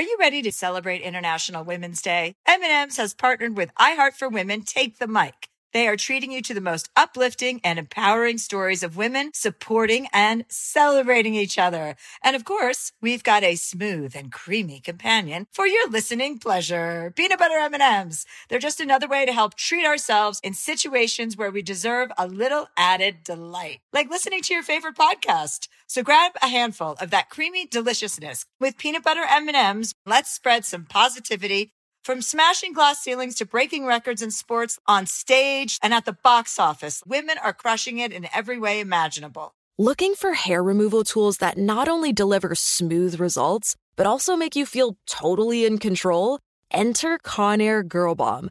Are 0.00 0.02
you 0.02 0.16
ready 0.18 0.40
to 0.40 0.50
celebrate 0.50 1.02
International 1.02 1.62
Women's 1.62 2.00
Day? 2.00 2.34
M&M's 2.46 2.96
has 2.96 3.12
partnered 3.12 3.54
with 3.54 3.74
iHeart 3.74 4.14
for 4.14 4.30
Women 4.30 4.62
Take 4.62 4.98
the 4.98 5.06
Mic. 5.06 5.50
They 5.74 5.86
are 5.86 5.96
treating 5.96 6.32
you 6.32 6.40
to 6.40 6.54
the 6.54 6.60
most 6.62 6.88
uplifting 6.96 7.60
and 7.62 7.78
empowering 7.78 8.38
stories 8.38 8.82
of 8.82 8.96
women 8.96 9.30
supporting 9.34 10.08
and 10.12 10.46
celebrating 10.48 11.34
each 11.34 11.58
other. 11.58 11.96
And 12.24 12.34
of 12.34 12.46
course, 12.46 12.92
we've 13.02 13.22
got 13.22 13.44
a 13.44 13.56
smooth 13.56 14.16
and 14.16 14.32
creamy 14.32 14.80
companion 14.80 15.46
for 15.52 15.66
your 15.66 15.88
listening 15.90 16.38
pleasure. 16.38 17.12
Peanut 17.14 17.38
butter 17.38 17.58
M&Ms. 17.58 18.24
They're 18.48 18.58
just 18.58 18.80
another 18.80 19.06
way 19.06 19.26
to 19.26 19.32
help 19.32 19.54
treat 19.54 19.84
ourselves 19.84 20.40
in 20.42 20.54
situations 20.54 21.36
where 21.36 21.50
we 21.50 21.60
deserve 21.60 22.10
a 22.16 22.26
little 22.26 22.68
added 22.74 23.22
delight, 23.22 23.80
like 23.92 24.10
listening 24.10 24.40
to 24.42 24.54
your 24.54 24.62
favorite 24.62 24.96
podcast. 24.96 25.68
So 25.90 26.04
grab 26.04 26.34
a 26.40 26.46
handful 26.46 26.92
of 27.00 27.10
that 27.10 27.30
creamy 27.30 27.66
deliciousness 27.66 28.46
with 28.60 28.78
peanut 28.78 29.02
butter 29.02 29.24
M&Ms. 29.28 29.92
Let's 30.06 30.30
spread 30.30 30.64
some 30.64 30.84
positivity 30.84 31.72
from 32.04 32.22
smashing 32.22 32.72
glass 32.72 33.02
ceilings 33.02 33.34
to 33.38 33.44
breaking 33.44 33.86
records 33.86 34.22
in 34.22 34.30
sports 34.30 34.78
on 34.86 35.06
stage 35.06 35.80
and 35.82 35.92
at 35.92 36.04
the 36.04 36.12
box 36.12 36.60
office, 36.60 37.02
women 37.08 37.38
are 37.42 37.52
crushing 37.52 37.98
it 37.98 38.12
in 38.12 38.28
every 38.32 38.56
way 38.56 38.78
imaginable. 38.78 39.50
Looking 39.80 40.14
for 40.14 40.34
hair 40.34 40.62
removal 40.62 41.02
tools 41.02 41.38
that 41.38 41.58
not 41.58 41.88
only 41.88 42.12
deliver 42.12 42.54
smooth 42.54 43.18
results, 43.18 43.74
but 43.96 44.06
also 44.06 44.36
make 44.36 44.54
you 44.54 44.66
feel 44.66 44.96
totally 45.08 45.64
in 45.64 45.78
control? 45.78 46.38
Enter 46.70 47.18
Conair 47.18 47.82
Girl 47.82 48.14
Bomb. 48.14 48.50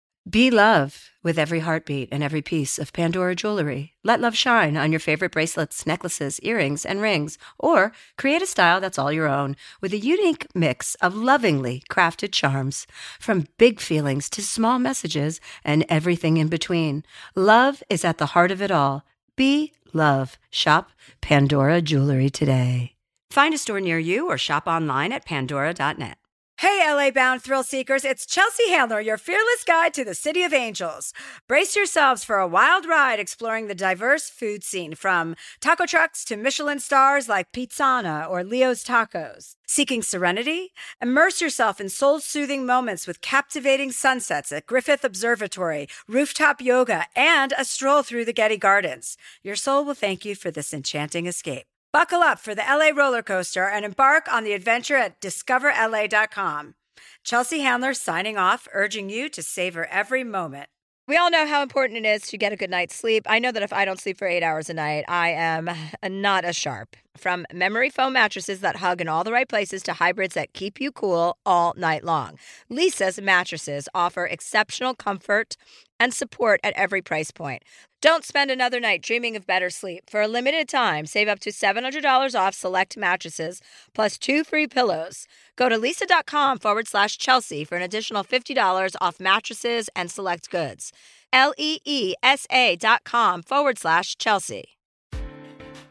Be 0.29 0.51
love 0.51 1.09
with 1.23 1.39
every 1.39 1.61
heartbeat 1.61 2.09
and 2.11 2.21
every 2.21 2.43
piece 2.43 2.77
of 2.77 2.93
Pandora 2.93 3.35
jewelry. 3.35 3.93
Let 4.03 4.21
love 4.21 4.35
shine 4.35 4.77
on 4.77 4.91
your 4.91 4.99
favorite 4.99 5.31
bracelets, 5.31 5.87
necklaces, 5.87 6.39
earrings, 6.41 6.85
and 6.85 7.01
rings, 7.01 7.39
or 7.57 7.91
create 8.19 8.43
a 8.43 8.45
style 8.45 8.79
that's 8.79 8.99
all 8.99 9.11
your 9.11 9.27
own 9.27 9.55
with 9.81 9.93
a 9.93 9.97
unique 9.97 10.45
mix 10.53 10.93
of 10.95 11.15
lovingly 11.15 11.81
crafted 11.89 12.31
charms. 12.31 12.85
From 13.19 13.47
big 13.57 13.79
feelings 13.79 14.29
to 14.31 14.43
small 14.43 14.77
messages 14.77 15.41
and 15.63 15.85
everything 15.89 16.37
in 16.37 16.49
between, 16.49 17.03
love 17.35 17.81
is 17.89 18.05
at 18.05 18.19
the 18.19 18.27
heart 18.27 18.51
of 18.51 18.61
it 18.61 18.69
all. 18.69 19.03
Be 19.35 19.73
love. 19.91 20.37
Shop 20.51 20.91
Pandora 21.21 21.81
Jewelry 21.81 22.29
today. 22.29 22.93
Find 23.31 23.55
a 23.55 23.57
store 23.57 23.81
near 23.81 23.97
you 23.97 24.27
or 24.27 24.37
shop 24.37 24.67
online 24.67 25.13
at 25.13 25.25
pandora.net. 25.25 26.20
Hey, 26.61 26.79
LA 26.87 27.09
bound 27.09 27.41
thrill 27.41 27.63
seekers, 27.63 28.05
it's 28.05 28.23
Chelsea 28.23 28.69
Handler, 28.69 29.01
your 29.01 29.17
fearless 29.17 29.63
guide 29.65 29.95
to 29.95 30.05
the 30.05 30.13
City 30.13 30.43
of 30.43 30.53
Angels. 30.53 31.11
Brace 31.47 31.75
yourselves 31.75 32.23
for 32.23 32.37
a 32.37 32.47
wild 32.47 32.85
ride 32.85 33.19
exploring 33.19 33.65
the 33.65 33.73
diverse 33.73 34.29
food 34.29 34.63
scene 34.63 34.93
from 34.93 35.35
taco 35.59 35.87
trucks 35.87 36.23
to 36.25 36.37
Michelin 36.37 36.79
stars 36.79 37.27
like 37.27 37.51
Pizzana 37.51 38.29
or 38.29 38.43
Leo's 38.43 38.83
Tacos. 38.83 39.55
Seeking 39.65 40.03
serenity? 40.03 40.71
Immerse 41.01 41.41
yourself 41.41 41.81
in 41.81 41.89
soul 41.89 42.19
soothing 42.19 42.63
moments 42.63 43.07
with 43.07 43.21
captivating 43.21 43.91
sunsets 43.91 44.51
at 44.51 44.67
Griffith 44.67 45.03
Observatory, 45.03 45.87
rooftop 46.07 46.61
yoga, 46.61 47.07
and 47.15 47.55
a 47.57 47.65
stroll 47.65 48.03
through 48.03 48.25
the 48.25 48.33
Getty 48.33 48.57
Gardens. 48.57 49.17
Your 49.41 49.55
soul 49.55 49.83
will 49.83 49.95
thank 49.95 50.25
you 50.25 50.35
for 50.35 50.51
this 50.51 50.75
enchanting 50.75 51.25
escape. 51.25 51.70
Buckle 51.93 52.21
up 52.21 52.39
for 52.39 52.55
the 52.55 52.61
LA 52.61 52.91
roller 52.95 53.21
coaster 53.21 53.67
and 53.67 53.83
embark 53.83 54.31
on 54.31 54.45
the 54.45 54.53
adventure 54.53 54.95
at 54.95 55.19
discoverla.com. 55.19 56.75
Chelsea 57.25 57.59
Handler 57.59 57.93
signing 57.93 58.37
off, 58.37 58.65
urging 58.71 59.09
you 59.09 59.27
to 59.27 59.43
savor 59.43 59.85
every 59.87 60.23
moment. 60.23 60.69
We 61.05 61.17
all 61.17 61.29
know 61.29 61.45
how 61.45 61.61
important 61.61 62.05
it 62.05 62.07
is 62.07 62.21
to 62.27 62.37
get 62.37 62.53
a 62.53 62.55
good 62.55 62.69
night's 62.69 62.95
sleep. 62.95 63.25
I 63.27 63.39
know 63.39 63.51
that 63.51 63.63
if 63.63 63.73
I 63.73 63.83
don't 63.83 63.99
sleep 63.99 64.17
for 64.17 64.25
eight 64.25 64.43
hours 64.43 64.69
a 64.69 64.73
night, 64.73 65.03
I 65.09 65.31
am 65.31 65.69
not 66.09 66.45
as 66.45 66.55
sharp. 66.55 66.95
From 67.17 67.45
memory 67.51 67.89
foam 67.89 68.13
mattresses 68.13 68.61
that 68.61 68.77
hug 68.77 69.01
in 69.01 69.09
all 69.09 69.25
the 69.25 69.33
right 69.33 69.49
places 69.49 69.83
to 69.83 69.93
hybrids 69.93 70.35
that 70.35 70.53
keep 70.53 70.79
you 70.79 70.93
cool 70.93 71.37
all 71.45 71.73
night 71.75 72.05
long, 72.05 72.39
Leesa's 72.69 73.19
mattresses 73.19 73.89
offer 73.93 74.25
exceptional 74.25 74.93
comfort 74.93 75.57
and 76.01 76.13
support 76.13 76.59
at 76.63 76.73
every 76.75 77.01
price 77.01 77.31
point. 77.31 77.63
Don't 78.01 78.25
spend 78.25 78.49
another 78.49 78.79
night 78.79 79.03
dreaming 79.03 79.35
of 79.35 79.45
better 79.45 79.69
sleep. 79.69 80.09
For 80.09 80.21
a 80.21 80.27
limited 80.27 80.67
time, 80.67 81.05
save 81.05 81.27
up 81.27 81.39
to 81.41 81.51
$700 81.51 82.33
off 82.35 82.55
select 82.55 82.97
mattresses 82.97 83.61
plus 83.93 84.17
two 84.17 84.43
free 84.43 84.65
pillows. 84.67 85.27
Go 85.55 85.69
to 85.69 85.77
leesa.com 85.77 86.57
forward 86.57 86.87
slash 86.87 87.19
Chelsea 87.19 87.63
for 87.63 87.75
an 87.75 87.83
additional 87.83 88.23
$50 88.23 88.95
off 88.99 89.19
mattresses 89.19 89.87
and 89.95 90.09
select 90.09 90.49
goods. 90.49 90.91
L 91.31 91.53
E 91.57 91.79
E 91.85 92.15
S 92.23 92.45
A 92.51 92.75
dot 92.75 93.03
com 93.05 93.41
forward 93.41 93.77
slash 93.77 94.17
Chelsea. 94.17 94.65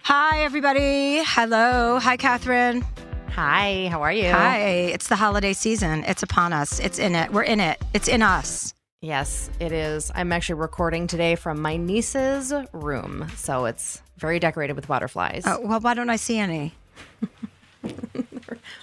Hi, 0.02 0.42
everybody. 0.42 1.22
Hello. 1.24 1.98
Hi, 1.98 2.16
Catherine. 2.16 2.84
Hi, 3.30 3.88
how 3.90 4.02
are 4.02 4.12
you? 4.12 4.30
Hi. 4.30 4.58
It's 4.94 5.08
the 5.08 5.16
holiday 5.16 5.52
season. 5.52 6.04
It's 6.04 6.22
upon 6.22 6.52
us. 6.52 6.80
It's 6.80 6.98
in 6.98 7.14
it. 7.14 7.32
We're 7.32 7.44
in 7.44 7.60
it. 7.60 7.80
It's 7.94 8.08
in 8.08 8.20
us. 8.22 8.74
Yes, 9.02 9.48
it 9.58 9.72
is. 9.72 10.12
I'm 10.14 10.30
actually 10.30 10.56
recording 10.56 11.06
today 11.06 11.34
from 11.34 11.62
my 11.62 11.78
niece's 11.78 12.52
room, 12.72 13.28
so 13.34 13.64
it's 13.64 14.02
very 14.18 14.38
decorated 14.38 14.74
with 14.74 14.86
butterflies. 14.86 15.44
Oh, 15.46 15.58
well, 15.62 15.80
why 15.80 15.94
don't 15.94 16.10
I 16.10 16.16
see 16.16 16.36
any? 16.38 16.74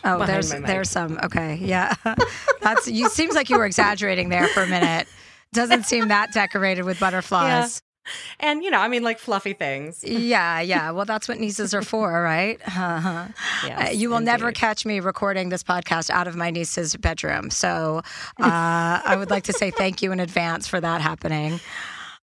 oh, 0.03 0.25
there's 0.25 0.49
there's 0.49 0.89
some. 0.89 1.19
Okay, 1.23 1.59
yeah. 1.61 1.93
That's 2.61 2.87
you. 2.87 3.09
Seems 3.09 3.35
like 3.35 3.51
you 3.51 3.59
were 3.59 3.65
exaggerating 3.67 4.29
there 4.29 4.47
for 4.47 4.63
a 4.63 4.67
minute. 4.67 5.07
Doesn't 5.53 5.85
seem 5.85 6.07
that 6.07 6.33
decorated 6.33 6.83
with 6.83 6.99
butterflies. 6.99 7.83
And 8.39 8.63
you 8.63 8.71
know, 8.71 8.79
I 8.79 8.87
mean, 8.87 9.03
like 9.03 9.19
fluffy 9.19 9.53
things. 9.53 10.03
Yeah, 10.07 10.59
yeah. 10.61 10.91
Well, 10.91 11.05
that's 11.05 11.27
what 11.27 11.39
nieces 11.39 11.73
are 11.73 11.81
for, 11.81 12.21
right? 12.21 12.59
Uh-huh. 12.67 13.27
Yes, 13.65 13.89
Uh, 13.89 13.91
you 13.91 14.09
will 14.09 14.19
never 14.21 14.51
catch 14.51 14.85
me 14.85 14.99
recording 14.99 15.49
this 15.49 15.63
podcast 15.63 16.09
out 16.09 16.27
of 16.27 16.35
my 16.35 16.49
niece's 16.51 16.95
bedroom. 16.95 17.49
So 17.49 18.01
uh, 18.39 19.01
I 19.05 19.15
would 19.17 19.29
like 19.29 19.43
to 19.45 19.53
say 19.53 19.71
thank 19.71 20.01
you 20.01 20.11
in 20.11 20.19
advance 20.19 20.67
for 20.67 20.79
that 20.81 21.01
happening. 21.01 21.59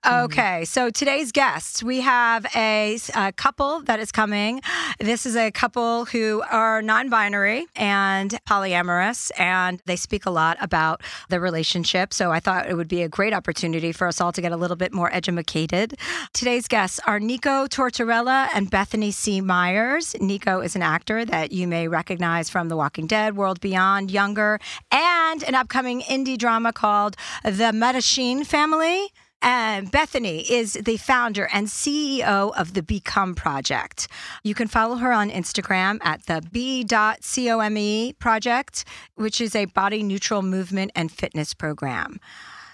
Mm-hmm. 0.04 0.24
Okay, 0.24 0.64
so 0.66 0.90
today's 0.90 1.32
guests, 1.32 1.82
we 1.82 2.02
have 2.02 2.44
a, 2.54 2.98
a 3.14 3.32
couple 3.32 3.80
that 3.82 4.00
is 4.00 4.12
coming. 4.12 4.60
This 5.00 5.24
is 5.24 5.34
a 5.34 5.50
couple 5.50 6.04
who 6.04 6.42
are 6.50 6.82
non 6.82 7.08
binary 7.08 7.66
and 7.74 8.30
polyamorous, 8.46 9.30
and 9.38 9.80
they 9.86 9.96
speak 9.96 10.26
a 10.26 10.30
lot 10.30 10.58
about 10.60 11.02
the 11.30 11.40
relationship. 11.40 12.12
So 12.12 12.32
I 12.32 12.40
thought 12.40 12.68
it 12.68 12.74
would 12.74 12.88
be 12.88 13.02
a 13.02 13.08
great 13.08 13.32
opportunity 13.32 13.92
for 13.92 14.06
us 14.06 14.20
all 14.20 14.30
to 14.32 14.42
get 14.42 14.52
a 14.52 14.58
little 14.58 14.76
bit 14.76 14.92
more 14.92 15.10
educated. 15.14 15.94
Today's 16.34 16.68
guests 16.68 17.00
are 17.06 17.18
Nico 17.18 17.66
Tortorella 17.66 18.48
and 18.54 18.70
Bethany 18.70 19.10
C. 19.10 19.40
Meyers. 19.40 20.14
Nico 20.20 20.60
is 20.60 20.76
an 20.76 20.82
actor 20.82 21.24
that 21.24 21.50
you 21.50 21.66
may 21.66 21.88
recognize 21.88 22.50
from 22.50 22.68
The 22.68 22.76
Walking 22.76 23.06
Dead, 23.06 23.36
World 23.36 23.58
Beyond, 23.60 24.10
Younger, 24.10 24.60
and 24.92 25.42
an 25.44 25.54
upcoming 25.54 26.02
indie 26.02 26.36
drama 26.36 26.74
called 26.74 27.16
The 27.42 27.72
Mattachine 27.72 28.44
Family. 28.44 29.10
And 29.46 29.90
Bethany 29.90 30.50
is 30.50 30.72
the 30.72 30.96
founder 30.96 31.50
and 31.52 31.66
CEO 31.66 32.56
of 32.56 32.72
the 32.72 32.82
Become 32.82 33.34
Project. 33.34 34.08
You 34.42 34.54
can 34.54 34.68
follow 34.68 34.96
her 34.96 35.12
on 35.12 35.28
Instagram 35.28 35.98
at 36.02 36.24
the 36.24 36.42
B.come 36.50 38.14
project, 38.18 38.84
which 39.16 39.42
is 39.42 39.54
a 39.54 39.66
body 39.66 40.02
neutral 40.02 40.40
movement 40.40 40.92
and 40.94 41.12
fitness 41.12 41.52
program. 41.52 42.20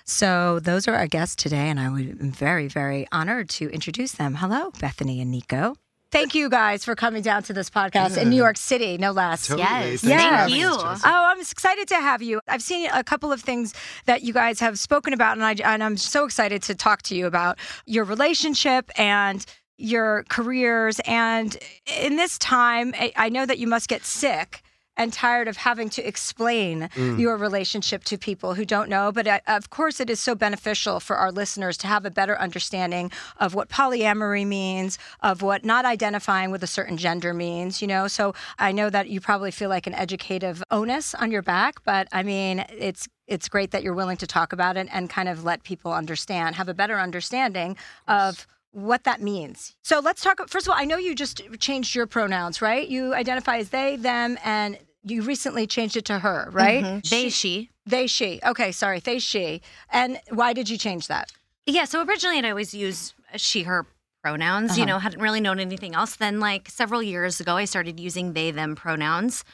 So 0.05 0.61
those 0.61 0.87
are 0.87 0.95
our 0.95 1.09
guests 1.09 1.35
today, 1.35 1.69
and 1.69 1.81
I 1.81 1.87
am 1.87 2.31
very, 2.31 2.69
very 2.69 3.05
honored 3.11 3.49
to 3.51 3.69
introduce 3.71 4.13
them. 4.13 4.37
Hello, 4.37 4.71
Bethany 4.79 5.21
and 5.21 5.33
Nico. 5.33 5.75
Thank 6.11 6.35
you 6.35 6.49
guys 6.49 6.85
for 6.85 6.97
coming 6.97 7.23
down 7.23 7.45
to 7.45 7.53
this 7.53 7.71
podcast 7.71 8.21
in 8.21 8.31
New 8.31 8.37
York 8.37 8.57
City, 8.57 8.99
no 8.99 9.13
less. 9.13 9.47
Totally. 9.47 9.63
Yes. 9.63 9.71
Thanks 9.83 10.01
for 10.03 10.09
Thank 10.09 10.21
having 10.23 10.55
you. 10.57 10.71
Oh, 10.73 10.99
I'm 11.05 11.41
excited 11.41 11.87
to 11.89 11.95
have 11.95 12.21
you. 12.21 12.41
I've 12.49 12.63
seen 12.63 12.91
a 12.93 13.05
couple 13.05 13.31
of 13.31 13.41
things 13.41 13.75
that 14.07 14.23
you 14.23 14.33
guys 14.33 14.59
have 14.59 14.79
spoken 14.79 15.13
about, 15.13 15.37
and, 15.37 15.45
I, 15.45 15.53
and 15.65 15.85
I'm 15.85 15.97
so 15.97 16.25
excited 16.25 16.63
to 16.65 16.75
talk 16.75 17.03
to 17.03 17.15
you 17.15 17.27
about 17.27 17.59
your 17.87 18.05
relationship 18.05 18.91
and 18.99 19.45
your 19.79 20.25
careers. 20.29 21.01
And 21.07 21.57
in 22.01 22.17
this 22.17 22.39
time, 22.39 22.93
I, 22.99 23.13
I 23.17 23.29
know 23.29 23.47
that 23.47 23.59
you 23.59 23.67
must 23.69 23.89
get 23.89 24.05
sick 24.05 24.63
and 24.97 25.13
tired 25.13 25.49
of 25.49 25.57
having 25.57 25.89
to 25.91 26.07
explain 26.07 26.89
your 27.19 27.37
relationship 27.37 28.05
to 28.05 28.19
people 28.19 28.55
who 28.55 28.65
don't 28.65 28.89
know. 28.89 29.11
But 29.13 29.27
uh, 29.27 29.41
of 29.47 29.71
course, 29.71 30.01
it 30.01 30.11
is 30.11 30.21
so 30.21 30.35
beneficial 30.35 31.01
for 31.01 31.17
our 31.17 31.33
listeners 31.33 31.77
to 31.79 31.87
have 31.87 32.05
a 32.05 32.11
better 32.11 32.39
understanding 32.39 33.11
of 33.39 33.55
what 33.55 33.69
polyamory 33.69 34.47
means, 34.47 34.99
of 35.21 35.43
what 35.43 35.65
not 35.65 35.85
identifying 35.85 36.51
with 36.51 36.63
a 36.63 36.67
certain 36.67 36.97
gender 36.97 37.33
means, 37.33 37.81
you 37.81 37.89
know. 37.89 38.09
So 38.09 38.35
I 38.59 38.73
know 38.73 38.91
that 38.91 39.09
you 39.09 39.21
probably 39.21 39.51
feel 39.51 39.69
like 39.69 39.87
an 39.87 39.95
educative 39.95 40.63
onus 40.71 41.15
on 41.15 41.31
your 41.31 41.43
back, 41.43 41.83
but 41.85 42.09
I 42.13 42.23
mean, 42.23 42.65
it's 42.71 43.09
it's 43.27 43.49
great 43.49 43.71
that 43.71 43.83
you're 43.83 43.95
willing 43.95 44.17
to 44.19 44.27
talk 44.27 44.53
about 44.53 44.77
it 44.77 44.89
and 44.93 45.09
kind 45.09 45.29
of 45.29 45.45
let 45.45 45.63
people 45.63 45.93
understand, 45.93 46.57
have 46.57 46.69
a 46.69 46.75
better 46.75 46.99
understanding 46.99 47.77
of 48.09 48.47
what 48.73 49.05
that 49.05 49.21
means. 49.21 49.75
So 49.83 49.99
let's 50.01 50.23
talk. 50.23 50.41
First 50.49 50.67
of 50.67 50.73
all, 50.73 50.79
I 50.79 50.85
know 50.85 50.97
you 50.97 51.15
just 51.15 51.43
changed 51.59 51.95
your 51.95 52.07
pronouns, 52.07 52.63
right? 52.63 52.87
You 52.89 53.15
identify 53.15 53.59
as 53.59 53.71
they, 53.71 53.97
them, 53.97 54.39
and 54.45 54.79
you 55.03 55.23
recently 55.23 55.67
changed 55.67 55.97
it 55.97 56.05
to 56.07 56.19
her, 56.21 56.49
right? 56.53 56.85
Mm-hmm. 56.85 56.99
They, 57.11 57.29
she. 57.31 57.71
They, 57.87 58.07
she. 58.07 58.41
Okay, 58.47 58.71
sorry, 58.73 59.01
they, 59.01 59.19
she. 59.19 59.63
And 59.91 60.21
why 60.31 60.53
did 60.53 60.69
you 60.69 60.77
change 60.79 61.09
that? 61.09 61.33
Yeah, 61.67 61.85
so 61.85 62.05
originally 62.05 62.39
I'd 62.39 62.45
always 62.45 62.75
use 62.75 63.15
she, 63.37 63.63
her 63.65 63.87
pronouns, 64.23 64.77
you 64.77 64.85
Uh-huh. 64.85 64.93
know, 64.93 64.99
hadn't 64.99 65.21
really 65.21 65.41
known 65.41 65.59
anything 65.59 65.95
else. 65.95 66.17
Then, 66.17 66.39
like 66.41 66.69
several 66.69 67.03
years 67.03 67.41
ago, 67.41 67.57
I 67.57 67.65
started 67.65 67.99
using 67.99 68.35
they, 68.35 68.51
them 68.51 68.77
pronouns. 68.77 69.45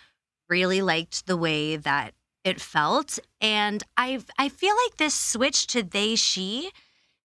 Really 0.49 0.83
liked 0.83 1.27
the 1.27 1.37
way 1.37 1.77
that 1.77 2.13
it 2.45 2.61
felt. 2.61 3.19
And 3.41 3.83
I 3.97 4.21
I 4.39 4.49
feel 4.49 4.75
like 4.85 4.97
this 4.99 5.15
switch 5.15 5.67
to 5.69 5.83
they, 5.83 6.15
she 6.17 6.71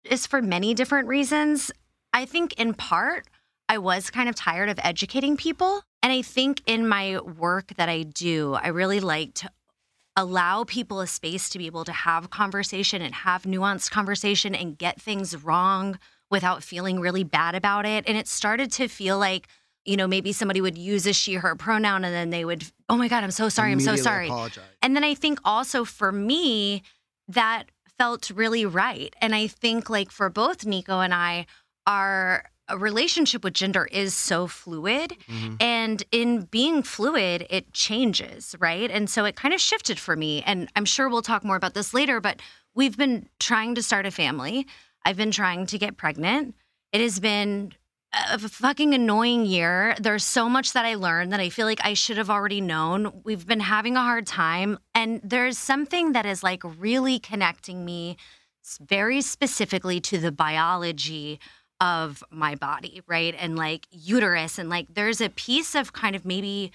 is 0.03 0.25
for 0.25 0.41
many 0.41 0.73
different 0.73 1.07
reasons. 1.07 1.71
I 2.13 2.25
think 2.25 2.53
in 2.53 2.73
part, 2.73 3.27
I 3.69 3.77
was 3.77 4.09
kind 4.09 4.27
of 4.27 4.35
tired 4.35 4.69
of 4.69 4.79
educating 4.83 5.37
people. 5.37 5.81
And 6.03 6.11
I 6.11 6.21
think 6.21 6.61
in 6.65 6.87
my 6.87 7.19
work 7.19 7.73
that 7.77 7.87
I 7.87 8.03
do, 8.03 8.53
I 8.53 8.67
really 8.67 8.99
like 8.99 9.33
to 9.35 9.51
allow 10.17 10.65
people 10.65 10.99
a 10.99 11.07
space 11.07 11.47
to 11.49 11.57
be 11.57 11.67
able 11.67 11.85
to 11.85 11.91
have 11.93 12.29
conversation 12.29 13.01
and 13.01 13.15
have 13.15 13.43
nuanced 13.43 13.91
conversation 13.91 14.53
and 14.53 14.77
get 14.77 14.99
things 14.99 15.41
wrong 15.41 15.97
without 16.29 16.63
feeling 16.63 16.99
really 16.99 17.23
bad 17.23 17.55
about 17.55 17.85
it. 17.85 18.03
And 18.07 18.17
it 18.17 18.27
started 18.27 18.71
to 18.73 18.87
feel 18.87 19.17
like, 19.17 19.47
you 19.85 19.95
know, 19.95 20.07
maybe 20.07 20.33
somebody 20.33 20.59
would 20.59 20.77
use 20.77 21.05
a 21.05 21.13
she, 21.13 21.35
her 21.35 21.55
pronoun 21.55 22.03
and 22.03 22.13
then 22.13 22.29
they 22.29 22.43
would, 22.43 22.65
oh 22.89 22.97
my 22.97 23.07
God, 23.07 23.23
I'm 23.23 23.31
so 23.31 23.47
sorry. 23.47 23.71
I'm 23.71 23.79
so 23.79 23.95
sorry. 23.95 24.27
Apologize. 24.27 24.63
And 24.81 24.95
then 24.95 25.03
I 25.03 25.13
think 25.13 25.39
also 25.45 25.85
for 25.85 26.11
me, 26.11 26.83
that 27.29 27.65
felt 27.97 28.31
really 28.31 28.65
right. 28.65 29.15
And 29.21 29.33
I 29.33 29.47
think 29.47 29.89
like 29.89 30.11
for 30.11 30.29
both 30.29 30.65
Nico 30.65 30.99
and 30.99 31.13
I, 31.13 31.45
our 31.87 32.45
uh, 32.69 32.77
relationship 32.77 33.43
with 33.43 33.53
gender 33.53 33.87
is 33.91 34.13
so 34.13 34.47
fluid. 34.47 35.17
And 35.59 36.03
in 36.11 36.43
being 36.43 36.83
fluid, 36.83 37.45
it 37.49 37.73
changes, 37.73 38.55
right? 38.59 38.89
And 38.89 39.09
so 39.09 39.25
it 39.25 39.35
kind 39.35 39.53
of 39.53 39.59
shifted 39.59 39.99
for 39.99 40.15
me. 40.15 40.43
And 40.43 40.69
I'm 40.75 40.85
sure 40.85 41.09
we'll 41.09 41.21
talk 41.21 41.43
more 41.43 41.55
about 41.55 41.73
this 41.73 41.93
later, 41.93 42.19
but 42.21 42.41
we've 42.75 42.97
been 42.97 43.27
trying 43.39 43.75
to 43.75 43.83
start 43.83 44.05
a 44.05 44.11
family. 44.11 44.67
I've 45.05 45.17
been 45.17 45.31
trying 45.31 45.65
to 45.67 45.77
get 45.77 45.97
pregnant. 45.97 46.55
It 46.93 47.01
has 47.01 47.19
been 47.19 47.73
a 48.13 48.37
fucking 48.37 48.93
annoying 48.93 49.45
year. 49.45 49.95
There's 49.99 50.25
so 50.25 50.49
much 50.49 50.73
that 50.73 50.85
I 50.85 50.95
learned 50.95 51.31
that 51.31 51.39
I 51.39 51.49
feel 51.49 51.65
like 51.65 51.79
I 51.83 51.93
should 51.93 52.17
have 52.17 52.29
already 52.29 52.59
known. 52.59 53.21
We've 53.23 53.47
been 53.47 53.61
having 53.61 53.95
a 53.95 54.01
hard 54.01 54.27
time. 54.27 54.77
And 54.93 55.21
there's 55.23 55.57
something 55.57 56.11
that 56.11 56.25
is 56.25 56.43
like 56.43 56.61
really 56.77 57.19
connecting 57.19 57.85
me 57.85 58.17
very 58.81 59.21
specifically 59.21 59.99
to 60.01 60.17
the 60.17 60.31
biology 60.31 61.39
of 61.81 62.23
my 62.29 62.55
body, 62.55 63.01
right? 63.07 63.35
And 63.37 63.57
like 63.57 63.87
uterus. 63.91 64.57
And 64.57 64.69
like 64.69 64.93
there's 64.93 65.19
a 65.19 65.29
piece 65.29 65.75
of 65.75 65.91
kind 65.91 66.15
of 66.15 66.23
maybe, 66.23 66.71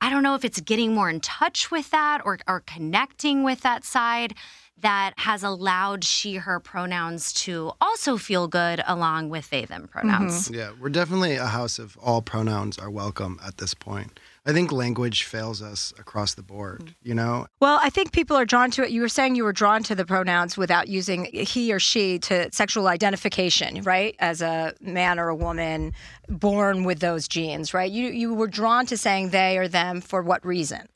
I 0.00 0.10
don't 0.10 0.22
know 0.22 0.34
if 0.34 0.44
it's 0.44 0.60
getting 0.60 0.92
more 0.92 1.08
in 1.08 1.20
touch 1.20 1.70
with 1.70 1.90
that 1.90 2.20
or, 2.24 2.38
or 2.46 2.60
connecting 2.66 3.44
with 3.44 3.60
that 3.62 3.84
side 3.84 4.34
that 4.76 5.12
has 5.18 5.42
allowed 5.42 6.04
she, 6.04 6.36
her 6.36 6.58
pronouns 6.58 7.32
to 7.34 7.72
also 7.80 8.16
feel 8.16 8.48
good 8.48 8.82
along 8.86 9.28
with 9.28 9.50
they, 9.50 9.64
them 9.66 9.86
pronouns. 9.86 10.46
Mm-hmm. 10.46 10.54
Yeah, 10.54 10.72
we're 10.80 10.88
definitely 10.88 11.36
a 11.36 11.46
house 11.46 11.78
of 11.78 11.96
all 12.02 12.22
pronouns 12.22 12.78
are 12.78 12.90
welcome 12.90 13.38
at 13.46 13.58
this 13.58 13.74
point. 13.74 14.18
I 14.50 14.52
think 14.52 14.72
language 14.72 15.22
fails 15.22 15.62
us 15.62 15.94
across 15.96 16.34
the 16.34 16.42
board, 16.42 16.80
mm. 16.80 16.94
you 17.02 17.14
know? 17.14 17.46
Well, 17.60 17.78
I 17.80 17.88
think 17.88 18.10
people 18.12 18.36
are 18.36 18.44
drawn 18.44 18.72
to 18.72 18.82
it. 18.82 18.90
You 18.90 19.00
were 19.00 19.08
saying 19.08 19.36
you 19.36 19.44
were 19.44 19.52
drawn 19.52 19.84
to 19.84 19.94
the 19.94 20.04
pronouns 20.04 20.56
without 20.56 20.88
using 20.88 21.26
he 21.26 21.72
or 21.72 21.78
she 21.78 22.18
to 22.20 22.50
sexual 22.52 22.88
identification, 22.88 23.82
right? 23.82 24.16
As 24.18 24.42
a 24.42 24.74
man 24.80 25.20
or 25.20 25.28
a 25.28 25.36
woman 25.36 25.92
born 26.28 26.82
with 26.82 26.98
those 26.98 27.28
genes, 27.28 27.72
right? 27.72 27.90
You 27.90 28.08
you 28.08 28.34
were 28.34 28.48
drawn 28.48 28.86
to 28.86 28.96
saying 28.96 29.30
they 29.30 29.56
or 29.56 29.68
them 29.68 30.00
for 30.00 30.20
what 30.20 30.44
reason? 30.44 30.88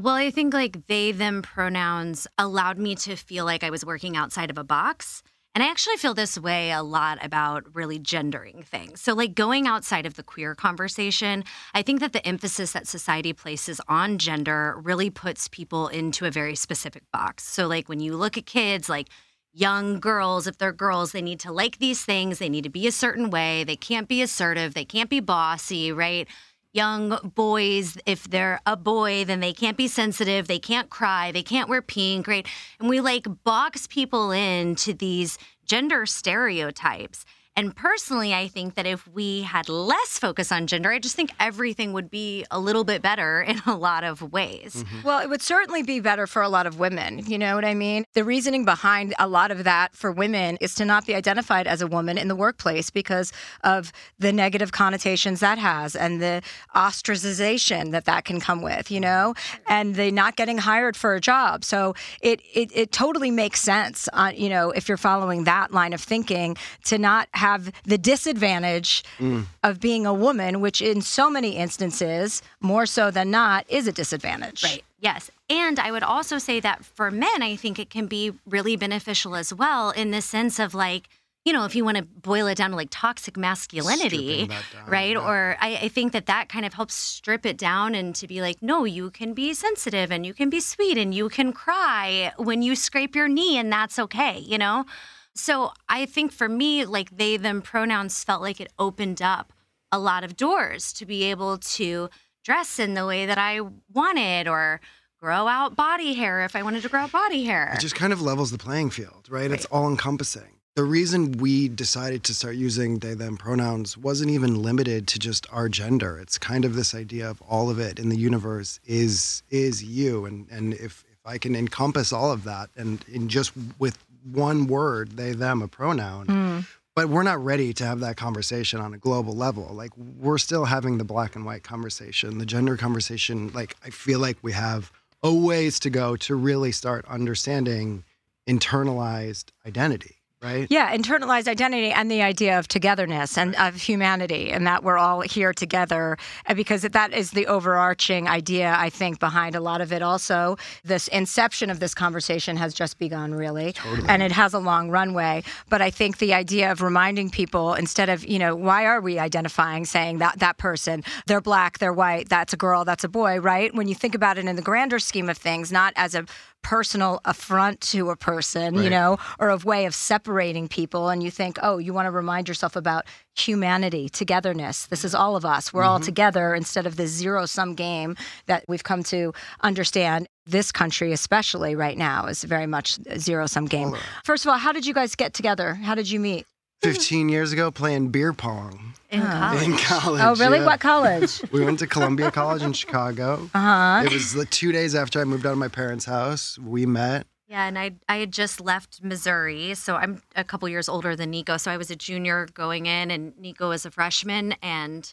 Well, 0.00 0.14
I 0.14 0.30
think 0.30 0.54
like 0.54 0.86
they, 0.86 1.12
them 1.12 1.42
pronouns 1.42 2.26
allowed 2.38 2.78
me 2.78 2.94
to 2.94 3.16
feel 3.16 3.44
like 3.44 3.62
I 3.62 3.70
was 3.70 3.84
working 3.84 4.16
outside 4.16 4.48
of 4.48 4.56
a 4.56 4.64
box. 4.64 5.22
And 5.54 5.62
I 5.62 5.68
actually 5.68 5.96
feel 5.98 6.14
this 6.14 6.38
way 6.38 6.72
a 6.72 6.82
lot 6.82 7.22
about 7.22 7.64
really 7.74 7.98
gendering 7.98 8.62
things. 8.62 9.02
So, 9.02 9.12
like 9.12 9.34
going 9.34 9.66
outside 9.66 10.06
of 10.06 10.14
the 10.14 10.22
queer 10.22 10.54
conversation, 10.54 11.44
I 11.74 11.82
think 11.82 12.00
that 12.00 12.14
the 12.14 12.26
emphasis 12.26 12.72
that 12.72 12.88
society 12.88 13.34
places 13.34 13.78
on 13.86 14.16
gender 14.16 14.80
really 14.82 15.10
puts 15.10 15.48
people 15.48 15.88
into 15.88 16.24
a 16.24 16.30
very 16.30 16.54
specific 16.54 17.02
box. 17.12 17.44
So, 17.44 17.66
like 17.66 17.86
when 17.86 18.00
you 18.00 18.16
look 18.16 18.38
at 18.38 18.46
kids, 18.46 18.88
like 18.88 19.08
young 19.52 20.00
girls, 20.00 20.46
if 20.46 20.56
they're 20.56 20.72
girls, 20.72 21.12
they 21.12 21.20
need 21.20 21.40
to 21.40 21.52
like 21.52 21.78
these 21.78 22.02
things, 22.02 22.38
they 22.38 22.48
need 22.48 22.64
to 22.64 22.70
be 22.70 22.86
a 22.86 22.92
certain 22.92 23.28
way, 23.28 23.62
they 23.64 23.76
can't 23.76 24.08
be 24.08 24.22
assertive, 24.22 24.72
they 24.72 24.86
can't 24.86 25.10
be 25.10 25.20
bossy, 25.20 25.92
right? 25.92 26.26
Young 26.72 27.32
boys, 27.34 27.96
if 28.06 28.24
they're 28.24 28.60
a 28.66 28.76
boy, 28.76 29.24
then 29.24 29.40
they 29.40 29.52
can't 29.52 29.76
be 29.76 29.88
sensitive, 29.88 30.48
they 30.48 30.58
can't 30.58 30.90
cry, 30.90 31.30
they 31.30 31.42
can't 31.42 31.68
wear 31.68 31.82
pink, 31.82 32.26
right? 32.26 32.46
And 32.80 32.88
we 32.88 33.00
like 33.00 33.26
box 33.44 33.86
people 33.86 34.30
into 34.30 34.94
these 34.94 35.38
gender 35.66 36.06
stereotypes. 36.06 37.24
And 37.54 37.76
personally, 37.76 38.32
I 38.32 38.48
think 38.48 38.74
that 38.76 38.86
if 38.86 39.06
we 39.06 39.42
had 39.42 39.68
less 39.68 40.18
focus 40.18 40.50
on 40.50 40.66
gender, 40.66 40.90
I 40.90 40.98
just 40.98 41.14
think 41.14 41.32
everything 41.38 41.92
would 41.92 42.10
be 42.10 42.46
a 42.50 42.58
little 42.58 42.82
bit 42.82 43.02
better 43.02 43.42
in 43.46 43.60
a 43.66 43.76
lot 43.76 44.04
of 44.04 44.32
ways. 44.32 44.84
Well, 45.04 45.20
it 45.20 45.28
would 45.28 45.42
certainly 45.42 45.82
be 45.82 46.00
better 46.00 46.26
for 46.26 46.40
a 46.40 46.48
lot 46.48 46.66
of 46.66 46.78
women. 46.78 47.18
You 47.26 47.38
know 47.38 47.54
what 47.54 47.64
I 47.64 47.74
mean? 47.74 48.04
The 48.14 48.24
reasoning 48.24 48.64
behind 48.64 49.14
a 49.18 49.28
lot 49.28 49.50
of 49.50 49.64
that 49.64 49.94
for 49.94 50.10
women 50.10 50.56
is 50.60 50.74
to 50.76 50.84
not 50.86 51.06
be 51.06 51.14
identified 51.14 51.66
as 51.66 51.82
a 51.82 51.86
woman 51.86 52.16
in 52.16 52.28
the 52.28 52.36
workplace 52.36 52.88
because 52.88 53.32
of 53.64 53.92
the 54.18 54.32
negative 54.32 54.72
connotations 54.72 55.40
that 55.40 55.58
has 55.58 55.94
and 55.94 56.22
the 56.22 56.42
ostracization 56.74 57.90
that 57.90 58.06
that 58.06 58.24
can 58.24 58.40
come 58.40 58.62
with, 58.62 58.90
you 58.90 59.00
know, 59.00 59.34
and 59.68 59.94
the 59.94 60.10
not 60.10 60.36
getting 60.36 60.56
hired 60.56 60.96
for 60.96 61.14
a 61.14 61.20
job. 61.20 61.64
So 61.64 61.94
it 62.22 62.40
it, 62.54 62.70
it 62.74 62.92
totally 62.92 63.30
makes 63.30 63.60
sense, 63.60 64.08
uh, 64.14 64.32
you 64.34 64.48
know, 64.48 64.70
if 64.70 64.88
you're 64.88 64.96
following 64.96 65.44
that 65.44 65.72
line 65.72 65.92
of 65.92 66.00
thinking 66.00 66.56
to 66.84 66.96
not 66.96 67.28
have 67.32 67.41
the 67.84 67.98
disadvantage 67.98 69.04
mm. 69.18 69.44
of 69.62 69.80
being 69.80 70.06
a 70.06 70.14
woman, 70.14 70.60
which 70.60 70.80
in 70.80 71.02
so 71.02 71.30
many 71.30 71.56
instances, 71.56 72.42
more 72.60 72.86
so 72.86 73.10
than 73.10 73.30
not, 73.30 73.64
is 73.68 73.86
a 73.86 73.92
disadvantage. 73.92 74.62
Right. 74.62 74.84
Yes. 75.00 75.30
And 75.50 75.78
I 75.78 75.90
would 75.90 76.04
also 76.04 76.38
say 76.38 76.60
that 76.60 76.84
for 76.84 77.10
men, 77.10 77.42
I 77.42 77.56
think 77.56 77.78
it 77.78 77.90
can 77.90 78.06
be 78.06 78.32
really 78.46 78.76
beneficial 78.76 79.34
as 79.34 79.52
well 79.52 79.90
in 79.90 80.12
the 80.12 80.22
sense 80.22 80.58
of 80.58 80.74
like, 80.74 81.08
you 81.44 81.52
know, 81.52 81.64
if 81.64 81.74
you 81.74 81.84
want 81.84 81.96
to 81.96 82.04
boil 82.04 82.46
it 82.46 82.56
down 82.56 82.70
to 82.70 82.76
like 82.76 82.88
toxic 82.90 83.36
masculinity, 83.36 84.46
down, 84.46 84.62
right? 84.86 85.14
yeah. 85.14 85.28
Or 85.28 85.56
I, 85.60 85.76
I 85.82 85.88
think 85.88 86.12
that 86.12 86.26
that 86.26 86.48
kind 86.48 86.64
of 86.64 86.74
helps 86.74 86.94
strip 86.94 87.44
it 87.44 87.58
down 87.58 87.96
and 87.96 88.14
to 88.14 88.28
be 88.28 88.40
like, 88.40 88.62
no, 88.62 88.84
you 88.84 89.10
can 89.10 89.34
be 89.34 89.52
sensitive 89.52 90.12
and 90.12 90.24
you 90.24 90.34
can 90.34 90.50
be 90.50 90.60
sweet 90.60 90.96
and 90.96 91.12
you 91.12 91.28
can 91.28 91.52
cry 91.52 92.32
when 92.36 92.62
you 92.62 92.76
scrape 92.76 93.16
your 93.16 93.26
knee 93.26 93.58
and 93.58 93.72
that's 93.72 93.98
okay, 93.98 94.38
you 94.38 94.56
know? 94.56 94.86
So 95.34 95.72
I 95.88 96.06
think 96.06 96.32
for 96.32 96.48
me, 96.48 96.84
like 96.84 97.16
they, 97.16 97.36
them 97.36 97.62
pronouns 97.62 98.22
felt 98.22 98.42
like 98.42 98.60
it 98.60 98.72
opened 98.78 99.22
up 99.22 99.52
a 99.90 99.98
lot 99.98 100.24
of 100.24 100.36
doors 100.36 100.92
to 100.94 101.06
be 101.06 101.24
able 101.24 101.58
to 101.58 102.08
dress 102.44 102.78
in 102.78 102.94
the 102.94 103.06
way 103.06 103.26
that 103.26 103.38
I 103.38 103.60
wanted 103.92 104.48
or 104.48 104.80
grow 105.20 105.46
out 105.46 105.76
body 105.76 106.14
hair 106.14 106.44
if 106.44 106.56
I 106.56 106.62
wanted 106.62 106.82
to 106.82 106.88
grow 106.88 107.00
out 107.00 107.12
body 107.12 107.44
hair. 107.44 107.72
It 107.74 107.80
just 107.80 107.94
kind 107.94 108.12
of 108.12 108.20
levels 108.20 108.50
the 108.50 108.58
playing 108.58 108.90
field, 108.90 109.28
right? 109.30 109.50
It's 109.50 109.66
all 109.66 109.88
encompassing. 109.88 110.58
The 110.74 110.84
reason 110.84 111.32
we 111.32 111.68
decided 111.68 112.24
to 112.24 112.34
start 112.34 112.56
using 112.56 112.98
they, 112.98 113.12
them 113.12 113.36
pronouns 113.36 113.96
wasn't 113.96 114.30
even 114.30 114.62
limited 114.62 115.06
to 115.08 115.18
just 115.18 115.46
our 115.52 115.68
gender. 115.68 116.18
It's 116.18 116.38
kind 116.38 116.64
of 116.64 116.74
this 116.74 116.94
idea 116.94 117.28
of 117.28 117.42
all 117.42 117.68
of 117.68 117.78
it 117.78 117.98
in 117.98 118.08
the 118.08 118.16
universe 118.16 118.80
is 118.86 119.42
is 119.50 119.84
you. 119.84 120.24
And 120.24 120.48
and 120.50 120.72
if, 120.72 121.04
if 121.12 121.18
I 121.26 121.36
can 121.36 121.54
encompass 121.54 122.10
all 122.10 122.32
of 122.32 122.44
that 122.44 122.70
and 122.74 123.04
in 123.06 123.28
just 123.28 123.52
with 123.78 123.98
one 124.24 124.66
word, 124.66 125.16
they, 125.16 125.32
them, 125.32 125.62
a 125.62 125.68
pronoun, 125.68 126.26
hmm. 126.26 126.60
but 126.94 127.08
we're 127.08 127.22
not 127.22 127.42
ready 127.42 127.72
to 127.74 127.84
have 127.86 128.00
that 128.00 128.16
conversation 128.16 128.80
on 128.80 128.94
a 128.94 128.98
global 128.98 129.34
level. 129.34 129.68
Like 129.72 129.96
we're 129.96 130.38
still 130.38 130.64
having 130.64 130.98
the 130.98 131.04
black 131.04 131.36
and 131.36 131.44
white 131.44 131.62
conversation, 131.62 132.38
the 132.38 132.46
gender 132.46 132.76
conversation. 132.76 133.52
Like 133.52 133.76
I 133.84 133.90
feel 133.90 134.18
like 134.18 134.38
we 134.42 134.52
have 134.52 134.92
a 135.22 135.32
ways 135.32 135.78
to 135.80 135.90
go 135.90 136.16
to 136.16 136.34
really 136.34 136.72
start 136.72 137.04
understanding 137.08 138.04
internalized 138.48 139.46
identity, 139.66 140.16
right? 140.42 140.66
Yeah, 140.70 140.94
internalized 140.96 141.48
identity 141.48 141.90
and 141.90 142.10
the 142.10 142.22
idea 142.22 142.58
of 142.58 142.68
togetherness 142.68 143.38
and 143.38 143.54
of 143.56 143.76
humanity, 143.76 144.50
and 144.50 144.66
that 144.66 144.82
we're 144.82 144.98
all 144.98 145.20
here 145.20 145.52
together. 145.52 146.16
Uh, 146.46 146.54
because 146.54 146.82
that 146.82 147.12
is 147.12 147.30
the 147.30 147.46
overarching 147.46 148.28
idea, 148.28 148.74
I 148.76 148.90
think, 148.90 149.20
behind 149.20 149.54
a 149.54 149.60
lot 149.60 149.80
of 149.80 149.92
it. 149.92 150.02
Also, 150.02 150.56
this 150.84 151.08
inception 151.08 151.70
of 151.70 151.80
this 151.80 151.94
conversation 151.94 152.56
has 152.56 152.74
just 152.74 152.98
begun, 152.98 153.34
really, 153.34 153.74
and 154.08 154.22
it 154.22 154.32
has 154.32 154.54
a 154.54 154.58
long 154.58 154.90
runway. 154.90 155.42
But 155.68 155.82
I 155.82 155.90
think 155.90 156.18
the 156.18 156.34
idea 156.34 156.70
of 156.72 156.82
reminding 156.82 157.30
people 157.30 157.74
instead 157.74 158.08
of, 158.08 158.24
you 158.24 158.38
know, 158.38 158.54
why 158.54 158.84
are 158.86 159.00
we 159.00 159.18
identifying, 159.18 159.84
saying 159.84 160.18
that 160.18 160.38
that 160.40 160.58
person, 160.58 161.04
they're 161.26 161.40
black, 161.40 161.78
they're 161.78 161.92
white, 161.92 162.28
that's 162.28 162.52
a 162.52 162.56
girl, 162.56 162.84
that's 162.84 163.04
a 163.04 163.08
boy, 163.08 163.38
right? 163.40 163.74
When 163.74 163.88
you 163.88 163.94
think 163.94 164.14
about 164.14 164.38
it 164.38 164.46
in 164.46 164.56
the 164.56 164.62
grander 164.62 164.98
scheme 164.98 165.28
of 165.28 165.38
things, 165.38 165.70
not 165.72 165.92
as 165.96 166.14
a 166.14 166.24
personal 166.62 167.20
affront 167.24 167.80
to 167.80 168.10
a 168.10 168.16
person, 168.16 168.74
you 168.82 168.88
know, 168.90 169.18
or 169.38 169.50
a 169.50 169.56
way 169.58 169.84
of 169.84 169.94
separating 169.94 170.68
people. 170.68 171.08
And 171.08 171.22
you 171.22 171.30
think, 171.30 171.58
oh, 171.62 171.78
you 171.78 171.92
want 171.92 172.06
to 172.06 172.10
remind 172.10 172.48
yourself 172.48 172.76
about 172.76 173.04
humanity, 173.36 174.08
togetherness. 174.08 174.86
This 174.86 175.04
is 175.04 175.14
all 175.14 175.36
of 175.36 175.44
us. 175.44 175.72
We're 175.72 175.82
all 175.82 175.98
mm-hmm. 175.98 176.06
together 176.06 176.54
instead 176.54 176.86
of 176.86 176.96
the 176.96 177.06
zero 177.06 177.46
sum 177.46 177.74
game 177.74 178.16
that 178.46 178.64
we've 178.68 178.84
come 178.84 179.02
to 179.04 179.32
understand. 179.60 180.28
This 180.44 180.72
country, 180.72 181.12
especially 181.12 181.76
right 181.76 181.96
now, 181.96 182.26
is 182.26 182.42
very 182.42 182.66
much 182.66 182.98
a 183.06 183.18
zero 183.18 183.46
sum 183.46 183.66
game. 183.66 183.94
First 184.24 184.44
of 184.44 184.50
all, 184.50 184.58
how 184.58 184.72
did 184.72 184.84
you 184.84 184.92
guys 184.92 185.14
get 185.14 185.34
together? 185.34 185.74
How 185.74 185.94
did 185.94 186.10
you 186.10 186.18
meet? 186.18 186.46
15 186.82 187.28
years 187.28 187.52
ago, 187.52 187.70
playing 187.70 188.08
beer 188.08 188.32
pong 188.32 188.94
in 189.10 189.22
college. 189.22 189.62
in 189.62 189.76
college. 189.76 190.22
Oh, 190.24 190.34
really? 190.36 190.58
yeah. 190.58 190.66
What 190.66 190.80
college? 190.80 191.40
We 191.52 191.64
went 191.64 191.78
to 191.80 191.86
Columbia 191.86 192.30
College 192.30 192.62
in 192.62 192.72
Chicago. 192.72 193.48
Uh 193.54 193.58
huh. 193.58 194.02
It 194.06 194.12
was 194.12 194.32
the 194.32 194.44
two 194.46 194.72
days 194.72 194.94
after 194.94 195.20
I 195.20 195.24
moved 195.24 195.46
out 195.46 195.52
of 195.52 195.58
my 195.58 195.68
parents' 195.68 196.04
house. 196.04 196.58
We 196.58 196.86
met. 196.86 197.26
Yeah, 197.48 197.66
and 197.66 197.78
I 197.78 197.92
I 198.08 198.16
had 198.16 198.32
just 198.32 198.60
left 198.60 199.02
Missouri, 199.02 199.74
so 199.74 199.96
I'm 199.96 200.22
a 200.34 200.42
couple 200.42 200.68
years 200.68 200.88
older 200.88 201.14
than 201.14 201.30
Nico. 201.30 201.56
So 201.58 201.70
I 201.70 201.76
was 201.76 201.90
a 201.90 201.96
junior 201.96 202.46
going 202.54 202.86
in, 202.86 203.10
and 203.10 203.36
Nico 203.38 203.68
was 203.68 203.84
a 203.84 203.90
freshman, 203.90 204.52
and 204.62 205.12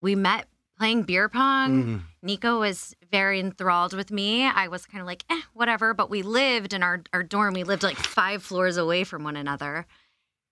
we 0.00 0.14
met 0.14 0.46
playing 0.78 1.02
beer 1.02 1.28
pong. 1.28 1.82
Mhm. 1.84 2.00
Nico 2.22 2.60
was 2.60 2.94
very 3.10 3.40
enthralled 3.40 3.92
with 3.92 4.10
me. 4.12 4.46
I 4.46 4.68
was 4.68 4.86
kind 4.86 5.00
of 5.02 5.06
like, 5.06 5.24
eh, 5.28 5.40
whatever. 5.52 5.92
But 5.92 6.08
we 6.10 6.22
lived 6.22 6.72
in 6.72 6.82
our 6.84 7.02
our 7.12 7.24
dorm. 7.24 7.54
We 7.54 7.64
lived 7.64 7.82
like 7.82 7.96
five 7.98 8.42
floors 8.44 8.76
away 8.76 9.02
from 9.02 9.24
one 9.24 9.34
another, 9.36 9.84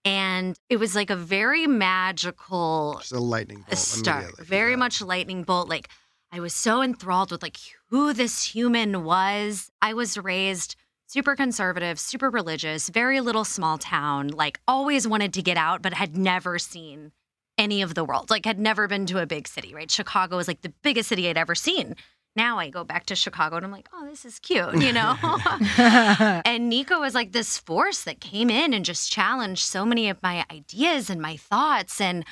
and 0.05 0.59
it 0.69 0.77
was 0.79 0.95
like 0.95 1.11
a 1.11 1.17
very 1.17 1.67
magical 1.67 2.97
Just 3.01 3.13
a 3.13 3.21
lightning 3.21 3.65
bolt. 3.69 3.79
start. 3.79 4.39
Very 4.39 4.71
Yeah. 4.73 4.77
much 4.77 5.01
lightning 5.03 5.43
bolt. 5.45 5.69
Like 5.69 5.89
I 6.33 6.41
was 6.41 6.55
so 6.55 6.83
enthralled 6.83 7.31
with 7.31 7.43
like 7.43 7.57
who 7.91 8.13
this 8.13 8.43
human 8.45 9.05
was. 9.05 9.71
I 9.81 9.95
was 9.95 10.19
raised 10.19 10.77
super 11.07 11.35
conservative, 11.35 11.99
super 11.99 12.29
religious, 12.29 12.89
very 12.91 13.21
little 13.21 13.45
small 13.45 13.79
town, 13.79 14.29
like 14.29 14.61
always 14.69 15.09
wanted 15.09 15.33
to 15.35 15.43
get 15.43 15.57
out, 15.57 15.81
but 15.81 15.95
had 15.95 16.17
never 16.17 16.59
seen 16.59 17.13
any 17.57 17.81
of 17.83 17.95
the 17.95 18.05
world. 18.05 18.29
Like 18.31 18.45
had 18.45 18.59
never 18.59 18.87
been 18.87 19.07
to 19.07 19.21
a 19.21 19.27
big 19.27 19.49
city, 19.49 19.75
right? 19.75 19.91
Chicago 19.91 20.37
was 20.37 20.47
like 20.49 20.61
the 20.61 20.73
biggest 20.83 21.09
city 21.09 21.29
I'd 21.29 21.39
ever 21.39 21.55
seen. 21.55 21.97
Now 22.39 22.61
I 22.61 22.71
go 22.71 22.85
back 22.85 23.07
to 23.07 23.17
Chicago 23.17 23.57
and 23.57 23.67
I'm 23.67 23.73
like, 23.73 23.89
oh, 23.93 24.07
this 24.07 24.25
is 24.25 24.39
cute, 24.39 24.81
you 24.81 24.93
know? 24.93 25.17
and 26.45 26.69
Nico 26.69 27.01
was 27.01 27.13
like 27.13 27.33
this 27.33 27.59
force 27.59 28.05
that 28.05 28.21
came 28.21 28.49
in 28.49 28.73
and 28.73 28.85
just 28.85 29.11
challenged 29.11 29.65
so 29.65 29.85
many 29.85 30.09
of 30.09 30.23
my 30.23 30.45
ideas 30.49 31.11
and 31.11 31.21
my 31.21 31.37
thoughts. 31.37 32.01
And 32.01 32.25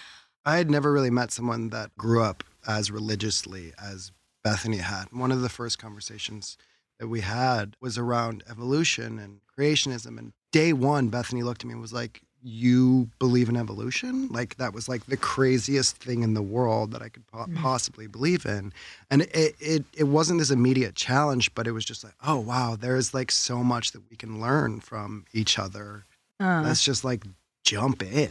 I 0.44 0.58
had 0.58 0.70
never 0.70 0.92
really 0.92 1.10
met 1.10 1.32
someone 1.32 1.70
that 1.70 1.96
grew 1.98 2.22
up 2.22 2.44
as 2.68 2.88
religiously 2.88 3.72
as 3.82 4.12
Bethany 4.44 4.76
had. 4.76 5.06
One 5.10 5.32
of 5.32 5.40
the 5.40 5.48
first 5.48 5.80
conversations 5.80 6.56
that 7.00 7.08
we 7.08 7.22
had 7.22 7.74
was 7.80 7.98
around 7.98 8.44
evolution 8.48 9.18
and 9.18 9.40
creationism. 9.58 10.18
And 10.18 10.34
day 10.52 10.72
one, 10.72 11.08
Bethany 11.08 11.42
looked 11.42 11.62
at 11.62 11.66
me 11.66 11.72
and 11.72 11.82
was 11.82 11.92
like, 11.92 12.22
You 12.48 13.10
believe 13.18 13.48
in 13.48 13.56
evolution? 13.56 14.28
Like, 14.28 14.56
that 14.58 14.72
was 14.72 14.88
like 14.88 15.06
the 15.06 15.16
craziest 15.16 15.96
thing 15.96 16.22
in 16.22 16.34
the 16.34 16.42
world 16.42 16.92
that 16.92 17.02
I 17.02 17.08
could 17.08 17.26
po- 17.26 17.48
possibly 17.56 18.06
believe 18.06 18.46
in. 18.46 18.72
And 19.10 19.22
it, 19.22 19.56
it, 19.58 19.84
it 19.92 20.04
wasn't 20.04 20.38
this 20.38 20.52
immediate 20.52 20.94
challenge, 20.94 21.52
but 21.56 21.66
it 21.66 21.72
was 21.72 21.84
just 21.84 22.04
like, 22.04 22.14
Oh, 22.24 22.38
wow, 22.38 22.76
there's 22.78 23.12
like 23.12 23.32
so 23.32 23.64
much 23.64 23.90
that 23.92 24.08
we 24.08 24.16
can 24.16 24.40
learn 24.40 24.78
from 24.78 25.24
each 25.32 25.58
other. 25.58 26.04
Uh, 26.38 26.62
Let's 26.64 26.84
just 26.84 27.04
like 27.04 27.24
jump 27.64 28.00
in. 28.02 28.30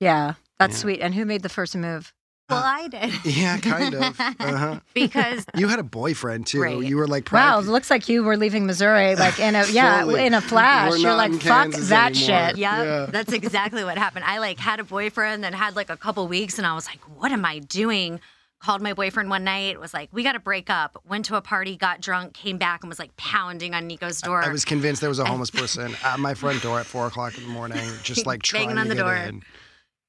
yeah, 0.00 0.34
that's 0.58 0.76
Yeah. 0.78 0.82
sweet. 0.82 1.00
And 1.00 1.14
who 1.14 1.24
made 1.24 1.42
the 1.42 1.48
first 1.48 1.76
move? 1.76 2.12
Well, 2.50 2.62
I 2.64 2.88
did. 2.88 3.24
Yeah, 3.24 3.58
kind 3.58 3.94
of. 3.94 4.20
Uh-huh. 4.20 4.80
because 4.94 5.44
You 5.56 5.68
had 5.68 5.78
a 5.78 5.82
boyfriend 5.84 6.46
too. 6.46 6.60
Right. 6.62 6.78
You 6.78 6.96
were 6.96 7.06
like, 7.06 7.30
Wow, 7.32 7.58
it 7.60 7.66
looks 7.66 7.90
like 7.90 8.08
you 8.08 8.22
were 8.24 8.36
leaving 8.36 8.66
Missouri 8.66 9.16
like 9.16 9.38
in 9.40 9.54
a 9.54 9.64
yeah, 9.70 10.04
in 10.06 10.34
a 10.34 10.40
flash. 10.40 10.90
We're 10.92 10.96
You're 10.98 11.14
like, 11.14 11.32
fuck 11.32 11.42
Kansas 11.72 11.88
that 11.88 12.16
anymore. 12.16 12.48
shit. 12.50 12.58
yeah, 12.58 12.82
Yeah. 12.82 13.06
that's 13.06 13.32
exactly 13.32 13.84
what 13.84 13.96
happened. 13.98 14.24
I 14.26 14.38
like 14.38 14.58
had 14.58 14.80
a 14.80 14.84
boyfriend, 14.84 15.42
then 15.44 15.52
had 15.52 15.76
like 15.76 15.90
a 15.90 15.96
couple 15.96 16.26
weeks, 16.28 16.58
and 16.58 16.66
I 16.66 16.74
was 16.74 16.86
like, 16.86 17.00
"What 17.18 17.32
am 17.32 17.44
I 17.44 17.58
doing?" 17.60 18.20
Called 18.60 18.80
my 18.80 18.94
boyfriend 18.94 19.28
one 19.28 19.44
night. 19.44 19.78
Was 19.78 19.92
like, 19.92 20.08
"We 20.12 20.22
got 20.22 20.32
to 20.32 20.38
break 20.40 20.70
up." 20.70 21.02
Went 21.06 21.26
to 21.26 21.36
a 21.36 21.42
party, 21.42 21.76
got 21.76 22.00
drunk, 22.00 22.32
came 22.34 22.56
back, 22.56 22.82
and 22.82 22.88
was 22.88 22.98
like 22.98 23.14
pounding 23.16 23.74
on 23.74 23.86
Nico's 23.86 24.20
door. 24.22 24.42
I 24.42 24.48
was 24.50 24.64
convinced 24.64 25.00
there 25.02 25.10
was 25.10 25.18
a 25.18 25.24
homeless 25.30 25.50
person 25.50 25.94
at 26.02 26.18
my 26.18 26.32
front 26.34 26.62
door 26.62 26.80
at 26.80 26.86
four 26.86 27.06
o'clock 27.06 27.36
in 27.36 27.44
the 27.44 27.50
morning, 27.50 27.84
just 28.02 28.24
like 28.26 28.42
trying 28.42 28.68
Banging 28.68 28.76
to 28.76 28.80
on 28.82 28.88
the 28.88 28.94
get 28.94 29.02
door. 29.02 29.14
in. 29.16 29.42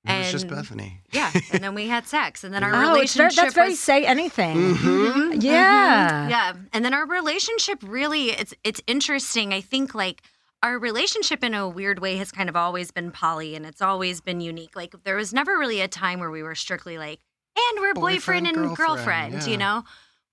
It 0.08 0.18
was 0.20 0.32
just 0.32 0.48
Bethany. 0.48 1.02
yeah, 1.12 1.32
and 1.52 1.64
then 1.64 1.74
we 1.76 1.88
had 1.88 2.08
sex, 2.08 2.44
and 2.44 2.54
then 2.54 2.64
our 2.66 2.70
Oh, 2.74 2.96
it's 2.96 3.14
very, 3.16 3.26
relationship 3.28 3.36
that's 3.36 3.54
very 3.56 3.70
was 3.70 3.80
say 3.80 4.06
anything. 4.06 4.76
Mhm. 4.76 5.42
Yeah. 5.44 6.28
yeah 6.30 6.54
and 6.74 6.84
then 6.86 6.94
our 6.94 7.06
relationship 7.06 7.80
really 7.84 8.30
it's 8.32 8.54
it's 8.64 8.82
interesting 8.88 9.54
i 9.54 9.62
think 9.62 9.94
like 9.94 10.22
our 10.64 10.80
relationship 10.80 11.44
in 11.44 11.54
a 11.54 11.68
weird 11.68 12.00
way 12.00 12.16
has 12.18 12.32
kind 12.32 12.50
of 12.50 12.56
always 12.56 12.90
been 12.92 13.12
poly 13.12 13.56
and 13.56 13.66
it's 13.66 13.82
always 13.82 14.22
been 14.22 14.42
unique 14.42 14.76
like 14.76 14.94
there 15.04 15.16
was 15.18 15.34
never 15.34 15.58
really 15.58 15.82
a 15.82 15.88
time 15.88 16.20
where 16.20 16.32
we 16.32 16.42
were 16.44 16.56
strictly 16.56 16.98
like 16.98 17.20
and 17.58 17.80
we're 17.82 17.94
boyfriend, 17.94 18.46
Boyfriend, 18.46 18.48
and 18.48 18.56
girlfriend, 18.78 19.32
girlfriend, 19.34 19.48
you 19.52 19.58
know 19.58 19.84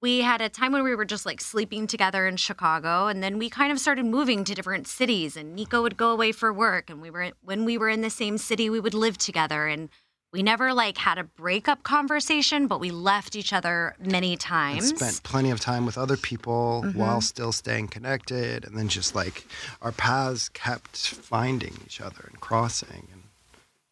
we 0.02 0.20
had 0.20 0.40
a 0.42 0.48
time 0.48 0.72
when 0.72 0.82
we 0.82 0.94
were 0.94 1.04
just 1.04 1.24
like 1.24 1.40
sleeping 1.40 1.86
together 1.86 2.26
in 2.26 2.36
chicago 2.36 3.06
and 3.06 3.22
then 3.22 3.38
we 3.38 3.48
kind 3.48 3.72
of 3.72 3.78
started 3.78 4.04
moving 4.04 4.44
to 4.44 4.54
different 4.54 4.86
cities 4.86 5.36
and 5.36 5.54
nico 5.54 5.80
would 5.82 5.96
go 5.96 6.10
away 6.10 6.32
for 6.32 6.52
work 6.52 6.90
and 6.90 7.00
we 7.00 7.08
were 7.08 7.30
when 7.42 7.64
we 7.64 7.78
were 7.78 7.88
in 7.88 8.02
the 8.02 8.10
same 8.10 8.36
city 8.36 8.68
we 8.68 8.80
would 8.80 8.94
live 8.94 9.16
together 9.16 9.66
and 9.66 9.88
we 10.32 10.42
never 10.42 10.72
like 10.72 10.96
had 10.96 11.18
a 11.18 11.24
breakup 11.24 11.82
conversation 11.82 12.66
but 12.66 12.80
we 12.80 12.90
left 12.90 13.36
each 13.36 13.52
other 13.52 13.94
many 14.00 14.32
And 14.32 14.40
times 14.40 14.88
spent 14.88 15.22
plenty 15.22 15.50
of 15.50 15.60
time 15.60 15.86
with 15.86 15.96
other 15.96 16.16
people 16.16 16.82
Mm-hmm. 16.84 16.98
while 16.98 17.20
still 17.20 17.52
staying 17.52 17.88
connected, 17.88 18.64
and 18.64 18.76
then 18.76 18.88
just 18.88 19.14
like 19.14 19.46
our 19.82 19.92
paths 19.92 20.48
kept 20.48 20.96
finding 20.96 21.74
each 21.84 22.00
other 22.00 22.24
and 22.28 22.40
crossing, 22.40 23.08
and 23.12 23.22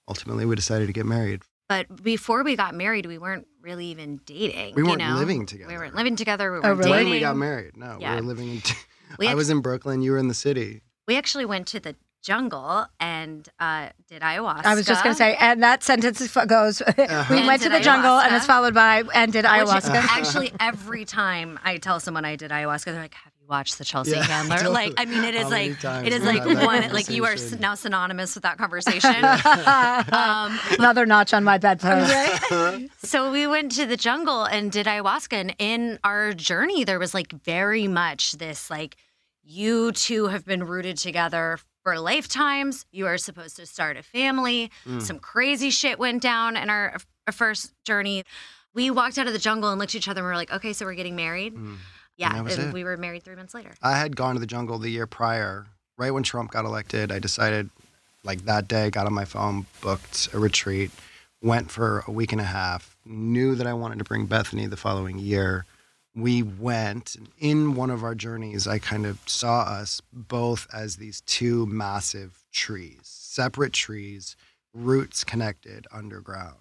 ultimately 0.09 0.45
we 0.47 0.57
decided 0.57 0.87
to 0.87 0.93
get 0.93 1.05
married. 1.07 1.43
But 1.71 2.03
before 2.03 2.43
we 2.43 2.57
got 2.57 2.75
married, 2.75 3.07
we 3.07 3.17
weren't 3.17 3.47
really 3.63 3.87
even 3.87 4.21
dating. 4.27 4.75
We 4.75 4.83
weren't 4.83 4.99
know? 4.99 5.15
living 5.15 5.47
together. 5.47 5.71
We 5.73 5.79
weren't 5.79 5.95
living 5.95 6.17
together. 6.17 6.51
We 6.51 6.59
Oh, 6.59 6.63
weren't 6.63 6.79
really? 6.81 6.91
dating. 6.91 7.05
When 7.05 7.13
we 7.13 7.21
got 7.21 7.37
married, 7.37 7.77
no, 7.77 7.97
Yeah. 8.01 8.17
we 8.17 8.21
were 8.23 8.27
living 8.27 8.49
in. 8.51 8.63
We 9.21 9.29
I 9.29 9.35
was 9.35 9.51
in 9.51 9.61
Brooklyn. 9.61 10.03
You 10.03 10.11
were 10.11 10.19
in 10.19 10.27
the 10.27 10.35
city. 10.35 10.83
We 11.07 11.17
actually 11.17 11.45
went 11.45 11.69
to 11.69 11.79
the 11.79 11.95
jungle 12.23 12.87
and 12.99 13.49
uh, 13.61 13.91
did 14.09 14.23
ayahuasca. 14.23 14.65
I 14.67 14.75
was 14.75 14.85
just 14.85 15.05
going 15.05 15.15
to 15.15 15.19
say, 15.19 15.37
and 15.39 15.63
that 15.63 15.83
sentence 15.85 16.21
is- 16.21 16.37
goes, 16.49 16.83
we 16.99 17.05
And 17.05 17.47
went 17.47 17.63
to 17.63 17.69
did 17.69 17.79
the 17.81 17.85
jungle 17.85 18.19
and 18.19 18.35
it's 18.35 18.47
followed 18.47 18.75
by, 18.75 19.05
and 19.15 19.33
did 19.33 19.45
Which 19.45 19.53
ayahuasca. 19.53 19.95
actually, 20.11 20.53
every 20.59 21.05
time 21.05 21.59
I 21.65 21.77
tell 21.79 22.01
someone 22.01 22.25
I 22.25 22.35
did 22.35 22.51
ayahuasca, 22.51 22.87
they're 22.87 23.01
like, 23.01 23.15
"Have 23.15 23.33
you 23.51 23.57
watched 23.57 23.79
the 23.79 23.85
Chelsea 23.85 24.13
Yeah, 24.13 24.23
Handler?" 24.35 24.57
totally. 24.57 24.75
Like, 24.75 24.95
I 24.97 25.05
mean, 25.05 25.25
it 25.25 25.35
is 25.35 25.43
How 25.45 25.51
like 25.51 25.85
it 26.07 26.13
is 26.13 26.23
like 26.23 26.45
one 26.45 26.93
like 26.93 27.11
you 27.11 27.25
are 27.25 27.37
now 27.59 27.75
synonymous 27.75 28.35
with 28.35 28.43
that 28.43 28.59
conversation. 28.59 29.15
um, 30.13 30.59
Another 30.79 31.07
notch 31.07 31.35
on 31.35 31.45
my 31.45 31.59
bedpost. 31.59 32.13
so 33.07 33.31
we 33.31 33.47
went 33.47 33.73
to 33.73 33.87
the 33.87 33.97
jungle 33.97 34.45
and 34.45 34.71
did 34.73 34.87
ayahuasca 34.87 35.33
and 35.33 35.55
in 35.59 35.99
our 36.05 36.33
journey 36.33 36.85
there 36.85 36.99
was 36.99 37.15
like 37.15 37.33
very 37.45 37.89
much 37.89 38.33
this 38.33 38.71
like 38.71 38.97
you 39.43 39.93
two 39.93 40.27
have 40.29 40.45
been 40.45 40.65
rooted 40.65 40.97
together 40.97 41.59
for 41.83 41.99
lifetimes 41.99 42.85
you 42.93 43.07
are 43.07 43.19
supposed 43.19 43.57
to 43.57 43.67
start 43.67 43.97
a 43.97 44.03
family 44.03 44.71
Mm. 44.87 45.03
some 45.03 45.19
crazy 45.19 45.71
shit 45.71 45.99
went 45.99 46.23
down 46.23 46.57
in 46.57 46.71
our, 46.71 46.97
our 47.27 47.33
first 47.33 47.73
journey 47.85 48.25
we 48.75 48.91
walked 48.91 49.19
out 49.19 49.27
of 49.27 49.33
the 49.33 49.39
jungle 49.39 49.71
and 49.71 49.79
looked 49.79 49.93
at 49.95 49.99
each 49.99 50.09
other 50.09 50.21
and 50.21 50.27
we 50.27 50.31
were 50.31 50.37
like 50.37 50.53
okay 50.53 50.73
so 50.73 50.85
we're 50.85 50.95
getting 50.95 51.17
married 51.17 51.55
Mm. 51.55 51.77
Yeah 52.21 52.37
and 52.39 52.49
it. 52.49 52.73
we 52.73 52.85
were 52.85 52.97
married 52.97 53.23
three 53.23 53.35
months 53.35 53.55
later 53.55 53.73
I 53.83 53.97
had 53.97 54.15
gone 54.15 54.35
to 54.35 54.41
the 54.41 54.47
jungle 54.47 54.79
the 54.79 54.91
year 54.91 55.07
prior, 55.07 55.67
right 55.97 56.11
when 56.11 56.23
Trump 56.23 56.51
got 56.51 56.65
elected. 56.65 57.13
I 57.13 57.19
decided, 57.19 57.71
like 58.25 58.45
that 58.47 58.69
day, 58.69 58.91
got 58.91 59.07
on 59.07 59.13
my 59.13 59.25
phone, 59.25 59.67
booked 59.81 60.29
a 60.33 60.39
retreat, 60.39 60.91
went 61.43 61.71
for 61.71 62.05
a 62.07 62.11
week 62.11 62.33
and 62.33 62.41
a 62.41 62.45
half, 62.45 62.97
knew 63.05 63.55
that 63.55 63.67
I 63.67 63.75
wanted 63.75 63.99
to 63.99 64.05
bring 64.05 64.27
Bethany 64.27 64.67
the 64.67 64.77
following 64.77 65.19
year. 65.19 65.67
We 66.15 66.43
went, 66.43 67.17
in 67.39 67.75
one 67.75 67.91
of 67.91 68.03
our 68.03 68.15
journeys, 68.15 68.67
I 68.67 68.79
kind 68.79 69.07
of 69.07 69.21
saw 69.27 69.63
us 69.63 70.03
both 70.13 70.67
as 70.73 70.97
these 70.97 71.21
two 71.23 71.67
massive 71.67 72.45
trees, 72.53 73.01
separate 73.05 73.73
trees, 73.73 74.37
roots 74.75 75.23
connected 75.23 75.87
underground. 75.93 76.57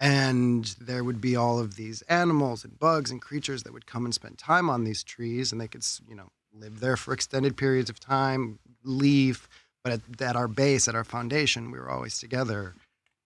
And 0.00 0.64
there 0.80 1.02
would 1.02 1.20
be 1.20 1.34
all 1.34 1.58
of 1.58 1.74
these 1.74 2.02
animals 2.02 2.64
and 2.64 2.78
bugs 2.78 3.10
and 3.10 3.20
creatures 3.20 3.64
that 3.64 3.72
would 3.72 3.86
come 3.86 4.04
and 4.04 4.14
spend 4.14 4.38
time 4.38 4.70
on 4.70 4.84
these 4.84 5.02
trees, 5.02 5.50
and 5.50 5.60
they 5.60 5.66
could, 5.66 5.84
you 6.08 6.14
know, 6.14 6.30
live 6.52 6.80
there 6.80 6.96
for 6.96 7.12
extended 7.12 7.56
periods 7.56 7.90
of 7.90 7.98
time, 7.98 8.58
leave. 8.84 9.48
But 9.82 9.94
at, 9.94 10.22
at 10.22 10.36
our 10.36 10.48
base, 10.48 10.88
at 10.88 10.94
our 10.94 11.04
foundation, 11.04 11.70
we 11.70 11.78
were 11.78 11.90
always 11.90 12.18
together. 12.18 12.74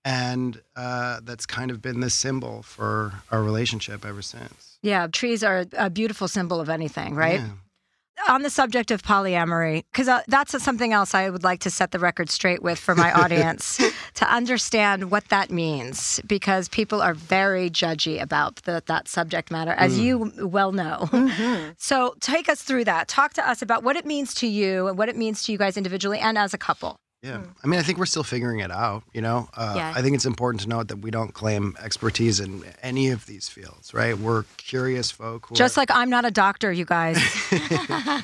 And 0.05 0.61
uh, 0.75 1.21
that's 1.23 1.47
kind 1.47 1.71
of 1.71 1.81
been 1.81 2.01
the 2.01 2.11
symbol 2.11 2.63
for 2.63 3.13
our 3.31 3.43
relationship 3.43 4.05
ever 4.05 4.23
since. 4.23 4.79
Yeah, 4.83 5.07
trees 5.07 5.45
are 5.45 5.67
a 5.75 5.91
beautiful 5.91 6.27
symbol 6.27 6.61
of 6.61 6.69
anything, 6.69 7.15
right? 7.15 7.41
Yeah. 7.41 7.51
On 8.29 8.43
the 8.43 8.51
subject 8.51 8.91
of 8.91 9.03
polyamory, 9.03 9.85
because 9.91 10.07
uh, 10.07 10.23
that's 10.29 10.61
something 10.63 10.93
else 10.93 11.15
I 11.15 11.29
would 11.29 11.43
like 11.43 11.61
to 11.61 11.71
set 11.71 11.91
the 11.91 11.99
record 11.99 12.31
straight 12.31 12.63
with 12.63 12.79
for 12.79 12.95
my 12.95 13.13
audience 13.23 13.81
to 14.15 14.33
understand 14.33 15.11
what 15.11 15.29
that 15.31 15.51
means, 15.51 16.21
because 16.27 16.69
people 16.69 17.03
are 17.03 17.15
very 17.15 17.69
judgy 17.69 18.23
about 18.23 18.57
the, 18.63 18.83
that 18.87 19.09
subject 19.09 19.51
matter, 19.51 19.73
as 19.73 19.99
you 19.99 20.33
well 20.39 20.73
know. 20.73 21.09
So 21.79 22.15
take 22.21 22.49
us 22.49 22.63
through 22.63 22.85
that. 22.85 23.09
Talk 23.09 23.33
to 23.35 23.49
us 23.49 23.61
about 23.63 23.83
what 23.83 23.97
it 23.97 24.07
means 24.07 24.35
to 24.35 24.47
you 24.47 24.87
and 24.87 24.97
what 24.97 25.09
it 25.09 25.17
means 25.17 25.43
to 25.45 25.53
you 25.53 25.59
guys 25.59 25.77
individually 25.77 26.19
and 26.19 26.39
as 26.39 26.55
a 26.55 26.59
couple. 26.59 26.97
Yeah. 27.23 27.41
I 27.63 27.67
mean, 27.69 27.79
I 27.79 27.85
think 27.85 27.99
we're 27.99 28.07
still 28.07 28.25
figuring 28.25 28.59
it 28.59 28.73
out, 28.73 29.05
you 29.13 29.21
know? 29.23 29.49
Uh, 29.55 29.75
Yeah. 29.77 29.93
I 29.95 30.03
think 30.03 30.17
it's 30.17 30.25
important 30.25 30.61
to 30.63 30.69
note 30.69 30.89
that 30.89 30.97
we 30.99 31.13
don't 31.13 31.33
claim 31.33 31.77
expertise 31.81 32.41
in 32.41 32.65
any 32.83 33.11
of 33.11 33.27
these 33.27 33.49
fields, 33.49 33.95
right? 33.95 34.19
We're 34.19 34.43
curious 34.57 35.13
folk. 35.13 35.47
Who 35.47 35.55
Just 35.55 35.79
are, 35.79 35.83
like 35.83 35.91
I'm 35.93 36.11
not 36.11 36.25
a 36.25 36.33
doctor, 36.33 36.73
you 36.73 36.85
guys. 36.85 37.17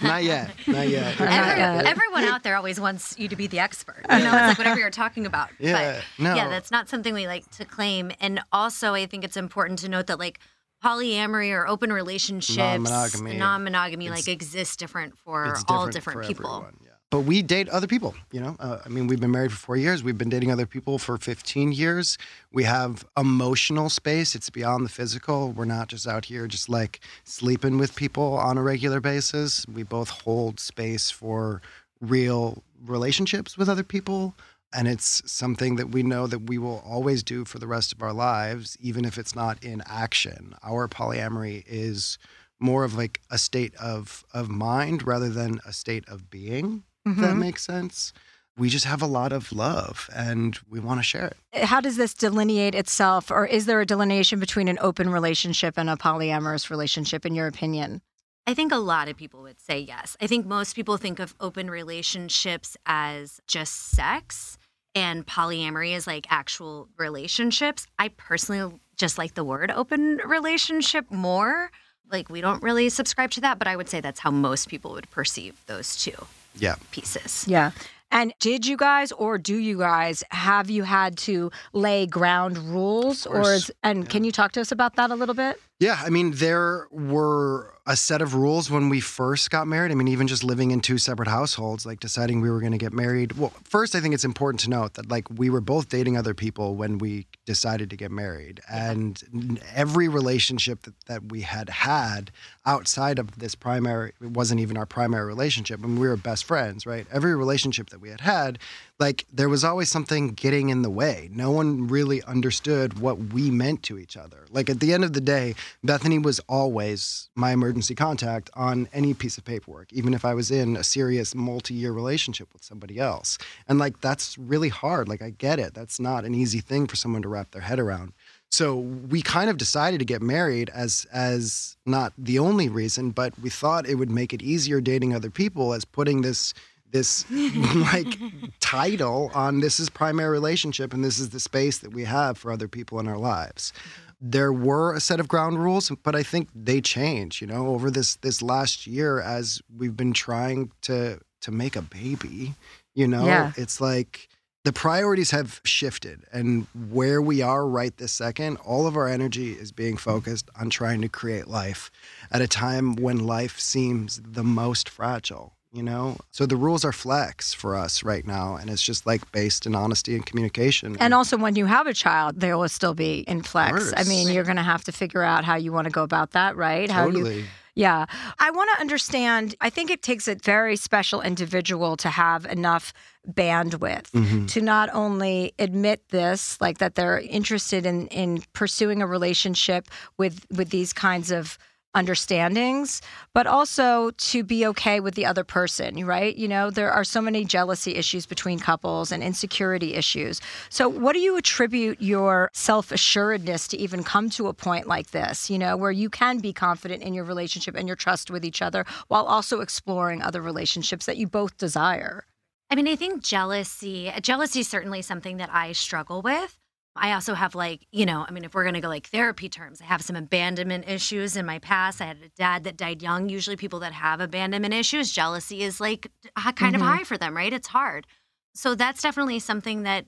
not 0.03 0.25
yet, 0.25 0.51
not 0.67 0.89
yet. 0.89 1.19
Not 1.21 1.29
Every- 1.29 1.61
yet. 1.63 1.87
everyone 1.87 2.25
out 2.25 2.43
there 2.43 2.57
always 2.57 2.81
wants 2.81 3.17
you 3.19 3.29
to 3.29 3.37
be 3.37 3.47
the 3.47 3.61
expert. 3.61 4.05
You 4.11 4.19
know, 4.19 4.25
it's 4.37 4.49
like 4.49 4.59
whatever 4.59 4.81
you're 4.81 4.91
talking 4.91 5.27
about. 5.27 5.51
Yeah, 5.61 6.01
but 6.19 6.23
no. 6.25 6.35
yeah, 6.35 6.49
that's 6.49 6.71
not 6.73 6.89
something 6.89 7.15
we 7.15 7.27
like 7.29 7.49
to 7.53 7.65
claim. 7.65 8.11
And 8.21 8.41
also, 8.53 8.95
I 8.95 9.07
think 9.07 9.23
it's 9.25 9.37
important 9.37 9.79
to 9.81 9.89
note 9.89 10.07
that 10.09 10.19
like 10.19 10.41
polyamory 10.85 11.53
or 11.53 11.67
open 11.69 11.93
relationships, 11.93 12.57
Non-monogamy. 12.59 13.37
non-monogamy, 13.37 14.11
like 14.11 14.29
exists 14.29 14.77
different 14.77 15.17
for 15.19 15.47
it's 15.47 15.65
all 15.69 15.87
different 15.87 16.23
different 16.23 16.23
for 16.23 16.29
people. 16.29 16.51
everyone, 16.57 16.77
yeah. 16.83 16.88
But 17.11 17.21
we 17.21 17.41
date 17.41 17.71
other 17.71 17.87
people, 17.87 18.15
you 18.33 18.41
know? 18.41 18.55
Uh, 18.61 18.79
I 18.85 18.89
mean, 18.91 19.07
we've 19.07 19.21
been 19.21 19.31
married 19.31 19.51
for 19.51 19.57
four 19.57 19.77
years. 19.79 20.03
We've 20.03 20.19
been 20.19 20.29
dating 20.29 20.51
other 20.51 20.67
people 20.67 20.99
for 20.99 21.17
15 21.17 21.73
years. 21.73 22.19
We 22.53 22.65
have 22.65 23.03
emotional 23.17 23.89
space. 23.89 24.35
It's 24.35 24.51
beyond 24.51 24.85
the 24.85 24.91
physical. 24.91 25.53
We're 25.53 25.65
not 25.65 25.89
just 25.89 26.07
out 26.07 26.27
here 26.27 26.47
just 26.47 26.69
like 26.69 27.01
sleeping 27.25 27.79
with 27.79 27.97
people 27.97 28.35
on 28.35 28.59
a 28.59 28.63
regular 28.63 29.01
basis. 29.01 29.65
We 29.67 29.85
both 29.85 30.11
hold 30.11 30.61
space 30.61 31.11
for 31.11 31.63
real 32.03 32.63
relationships 32.85 33.57
with 33.57 33.71
other 33.71 33.85
people. 33.85 34.35
And 34.75 34.87
it's 34.87 35.23
something 35.31 35.77
that 35.77 35.89
we 35.89 36.03
know 36.03 36.27
that 36.27 36.41
we 36.41 36.59
will 36.59 36.83
always 36.87 37.23
do 37.23 37.47
for 37.47 37.59
the 37.59 37.67
rest 37.67 37.91
of 37.93 38.03
our 38.03 38.13
lives, 38.13 38.77
even 38.83 39.07
if 39.07 39.17
it's 39.17 39.35
not 39.35 39.65
in 39.65 39.83
action. 39.87 40.55
Our 40.63 40.89
polyamory 40.89 41.65
is 41.67 42.19
more 42.61 42.85
of 42.85 42.95
like 42.95 43.23
a 43.31 43.39
state 43.39 43.75
of 43.77 44.25
of 44.35 44.51
mind 44.51 45.07
rather 45.07 45.31
than 45.31 45.61
a 45.65 45.73
state 45.73 46.07
of 46.07 46.29
being. 46.29 46.83
If 47.13 47.17
that 47.19 47.31
mm-hmm. 47.31 47.41
makes 47.41 47.65
sense. 47.65 48.13
We 48.57 48.69
just 48.69 48.87
have 48.87 49.03
a 49.03 49.07
lot 49.07 49.33
of 49.33 49.53
love 49.53 50.11
and 50.15 50.59
we 50.69 50.81
want 50.81 50.99
to 50.99 51.05
share 51.05 51.27
it. 51.27 51.37
Uh, 51.55 51.67
how 51.67 51.81
does 51.81 51.97
this 51.97 52.13
delineate 52.13 52.75
itself, 52.75 53.31
or 53.31 53.47
is 53.47 53.67
there 53.67 53.81
a 53.81 53.87
delineation 53.87 54.41
between 54.41 54.67
an 54.67 54.79
open 54.81 55.11
relationship 55.11 55.75
and 55.79 55.89
a 55.89 55.95
polyamorous 55.95 56.69
relationship, 56.69 57.25
in 57.25 57.37
your 57.37 57.47
opinion? 57.47 58.03
I 58.49 58.55
think 58.55 58.73
a 58.73 58.79
lot 58.79 59.09
of 59.09 59.17
people 59.17 59.43
would 59.43 59.61
say 59.61 59.79
yes. 59.79 60.17
I 60.21 60.27
think 60.27 60.47
most 60.47 60.75
people 60.75 60.97
think 60.97 61.21
of 61.21 61.35
open 61.39 61.71
relationships 61.71 62.77
as 62.87 63.41
just 63.47 63.91
sex 63.91 64.59
and 64.95 65.27
polyamory 65.27 65.95
as 65.95 66.07
like 66.07 66.27
actual 66.31 66.89
relationships. 66.97 67.87
I 67.99 68.09
personally 68.09 68.81
just 68.97 69.19
like 69.19 69.35
the 69.35 69.45
word 69.45 69.71
open 69.71 70.21
relationship 70.25 71.11
more. 71.11 71.71
Like 72.11 72.31
we 72.31 72.41
don't 72.41 72.63
really 72.63 72.89
subscribe 72.89 73.31
to 73.33 73.41
that, 73.43 73.59
but 73.59 73.69
I 73.69 73.77
would 73.77 73.89
say 73.89 74.01
that's 74.01 74.21
how 74.21 74.31
most 74.31 74.69
people 74.69 74.93
would 74.93 75.11
perceive 75.11 75.63
those 75.67 75.97
two 75.97 76.17
Yeah. 76.59 76.77
pieces. 76.91 77.45
Yeah. 77.49 77.71
And 78.11 78.33
did 78.41 78.67
you 78.67 78.77
guys, 78.77 79.13
or 79.13 79.37
do 79.37 79.57
you 79.57 79.79
guys, 79.79 80.25
have 80.31 80.71
you 80.71 80.83
had 80.83 81.19
to 81.19 81.51
lay 81.75 82.07
ground 82.07 82.57
rules, 82.57 83.27
or 83.27 83.53
is, 83.53 83.71
and 83.83 84.09
can 84.09 84.25
you 84.25 84.33
talk 84.33 84.53
to 84.53 84.63
us 84.63 84.73
about 84.73 84.97
that 84.97 85.11
a 85.11 85.15
little 85.15 85.35
bit? 85.35 85.61
Yeah, 85.81 86.01
I 86.05 86.11
mean, 86.11 86.33
there 86.33 86.89
were 86.91 87.73
a 87.87 87.97
set 87.97 88.21
of 88.21 88.35
rules 88.35 88.69
when 88.69 88.89
we 88.89 88.99
first 89.01 89.49
got 89.51 89.69
married. 89.69 89.93
I 89.93 89.95
mean, 89.95 90.09
even 90.09 90.27
just 90.27 90.43
living 90.43 90.73
in 90.73 90.81
two 90.81 90.99
separate 90.99 91.29
households, 91.29 91.87
like 91.87 92.01
deciding 92.01 92.41
we 92.41 92.51
were 92.51 92.59
going 92.59 92.73
to 92.73 92.79
get 92.79 92.93
married. 92.93 93.33
Well, 93.39 93.53
first, 93.63 93.95
I 93.95 94.01
think 94.01 94.13
it's 94.13 94.25
important 94.25 94.61
to 94.63 94.71
note 94.71 94.95
that, 94.95 95.09
like, 95.09 95.31
we 95.31 95.51
were 95.51 95.61
both 95.61 95.89
dating 95.89 96.17
other 96.17 96.35
people 96.35 96.75
when 96.75 96.99
we 96.99 97.29
decided 97.47 97.91
to 97.91 97.97
get 97.97 98.11
married. 98.11 98.61
And 98.69 99.61
every 99.73 100.09
relationship 100.09 100.83
that, 100.83 101.01
that 101.07 101.31
we 101.31 101.43
had 101.43 101.69
had 101.69 102.33
outside 102.67 103.21
of 103.21 103.39
this 103.39 103.55
primary, 103.55 104.15
it 104.21 104.33
wasn't 104.33 104.61
even 104.61 104.77
our 104.77 104.87
primary 104.87 105.27
relationship. 105.27 105.79
I 105.83 105.87
mean, 105.87 106.01
we 106.01 106.09
were 106.09 106.17
best 106.17 106.45
friends, 106.45 106.87
right? 106.87 107.07
Every 107.13 107.37
relationship 107.37 107.91
that 107.91 108.01
we 108.01 108.11
had 108.11 108.23
had, 108.23 108.59
like, 108.99 109.27
there 109.33 109.49
was 109.49 109.63
always 109.63 109.89
something 109.89 110.31
getting 110.31 110.71
in 110.71 110.83
the 110.83 110.91
way. 110.91 111.29
No 111.33 111.53
one 111.53 111.87
really 111.87 112.21
understood 112.25 112.99
what 112.99 113.19
we 113.33 113.49
meant 113.49 113.85
to 113.85 113.99
each 113.99 114.17
other. 114.17 114.45
Like, 114.51 114.69
at 114.69 114.81
the 114.81 114.93
end 114.93 115.05
of 115.05 115.13
the 115.13 115.21
day, 115.21 115.55
Bethany 115.85 116.19
was 116.19 116.41
always 116.49 117.29
my 117.37 117.53
emergency 117.53 117.95
contact 117.95 118.51
on 118.55 118.89
any 118.93 119.15
piece 119.15 119.39
of 119.39 119.45
paperwork, 119.45 119.93
even 119.93 120.15
if 120.15 120.25
I 120.25 120.35
was 120.35 120.51
in 120.51 120.77
a 120.77 120.83
serious 120.83 121.35
multi 121.35 121.75
year 121.75 121.93
relationship 121.93 122.53
with 122.53 122.65
somebody 122.65 122.99
else. 122.99 123.39
And 123.69 123.79
like, 123.79 124.01
that's 124.01 124.37
really 124.37 124.69
hard. 124.69 125.09
Like, 125.09 125.23
I 125.23 125.31
get 125.31 125.61
it. 125.61 125.75
That's 125.75 126.01
not 126.01 126.25
an 126.25 126.35
easy 126.35 126.61
thing 126.61 126.89
for 126.89 126.97
someone 126.97 127.23
to 127.23 127.29
wrap 127.29 127.53
their 127.53 127.63
head 127.63 127.79
around. 127.79 128.15
So 128.51 128.77
we 128.77 129.21
kind 129.21 129.51
of 129.51 129.59
decided 129.59 129.99
to 129.99 130.07
get 130.07 130.23
married 130.23 130.71
as 130.71 131.07
as 131.13 131.77
not 131.85 132.15
the 132.17 132.39
only 132.39 132.69
reason, 132.69 133.11
but 133.11 133.39
we 133.39 133.51
thought 133.51 133.87
it 133.87 133.97
would 133.97 134.11
make 134.11 134.33
it 134.33 134.43
easier 134.43 134.81
dating 134.81 135.15
other 135.15 135.31
people 135.31 135.75
as 135.75 135.85
putting 135.85 136.23
this 136.23 136.55
this 136.91 137.25
like 137.75 138.17
title 138.61 139.31
on 139.35 139.61
this 139.61 139.81
is 139.81 139.89
primary 139.89 140.31
relationship 140.31 140.93
and 140.93 141.05
this 141.05 141.19
is 141.19 141.31
the 141.31 141.41
space 141.41 141.79
that 141.79 141.93
we 141.93 142.05
have 142.05 142.39
for 142.39 142.51
other 142.51 142.69
people 142.69 142.99
in 143.01 143.09
our 143.09 143.19
lives. 143.19 143.73
There 144.21 144.53
were 144.53 144.95
a 144.95 145.01
set 145.01 145.21
of 145.21 145.29
ground 145.29 145.63
rules 145.63 145.91
but 146.03 146.17
i 146.17 146.25
think 146.25 146.49
they 146.55 146.81
change 146.81 147.41
you 147.41 147.47
know 147.47 147.69
over 147.69 147.89
this 147.89 148.17
this 148.17 148.43
last 148.43 148.85
year 148.85 149.21
as 149.21 149.63
we've 149.77 149.97
been 149.97 150.13
trying 150.13 150.73
to 150.83 151.21
to 151.41 151.51
make 151.53 151.77
a 151.77 151.83
baby 151.83 152.55
you 152.95 153.07
know? 153.07 153.27
Yeah. 153.27 153.53
it's 153.57 153.81
like 153.81 154.29
the 154.65 154.73
priorities 154.73 155.31
have 155.31 155.61
shifted 155.65 156.25
and 156.33 156.67
where 156.91 157.23
we 157.23 157.43
are 157.43 157.67
right 157.67 157.97
this 157.97 158.13
second 158.13 158.57
all 158.59 158.89
of 158.89 158.97
our 158.97 159.07
energy 159.07 159.53
is 159.53 159.71
being 159.71 159.97
focused 159.97 160.51
on 160.61 160.69
trying 160.69 161.01
to 161.03 161.09
create 161.09 161.47
life 161.47 161.91
at 162.33 162.43
a 162.43 162.49
time 162.49 162.97
when 162.97 163.19
life 163.19 163.61
seems 163.61 164.21
the 164.25 164.43
most 164.43 164.89
fragile 164.89 165.55
you 165.73 165.83
know 165.83 166.17
so 166.31 166.47
the 166.47 166.57
rules 166.57 166.85
are 166.85 166.93
flex 166.93 167.53
for 167.53 167.77
us 167.77 168.03
right 168.03 168.27
now 168.27 168.57
and 168.57 168.71
it's 168.71 168.83
just 168.83 169.07
like 169.07 169.31
based 169.33 169.67
in 169.67 169.75
honesty 169.75 170.15
and 170.15 170.25
communication 170.25 170.97
And 171.01 171.13
also, 171.15 171.37
when 171.37 171.57
you 171.57 171.67
have 171.67 171.87
a 171.87 171.95
child, 171.95 172.41
there 172.41 172.57
will 172.57 172.69
still 172.69 172.95
be 172.95 173.21
in 173.29 173.43
flex. 173.43 173.93
I 173.97 174.05
mean, 174.05 174.29
you're 174.33 174.45
going 174.45 174.57
to 174.57 174.63
have 174.75 174.85
to 174.85 174.93
figure 174.93 175.23
out 175.23 175.45
how 175.45 175.57
you 175.57 175.73
want 175.73 175.85
to 175.87 175.91
go 175.91 176.03
about 176.03 176.31
that, 176.33 176.57
right? 176.57 176.91
How 176.91 177.07
you 177.07 177.13
totally 177.13 177.45
Yeah. 177.75 178.07
I 178.39 178.51
want 178.51 178.71
to 178.75 178.81
understand. 178.81 179.55
I 179.61 179.71
think 179.71 179.91
it 179.91 180.03
takes 180.03 180.27
a 180.27 180.35
very 180.35 180.77
special 180.77 181.21
individual 181.23 181.97
to 181.99 182.09
have 182.09 182.45
enough 182.47 182.93
bandwidth 183.31 184.11
Mm-hmm. 184.13 184.47
to 184.47 184.61
not 184.61 184.89
only 184.95 185.53
admit 185.59 186.09
this, 186.09 186.59
like 186.61 186.79
that 186.79 186.95
they're 186.95 187.21
interested 187.21 187.85
in 187.87 188.07
in 188.09 188.43
pursuing 188.53 189.03
a 189.03 189.07
relationship 189.07 189.87
with 190.17 190.47
with 190.51 190.71
these 190.71 190.93
kinds 190.93 191.31
of 191.31 191.59
understandings, 191.99 193.03
but 193.35 193.49
also 193.49 194.13
to 194.13 194.45
be 194.45 194.65
okay 194.69 195.01
with 195.01 195.17
the 195.17 195.27
other 195.27 195.43
person, 195.43 196.07
right? 196.07 196.37
You 196.37 196.47
know, 196.47 196.71
there 196.71 196.93
are 196.93 197.03
so 197.03 197.21
many 197.21 197.45
jealousy 197.45 197.97
issues 197.97 198.25
between 198.25 198.61
couples 198.61 199.11
and 199.11 199.21
insecurity 199.21 199.95
issues. 199.95 200.41
So, 200.71 200.89
what 200.89 201.15
do 201.15 201.19
you 201.19 201.37
attribute 201.37 202.01
your 202.01 202.51
self 202.53 202.93
assuredness 202.93 203.67
to 203.69 203.77
even 203.77 204.05
come 204.05 204.31
to 204.31 204.47
a 204.47 204.55
point 204.55 204.87
like 204.87 205.11
this, 205.11 205.51
you 205.51 205.59
know, 205.59 205.77
where 205.77 205.91
you 205.91 206.09
can 206.09 206.39
be 206.39 206.53
confident 206.53 207.03
in 207.03 207.15
your 207.15 207.25
relationship 207.25 207.75
and 207.75 207.89
your 207.89 207.97
trust 207.97 208.31
with 208.31 208.45
each 208.45 208.63
other 208.63 208.87
while 209.09 209.25
also 209.25 209.61
exploring 209.61 210.23
other 210.23 210.41
relationships 210.41 211.07
that 211.07 211.17
you 211.17 211.27
both 211.27 211.59
desire? 211.59 212.25
I 212.71 212.77
mean, 212.77 212.87
I 212.87 212.97
think 212.97 213.23
jealousy, 213.25 214.13
jealousy 214.23 214.61
is 214.61 214.69
certainly 214.69 215.03
something 215.03 215.39
that 215.39 215.51
I 215.53 215.73
struggle 215.73 216.23
with. 216.23 216.59
I 217.01 217.13
also 217.13 217.35
have 217.35 217.55
like, 217.55 217.87
you 217.91 218.07
know, 218.07 218.25
I 218.29 218.31
mean, 218.33 218.45
if 218.45 218.55
we're 218.55 218.65
going 218.65 218.75
to 218.75 218.81
go 218.81 218.89
like 218.89 219.07
therapy 219.07 219.49
terms, 219.49 219.81
I 219.81 219.85
have 219.85 220.03
some 220.03 220.17
abandonment 220.17 220.89
issues 220.89 221.37
in 221.37 221.47
my 221.47 221.59
past. 221.59 222.01
I 222.01 222.07
had 222.07 222.19
a 222.19 222.29
dad 222.31 222.65
that 222.65 222.77
died 222.77 223.03
young. 223.03 223.29
Usually 223.29 223.57
people 223.57 223.81
that 223.81 223.93
have 223.93 224.21
abandonment 224.21 224.75
issues, 224.75 225.13
jealousy 225.13 225.63
is 225.63 225.81
like 225.81 226.11
kind 226.57 226.75
of 226.77 226.83
Mhm. 226.83 226.87
high 226.87 227.05
for 227.05 227.17
them, 227.17 227.37
right? 227.37 227.53
It's 227.53 227.69
hard. 227.69 228.07
So 228.55 228.75
that's 228.75 229.03
definitely 229.03 229.39
something 229.39 229.83
that 229.85 230.07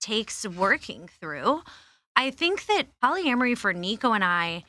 takes 0.00 0.46
working 0.46 1.08
through. 1.20 1.62
I 2.16 2.30
think 2.30 2.66
that 2.66 2.88
polyamory 3.02 3.56
for 3.56 3.72
Nico 3.72 4.12
and 4.12 4.24
I 4.24 4.64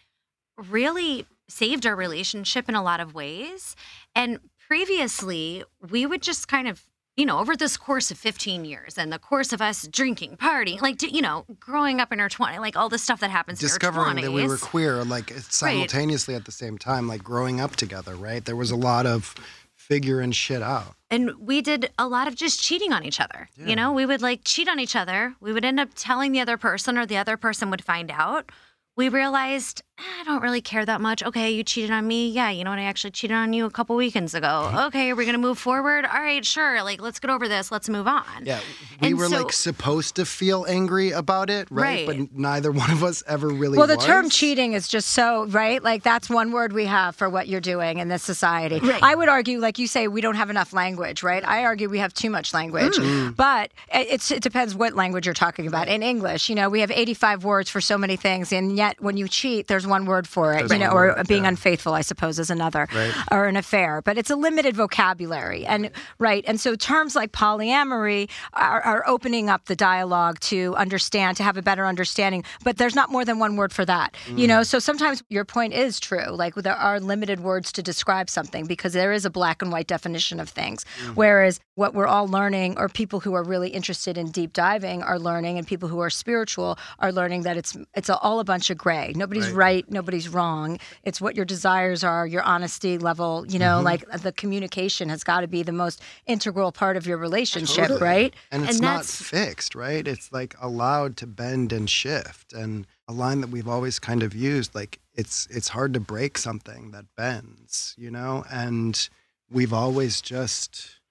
really 0.57 1.25
saved 1.49 1.86
our 1.86 1.95
relationship 1.95 2.69
in 2.69 2.75
a 2.75 2.84
lot 2.84 2.99
of 2.99 3.13
ways. 3.13 3.75
And 4.15 4.39
previously, 4.67 5.63
we 5.89 6.05
would 6.05 6.21
just 6.21 6.47
kind 6.47 6.67
of, 6.67 6.84
you 7.17 7.26
know, 7.26 7.39
over 7.39 7.56
this 7.56 7.78
course 7.78 8.10
of 8.12 8.17
15 8.17 8.65
years 8.65 8.97
and 8.97 9.12
the 9.12 9.19
course 9.19 9.52
of 9.54 9.62
us 9.62 9.88
drinking, 9.88 10.38
partying, 10.38 10.82
like, 10.82 11.02
you 11.02 11.21
know, 11.21 11.45
growing 11.60 12.00
up 12.00 12.12
in 12.12 12.19
our 12.19 12.30
20s, 12.30 12.60
like 12.60 12.78
all 12.78 12.89
the 12.89 12.97
stuff 12.97 13.19
that 13.19 13.30
happens 13.30 13.60
discovering 13.60 14.17
in 14.17 14.24
our 14.24 14.24
20s. 14.24 14.26
that 14.26 14.32
we 14.32 14.47
were 14.47 14.58
queer 14.58 15.04
like 15.04 15.32
simultaneously 15.50 16.36
at 16.36 16.45
the 16.45 16.52
same 16.52 16.78
time 16.78 17.08
like 17.08 17.24
growing 17.24 17.60
up 17.60 17.76
together 17.76 18.15
right 18.15 18.45
there 18.45 18.56
was 18.56 18.71
a 18.71 18.76
lot 18.76 19.06
of 19.06 19.36
figuring 19.76 20.32
shit 20.32 20.62
out. 20.62 20.95
And 21.10 21.32
we 21.38 21.62
did 21.62 21.91
a 22.00 22.08
lot 22.08 22.30
of 22.30 22.36
just 22.36 22.62
cheating 22.63 22.93
on 22.93 23.04
each 23.04 23.19
other. 23.19 23.50
Yeah. 23.58 23.67
You 23.67 23.76
know, 23.76 23.91
we 23.91 24.06
would 24.06 24.21
like 24.21 24.41
cheat 24.45 24.69
on 24.69 24.80
each 24.80 24.95
other. 24.95 25.36
We 25.41 25.52
would 25.52 25.65
end 25.65 25.82
up 25.82 25.89
telling 25.95 26.32
the 26.32 26.39
other 26.39 26.56
person, 26.56 26.97
or 26.97 27.06
the 27.06 27.17
other 27.17 27.36
person 27.36 27.69
would 27.71 27.84
find 27.84 28.10
out. 28.10 28.50
We 28.95 29.10
realized, 29.10 29.82
"Eh, 29.90 29.90
I 30.20 30.24
don't 30.24 30.42
really 30.42 30.62
care 30.62 30.86
that 30.86 31.02
much. 31.02 31.24
Okay, 31.24 31.52
you 31.52 31.64
cheated 31.64 31.92
on 31.92 32.08
me. 32.08 32.30
Yeah, 32.30 32.50
you 32.50 32.64
know 32.64 32.70
what? 32.72 32.80
I 32.80 32.84
actually 32.84 33.12
cheated 33.12 33.36
on 33.36 33.54
you 33.54 33.66
a 33.66 33.70
couple 33.70 33.96
weekends 33.96 34.34
ago. 34.34 34.72
Okay, 34.88 35.12
are 35.12 35.16
we 35.16 35.26
going 35.26 35.34
to 35.34 35.40
move 35.42 35.58
forward? 35.58 36.06
All 36.06 36.20
right, 36.22 36.46
sure. 36.46 36.84
Like, 36.84 37.02
let's 37.02 37.20
get 37.20 37.30
over 37.32 37.48
this. 37.48 37.72
Let's 37.72 37.90
move 37.90 38.08
on. 38.08 38.24
Yeah, 38.44 38.60
we 39.02 39.10
And 39.10 39.18
were 39.18 39.28
so- 39.30 39.38
like 39.44 39.52
supposed 39.52 40.16
to 40.16 40.26
feel 40.26 40.66
angry 40.68 41.12
about 41.12 41.50
it, 41.50 41.68
right? 41.72 42.08
Right. 42.08 42.28
But 42.30 42.34
neither 42.38 42.72
one 42.72 42.90
of 42.92 43.04
us 43.04 43.24
ever 43.28 43.48
really. 43.50 43.78
Well, 43.78 43.88
the 43.88 43.98
term 43.98 44.30
cheating 44.30 44.74
is 44.74 44.88
just 44.88 45.10
so 45.10 45.46
right. 45.48 45.82
Like 45.84 46.04
that's 46.04 46.30
one 46.30 46.52
word 46.52 46.74
we 46.74 46.86
have 46.86 47.16
for 47.16 47.30
what 47.30 47.48
you're 47.48 47.62
doing 47.62 48.00
in 48.00 48.08
this 48.08 48.24
society. 48.24 48.80
I 49.02 49.16
would 49.16 49.30
argue, 49.30 49.60
like 49.60 49.78
you 49.80 49.88
say, 49.88 50.08
we 50.08 50.22
don't 50.22 50.36
have 50.36 50.50
enough 50.50 50.74
language, 50.74 51.24
right? 51.24 51.46
I 51.46 51.66
argue 51.66 51.90
we 51.90 52.00
have 52.00 52.14
too 52.14 52.30
much 52.30 52.54
language, 52.54 52.98
Mm. 52.98 53.36
but 53.36 53.72
it's 53.94 54.32
it 54.32 54.42
depends 54.44 54.76
what 54.76 54.94
language 54.96 55.26
you're 55.26 55.34
talking 55.34 55.68
about. 55.68 55.88
In 55.88 56.04
English, 56.04 56.50
you 56.50 56.56
know, 56.56 56.70
we 56.70 56.80
have 56.82 56.92
85 56.92 57.44
words 57.44 57.70
for 57.70 57.82
so 57.82 57.98
many 57.98 58.16
things, 58.16 58.52
and 58.54 58.76
yet 58.76 59.02
when 59.02 59.18
you 59.18 59.28
cheat, 59.28 59.68
there's 59.68 59.88
one 59.91 60.06
word 60.06 60.25
for 60.27 60.54
it. 60.56 60.71
You 60.71 60.80
know, 60.80 60.89
or 60.89 61.08
word, 61.15 61.27
being 61.27 61.43
yeah. 61.43 61.49
unfaithful, 61.54 61.93
I 61.93 62.01
suppose, 62.01 62.39
is 62.39 62.49
another, 62.49 62.88
Right. 62.93 63.13
or 63.32 63.45
an 63.45 63.58
affair. 63.58 64.01
But 64.01 64.17
it's 64.17 64.32
a 64.32 64.36
limited 64.36 64.75
vocabulary, 64.75 65.65
and 65.65 65.91
right, 66.17 66.43
and 66.47 66.60
so 66.60 66.75
terms 66.75 67.15
like 67.15 67.32
polyamory 67.32 68.30
are, 68.54 68.82
are 68.82 69.04
opening 69.08 69.49
up 69.49 69.65
the 69.65 69.75
dialogue 69.75 70.39
to 70.51 70.75
understand, 70.75 71.38
to 71.38 71.43
have 71.43 71.58
a 71.58 71.62
better 71.62 71.86
understanding. 71.86 72.43
But 72.63 72.77
there's 72.77 72.95
not 72.95 73.12
more 73.12 73.25
than 73.25 73.38
one 73.39 73.56
word 73.58 73.71
for 73.73 73.86
that, 73.86 74.15
you 74.36 74.47
know. 74.47 74.62
Mm. 74.62 74.65
So 74.65 74.80
sometimes 74.80 75.23
your 75.30 75.45
point 75.45 75.73
is 75.73 75.99
true. 75.99 76.30
Like 76.32 76.56
there 76.56 76.75
are 76.75 76.99
limited 76.99 77.41
words 77.41 77.71
to 77.73 77.84
describe 77.84 78.30
something 78.30 78.65
because 78.65 78.93
there 78.93 79.12
is 79.12 79.25
a 79.25 79.30
black 79.30 79.62
and 79.62 79.71
white 79.71 79.88
definition 79.88 80.39
of 80.39 80.49
things. 80.49 80.86
Mm-hmm. 80.86 81.13
Whereas 81.15 81.60
what 81.75 81.93
we're 81.93 82.08
all 82.08 82.27
learning, 82.27 82.77
or 82.77 82.88
people 82.89 83.19
who 83.19 83.34
are 83.34 83.43
really 83.43 83.69
interested 83.69 84.17
in 84.17 84.32
deep 84.32 84.54
diving 84.54 85.04
are 85.04 85.19
learning, 85.19 85.58
and 85.58 85.67
people 85.67 85.89
who 85.89 85.99
are 85.99 86.10
spiritual 86.10 86.77
are 86.99 87.12
learning 87.12 87.43
that 87.43 87.58
it's 87.58 87.77
it's 87.95 88.10
all 88.10 88.39
a 88.39 88.43
bunch 88.43 88.69
of 88.69 88.77
gray. 88.77 89.13
Nobody's 89.15 89.49
right, 89.49 89.81
nobody's 89.89 90.30
wrong. 90.30 90.80
It's 91.04 91.22
what 91.22 91.36
your 91.36 91.46
desires 91.46 92.04
are, 92.04 92.28
your 92.28 92.44
honesty 92.44 92.98
level. 92.98 93.46
You 93.48 93.60
know, 93.60 93.78
mm-hmm. 93.78 93.86
like 93.86 94.22
the 94.22 94.32
communication 94.32 95.10
has 95.10 95.24
got 95.24 95.41
to 95.41 95.48
be 95.48 95.63
the 95.63 95.72
most 95.72 96.02
integral 96.26 96.72
part 96.72 96.98
of 96.98 97.08
your 97.08 97.17
relationship, 97.17 97.88
Totally. 97.88 98.02
right? 98.02 98.34
And 98.52 98.63
it's 98.63 98.74
And 98.74 98.82
not 98.82 99.06
fixed, 99.06 99.76
right? 99.76 100.08
It's 100.08 100.32
like 100.32 100.56
allowed 100.62 101.17
to 101.17 101.28
bend 101.28 101.74
and 101.74 101.89
shift. 101.89 102.54
And 102.54 102.86
a 103.08 103.13
line 103.13 103.41
that 103.41 103.50
we've 103.50 103.67
always 103.67 104.00
kind 104.00 104.24
of 104.24 104.36
used, 104.36 104.76
like 104.76 105.00
it's 105.13 105.48
it's 105.50 105.70
hard 105.70 105.94
to 105.94 106.00
break 106.00 106.38
something 106.38 106.91
that 106.91 107.06
bends, 107.15 107.96
you 107.98 108.12
know? 108.12 108.46
And 108.52 109.10
we've 109.50 109.74
always 109.74 110.22
just 110.22 111.02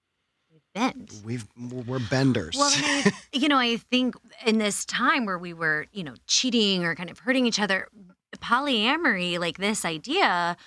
Bend. 0.73 1.11
we've 1.25 1.45
we're 1.85 1.99
benders. 1.99 2.55
Well, 2.57 2.71
I, 2.73 3.11
you 3.33 3.49
know, 3.49 3.57
I 3.57 3.75
think 3.75 4.15
in 4.45 4.57
this 4.57 4.85
time 4.85 5.25
where 5.25 5.37
we 5.37 5.53
were, 5.53 5.85
you 5.91 6.03
know, 6.03 6.13
cheating 6.27 6.85
or 6.85 6.95
kind 6.95 7.09
of 7.09 7.19
hurting 7.19 7.45
each 7.45 7.59
other, 7.59 7.89
polyamory, 8.37 9.39
like 9.39 9.57
this 9.57 9.85
idea, 9.85 10.57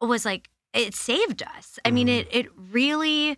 was 0.00 0.24
like 0.24 0.48
it 0.72 0.94
saved 0.94 1.42
us. 1.42 1.78
I 1.84 1.90
mean, 1.90 2.08
it 2.08 2.28
it 2.30 2.46
really 2.56 3.36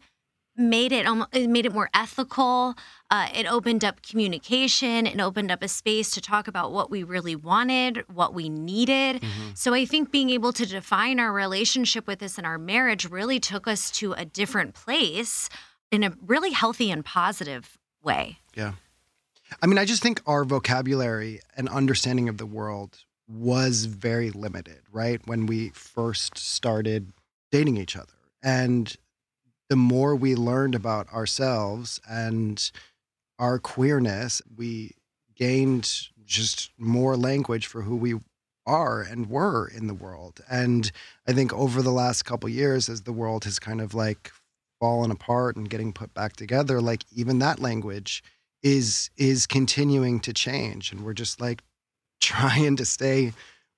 made 0.55 0.92
it 0.92 1.07
almo- 1.07 1.29
it 1.33 1.49
made 1.49 1.64
it 1.64 1.73
more 1.73 1.88
ethical. 1.95 2.75
Uh, 3.11 3.29
it 3.35 3.51
opened 3.51 3.85
up 3.85 4.03
communication. 4.03 5.07
It 5.07 5.18
opened 5.21 5.51
up 5.51 5.62
a 5.62 5.68
space 5.68 6.11
to 6.12 6.21
talk 6.21 6.47
about 6.47 6.73
what 6.73 6.90
we 6.90 7.03
really 7.03 7.35
wanted, 7.35 8.05
what 8.12 8.35
we 8.35 8.49
needed. 8.49 9.23
So 9.55 9.73
I 9.73 9.87
think 9.87 10.11
being 10.11 10.31
able 10.31 10.53
to 10.53 10.66
define 10.66 11.18
our 11.18 11.33
relationship 11.33 12.07
with 12.07 12.18
this 12.18 12.38
and 12.38 12.47
our 12.47 12.59
marriage 12.59 13.09
really 13.09 13.40
took 13.40 13.66
us 13.66 13.90
to 13.92 14.12
a 14.12 14.25
different 14.25 14.75
place 14.75 15.49
in 15.90 16.05
a 16.05 16.12
really 16.25 16.51
healthy 16.53 16.90
and 16.90 17.05
positive 17.05 17.79
way. 18.03 18.38
Yeah. 18.55 18.73
I 19.62 19.66
mean, 19.66 19.79
I 19.79 19.85
just 19.85 20.03
think 20.03 20.23
our 20.27 20.45
vocabulary 20.45 21.40
and 21.57 21.68
understanding 21.68 22.29
of 22.29 22.38
the 22.38 22.47
world 22.47 23.05
was 23.29 23.87
very 23.87 24.31
limited, 24.31 24.81
right? 24.91 25.21
When 25.27 25.47
we 25.47 25.71
first 25.71 26.39
started 26.39 27.13
dating 27.51 27.77
each 27.77 27.97
other. 27.97 28.13
And 28.43 28.95
the 29.69 29.77
more 29.77 30.17
we 30.17 30.35
learned 30.35 30.75
about 30.75 31.13
ourselves 31.13 32.01
and 32.09 32.71
our 33.39 33.59
queerness, 33.59 34.43
we 34.57 34.93
gained 35.35 36.09
just 36.25 36.71
more 36.79 37.17
language 37.17 37.67
for 37.67 37.83
who 37.83 37.97
we 37.97 38.15
are 38.67 39.03
and 39.03 39.29
were 39.29 39.69
in 39.69 39.87
the 39.87 39.95
world. 39.95 40.41
And 40.51 40.91
I 41.27 41.33
think 41.33 41.53
over 41.53 41.83
the 41.83 41.91
last 41.91 42.25
couple 42.25 42.49
years, 42.49 42.89
as 42.89 43.03
the 43.03 43.13
world 43.13 43.45
has 43.45 43.59
kind 43.59 43.81
of 43.81 43.95
like 43.95 44.31
fallen 44.81 45.11
apart 45.11 45.57
and 45.57 45.71
getting 45.71 45.93
put 45.93 46.13
back 46.15 46.35
together, 46.35 46.81
like 46.81 47.05
even 47.15 47.39
that 47.41 47.59
language 47.59 48.23
is 48.63 49.11
is 49.17 49.47
continuing 49.47 50.21
to 50.21 50.33
change. 50.33 50.93
And 50.93 51.05
we're 51.05 51.13
just 51.15 51.41
like 51.41 51.63
trying 52.23 52.77
to 52.77 52.85
stay 52.85 53.33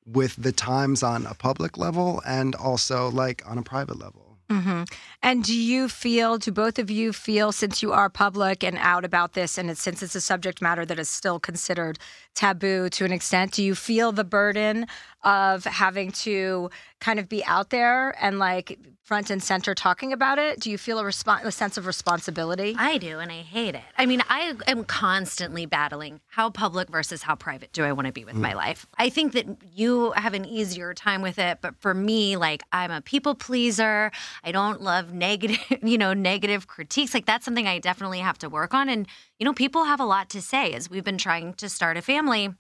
with 0.07 0.37
the 0.37 0.53
times 0.53 1.03
on 1.03 1.27
a 1.27 1.35
public 1.35 1.79
level 1.79 2.23
and 2.27 2.55
also 2.55 3.11
like 3.11 3.43
on 3.51 3.59
a 3.59 3.63
private 3.63 3.99
level. 3.99 4.39
hmm 4.51 4.83
And 5.23 5.43
do 5.43 5.57
you 5.57 5.89
feel, 5.89 6.37
do 6.37 6.53
both 6.53 6.79
of 6.79 6.91
you 6.91 7.13
feel, 7.15 7.51
since 7.53 7.83
you 7.83 7.93
are 7.93 8.11
public 8.11 8.63
and 8.63 8.77
out 8.79 9.05
about 9.05 9.33
this, 9.33 9.57
and 9.57 9.77
since 9.79 10.03
it's 10.03 10.15
a 10.15 10.21
subject 10.21 10.61
matter 10.61 10.85
that 10.85 10.99
is 10.99 11.09
still 11.09 11.41
considered 11.41 11.99
taboo 12.35 12.91
to 12.91 13.05
an 13.07 13.13
extent, 13.13 13.53
do 13.53 13.63
you 13.65 13.75
feel 13.75 14.13
the 14.13 14.25
burden 14.25 14.87
of 15.25 15.65
having 15.65 16.13
to 16.13 16.71
kind 17.01 17.19
of 17.19 17.29
be 17.29 17.45
out 17.45 17.71
there 17.71 18.15
and 18.23 18.39
like 18.39 18.79
front 19.05 19.29
and 19.29 19.43
center 19.43 19.75
talking 19.75 20.13
about 20.13 20.39
it? 20.39 20.61
Do 20.61 20.71
you 20.71 20.79
feel 20.79 20.99
a, 20.99 21.03
respon 21.03 21.45
a 21.45 21.53
sense 21.53 21.77
of 21.77 21.87
responsibility? 21.87 22.75
I 22.79 22.97
do, 22.99 23.19
and 23.19 23.31
I 23.31 23.43
hate 23.43 23.75
it. 23.75 23.83
I 23.99 24.07
mean, 24.07 24.23
I 24.29 24.55
am 24.67 24.85
constantly 24.85 25.67
battling 25.67 26.21
how 26.29 26.51
public 26.51 26.89
versus 26.89 27.23
how 27.23 27.35
private 27.35 27.73
do 27.73 27.85
I 27.85 27.93
want 27.93 28.07
to 28.07 28.13
be 28.13 28.25
with 28.25 28.37
mm. 28.37 28.41
my 28.41 28.55
life. 28.55 28.87
I 28.99 29.11
think 29.11 29.33
that 29.33 29.47
you 29.75 30.13
have 30.13 30.33
an 30.33 30.47
easier 30.47 30.95
time 30.95 31.21
with 31.21 31.39
it, 31.39 31.59
but 31.61 31.77
for 31.81 31.93
me, 31.93 32.37
like 32.37 32.63
I'm 32.73 32.91
a 32.91 33.03
people 33.03 33.35
pleaser. 33.35 34.11
I 34.43 34.53
don't 34.53 34.81
love 34.81 35.13
negative, 35.13 35.59
you 35.83 35.99
know, 35.99 36.15
negative 36.15 36.67
critiques. 36.67 37.13
Like 37.13 37.27
that's 37.27 37.45
something 37.45 37.67
I 37.67 37.79
definitely 37.79 38.21
have 38.21 38.39
to 38.39 38.49
work 38.49 38.73
on. 38.73 38.89
And 38.89 39.07
you 39.39 39.45
know, 39.45 39.53
people 39.53 39.85
have 39.85 40.01
a 40.01 40.07
lot 40.07 40.31
to 40.31 40.41
say 40.41 40.73
as 40.73 40.89
we've 40.89 41.05
been 41.05 41.19
trying 41.19 41.55
to 41.55 41.69
start 41.69 41.99
a 41.99 42.03
family, 42.03 42.55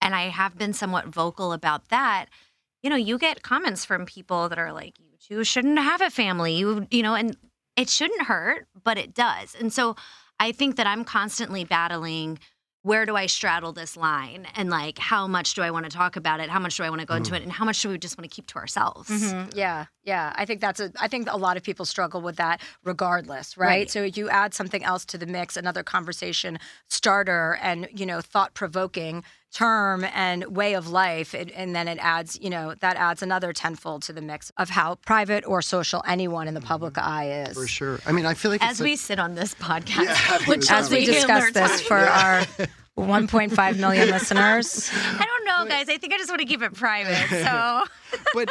and 0.00 0.14
I 0.14 0.28
have 0.28 0.56
been 0.56 0.72
somewhat 0.72 1.06
vocal 1.06 1.52
about 1.52 1.88
that. 1.88 2.26
You 2.82 2.90
know, 2.90 2.96
you 2.96 3.18
get 3.18 3.42
comments 3.42 3.84
from 3.84 4.06
people 4.06 4.48
that 4.48 4.58
are 4.58 4.72
like, 4.72 4.98
"You 4.98 5.10
two 5.20 5.44
shouldn't 5.44 5.78
have 5.78 6.00
a 6.00 6.10
family." 6.10 6.54
You, 6.54 6.86
you 6.90 7.02
know, 7.02 7.14
and 7.14 7.36
it 7.76 7.88
shouldn't 7.88 8.22
hurt, 8.22 8.66
but 8.82 8.98
it 8.98 9.14
does. 9.14 9.54
And 9.54 9.72
so 9.72 9.96
I 10.40 10.52
think 10.52 10.76
that 10.76 10.86
I'm 10.86 11.04
constantly 11.04 11.64
battling 11.64 12.38
where 12.82 13.04
do 13.04 13.16
I 13.16 13.26
straddle 13.26 13.72
this 13.72 13.96
line 13.96 14.46
and 14.54 14.70
like 14.70 14.98
how 14.98 15.26
much 15.26 15.54
do 15.54 15.62
I 15.62 15.70
want 15.72 15.84
to 15.84 15.90
talk 15.90 16.14
about 16.16 16.38
it? 16.40 16.48
How 16.48 16.60
much 16.60 16.76
do 16.76 16.84
I 16.84 16.88
want 16.88 17.00
to 17.00 17.06
go 17.06 17.14
into 17.14 17.34
it? 17.34 17.42
And 17.42 17.50
how 17.50 17.64
much 17.64 17.82
do 17.82 17.88
we 17.88 17.98
just 17.98 18.16
want 18.16 18.30
to 18.30 18.34
keep 18.34 18.46
to 18.46 18.56
ourselves? 18.56 19.10
Mhm. 19.10 19.54
Yeah, 19.54 19.86
yeah. 20.04 20.32
I 20.36 20.44
think 20.44 20.60
that's 20.60 20.78
a. 20.80 20.92
I 20.98 21.08
think 21.08 21.28
a 21.30 21.36
lot 21.36 21.56
of 21.56 21.64
people 21.64 21.84
struggle 21.84 22.22
with 22.22 22.36
that, 22.36 22.60
regardless, 22.84 23.56
right? 23.56 23.66
Right. 23.66 23.90
So 23.90 24.04
you 24.04 24.30
add 24.30 24.54
something 24.54 24.84
else 24.84 25.04
to 25.06 25.18
the 25.18 25.26
mix, 25.26 25.56
another 25.56 25.82
conversation 25.82 26.58
starter, 26.88 27.58
and 27.60 27.88
you 27.92 28.06
know, 28.06 28.20
thought 28.20 28.54
provoking 28.54 29.24
term 29.52 30.04
and 30.14 30.44
way 30.56 30.74
of 30.74 30.88
life, 30.88 31.34
and, 31.34 31.50
and 31.52 31.74
then 31.74 31.88
it 31.88 31.98
adds, 32.00 32.38
you 32.40 32.50
know, 32.50 32.74
that 32.80 32.96
adds 32.96 33.22
another 33.22 33.52
tenfold 33.52 34.02
to 34.02 34.12
the 34.12 34.20
mix 34.20 34.52
of 34.56 34.68
how 34.68 34.96
private 34.96 35.46
or 35.46 35.62
social 35.62 36.02
anyone 36.06 36.48
in 36.48 36.54
the 36.54 36.60
mm-hmm. 36.60 36.68
public 36.68 36.98
eye 36.98 37.44
is. 37.48 37.54
For 37.54 37.66
sure. 37.66 37.98
I 38.06 38.12
mean, 38.12 38.26
I 38.26 38.34
feel 38.34 38.50
like 38.50 38.62
As 38.62 38.72
it's 38.72 38.80
we 38.80 38.90
like, 38.90 38.98
sit 38.98 39.18
on 39.18 39.34
this 39.34 39.54
podcast, 39.54 40.04
Yeah, 40.04 40.38
which 40.48 40.70
As 40.70 40.90
we 40.90 41.04
discuss 41.04 41.52
this 41.52 41.78
time. 41.78 41.86
for 41.86 41.96
our 41.96 42.40
1.5 42.98 43.78
million 43.78 44.10
listeners, 44.10 44.90
I 44.92 45.24
don't 45.24 45.44
know, 45.46 45.70
guys. 45.70 45.88
I 45.88 45.98
think 45.98 46.12
I 46.12 46.18
just 46.18 46.30
want 46.30 46.40
to 46.40 46.46
keep 46.46 46.62
it 46.62 46.74
private. 46.74 47.16
So 47.48 47.84
but 48.34 48.48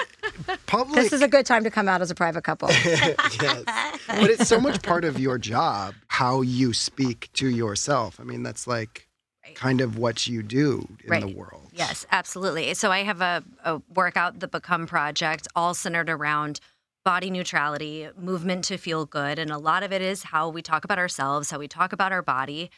public 0.67 1.01
this 1.01 1.13
is 1.13 1.21
a 1.21 1.27
good 1.27 1.45
time 1.45 1.63
to 1.63 1.71
come 1.71 1.89
out 1.89 2.01
as 2.01 2.11
a 2.11 2.15
private 2.15 2.43
couple. 2.43 2.69
yes. 2.69 3.63
But 4.07 4.29
it's 4.29 4.47
so 4.47 4.61
much 4.61 4.81
part 4.83 5.03
of 5.03 5.19
your 5.19 5.37
job 5.37 5.95
how 6.07 6.41
you 6.41 6.73
speak 6.73 7.29
to 7.33 7.47
yourself. 7.47 8.19
I 8.19 8.23
mean, 8.23 8.43
that's 8.43 8.67
like 8.67 9.06
kind 9.55 9.81
of 9.81 9.97
what 9.97 10.27
you 10.27 10.43
do 10.43 10.87
in 11.03 11.19
the 11.21 11.27
world. 11.27 11.67
Yes, 11.73 12.05
absolutely. 12.11 12.73
So 12.73 12.91
I 12.91 13.03
have 13.03 13.21
a, 13.21 13.43
a 13.63 13.81
workout, 13.93 14.39
the 14.39 14.47
Become 14.47 14.87
Project, 14.87 15.47
all 15.55 15.73
centered 15.73 16.09
around 16.09 16.59
body 17.05 17.29
neutrality, 17.29 18.09
movement 18.17 18.65
to 18.65 18.77
feel 18.77 19.05
good. 19.05 19.39
And 19.39 19.49
a 19.51 19.57
lot 19.57 19.83
of 19.83 19.93
it 19.93 20.01
is 20.01 20.23
how 20.23 20.49
we 20.49 20.61
talk 20.61 20.83
about 20.83 20.99
ourselves, 20.99 21.51
how 21.51 21.59
we 21.59 21.67
talk 21.67 21.93
about 21.93 22.11
our 22.11 22.21
body, 22.21 22.69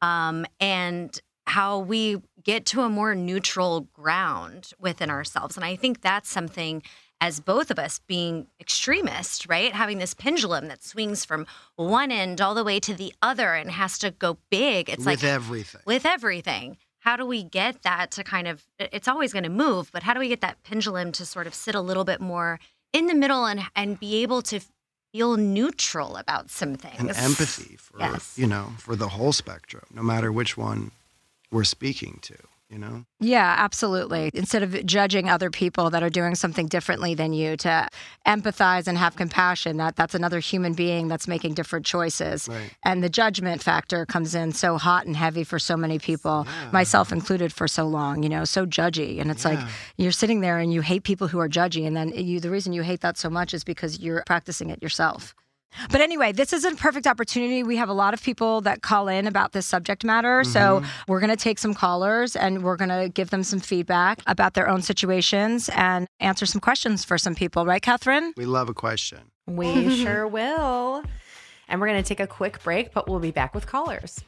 um, 0.00 0.46
and 0.58 1.20
how 1.46 1.78
we 1.78 2.22
get 2.42 2.64
to 2.66 2.80
a 2.80 2.88
more 2.88 3.14
neutral 3.14 3.82
ground 3.92 4.70
within 4.80 5.10
ourselves. 5.10 5.56
And 5.56 5.64
I 5.64 5.76
think 5.76 6.00
that's 6.00 6.30
something 6.30 6.82
as 7.24 7.40
both 7.40 7.70
of 7.70 7.78
us 7.78 8.00
being 8.06 8.46
extremists, 8.60 9.48
right? 9.48 9.72
Having 9.72 9.96
this 9.98 10.12
pendulum 10.12 10.68
that 10.68 10.84
swings 10.84 11.24
from 11.24 11.46
one 11.76 12.12
end 12.12 12.38
all 12.38 12.54
the 12.54 12.62
way 12.62 12.78
to 12.78 12.92
the 12.92 13.14
other 13.22 13.54
and 13.54 13.70
has 13.70 13.98
to 14.00 14.10
go 14.10 14.36
big. 14.50 14.90
It's 14.90 14.98
with 14.98 15.06
like 15.06 15.16
with 15.22 15.24
everything. 15.24 15.80
with 15.86 16.04
everything. 16.04 16.76
How 16.98 17.16
do 17.16 17.24
we 17.24 17.42
get 17.42 17.80
that 17.82 18.10
to 18.12 18.24
kind 18.24 18.46
of, 18.46 18.64
it's 18.78 19.08
always 19.08 19.32
going 19.32 19.44
to 19.44 19.48
move, 19.48 19.90
but 19.90 20.02
how 20.02 20.12
do 20.12 20.20
we 20.20 20.28
get 20.28 20.42
that 20.42 20.62
pendulum 20.64 21.12
to 21.12 21.24
sort 21.24 21.46
of 21.46 21.54
sit 21.54 21.74
a 21.74 21.80
little 21.80 22.04
bit 22.04 22.20
more 22.20 22.60
in 22.92 23.06
the 23.06 23.14
middle 23.14 23.46
and, 23.46 23.62
and 23.74 23.98
be 23.98 24.22
able 24.22 24.42
to 24.42 24.60
feel 25.10 25.38
neutral 25.38 26.16
about 26.16 26.50
some 26.50 26.74
things. 26.74 26.96
And 26.98 27.08
empathy 27.10 27.76
for 27.76 28.00
Yes. 28.00 28.36
you 28.36 28.46
know, 28.46 28.72
for 28.78 28.96
the 28.96 29.08
whole 29.08 29.32
spectrum, 29.32 29.84
no 29.94 30.02
matter 30.02 30.30
which 30.30 30.58
one 30.58 30.90
we're 31.50 31.64
speaking 31.64 32.18
to, 32.22 32.36
you 32.74 32.80
know? 32.80 33.04
Yeah, 33.20 33.54
absolutely. 33.56 34.32
Instead 34.34 34.64
of 34.64 34.84
judging 34.84 35.30
other 35.30 35.48
people 35.48 35.90
that 35.90 36.02
are 36.02 36.10
doing 36.10 36.34
something 36.34 36.66
differently 36.66 37.14
than 37.14 37.32
you, 37.32 37.56
to 37.58 37.88
empathize 38.26 38.88
and 38.88 38.98
have 38.98 39.14
compassion. 39.14 39.76
That 39.76 39.94
that's 39.94 40.14
another 40.14 40.40
human 40.40 40.74
being 40.74 41.06
that's 41.06 41.28
making 41.28 41.54
different 41.54 41.86
choices. 41.86 42.48
Right. 42.48 42.70
And 42.82 43.02
the 43.02 43.08
judgment 43.08 43.62
factor 43.62 44.04
comes 44.04 44.34
in 44.34 44.52
so 44.52 44.76
hot 44.76 45.06
and 45.06 45.16
heavy 45.16 45.44
for 45.44 45.60
so 45.60 45.76
many 45.76 46.00
people, 46.00 46.46
myself 46.72 47.12
included, 47.12 47.52
for 47.52 47.68
so 47.68 47.86
long. 47.86 48.24
You 48.24 48.28
know, 48.28 48.44
so 48.44 48.66
judgy, 48.66 49.20
and 49.20 49.30
it's 49.30 49.44
like 49.44 49.60
you're 49.96 50.12
sitting 50.12 50.40
there 50.40 50.58
and 50.58 50.72
you 50.72 50.80
hate 50.80 51.04
people 51.04 51.28
who 51.28 51.38
are 51.38 51.48
judgy, 51.48 51.86
and 51.86 51.96
then 51.96 52.08
you 52.08 52.40
the 52.40 52.50
reason 52.50 52.72
you 52.72 52.82
hate 52.82 53.00
that 53.02 53.16
so 53.16 53.30
much 53.30 53.54
is 53.54 53.62
because 53.62 54.00
you're 54.00 54.24
practicing 54.26 54.68
it 54.70 54.82
yourself. 54.82 55.34
But 55.90 56.00
anyway, 56.00 56.32
this 56.32 56.52
is 56.52 56.64
a 56.64 56.74
perfect 56.74 57.06
opportunity. 57.06 57.62
We 57.62 57.76
have 57.76 57.88
a 57.88 57.94
lot 57.94 58.14
of 58.14 58.22
people 58.22 58.60
that 58.62 58.82
call 58.82 59.08
in 59.08 59.26
about 59.26 59.52
this 59.52 59.66
subject 59.66 60.04
matter. 60.04 60.44
So 60.44 60.80
mm-hmm. 60.80 61.12
we're 61.12 61.20
going 61.20 61.30
to 61.30 61.36
take 61.36 61.58
some 61.58 61.74
callers 61.74 62.36
and 62.36 62.62
we're 62.62 62.76
going 62.76 62.90
to 62.90 63.08
give 63.08 63.30
them 63.30 63.42
some 63.42 63.60
feedback 63.60 64.20
about 64.26 64.54
their 64.54 64.68
own 64.68 64.82
situations 64.82 65.68
and 65.74 66.06
answer 66.20 66.46
some 66.46 66.60
questions 66.60 67.04
for 67.04 67.18
some 67.18 67.34
people. 67.34 67.66
Right, 67.66 67.82
Catherine? 67.82 68.32
We 68.36 68.46
love 68.46 68.68
a 68.68 68.74
question. 68.74 69.20
We 69.46 69.96
sure 70.02 70.26
will. 70.26 71.02
And 71.68 71.80
we're 71.80 71.88
going 71.88 72.02
to 72.02 72.08
take 72.08 72.20
a 72.20 72.26
quick 72.26 72.62
break, 72.62 72.92
but 72.92 73.08
we'll 73.08 73.20
be 73.20 73.30
back 73.30 73.54
with 73.54 73.66
callers. 73.66 74.22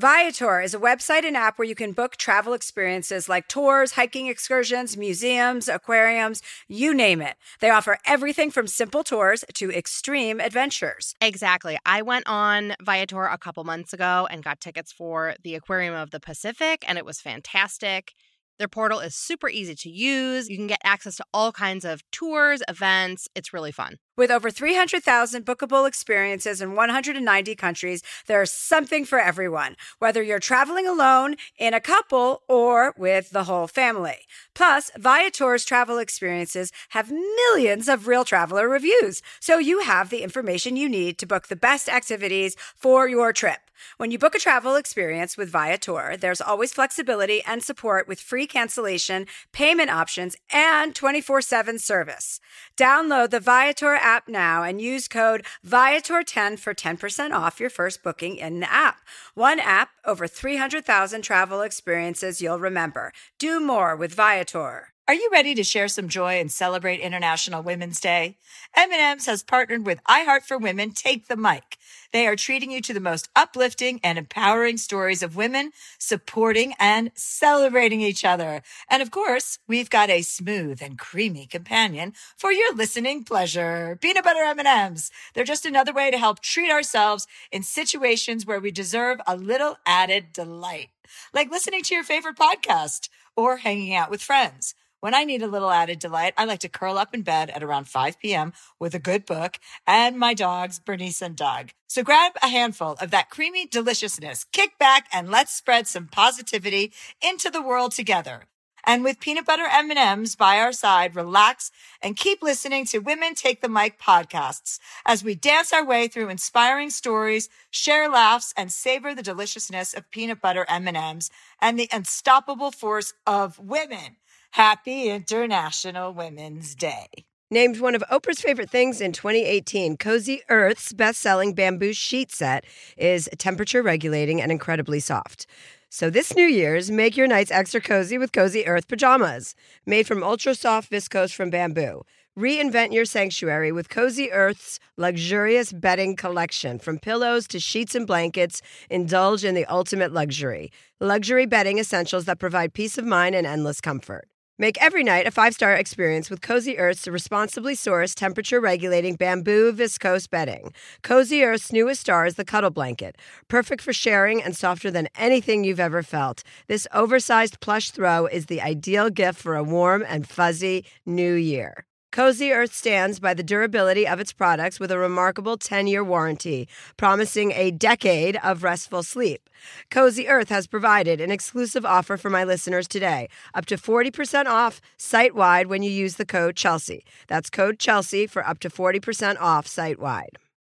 Viator 0.00 0.62
is 0.62 0.72
a 0.72 0.78
website 0.78 1.26
and 1.26 1.36
app 1.36 1.58
where 1.58 1.68
you 1.68 1.74
can 1.74 1.92
book 1.92 2.16
travel 2.16 2.54
experiences 2.54 3.28
like 3.28 3.48
tours, 3.48 3.92
hiking 3.92 4.28
excursions, 4.28 4.96
museums, 4.96 5.68
aquariums, 5.68 6.40
you 6.68 6.94
name 6.94 7.20
it. 7.20 7.36
They 7.60 7.68
offer 7.68 7.98
everything 8.06 8.50
from 8.50 8.66
simple 8.66 9.04
tours 9.04 9.44
to 9.56 9.70
extreme 9.70 10.40
adventures. 10.40 11.14
Exactly. 11.20 11.76
I 11.84 12.00
went 12.00 12.26
on 12.26 12.76
Viator 12.80 13.26
a 13.26 13.36
couple 13.36 13.62
months 13.64 13.92
ago 13.92 14.26
and 14.30 14.42
got 14.42 14.58
tickets 14.58 14.90
for 14.90 15.34
the 15.44 15.54
Aquarium 15.54 15.94
of 15.94 16.12
the 16.12 16.20
Pacific, 16.20 16.82
and 16.88 16.96
it 16.96 17.04
was 17.04 17.20
fantastic. 17.20 18.14
Their 18.58 18.68
portal 18.68 19.00
is 19.00 19.14
super 19.14 19.50
easy 19.50 19.74
to 19.74 19.90
use. 19.90 20.48
You 20.48 20.56
can 20.56 20.66
get 20.66 20.80
access 20.82 21.16
to 21.16 21.26
all 21.34 21.52
kinds 21.52 21.84
of 21.84 22.02
tours, 22.10 22.62
events. 22.68 23.28
It's 23.34 23.52
really 23.52 23.72
fun. 23.72 23.96
With 24.16 24.30
over 24.30 24.50
300,000 24.50 25.46
bookable 25.46 25.86
experiences 25.86 26.60
in 26.60 26.74
190 26.74 27.54
countries, 27.54 28.02
there's 28.26 28.52
something 28.52 29.04
for 29.04 29.20
everyone, 29.20 29.76
whether 29.98 30.22
you're 30.22 30.40
traveling 30.40 30.86
alone, 30.86 31.36
in 31.58 31.74
a 31.74 31.80
couple, 31.80 32.42
or 32.48 32.92
with 32.98 33.30
the 33.30 33.44
whole 33.44 33.66
family. 33.66 34.26
Plus, 34.54 34.90
Viator's 34.98 35.64
travel 35.64 35.98
experiences 35.98 36.72
have 36.90 37.10
millions 37.10 37.88
of 37.88 38.08
real 38.08 38.24
traveler 38.24 38.68
reviews, 38.68 39.22
so 39.38 39.58
you 39.58 39.80
have 39.80 40.10
the 40.10 40.22
information 40.22 40.76
you 40.76 40.88
need 40.88 41.16
to 41.18 41.26
book 41.26 41.48
the 41.48 41.56
best 41.56 41.88
activities 41.88 42.56
for 42.76 43.08
your 43.08 43.32
trip. 43.32 43.60
When 43.96 44.10
you 44.10 44.18
book 44.18 44.34
a 44.34 44.38
travel 44.38 44.76
experience 44.76 45.36
with 45.36 45.50
Viator, 45.50 46.16
there's 46.16 46.40
always 46.40 46.72
flexibility 46.72 47.42
and 47.46 47.62
support 47.62 48.06
with 48.06 48.20
free 48.20 48.46
cancellation, 48.46 49.26
payment 49.52 49.90
options, 49.90 50.36
and 50.52 50.94
24 50.94 51.40
7 51.40 51.78
service. 51.78 52.40
Download 52.76 53.30
the 53.30 53.40
Viator 53.40 53.94
app 53.94 54.09
now 54.28 54.62
and 54.62 54.80
use 54.80 55.08
code 55.08 55.44
Viator10 55.66 56.58
for 56.58 56.74
10% 56.74 57.32
off 57.32 57.60
your 57.60 57.70
first 57.70 58.02
booking 58.02 58.36
in 58.36 58.60
the 58.60 58.72
app. 58.72 59.00
One 59.34 59.60
app, 59.60 59.90
over 60.04 60.26
300,000 60.26 61.22
travel 61.22 61.60
experiences 61.60 62.42
you'll 62.42 62.58
remember. 62.60 63.12
Do 63.38 63.60
more 63.60 63.96
with 63.96 64.14
Viator. 64.14 64.89
Are 65.10 65.14
you 65.14 65.28
ready 65.32 65.56
to 65.56 65.64
share 65.64 65.88
some 65.88 66.08
joy 66.08 66.38
and 66.38 66.52
celebrate 66.52 67.00
International 67.00 67.64
Women's 67.64 67.98
Day? 67.98 68.38
M&M's 68.76 69.26
has 69.26 69.42
partnered 69.42 69.84
with 69.84 70.04
iHeart 70.04 70.42
for 70.42 70.56
Women 70.56 70.92
Take 70.92 71.26
the 71.26 71.34
Mic. 71.34 71.78
They 72.12 72.28
are 72.28 72.36
treating 72.36 72.70
you 72.70 72.80
to 72.82 72.94
the 72.94 73.00
most 73.00 73.28
uplifting 73.34 73.98
and 74.04 74.18
empowering 74.18 74.76
stories 74.76 75.24
of 75.24 75.34
women 75.34 75.72
supporting 75.98 76.74
and 76.78 77.10
celebrating 77.16 78.00
each 78.00 78.24
other. 78.24 78.62
And 78.88 79.02
of 79.02 79.10
course, 79.10 79.58
we've 79.66 79.90
got 79.90 80.10
a 80.10 80.22
smooth 80.22 80.80
and 80.80 80.96
creamy 80.96 81.46
companion 81.46 82.12
for 82.36 82.52
your 82.52 82.72
listening 82.72 83.24
pleasure. 83.24 83.98
Peanut 84.00 84.22
butter 84.22 84.44
M&M's. 84.44 85.10
They're 85.34 85.42
just 85.42 85.66
another 85.66 85.92
way 85.92 86.12
to 86.12 86.18
help 86.18 86.38
treat 86.38 86.70
ourselves 86.70 87.26
in 87.50 87.64
situations 87.64 88.46
where 88.46 88.60
we 88.60 88.70
deserve 88.70 89.20
a 89.26 89.36
little 89.36 89.76
added 89.84 90.32
delight. 90.32 90.90
Like 91.34 91.50
listening 91.50 91.82
to 91.82 91.94
your 91.96 92.04
favorite 92.04 92.36
podcast 92.36 93.08
or 93.34 93.56
hanging 93.56 93.92
out 93.92 94.08
with 94.08 94.22
friends. 94.22 94.76
When 95.00 95.14
I 95.14 95.24
need 95.24 95.42
a 95.42 95.46
little 95.46 95.70
added 95.70 95.98
delight, 95.98 96.34
I 96.36 96.44
like 96.44 96.58
to 96.60 96.68
curl 96.68 96.98
up 96.98 97.14
in 97.14 97.22
bed 97.22 97.48
at 97.48 97.62
around 97.62 97.88
5 97.88 98.18
p.m. 98.18 98.52
with 98.78 98.94
a 98.94 98.98
good 98.98 99.24
book 99.24 99.58
and 99.86 100.18
my 100.18 100.34
dogs, 100.34 100.78
Bernice 100.78 101.22
and 101.22 101.34
Doug. 101.34 101.70
So 101.86 102.02
grab 102.02 102.32
a 102.42 102.48
handful 102.48 102.96
of 103.00 103.10
that 103.10 103.30
creamy 103.30 103.66
deliciousness, 103.66 104.44
kick 104.52 104.78
back, 104.78 105.06
and 105.10 105.30
let's 105.30 105.54
spread 105.54 105.86
some 105.86 106.06
positivity 106.06 106.92
into 107.22 107.48
the 107.48 107.62
world 107.62 107.92
together. 107.92 108.42
And 108.84 109.02
with 109.02 109.20
peanut 109.20 109.46
butter 109.46 109.66
M&Ms 109.70 110.36
by 110.36 110.58
our 110.58 110.72
side, 110.72 111.16
relax 111.16 111.70
and 112.02 112.16
keep 112.16 112.42
listening 112.42 112.84
to 112.86 112.98
Women 112.98 113.34
Take 113.34 113.62
the 113.62 113.68
Mic 113.70 113.98
podcasts 113.98 114.78
as 115.06 115.24
we 115.24 115.34
dance 115.34 115.72
our 115.72 115.84
way 115.84 116.08
through 116.08 116.28
inspiring 116.28 116.90
stories, 116.90 117.48
share 117.70 118.08
laughs, 118.08 118.52
and 118.54 118.70
savor 118.70 119.14
the 119.14 119.22
deliciousness 119.22 119.94
of 119.94 120.10
peanut 120.10 120.42
butter 120.42 120.66
M&Ms 120.68 121.30
and 121.60 121.78
the 121.78 121.88
unstoppable 121.90 122.70
force 122.70 123.14
of 123.26 123.58
women. 123.58 124.16
Happy 124.54 125.08
International 125.08 126.12
Women's 126.12 126.74
Day. 126.74 127.06
Named 127.52 127.80
one 127.80 127.94
of 127.94 128.02
Oprah's 128.10 128.40
favorite 128.40 128.68
things 128.68 129.00
in 129.00 129.12
2018, 129.12 129.96
Cozy 129.96 130.42
Earth's 130.48 130.92
best 130.92 131.20
selling 131.20 131.54
bamboo 131.54 131.92
sheet 131.92 132.32
set 132.32 132.64
is 132.96 133.28
temperature 133.38 133.80
regulating 133.80 134.42
and 134.42 134.50
incredibly 134.50 134.98
soft. 134.98 135.46
So 135.88 136.10
this 136.10 136.34
New 136.34 136.46
Year's, 136.46 136.90
make 136.90 137.16
your 137.16 137.28
nights 137.28 137.52
extra 137.52 137.80
cozy 137.80 138.18
with 138.18 138.32
Cozy 138.32 138.66
Earth 138.66 138.88
pajamas. 138.88 139.54
Made 139.86 140.08
from 140.08 140.22
ultra 140.22 140.56
soft 140.56 140.90
viscose 140.90 141.32
from 141.32 141.50
bamboo. 141.50 142.02
Reinvent 142.36 142.92
your 142.92 143.04
sanctuary 143.04 143.70
with 143.70 143.88
Cozy 143.88 144.32
Earth's 144.32 144.80
luxurious 144.96 145.72
bedding 145.72 146.16
collection. 146.16 146.80
From 146.80 146.98
pillows 146.98 147.46
to 147.48 147.60
sheets 147.60 147.94
and 147.94 148.06
blankets, 148.06 148.62
indulge 148.90 149.44
in 149.44 149.54
the 149.54 149.66
ultimate 149.66 150.12
luxury. 150.12 150.72
Luxury 150.98 151.46
bedding 151.46 151.78
essentials 151.78 152.24
that 152.24 152.40
provide 152.40 152.74
peace 152.74 152.98
of 152.98 153.04
mind 153.06 153.36
and 153.36 153.46
endless 153.46 153.80
comfort. 153.80 154.26
Make 154.60 154.76
every 154.82 155.02
night 155.02 155.26
a 155.26 155.30
five 155.30 155.54
star 155.54 155.72
experience 155.72 156.28
with 156.28 156.42
Cozy 156.42 156.76
Earth's 156.76 157.08
responsibly 157.08 157.74
sourced, 157.74 158.14
temperature 158.14 158.60
regulating 158.60 159.16
bamboo 159.16 159.72
viscose 159.72 160.28
bedding. 160.28 160.74
Cozy 161.02 161.42
Earth's 161.42 161.72
newest 161.72 162.02
star 162.02 162.26
is 162.26 162.34
the 162.34 162.44
Cuddle 162.44 162.68
Blanket, 162.68 163.16
perfect 163.48 163.80
for 163.80 163.94
sharing 163.94 164.42
and 164.42 164.54
softer 164.54 164.90
than 164.90 165.08
anything 165.16 165.64
you've 165.64 165.80
ever 165.80 166.02
felt. 166.02 166.42
This 166.66 166.86
oversized 166.92 167.60
plush 167.60 167.90
throw 167.90 168.26
is 168.26 168.46
the 168.46 168.60
ideal 168.60 169.08
gift 169.08 169.40
for 169.40 169.56
a 169.56 169.64
warm 169.64 170.04
and 170.06 170.28
fuzzy 170.28 170.84
new 171.06 171.32
year. 171.32 171.86
Cozy 172.12 172.50
Earth 172.50 172.74
stands 172.74 173.20
by 173.20 173.34
the 173.34 173.42
durability 173.44 174.04
of 174.04 174.18
its 174.18 174.32
products 174.32 174.80
with 174.80 174.90
a 174.90 174.98
remarkable 174.98 175.56
10 175.56 175.86
year 175.86 176.02
warranty, 176.02 176.68
promising 176.96 177.52
a 177.52 177.70
decade 177.70 178.36
of 178.42 178.64
restful 178.64 179.04
sleep. 179.04 179.48
Cozy 179.92 180.26
Earth 180.26 180.48
has 180.48 180.66
provided 180.66 181.20
an 181.20 181.30
exclusive 181.30 181.86
offer 181.86 182.16
for 182.16 182.28
my 182.28 182.42
listeners 182.42 182.88
today 182.88 183.28
up 183.54 183.64
to 183.66 183.76
40% 183.76 184.46
off 184.46 184.80
site 184.96 185.36
wide 185.36 185.68
when 185.68 185.84
you 185.84 185.90
use 185.90 186.16
the 186.16 186.26
code 186.26 186.56
Chelsea. 186.56 187.04
That's 187.28 187.48
code 187.48 187.78
Chelsea 187.78 188.26
for 188.26 188.44
up 188.44 188.58
to 188.60 188.70
40% 188.70 189.36
off 189.38 189.68
site 189.68 190.00
wide. 190.00 190.36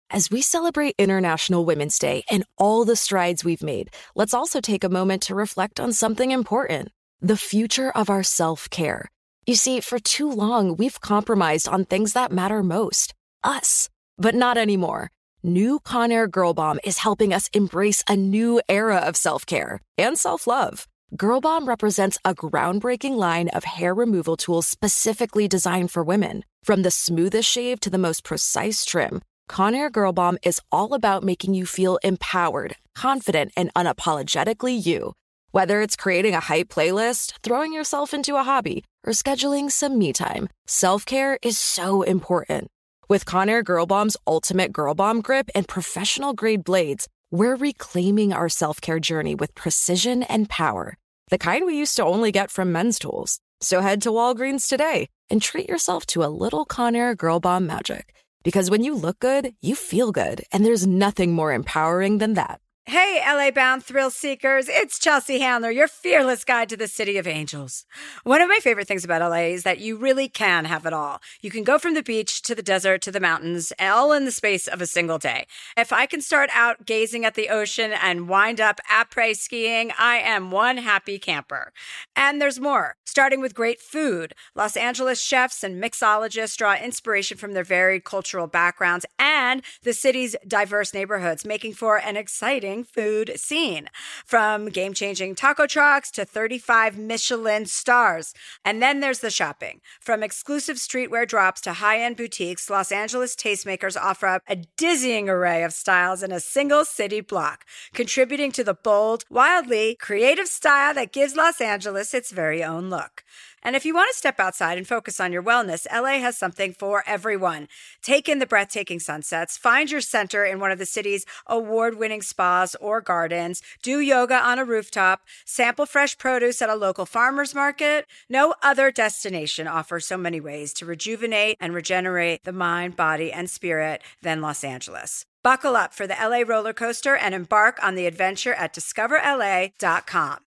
As 0.09 0.29
we 0.29 0.41
celebrate 0.41 0.95
International 0.97 1.63
Women's 1.63 1.97
Day 1.97 2.23
and 2.29 2.43
all 2.57 2.83
the 2.83 2.97
strides 2.97 3.45
we've 3.45 3.63
made, 3.63 3.91
let's 4.15 4.33
also 4.33 4.59
take 4.59 4.83
a 4.83 4.89
moment 4.89 5.21
to 5.23 5.35
reflect 5.35 5.79
on 5.79 5.93
something 5.93 6.31
important 6.31 6.91
the 7.21 7.37
future 7.37 7.91
of 7.91 8.09
our 8.09 8.23
self 8.23 8.69
care. 8.69 9.09
You 9.47 9.55
see, 9.55 9.79
for 9.79 9.97
too 9.97 10.29
long, 10.29 10.75
we've 10.75 11.01
compromised 11.01 11.67
on 11.67 11.85
things 11.85 12.13
that 12.13 12.31
matter 12.31 12.61
most 12.61 13.13
us. 13.43 13.89
But 14.17 14.35
not 14.35 14.57
anymore. 14.57 15.09
New 15.43 15.79
Conair 15.79 16.29
Girl 16.29 16.53
Bomb 16.53 16.79
is 16.83 16.99
helping 16.99 17.33
us 17.33 17.49
embrace 17.53 18.03
a 18.07 18.15
new 18.15 18.61
era 18.69 18.97
of 18.97 19.15
self 19.15 19.45
care 19.45 19.81
and 19.97 20.17
self 20.17 20.45
love. 20.45 20.87
Girl 21.17 21.41
Bomb 21.41 21.67
represents 21.67 22.19
a 22.23 22.35
groundbreaking 22.35 23.15
line 23.15 23.49
of 23.49 23.63
hair 23.63 23.93
removal 23.93 24.37
tools 24.37 24.67
specifically 24.67 25.47
designed 25.47 25.91
for 25.91 26.03
women. 26.03 26.45
From 26.63 26.83
the 26.83 26.91
smoothest 26.91 27.49
shave 27.49 27.79
to 27.79 27.89
the 27.89 27.97
most 27.97 28.23
precise 28.23 28.85
trim, 28.85 29.21
Conair 29.49 29.91
Girl 29.91 30.13
Bomb 30.13 30.37
is 30.43 30.61
all 30.71 30.93
about 30.93 31.23
making 31.23 31.55
you 31.55 31.65
feel 31.65 31.97
empowered, 32.03 32.75
confident, 32.93 33.51
and 33.57 33.73
unapologetically 33.73 34.85
you. 34.85 35.13
Whether 35.53 35.81
it's 35.81 35.97
creating 35.97 36.33
a 36.33 36.39
hype 36.39 36.69
playlist, 36.69 37.33
throwing 37.43 37.73
yourself 37.73 38.13
into 38.13 38.37
a 38.37 38.43
hobby, 38.43 38.85
or 39.05 39.11
scheduling 39.11 39.69
some 39.69 39.97
me 39.97 40.13
time, 40.13 40.47
self 40.65 41.05
care 41.05 41.37
is 41.41 41.57
so 41.57 42.03
important. 42.03 42.69
With 43.09 43.25
Conair 43.25 43.61
Girl 43.61 43.85
Bomb's 43.85 44.15
ultimate 44.25 44.71
Girl 44.71 44.93
Bomb 44.93 45.21
grip 45.21 45.49
and 45.53 45.67
professional 45.67 46.33
grade 46.33 46.63
blades, 46.63 47.09
we're 47.31 47.57
reclaiming 47.57 48.31
our 48.31 48.47
self 48.47 48.79
care 48.79 48.99
journey 49.01 49.35
with 49.35 49.53
precision 49.53 50.23
and 50.23 50.47
power. 50.47 50.97
The 51.29 51.37
kind 51.37 51.65
we 51.65 51.77
used 51.77 51.97
to 51.97 52.05
only 52.05 52.31
get 52.31 52.49
from 52.49 52.71
men's 52.71 52.97
tools. 52.97 53.41
So 53.59 53.81
head 53.81 54.01
to 54.03 54.09
Walgreens 54.09 54.69
today 54.69 55.09
and 55.29 55.41
treat 55.41 55.67
yourself 55.67 56.05
to 56.07 56.23
a 56.23 56.31
little 56.31 56.65
Conair 56.65 57.17
Girl 57.17 57.41
Bomb 57.41 57.67
magic. 57.67 58.15
Because 58.43 58.69
when 58.69 58.85
you 58.85 58.95
look 58.95 59.19
good, 59.19 59.53
you 59.61 59.75
feel 59.75 60.13
good, 60.13 60.45
and 60.53 60.65
there's 60.65 60.87
nothing 60.87 61.33
more 61.33 61.51
empowering 61.51 62.19
than 62.19 62.35
that. 62.35 62.61
Hey, 62.91 63.23
LA 63.25 63.51
bound 63.51 63.85
thrill 63.85 64.09
seekers, 64.09 64.67
it's 64.67 64.99
Chelsea 64.99 65.39
Handler, 65.39 65.71
your 65.71 65.87
fearless 65.87 66.43
guide 66.43 66.67
to 66.67 66.75
the 66.75 66.89
City 66.89 67.17
of 67.17 67.25
Angels. 67.25 67.85
One 68.25 68.41
of 68.41 68.49
my 68.49 68.59
favorite 68.61 68.85
things 68.85 69.05
about 69.05 69.21
LA 69.21 69.53
is 69.53 69.63
that 69.63 69.79
you 69.79 69.95
really 69.95 70.27
can 70.27 70.65
have 70.65 70.85
it 70.85 70.91
all. 70.91 71.21
You 71.39 71.51
can 71.51 71.63
go 71.63 71.79
from 71.79 71.93
the 71.93 72.03
beach 72.03 72.41
to 72.41 72.53
the 72.53 72.61
desert 72.61 73.01
to 73.03 73.11
the 73.11 73.21
mountains, 73.21 73.71
all 73.79 74.11
in 74.11 74.25
the 74.25 74.29
space 74.31 74.67
of 74.67 74.81
a 74.81 74.85
single 74.85 75.17
day. 75.19 75.47
If 75.77 75.93
I 75.93 76.05
can 76.05 76.19
start 76.19 76.49
out 76.53 76.85
gazing 76.85 77.23
at 77.23 77.35
the 77.35 77.47
ocean 77.47 77.93
and 77.93 78.27
wind 78.27 78.59
up 78.59 78.81
après 78.91 79.37
skiing, 79.37 79.93
I 79.97 80.17
am 80.17 80.51
one 80.51 80.75
happy 80.75 81.17
camper. 81.17 81.71
And 82.13 82.41
there's 82.41 82.59
more. 82.59 82.97
Starting 83.05 83.39
with 83.39 83.55
great 83.55 83.79
food, 83.79 84.33
Los 84.53 84.75
Angeles 84.75 85.21
chefs 85.21 85.63
and 85.63 85.81
mixologists 85.81 86.57
draw 86.57 86.75
inspiration 86.75 87.37
from 87.37 87.53
their 87.53 87.63
varied 87.63 88.03
cultural 88.03 88.47
backgrounds 88.47 89.05
and 89.17 89.61
the 89.83 89.93
city's 89.93 90.35
diverse 90.45 90.93
neighborhoods, 90.93 91.45
making 91.45 91.73
for 91.73 91.97
an 91.97 92.17
exciting 92.17 92.80
food 92.83 93.33
scene. 93.35 93.87
From 94.25 94.69
game 94.69 94.93
changing 94.93 95.35
taco 95.35 95.67
trucks 95.67 96.11
to 96.11 96.25
35 96.25 96.97
Michelin 96.97 97.65
stars. 97.65 98.33
And 98.63 98.81
then 98.81 98.99
there's 98.99 99.19
the 99.19 99.29
shopping. 99.29 99.81
From 99.99 100.23
exclusive 100.23 100.77
streetwear 100.77 101.27
drops 101.27 101.61
to 101.61 101.73
high 101.73 101.99
end 101.99 102.17
boutiques, 102.17 102.69
Los 102.69 102.91
Angeles 102.91 103.35
tastemakers 103.35 103.99
offer 103.99 104.27
up 104.27 104.43
a 104.47 104.57
dizzying 104.77 105.29
array 105.29 105.63
of 105.63 105.73
styles 105.73 106.23
in 106.23 106.31
a 106.31 106.39
single 106.39 106.85
city 106.85 107.21
block, 107.21 107.65
contributing 107.93 108.51
to 108.51 108.63
the 108.63 108.73
bold, 108.73 109.25
wildly 109.29 109.95
creative 109.99 110.47
style 110.47 110.93
that 110.93 111.13
gives 111.13 111.35
Los 111.35 111.61
Angeles 111.61 112.13
its 112.13 112.31
very 112.31 112.63
own 112.63 112.89
look. 112.89 113.23
And 113.63 113.75
if 113.75 113.85
you 113.85 113.93
want 113.93 114.09
to 114.11 114.17
step 114.17 114.39
outside 114.39 114.77
and 114.77 114.87
focus 114.87 115.19
on 115.19 115.31
your 115.31 115.43
wellness, 115.43 115.85
LA 115.91 116.19
has 116.19 116.37
something 116.37 116.73
for 116.73 117.03
everyone. 117.05 117.67
Take 118.01 118.27
in 118.27 118.39
the 118.39 118.45
breathtaking 118.45 118.99
sunsets, 118.99 119.57
find 119.57 119.91
your 119.91 120.01
center 120.01 120.43
in 120.43 120.59
one 120.59 120.71
of 120.71 120.79
the 120.79 120.85
city's 120.85 121.25
award 121.47 121.97
winning 121.97 122.21
spas 122.21 122.75
or 122.75 123.01
gardens, 123.01 123.61
do 123.81 123.99
yoga 123.99 124.35
on 124.35 124.59
a 124.59 124.65
rooftop, 124.65 125.21
sample 125.45 125.85
fresh 125.85 126.17
produce 126.17 126.61
at 126.61 126.69
a 126.69 126.75
local 126.75 127.05
farmer's 127.05 127.53
market. 127.53 128.05
No 128.29 128.55
other 128.63 128.91
destination 128.91 129.67
offers 129.67 130.05
so 130.05 130.17
many 130.17 130.39
ways 130.39 130.73
to 130.73 130.85
rejuvenate 130.85 131.57
and 131.59 131.73
regenerate 131.73 132.43
the 132.43 132.53
mind, 132.53 132.95
body, 132.95 133.31
and 133.31 133.49
spirit 133.49 134.01
than 134.21 134.41
Los 134.41 134.63
Angeles. 134.63 135.25
Buckle 135.43 135.75
up 135.75 135.93
for 135.93 136.05
the 136.05 136.15
LA 136.21 136.43
roller 136.47 136.73
coaster 136.73 137.15
and 137.15 137.33
embark 137.33 137.83
on 137.83 137.95
the 137.95 138.05
adventure 138.05 138.53
at 138.53 138.73
discoverla.com. 138.73 140.39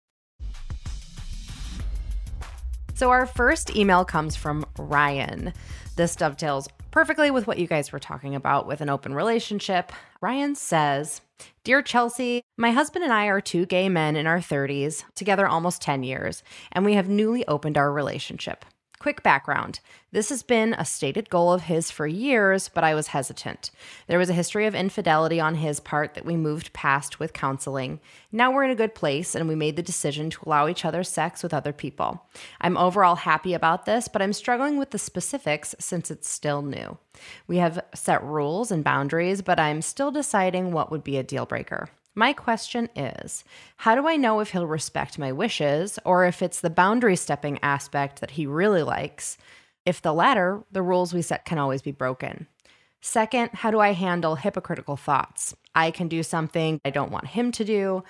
So, 3.03 3.11
our 3.11 3.27
first 3.27 3.75
email 3.75 4.05
comes 4.05 4.37
from 4.37 4.65
Ryan. 4.79 5.53
This 5.97 6.15
dovetails 6.15 6.69
perfectly 6.93 7.33
with 7.33 7.49
what 7.49 7.59
you 7.59 7.67
guys 7.67 7.91
were 7.91 7.99
talking 7.99 8.37
about 8.37 8.69
with 8.69 8.81
an 8.81 8.89
open 8.89 9.13
relationship. 9.13 9.91
Ryan 10.21 10.55
says, 10.55 11.21
Dear 11.65 11.83
Chelsea, 11.83 12.43
my 12.57 12.71
husband 12.71 13.03
and 13.03 13.13
I 13.13 13.27
are 13.27 13.41
two 13.41 13.67
gay 13.67 13.89
men 13.89 14.15
in 14.15 14.29
our 14.29 14.39
30s, 14.39 15.03
together 15.17 15.49
almost 15.49 15.83
10 15.83 16.05
years, 16.05 16.45
and 16.71 16.85
we 16.85 16.95
have 16.95 17.09
newly 17.09 17.45
opened 17.49 17.77
our 17.77 17.93
relationship. 17.93 18.65
Quick 19.03 19.25
background 19.25 19.81
this 20.13 20.29
has 20.29 20.45
been 20.45 20.75
a 20.75 20.85
stated 20.85 21.29
goal 21.29 21.53
of 21.53 21.63
his 21.63 21.91
for 21.91 22.07
years, 22.07 22.69
but 22.69 22.85
I 22.85 22.95
was 22.95 23.09
hesitant. 23.09 23.73
There 24.07 24.19
was 24.19 24.31
a 24.31 24.33
history 24.33 24.65
of 24.65 24.77
infidelity 24.77 25.41
on 25.41 25.57
his 25.57 25.81
part 25.81 26.15
that 26.15 26.25
we 26.25 26.37
moved 26.37 26.73
past 26.73 27.19
with 27.19 27.33
counseling. 27.33 27.99
Now 28.31 28.53
we're 28.53 28.63
in 28.63 28.71
a 28.71 28.77
good 28.77 28.95
place, 28.95 29.35
and 29.35 29.49
we 29.49 29.57
made 29.57 29.75
the 29.75 29.83
decision 29.83 30.31
to 30.31 30.39
allow 30.47 30.69
each 30.69 30.85
other 30.85 31.03
sex 31.03 31.43
with 31.43 31.53
other 31.53 31.73
people. 31.73 32.25
I'm 32.61 32.77
overall 32.77 33.17
happy 33.17 33.55
about 33.55 33.87
this, 33.87 34.07
but 34.07 34.23
I'm 34.23 34.33
struggling 34.33 34.79
with 34.79 34.91
the 34.91 34.99
specifics 34.99 35.75
since 35.81 36.09
it's 36.09 36.29
still 36.29 36.63
new. 36.63 36.97
We 37.49 37.57
have 37.57 37.85
set 37.97 38.23
rules 38.23 38.71
and 38.71 38.85
boundaries, 38.85 39.43
but 39.43 39.59
I'm 39.59 39.83
still 39.83 40.13
deciding 40.13 40.71
what 40.71 40.93
would 40.93 41.03
be 41.03 41.17
a 41.17 41.25
deal 41.25 41.45
breaker. 41.45 41.89
My 42.15 42.33
question 42.35 42.91
is 42.95 43.45
How 43.79 43.95
do 43.95 44.07
I 44.07 44.17
know 44.17 44.41
if 44.41 44.51
he'll 44.51 44.67
respect 44.67 45.19
my 45.19 45.33
wishes 45.33 45.99
or 46.05 46.27
if 46.27 46.43
it's 46.43 46.61
the 46.61 46.71
boundary 46.71 47.17
stepping 47.17 47.59
aspect 47.63 48.21
that 48.21 48.33
he 48.33 48.47
really 48.47 48.83
likes? 48.83 49.39
If 49.87 50.03
the 50.03 50.13
latter, 50.13 50.63
the 50.71 50.83
rules 50.83 51.15
we 51.15 51.23
set 51.23 51.45
can 51.45 51.59
always 51.59 51.83
be 51.83 51.91
broken. 51.91 52.47
Second, 53.01 53.51
how 53.53 53.71
do 53.71 53.81
I 53.81 53.93
handle 53.93 54.37
hypocritical 54.37 54.97
thoughts? 54.97 55.57
I 55.75 55.91
can 55.91 56.07
do 56.07 56.23
something 56.23 56.81
I 56.85 56.91
don't 56.91 57.11
want 57.11 57.29
him 57.29 57.51
to 57.53 57.65
do. 57.65 58.05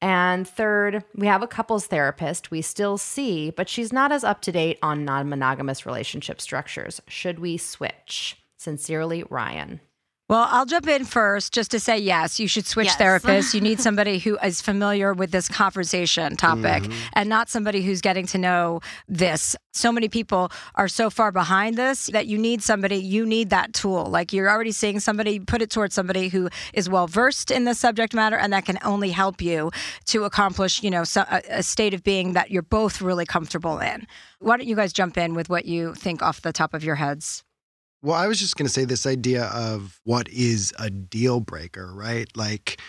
And 0.00 0.48
third, 0.48 1.04
we 1.14 1.28
have 1.28 1.42
a 1.42 1.46
couples 1.46 1.86
therapist 1.86 2.50
we 2.50 2.60
still 2.60 2.98
see, 2.98 3.50
but 3.50 3.68
she's 3.68 3.92
not 3.92 4.10
as 4.10 4.24
up 4.24 4.40
to 4.42 4.52
date 4.52 4.78
on 4.82 5.04
non 5.04 5.28
monogamous 5.28 5.86
relationship 5.86 6.40
structures. 6.40 7.00
Should 7.06 7.38
we 7.38 7.56
switch? 7.56 8.42
Sincerely, 8.56 9.22
Ryan. 9.30 9.80
Well, 10.28 10.46
I'll 10.50 10.64
jump 10.64 10.88
in 10.88 11.04
first 11.04 11.52
just 11.52 11.70
to 11.72 11.80
say 11.80 11.98
yes, 11.98 12.40
you 12.40 12.48
should 12.48 12.66
switch 12.66 12.86
Yes. 12.86 12.96
therapists. 12.96 13.52
You 13.52 13.60
need 13.60 13.80
somebody 13.88 14.18
who 14.18 14.38
is 14.38 14.62
familiar 14.62 15.12
with 15.12 15.30
this 15.30 15.48
conversation 15.48 16.36
topic 16.36 16.84
mm-hmm. 16.84 17.08
and 17.12 17.28
not 17.28 17.50
somebody 17.50 17.82
who's 17.82 18.00
getting 18.00 18.26
to 18.28 18.38
know 18.38 18.80
this. 19.08 19.56
So 19.74 19.92
many 19.92 20.08
people 20.08 20.50
are 20.76 20.88
so 20.88 21.10
far 21.10 21.32
behind 21.32 21.76
this 21.76 22.06
that 22.06 22.26
you 22.28 22.38
need 22.38 22.62
somebody, 22.62 22.96
you 22.96 23.26
need 23.26 23.50
that 23.50 23.74
tool. 23.74 24.06
Like 24.06 24.32
you're 24.32 24.48
already 24.48 24.72
seeing 24.72 25.00
somebody, 25.00 25.38
put 25.38 25.60
it 25.60 25.70
towards 25.70 25.94
somebody 25.94 26.28
who 26.28 26.48
is 26.72 26.88
well 26.88 27.06
versed 27.08 27.50
in 27.50 27.64
the 27.64 27.74
subject 27.74 28.14
matter 28.14 28.36
and 28.36 28.52
that 28.52 28.64
can 28.64 28.78
only 28.84 29.10
help 29.10 29.42
you 29.42 29.70
to 30.06 30.24
accomplish, 30.24 30.82
you 30.82 30.90
know, 30.90 31.04
so, 31.04 31.24
a, 31.30 31.42
a 31.50 31.62
state 31.62 31.92
of 31.94 32.02
being 32.04 32.32
that 32.32 32.50
you're 32.50 32.62
both 32.62 33.02
really 33.02 33.26
comfortable 33.26 33.80
in. 33.80 34.06
Why 34.38 34.56
don't 34.56 34.66
you 34.68 34.76
guys 34.76 34.92
jump 34.92 35.18
in 35.18 35.34
with 35.34 35.50
what 35.50 35.66
you 35.66 35.94
think 35.94 36.22
off 36.22 36.40
the 36.40 36.52
top 36.52 36.72
of 36.72 36.82
your 36.84 36.94
heads? 36.94 37.44
Well, 38.02 38.16
I 38.16 38.26
was 38.26 38.40
just 38.40 38.56
going 38.56 38.66
to 38.66 38.72
say 38.72 38.84
this 38.84 39.06
idea 39.06 39.44
of 39.44 40.00
what 40.02 40.28
is 40.28 40.74
a 40.78 40.90
deal 40.90 41.38
breaker, 41.38 41.94
right? 41.94 42.26
Like, 42.36 42.80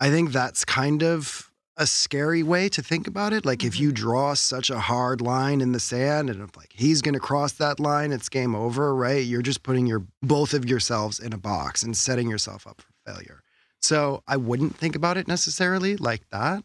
I 0.00 0.08
think 0.08 0.32
that's 0.32 0.64
kind 0.64 1.02
of 1.02 1.50
a 1.76 1.86
scary 1.86 2.42
way 2.42 2.70
to 2.70 2.82
think 2.82 3.06
about 3.06 3.34
it. 3.34 3.44
Like, 3.44 3.64
if 3.64 3.78
you 3.78 3.88
mm-hmm. 3.88 4.02
draw 4.02 4.34
such 4.34 4.70
a 4.70 4.78
hard 4.78 5.20
line 5.20 5.60
in 5.60 5.72
the 5.72 5.80
sand 5.80 6.30
and 6.30 6.42
if 6.42 6.56
like 6.56 6.72
he's 6.72 7.02
going 7.02 7.14
to 7.14 7.20
cross 7.20 7.52
that 7.52 7.80
line, 7.80 8.12
it's 8.12 8.30
game 8.30 8.54
over, 8.54 8.94
right? 8.94 9.24
You're 9.24 9.42
just 9.42 9.62
putting 9.62 9.86
your 9.86 10.06
both 10.22 10.54
of 10.54 10.66
yourselves 10.66 11.20
in 11.20 11.34
a 11.34 11.38
box 11.38 11.82
and 11.82 11.94
setting 11.94 12.30
yourself 12.30 12.66
up 12.66 12.80
for 12.80 13.12
failure. 13.12 13.42
So, 13.80 14.22
I 14.26 14.38
wouldn't 14.38 14.76
think 14.76 14.96
about 14.96 15.18
it 15.18 15.28
necessarily 15.28 15.96
like 15.96 16.22
that. 16.30 16.64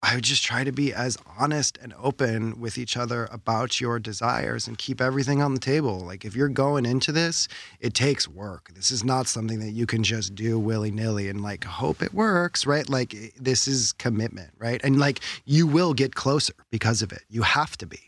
I 0.00 0.14
would 0.14 0.22
just 0.24 0.44
try 0.44 0.62
to 0.62 0.70
be 0.70 0.94
as 0.94 1.18
honest 1.38 1.76
and 1.82 1.92
open 2.00 2.60
with 2.60 2.78
each 2.78 2.96
other 2.96 3.28
about 3.32 3.80
your 3.80 3.98
desires 3.98 4.68
and 4.68 4.78
keep 4.78 5.00
everything 5.00 5.42
on 5.42 5.54
the 5.54 5.60
table. 5.60 5.98
Like 5.98 6.24
if 6.24 6.36
you're 6.36 6.48
going 6.48 6.86
into 6.86 7.10
this, 7.10 7.48
it 7.80 7.94
takes 7.94 8.28
work. 8.28 8.70
This 8.74 8.92
is 8.92 9.02
not 9.02 9.26
something 9.26 9.58
that 9.58 9.72
you 9.72 9.86
can 9.86 10.04
just 10.04 10.36
do 10.36 10.56
willy 10.56 10.92
nilly 10.92 11.28
and 11.28 11.42
like 11.42 11.64
hope 11.64 12.00
it 12.00 12.14
works, 12.14 12.64
right? 12.64 12.88
Like 12.88 13.34
this 13.36 13.66
is 13.66 13.92
commitment, 13.92 14.50
right? 14.56 14.80
And 14.84 15.00
like 15.00 15.18
you 15.44 15.66
will 15.66 15.94
get 15.94 16.14
closer 16.14 16.54
because 16.70 17.02
of 17.02 17.10
it. 17.10 17.22
You 17.28 17.42
have 17.42 17.76
to 17.78 17.86
be. 17.86 17.98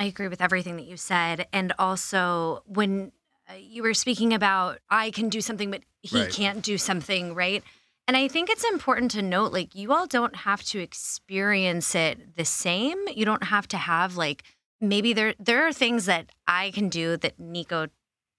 I 0.00 0.06
agree 0.06 0.28
with 0.28 0.40
everything 0.40 0.76
that 0.76 0.86
you 0.86 0.96
said. 0.96 1.46
And 1.52 1.74
also, 1.78 2.62
when 2.66 3.12
uh, 3.48 3.54
you 3.54 3.82
were 3.82 3.94
speaking 3.94 4.32
about, 4.32 4.78
I 4.88 5.10
can 5.10 5.28
do 5.28 5.42
something, 5.42 5.70
but 5.70 5.82
he 6.00 6.20
Right. 6.20 6.32
can't 6.32 6.62
do 6.62 6.78
something, 6.78 7.34
right? 7.34 7.62
And 8.06 8.16
I 8.16 8.28
think 8.28 8.50
it's 8.50 8.64
important 8.64 9.10
to 9.12 9.22
note 9.22 9.52
like, 9.52 9.74
you 9.74 9.92
all 9.92 10.06
don't 10.06 10.36
have 10.36 10.62
to 10.64 10.78
experience 10.78 11.94
it 11.94 12.36
the 12.36 12.44
same. 12.44 12.98
You 13.14 13.24
don't 13.24 13.44
have 13.44 13.66
to 13.68 13.78
have, 13.78 14.16
like, 14.16 14.42
maybe 14.80 15.12
there, 15.14 15.34
there 15.38 15.66
are 15.66 15.72
things 15.72 16.04
that 16.06 16.30
I 16.46 16.70
can 16.72 16.88
do 16.88 17.16
that 17.16 17.38
Nico 17.38 17.86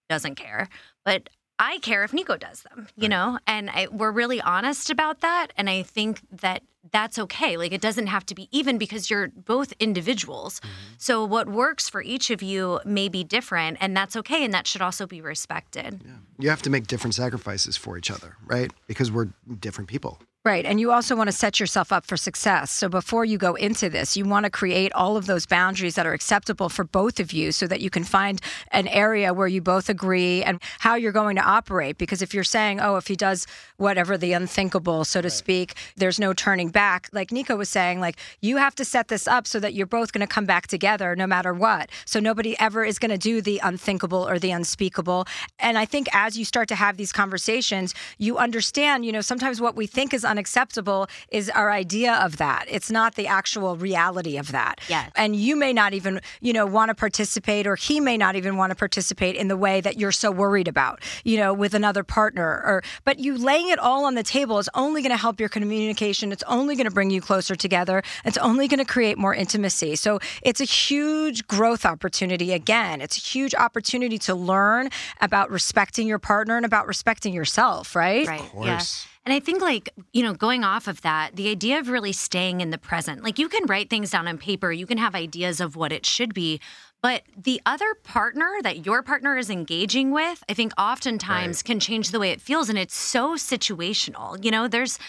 doesn't 0.07 0.35
care, 0.35 0.69
but 1.03 1.29
I 1.57 1.79
care 1.79 2.03
if 2.03 2.13
Nico 2.13 2.37
does 2.37 2.61
them, 2.63 2.87
you 2.95 3.09
know? 3.09 3.39
And 3.47 3.69
I, 3.69 3.87
we're 3.91 4.11
really 4.11 4.39
honest 4.41 4.89
about 4.89 5.21
that. 5.21 5.47
And 5.57 5.69
I 5.69 5.81
think 5.81 6.21
that 6.31 6.61
that's 6.91 7.19
okay. 7.19 7.57
Like, 7.57 7.71
it 7.71 7.81
doesn't 7.81 8.07
have 8.07 8.25
to 8.27 8.35
be 8.35 8.47
even 8.51 8.77
because 8.77 9.09
you're 9.09 9.29
both 9.29 9.73
individuals. 9.79 10.59
Mm-hmm. 10.59 10.69
So, 10.97 11.25
what 11.25 11.47
works 11.47 11.89
for 11.89 12.01
each 12.01 12.29
of 12.29 12.41
you 12.41 12.79
may 12.85 13.09
be 13.09 13.23
different, 13.23 13.77
and 13.79 13.95
that's 13.95 14.15
okay. 14.15 14.43
And 14.43 14.53
that 14.53 14.67
should 14.67 14.81
also 14.81 15.05
be 15.05 15.21
respected. 15.21 16.01
You 16.39 16.49
have 16.49 16.61
to 16.63 16.69
make 16.69 16.87
different 16.87 17.15
sacrifices 17.15 17.77
for 17.77 17.97
each 17.97 18.11
other, 18.11 18.37
right? 18.45 18.71
Because 18.87 19.11
we're 19.11 19.29
different 19.59 19.89
people. 19.89 20.19
Right. 20.45 20.63
And 20.63 20.79
you 20.79 20.91
also 20.91 21.15
want 21.15 21.27
to 21.27 21.31
set 21.31 21.59
yourself 21.59 21.91
up 21.91 22.05
for 22.05 22.15
success. 22.15 22.69
So 22.69 22.87
before 22.87 23.25
you 23.25 23.39
go 23.39 23.55
into 23.55 23.89
this, 23.89 24.15
you 24.15 24.25
want 24.25 24.43
to 24.43 24.51
create 24.51 24.93
all 24.93 25.17
of 25.17 25.25
those 25.25 25.47
boundaries 25.47 25.95
that 25.95 26.05
are 26.05 26.13
acceptable 26.13 26.69
for 26.69 26.83
both 26.83 27.19
of 27.19 27.33
you 27.33 27.51
so 27.51 27.65
that 27.65 27.81
you 27.81 27.89
can 27.89 28.03
find 28.03 28.39
an 28.69 28.87
area 28.89 29.33
where 29.33 29.47
you 29.47 29.59
both 29.59 29.89
agree 29.89 30.43
and 30.43 30.61
how 30.77 30.93
you're 30.93 31.11
going 31.11 31.35
to 31.37 31.41
operate. 31.41 31.97
Because 31.97 32.21
if 32.21 32.31
you're 32.35 32.43
saying, 32.43 32.79
oh, 32.79 32.95
if 32.97 33.07
he 33.07 33.15
does 33.15 33.47
whatever 33.77 34.19
the 34.19 34.33
unthinkable, 34.33 35.03
so 35.03 35.19
to 35.19 35.31
speak, 35.31 35.73
there's 35.97 36.19
no 36.19 36.31
turning 36.31 36.69
back, 36.75 37.09
like 37.13 37.31
Nico 37.31 37.55
was 37.55 37.69
saying, 37.69 38.01
like 38.01 38.17
you 38.41 38.57
have 38.57 38.75
to 38.75 38.85
set 38.85 39.07
this 39.07 39.27
up 39.27 39.47
so 39.47 39.61
that 39.61 39.73
you're 39.73 39.87
both 39.87 40.11
going 40.11 40.27
to 40.27 40.27
come 40.27 40.45
back 40.45 40.67
together 40.67 41.15
no 41.15 41.25
matter 41.25 41.53
what. 41.53 41.89
So 42.03 42.19
nobody 42.19 42.59
ever 42.59 42.83
is 42.83 42.99
going 42.99 43.11
to 43.11 43.17
do 43.17 43.41
the 43.41 43.59
unthinkable 43.63 44.27
or 44.27 44.37
the 44.37 44.51
unspeakable. 44.51 45.25
And 45.57 45.77
I 45.77 45.85
think 45.85 46.07
as 46.13 46.37
you 46.37 46.43
start 46.43 46.67
to 46.67 46.75
have 46.75 46.97
these 46.97 47.13
conversations, 47.13 47.95
you 48.17 48.37
understand, 48.37 49.05
you 49.05 49.13
know, 49.13 49.21
sometimes 49.21 49.61
what 49.61 49.77
we 49.77 49.87
think 49.87 50.13
is 50.13 50.25
unacceptable 50.25 51.07
is 51.29 51.49
our 51.49 51.71
idea 51.71 52.13
of 52.15 52.37
that. 52.37 52.65
It's 52.67 52.91
not 52.91 53.15
the 53.15 53.27
actual 53.27 53.77
reality 53.77 54.35
of 54.37 54.51
that. 54.51 54.81
Yes. 54.89 55.09
And 55.15 55.33
you 55.35 55.55
may 55.55 55.71
not 55.71 55.93
even, 55.93 56.19
you 56.41 56.51
know, 56.51 56.65
want 56.65 56.89
to 56.89 56.95
participate 56.95 57.65
or 57.67 57.77
he 57.77 58.01
may 58.01 58.17
not 58.17 58.35
even 58.35 58.57
want 58.57 58.71
to 58.71 58.75
participate 58.75 59.37
in 59.37 59.47
the 59.47 59.57
way 59.57 59.79
that 59.79 59.97
you're 59.97 60.11
so 60.11 60.29
worried 60.29 60.67
about, 60.67 61.01
you 61.23 61.37
know, 61.37 61.53
with 61.53 61.73
another 61.73 62.03
partner 62.03 62.61
or 62.65 62.83
but 63.05 63.19
you 63.19 63.37
laying 63.37 63.69
it 63.69 63.79
all 63.79 64.03
on 64.03 64.15
the 64.15 64.23
table 64.23 64.59
is 64.59 64.69
only 64.73 65.01
going 65.01 65.11
to 65.11 65.17
help 65.17 65.39
your 65.39 65.47
communication. 65.47 66.33
It's 66.33 66.43
only 66.43 66.64
going 66.73 66.85
to 66.85 66.91
bring 66.91 67.11
you 67.11 67.21
closer 67.21 67.55
together. 67.55 68.01
It's 68.25 68.39
only 68.39 68.67
going 68.67 68.79
to 68.79 68.85
create 68.85 69.19
more 69.19 69.35
intimacy. 69.35 69.95
So 69.95 70.17
it's 70.41 70.59
a 70.59 70.65
huge 70.65 71.45
growth 71.45 71.85
opportunity 71.85 72.51
again. 72.51 73.01
It's 73.01 73.17
a 73.17 73.21
huge 73.21 73.53
opportunity 73.53 74.17
to 74.17 74.33
learn 74.33 74.89
about 75.21 75.51
respecting 75.51 76.07
your 76.07 76.17
partner 76.17 76.57
and 76.57 76.65
about 76.65 76.87
respecting 76.87 77.33
yourself, 77.35 77.95
right? 77.95 78.27
Right. 78.27 78.41
Of 78.41 78.49
course. 78.49 79.05
And 79.25 79.33
I 79.33 79.39
think, 79.39 79.59
like, 79.59 79.89
you 80.13 80.21
know, 80.21 80.33
going 80.33 80.63
off 80.63 80.87
of 80.87 81.01
that, 81.01 81.35
the 81.35 81.49
idea 81.49 81.79
of 81.79 81.89
really 81.89 82.11
staying 82.11 82.61
in 82.61 82.69
the 82.69 82.77
present, 82.77 83.23
like, 83.23 83.39
you 83.39 83.49
can 83.49 83.65
write 83.65 83.89
things 83.89 84.11
down 84.11 84.27
on 84.27 84.37
paper, 84.37 84.71
you 84.71 84.85
can 84.85 84.99
have 84.99 85.15
ideas 85.15 85.59
of 85.59 85.75
what 85.75 85.91
it 85.91 86.05
should 86.05 86.33
be. 86.33 86.59
But 87.01 87.23
the 87.35 87.59
other 87.65 87.95
partner 88.03 88.49
that 88.61 88.85
your 88.85 89.01
partner 89.01 89.35
is 89.37 89.49
engaging 89.49 90.11
with, 90.11 90.43
I 90.47 90.53
think 90.53 90.73
oftentimes 90.77 91.63
can 91.63 91.79
change 91.79 92.11
the 92.11 92.19
way 92.19 92.31
it 92.31 92.41
feels. 92.41 92.69
And 92.69 92.77
it's 92.77 92.95
so 92.95 93.33
situational. 93.33 94.43
You 94.43 94.51
know, 94.51 94.67
there's, 94.67 94.99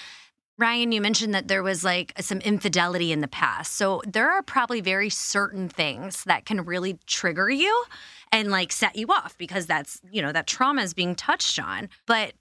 Ryan, 0.59 0.93
you 0.93 1.03
mentioned 1.03 1.35
that 1.35 1.49
there 1.49 1.63
was 1.63 1.85
like 1.85 2.15
some 2.21 2.39
infidelity 2.39 3.13
in 3.13 3.21
the 3.21 3.29
past. 3.29 3.75
So 3.75 4.01
there 4.07 4.31
are 4.31 4.43
probably 4.43 4.81
very 4.81 5.11
certain 5.11 5.69
things 5.69 6.25
that 6.25 6.47
can 6.47 6.65
really 6.65 6.99
trigger 7.07 7.51
you 7.51 7.85
and 8.33 8.51
like 8.51 8.73
set 8.73 8.97
you 8.97 9.07
off 9.09 9.37
because 9.37 9.67
that's, 9.67 10.01
you 10.11 10.23
know, 10.23 10.33
that 10.33 10.47
trauma 10.47 10.83
is 10.83 10.95
being 10.95 11.15
touched 11.15 11.61
on. 11.61 11.91
But 12.07 12.33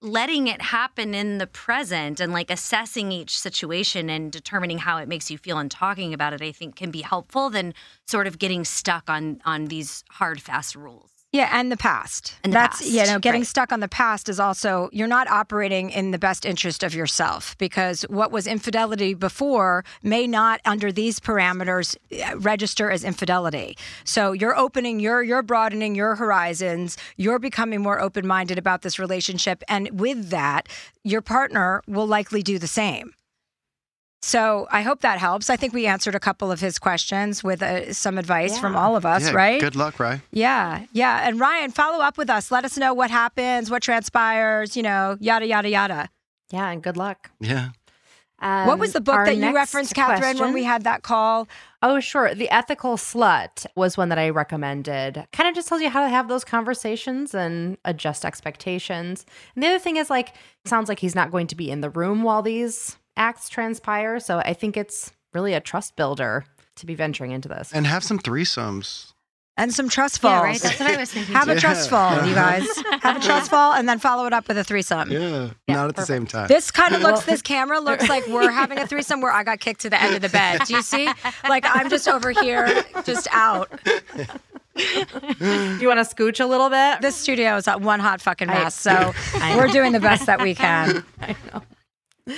letting 0.00 0.46
it 0.46 0.60
happen 0.60 1.14
in 1.14 1.38
the 1.38 1.46
present 1.46 2.20
and 2.20 2.32
like 2.32 2.50
assessing 2.50 3.10
each 3.10 3.38
situation 3.38 4.10
and 4.10 4.30
determining 4.30 4.78
how 4.78 4.98
it 4.98 5.08
makes 5.08 5.30
you 5.30 5.38
feel 5.38 5.58
and 5.58 5.70
talking 5.70 6.12
about 6.12 6.34
it 6.34 6.42
i 6.42 6.52
think 6.52 6.76
can 6.76 6.90
be 6.90 7.00
helpful 7.00 7.48
than 7.48 7.72
sort 8.06 8.26
of 8.26 8.38
getting 8.38 8.66
stuck 8.66 9.08
on 9.08 9.40
on 9.46 9.64
these 9.66 10.04
hard 10.10 10.42
fast 10.42 10.76
rules 10.76 11.13
Yeah, 11.34 11.48
and 11.50 11.72
the 11.72 11.76
past. 11.76 12.36
And 12.44 12.52
the 12.52 12.54
That's 12.54 12.78
past, 12.78 12.92
you 12.92 13.04
know, 13.06 13.18
getting 13.18 13.40
right. 13.40 13.46
stuck 13.48 13.72
on 13.72 13.80
the 13.80 13.88
past 13.88 14.28
is 14.28 14.38
also 14.38 14.88
you're 14.92 15.08
not 15.08 15.26
operating 15.26 15.90
in 15.90 16.12
the 16.12 16.18
best 16.18 16.46
interest 16.46 16.84
of 16.84 16.94
yourself 16.94 17.58
because 17.58 18.02
what 18.02 18.30
was 18.30 18.46
infidelity 18.46 19.14
before 19.14 19.84
may 20.04 20.28
not 20.28 20.60
under 20.64 20.92
these 20.92 21.18
parameters 21.18 21.96
uh, 22.12 22.38
register 22.38 22.88
as 22.88 23.02
infidelity. 23.02 23.76
So 24.04 24.30
you're 24.30 24.56
opening 24.56 25.00
your 25.00 25.24
you're 25.24 25.42
broadening 25.42 25.96
your 25.96 26.14
horizons, 26.14 26.96
you're 27.16 27.40
becoming 27.40 27.82
more 27.82 28.00
open-minded 28.00 28.56
about 28.56 28.82
this 28.82 29.00
relationship 29.00 29.64
and 29.68 29.90
with 29.98 30.30
that, 30.30 30.68
your 31.02 31.20
partner 31.20 31.82
will 31.88 32.06
likely 32.06 32.44
do 32.44 32.60
the 32.60 32.68
same. 32.68 33.12
So 34.24 34.66
I 34.70 34.80
hope 34.80 35.02
that 35.02 35.18
helps. 35.18 35.50
I 35.50 35.56
think 35.56 35.74
we 35.74 35.86
answered 35.86 36.14
a 36.14 36.18
couple 36.18 36.50
of 36.50 36.58
his 36.58 36.78
questions 36.78 37.44
with 37.44 37.62
uh, 37.62 37.92
some 37.92 38.16
advice 38.16 38.58
from 38.58 38.74
all 38.74 38.96
of 38.96 39.04
us, 39.04 39.26
yeah, 39.26 39.32
right? 39.32 39.60
Good 39.60 39.76
luck, 39.76 40.00
Ryan. 40.00 40.22
Yeah, 40.32 40.86
yeah. 40.92 41.28
And 41.28 41.38
Ryan, 41.38 41.70
follow 41.70 42.02
up 42.02 42.16
with 42.16 42.30
us. 42.30 42.50
Let 42.50 42.64
us 42.64 42.78
know 42.78 42.94
what 42.94 43.10
happens, 43.10 43.70
what 43.70 43.82
transpires, 43.82 44.78
you 44.78 44.82
know, 44.82 45.18
yada, 45.20 45.46
yada, 45.46 45.68
yada. 45.68 46.08
Yeah, 46.50 46.70
and 46.70 46.82
good 46.82 46.96
luck. 46.96 47.32
Yeah. 47.38 47.68
what 48.40 48.78
was 48.78 48.90
Um, 48.90 48.92
the 48.94 49.00
book 49.02 49.26
that 49.26 49.34
you 49.34 49.42
next 49.42 49.54
referenced, 49.56 49.94
Catherine, 49.94 50.38
when 50.38 50.54
we 50.54 50.64
had 50.64 50.84
that 50.84 51.02
call? 51.02 51.46
Oh, 51.82 52.00
sure. 52.00 52.34
The 52.34 52.48
Ethical 52.48 52.96
Slut 52.96 53.66
was 53.76 53.98
one 53.98 54.08
that 54.08 54.18
I 54.18 54.30
recommended. 54.30 55.26
Kind 55.34 55.50
of 55.50 55.54
just 55.54 55.68
tells 55.68 55.82
you 55.82 55.90
how 55.90 56.02
to 56.02 56.08
have 56.08 56.28
those 56.28 56.44
conversations 56.44 57.34
and 57.34 57.76
adjust 57.84 58.24
expectations. 58.24 59.26
And 59.54 59.62
the 59.62 59.68
other 59.68 59.78
thing 59.78 59.98
is, 59.98 60.08
like, 60.08 60.30
it 60.30 60.68
sounds 60.68 60.88
like 60.88 61.00
he's 61.00 61.14
not 61.14 61.30
going 61.30 61.46
to 61.48 61.54
be 61.54 61.70
in 61.70 61.82
the 61.82 61.90
room 61.90 62.22
while 62.22 62.40
these 62.40 62.96
acts 63.16 63.48
transpire. 63.48 64.20
So 64.20 64.38
I 64.38 64.52
think 64.54 64.76
it's 64.76 65.12
really 65.32 65.54
a 65.54 65.60
trust 65.60 65.96
builder 65.96 66.44
to 66.76 66.86
be 66.86 66.94
venturing 66.94 67.30
into 67.32 67.48
this. 67.48 67.72
And 67.72 67.86
have 67.86 68.02
some 68.04 68.18
threesomes. 68.18 69.12
And 69.56 69.72
some 69.72 69.88
trust 69.88 70.18
falls. 70.18 70.32
yeah 70.32 70.42
right 70.42 70.60
that's 70.60 70.80
what 70.80 70.90
i 70.90 70.96
was 70.96 71.12
thinking 71.12 71.32
Have 71.32 71.48
a 71.48 71.54
trust 71.54 71.88
fall, 71.88 72.26
you 72.26 72.34
guys. 72.34 72.66
Have 73.02 73.18
a 73.18 73.20
trust 73.20 73.48
fall 73.50 73.72
and 73.74 73.88
then 73.88 74.00
follow 74.00 74.26
it 74.26 74.32
up 74.32 74.48
with 74.48 74.58
a 74.58 74.64
threesome. 74.64 75.12
Yeah. 75.12 75.50
Yeah, 75.68 75.74
Not 75.76 75.90
at 75.90 75.94
the 75.96 76.02
same 76.04 76.26
time. 76.26 76.48
This 76.48 76.72
kind 76.72 76.92
of 76.92 77.02
looks, 77.02 77.24
this 77.24 77.40
camera 77.40 77.78
looks 77.78 78.08
like 78.08 78.26
we're 78.26 78.50
having 78.50 78.78
a 78.78 78.86
threesome 78.88 79.20
where 79.20 79.30
I 79.30 79.44
got 79.44 79.60
kicked 79.60 79.82
to 79.82 79.90
the 79.90 80.02
end 80.02 80.16
of 80.16 80.22
the 80.22 80.28
bed. 80.28 80.62
Do 80.66 80.74
you 80.74 80.82
see? 80.82 81.08
Like 81.48 81.64
I'm 81.68 81.88
just 81.88 82.08
over 82.08 82.32
here, 82.32 82.82
just 83.04 83.28
out. 83.30 83.70
Do 83.84 83.94
you 85.80 85.86
want 85.86 86.04
to 86.04 86.14
scooch 86.14 86.40
a 86.40 86.46
little 86.46 86.68
bit? 86.68 87.00
This 87.00 87.14
studio 87.14 87.54
is 87.56 87.66
one 87.66 88.00
hot 88.00 88.20
fucking 88.20 88.50
I- 88.50 88.54
mess. 88.54 88.74
So 88.74 88.90
I 89.34 89.54
we're 89.56 89.68
doing 89.68 89.92
the 89.92 90.00
best 90.00 90.26
that 90.26 90.40
we 90.42 90.56
can. 90.56 91.04
I 91.20 91.36
know. 91.52 92.34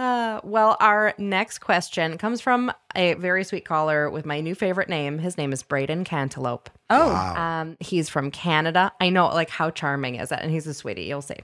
Uh, 0.00 0.40
well, 0.44 0.78
our 0.80 1.12
next 1.18 1.58
question 1.58 2.16
comes 2.16 2.40
from 2.40 2.72
a 2.96 3.12
very 3.14 3.44
sweet 3.44 3.66
caller 3.66 4.08
with 4.08 4.24
my 4.24 4.40
new 4.40 4.54
favorite 4.54 4.88
name. 4.88 5.18
His 5.18 5.36
name 5.36 5.52
is 5.52 5.62
Braden 5.62 6.04
Cantaloupe. 6.04 6.70
Oh, 6.88 7.08
Wow. 7.08 7.60
Um, 7.60 7.76
he's 7.80 8.08
from 8.08 8.30
Canada. 8.30 8.92
I 8.98 9.10
know, 9.10 9.26
like, 9.26 9.50
how 9.50 9.68
charming 9.68 10.14
is 10.14 10.30
that? 10.30 10.40
And 10.40 10.50
he's 10.50 10.66
a 10.66 10.72
sweetie, 10.72 11.02
you'll 11.02 11.20
see. 11.20 11.36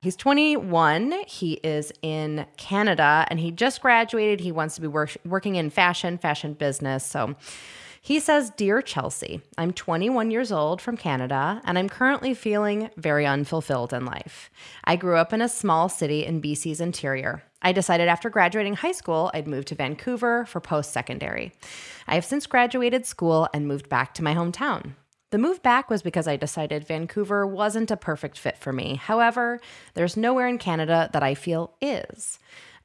He's 0.00 0.16
21. 0.16 1.14
He 1.28 1.52
is 1.62 1.92
in 2.02 2.44
Canada 2.56 3.24
and 3.28 3.38
he 3.38 3.52
just 3.52 3.80
graduated. 3.80 4.40
He 4.40 4.50
wants 4.50 4.74
to 4.74 4.80
be 4.80 4.88
work- 4.88 5.16
working 5.24 5.54
in 5.54 5.70
fashion, 5.70 6.18
fashion 6.18 6.54
business. 6.54 7.06
So 7.06 7.36
he 8.00 8.18
says, 8.18 8.50
Dear 8.50 8.82
Chelsea, 8.82 9.42
I'm 9.56 9.72
21 9.72 10.32
years 10.32 10.50
old 10.50 10.80
from 10.82 10.96
Canada 10.96 11.62
and 11.64 11.78
I'm 11.78 11.88
currently 11.88 12.34
feeling 12.34 12.90
very 12.96 13.26
unfulfilled 13.26 13.92
in 13.92 14.04
life. 14.04 14.50
I 14.82 14.96
grew 14.96 15.18
up 15.18 15.32
in 15.32 15.40
a 15.40 15.48
small 15.48 15.88
city 15.88 16.26
in 16.26 16.42
BC's 16.42 16.80
interior. 16.80 17.44
I 17.62 17.72
decided 17.72 18.08
after 18.08 18.28
graduating 18.28 18.74
high 18.74 18.92
school, 18.92 19.30
I'd 19.32 19.46
move 19.46 19.64
to 19.66 19.74
Vancouver 19.74 20.44
for 20.46 20.60
post 20.60 20.92
secondary. 20.92 21.52
I 22.06 22.16
have 22.16 22.24
since 22.24 22.46
graduated 22.46 23.06
school 23.06 23.48
and 23.54 23.68
moved 23.68 23.88
back 23.88 24.12
to 24.14 24.24
my 24.24 24.34
hometown. 24.34 24.94
The 25.30 25.38
move 25.38 25.62
back 25.62 25.88
was 25.88 26.02
because 26.02 26.28
I 26.28 26.36
decided 26.36 26.86
Vancouver 26.86 27.46
wasn't 27.46 27.90
a 27.90 27.96
perfect 27.96 28.36
fit 28.36 28.58
for 28.58 28.72
me. 28.72 28.96
However, 28.96 29.60
there's 29.94 30.16
nowhere 30.16 30.46
in 30.46 30.58
Canada 30.58 31.08
that 31.14 31.22
I 31.22 31.34
feel 31.34 31.74
is. 31.80 32.38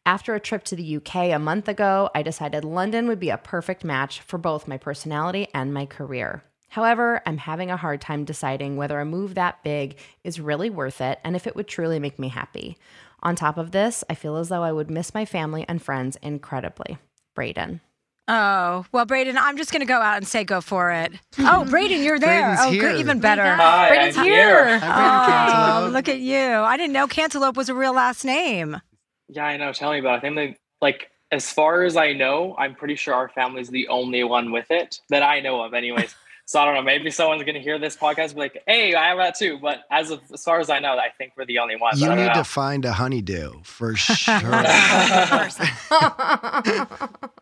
After 0.06 0.34
a 0.34 0.40
trip 0.40 0.64
to 0.66 0.76
the 0.78 0.96
UK 0.96 1.34
a 1.34 1.40
month 1.40 1.68
ago, 1.68 2.10
I 2.16 2.22
decided 2.22 2.64
London 2.64 3.08
would 3.08 3.20
be 3.20 3.32
a 3.32 3.38
perfect 3.38 3.84
match 3.84 4.22
for 4.22 4.38
both 4.38 4.68
my 4.68 4.78
personality 4.78 5.50
and 5.54 5.74
my 5.74 5.86
career. 5.86 6.44
However, 6.70 7.22
I'm 7.26 7.38
having 7.38 7.72
a 7.72 7.78
hard 7.78 8.00
time 8.00 8.24
deciding 8.24 8.78
whether 8.78 9.00
a 9.00 9.06
move 9.06 9.36
that 9.36 9.64
big 9.64 9.98
is 10.24 10.40
really 10.40 10.70
worth 10.70 11.02
it 11.02 11.20
and 11.24 11.36
if 11.36 11.48
it 11.48 11.56
would 11.56 11.68
truly 11.68 12.00
make 12.00 12.20
me 12.20 12.30
happy. 12.30 12.78
On 13.24 13.36
top 13.36 13.58
of 13.58 13.72
this, 13.72 14.04
I 14.10 14.14
feel 14.14 14.38
as 14.38 14.50
though 14.50 14.64
I 14.64 14.72
would 14.72 14.92
miss 14.92 15.14
my 15.14 15.26
family 15.26 15.66
and 15.68 15.82
friends 15.82 16.18
incredibly. 16.22 16.98
Braden. 17.34 17.82
Oh, 18.28 18.86
well, 18.92 19.06
Braden, 19.06 19.38
I'm 19.38 19.58
just 19.58 19.72
going 19.72 19.80
to 19.80 19.86
go 19.86 20.02
out 20.02 20.18
and 20.18 20.28
say 20.28 20.44
go 20.44 20.60
for 20.60 20.92
it. 20.92 21.14
Oh, 21.40 21.66
Braden, 21.70 22.04
you're 22.04 22.20
there. 22.20 22.42
Braden's 22.42 22.60
oh, 22.62 22.72
here. 22.72 22.82
good, 22.82 23.00
even 23.00 23.18
oh 23.18 23.22
better. 23.22 23.56
Hi, 23.56 23.90
Braden's 23.90 24.18
I'm 24.18 24.26
here. 24.26 24.80
Hi, 24.80 25.46
Braden 25.46 25.84
Oh, 25.84 25.94
look 25.94 26.10
at 26.10 26.20
you. 26.20 26.38
I 26.38 26.76
didn't 26.76 26.94
know 26.94 27.08
Cantaloupe 27.08 27.56
was 27.56 27.70
a 27.70 27.74
real 27.74 27.94
last 27.94 28.26
name. 28.26 28.82
Yeah, 29.30 29.46
I 29.46 29.58
know. 29.58 29.72
Tell 29.72 29.92
me 29.92 30.00
about 30.00 30.24
it. 30.24 30.32
I 30.32 30.36
think 30.36 30.60
like, 30.82 31.10
as 31.32 31.52
far 31.52 31.84
as 31.84 31.98
I 31.98 32.14
know, 32.14 32.56
I'm 32.58 32.76
pretty 32.76 32.96
sure 32.96 33.14
our 33.14 33.30
family's 33.30 33.70
the 33.70 33.88
only 33.88 34.24
one 34.24 34.52
with 34.52 34.72
it 34.72 35.02
that 35.10 35.24
I 35.24 35.40
know 35.40 35.62
of, 35.62 35.74
anyways. 35.74 36.14
So 36.48 36.62
I 36.62 36.66
don't 36.66 36.76
know. 36.76 36.82
Maybe 36.82 37.12
someone's 37.12 37.44
gonna 37.44 37.60
hear 37.60 37.78
this 37.78 37.98
podcast 37.98 38.28
and 38.28 38.36
be 38.36 38.40
like, 38.40 38.64
"Hey, 38.66 38.96
I 38.96 39.10
have 39.10 39.18
that 39.18 39.36
too." 39.36 39.60
But 39.62 39.82
as 39.92 40.12
of 40.12 40.22
as 40.34 40.44
far 40.44 40.62
as 40.62 40.70
I 40.70 40.80
know, 40.80 40.94
I 40.98 41.10
think 41.18 41.34
we're 41.36 41.46
the 41.46 41.60
only 41.60 41.76
ones. 41.76 42.00
You 42.02 42.08
need 42.10 42.28
know. 42.28 42.34
to 42.36 42.44
find 42.46 42.86
a 42.86 42.94
honeydew 42.94 43.64
for 43.64 43.96
sure. 43.98 44.40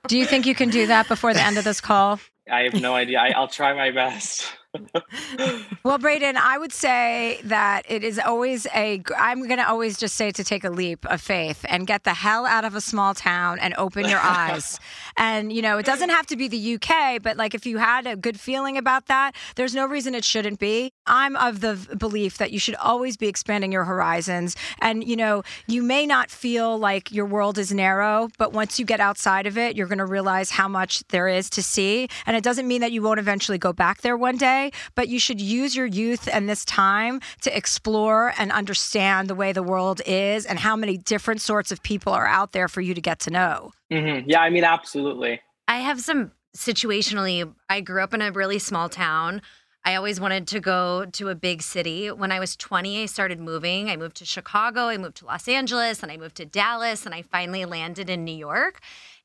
Do 0.07 0.17
you 0.17 0.25
think 0.25 0.47
you 0.47 0.55
can 0.55 0.69
do 0.69 0.87
that 0.87 1.07
before 1.07 1.35
the 1.35 1.41
end 1.41 1.59
of 1.59 1.63
this 1.63 1.79
call? 1.79 2.19
I 2.51 2.61
have 2.61 2.73
no 2.73 2.95
idea. 2.95 3.19
I, 3.19 3.29
I'll 3.29 3.47
try 3.47 3.73
my 3.73 3.91
best. 3.91 4.51
Well, 5.83 5.99
Braden, 5.99 6.35
I 6.35 6.57
would 6.57 6.73
say 6.73 7.39
that 7.43 7.83
it 7.87 8.03
is 8.03 8.17
always 8.17 8.65
a. 8.73 9.03
I'm 9.17 9.45
going 9.45 9.59
to 9.59 9.69
always 9.69 9.97
just 9.97 10.15
say 10.15 10.31
to 10.31 10.43
take 10.43 10.63
a 10.63 10.71
leap 10.71 11.05
of 11.05 11.21
faith 11.21 11.63
and 11.69 11.85
get 11.85 12.03
the 12.03 12.13
hell 12.15 12.47
out 12.47 12.65
of 12.65 12.73
a 12.73 12.81
small 12.81 13.13
town 13.13 13.59
and 13.59 13.75
open 13.77 14.09
your 14.09 14.19
eyes. 14.23 14.79
And, 15.15 15.53
you 15.53 15.61
know, 15.61 15.77
it 15.77 15.85
doesn't 15.85 16.09
have 16.09 16.25
to 16.27 16.35
be 16.35 16.47
the 16.47 16.75
UK, 16.75 17.21
but 17.21 17.37
like 17.37 17.53
if 17.53 17.67
you 17.67 17.77
had 17.77 18.07
a 18.07 18.15
good 18.15 18.39
feeling 18.39 18.77
about 18.77 19.05
that, 19.05 19.35
there's 19.55 19.75
no 19.75 19.85
reason 19.85 20.15
it 20.15 20.25
shouldn't 20.25 20.59
be. 20.59 20.91
I'm 21.05 21.35
of 21.35 21.61
the 21.61 21.75
belief 21.95 22.39
that 22.39 22.51
you 22.51 22.57
should 22.57 22.75
always 22.75 23.15
be 23.15 23.27
expanding 23.27 23.71
your 23.71 23.83
horizons. 23.83 24.55
And, 24.79 25.07
you 25.07 25.15
know, 25.15 25.43
you 25.67 25.83
may 25.83 26.07
not 26.07 26.31
feel 26.31 26.77
like 26.77 27.11
your 27.11 27.25
world 27.25 27.59
is 27.59 27.71
narrow, 27.71 28.29
but 28.39 28.53
once 28.53 28.79
you 28.79 28.85
get 28.85 28.99
outside 28.99 29.45
of 29.45 29.57
it, 29.57 29.75
you're 29.75 29.87
going 29.87 29.99
to 29.99 30.05
realize 30.05 30.49
how 30.49 30.67
much 30.67 31.03
there 31.09 31.27
is 31.27 31.49
to 31.51 31.61
see. 31.61 32.09
And 32.25 32.35
it 32.35 32.43
doesn't 32.43 32.67
mean 32.67 32.81
that 32.81 32.91
you 32.91 33.03
won't 33.03 33.19
eventually 33.19 33.57
go 33.59 33.71
back 33.71 34.01
there 34.01 34.17
one 34.17 34.37
day, 34.37 34.64
way, 34.65 34.71
but 34.95 35.07
you 35.07 35.19
should 35.19 35.41
use 35.41 35.75
your 35.75 35.85
youth 35.85 36.27
and 36.31 36.49
this 36.49 36.65
time 36.65 37.21
to 37.41 37.55
explore 37.55 38.33
and 38.37 38.51
understand 38.51 39.29
the 39.29 39.35
way 39.35 39.51
the 39.51 39.63
world 39.63 40.01
is 40.05 40.45
and 40.45 40.59
how 40.59 40.75
many 40.75 40.97
different 40.97 41.41
sorts 41.41 41.71
of 41.71 41.81
people 41.83 42.13
are 42.13 42.27
out 42.27 42.51
there 42.51 42.67
for 42.67 42.81
you 42.81 42.93
to 42.93 43.01
get 43.01 43.19
to 43.19 43.31
know. 43.31 43.71
Mm-hmm. 43.91 44.29
Yeah, 44.29 44.41
I 44.41 44.49
mean, 44.49 44.63
absolutely. 44.63 45.41
I 45.67 45.77
have 45.77 46.01
some 46.01 46.31
situationally, 46.55 47.51
I 47.69 47.81
grew 47.81 48.01
up 48.01 48.13
in 48.13 48.21
a 48.21 48.31
really 48.31 48.59
small 48.59 48.89
town. 48.89 49.41
I 49.83 49.95
always 49.95 50.19
wanted 50.19 50.47
to 50.47 50.59
go 50.59 51.05
to 51.05 51.29
a 51.29 51.35
big 51.35 51.61
city. 51.61 52.09
When 52.09 52.31
I 52.31 52.39
was 52.39 52.55
20, 52.55 53.03
I 53.03 53.05
started 53.05 53.39
moving. 53.39 53.89
I 53.89 53.97
moved 53.97 54.17
to 54.17 54.25
Chicago, 54.25 54.87
I 54.87 54.97
moved 54.97 55.17
to 55.17 55.25
Los 55.25 55.47
Angeles, 55.47 56.01
and 56.01 56.11
I 56.11 56.17
moved 56.17 56.37
to 56.37 56.45
Dallas, 56.45 57.05
and 57.05 57.13
I 57.13 57.21
finally 57.21 57.65
landed 57.65 58.09
in 58.09 58.25
New 58.25 58.35
York. 58.35 58.79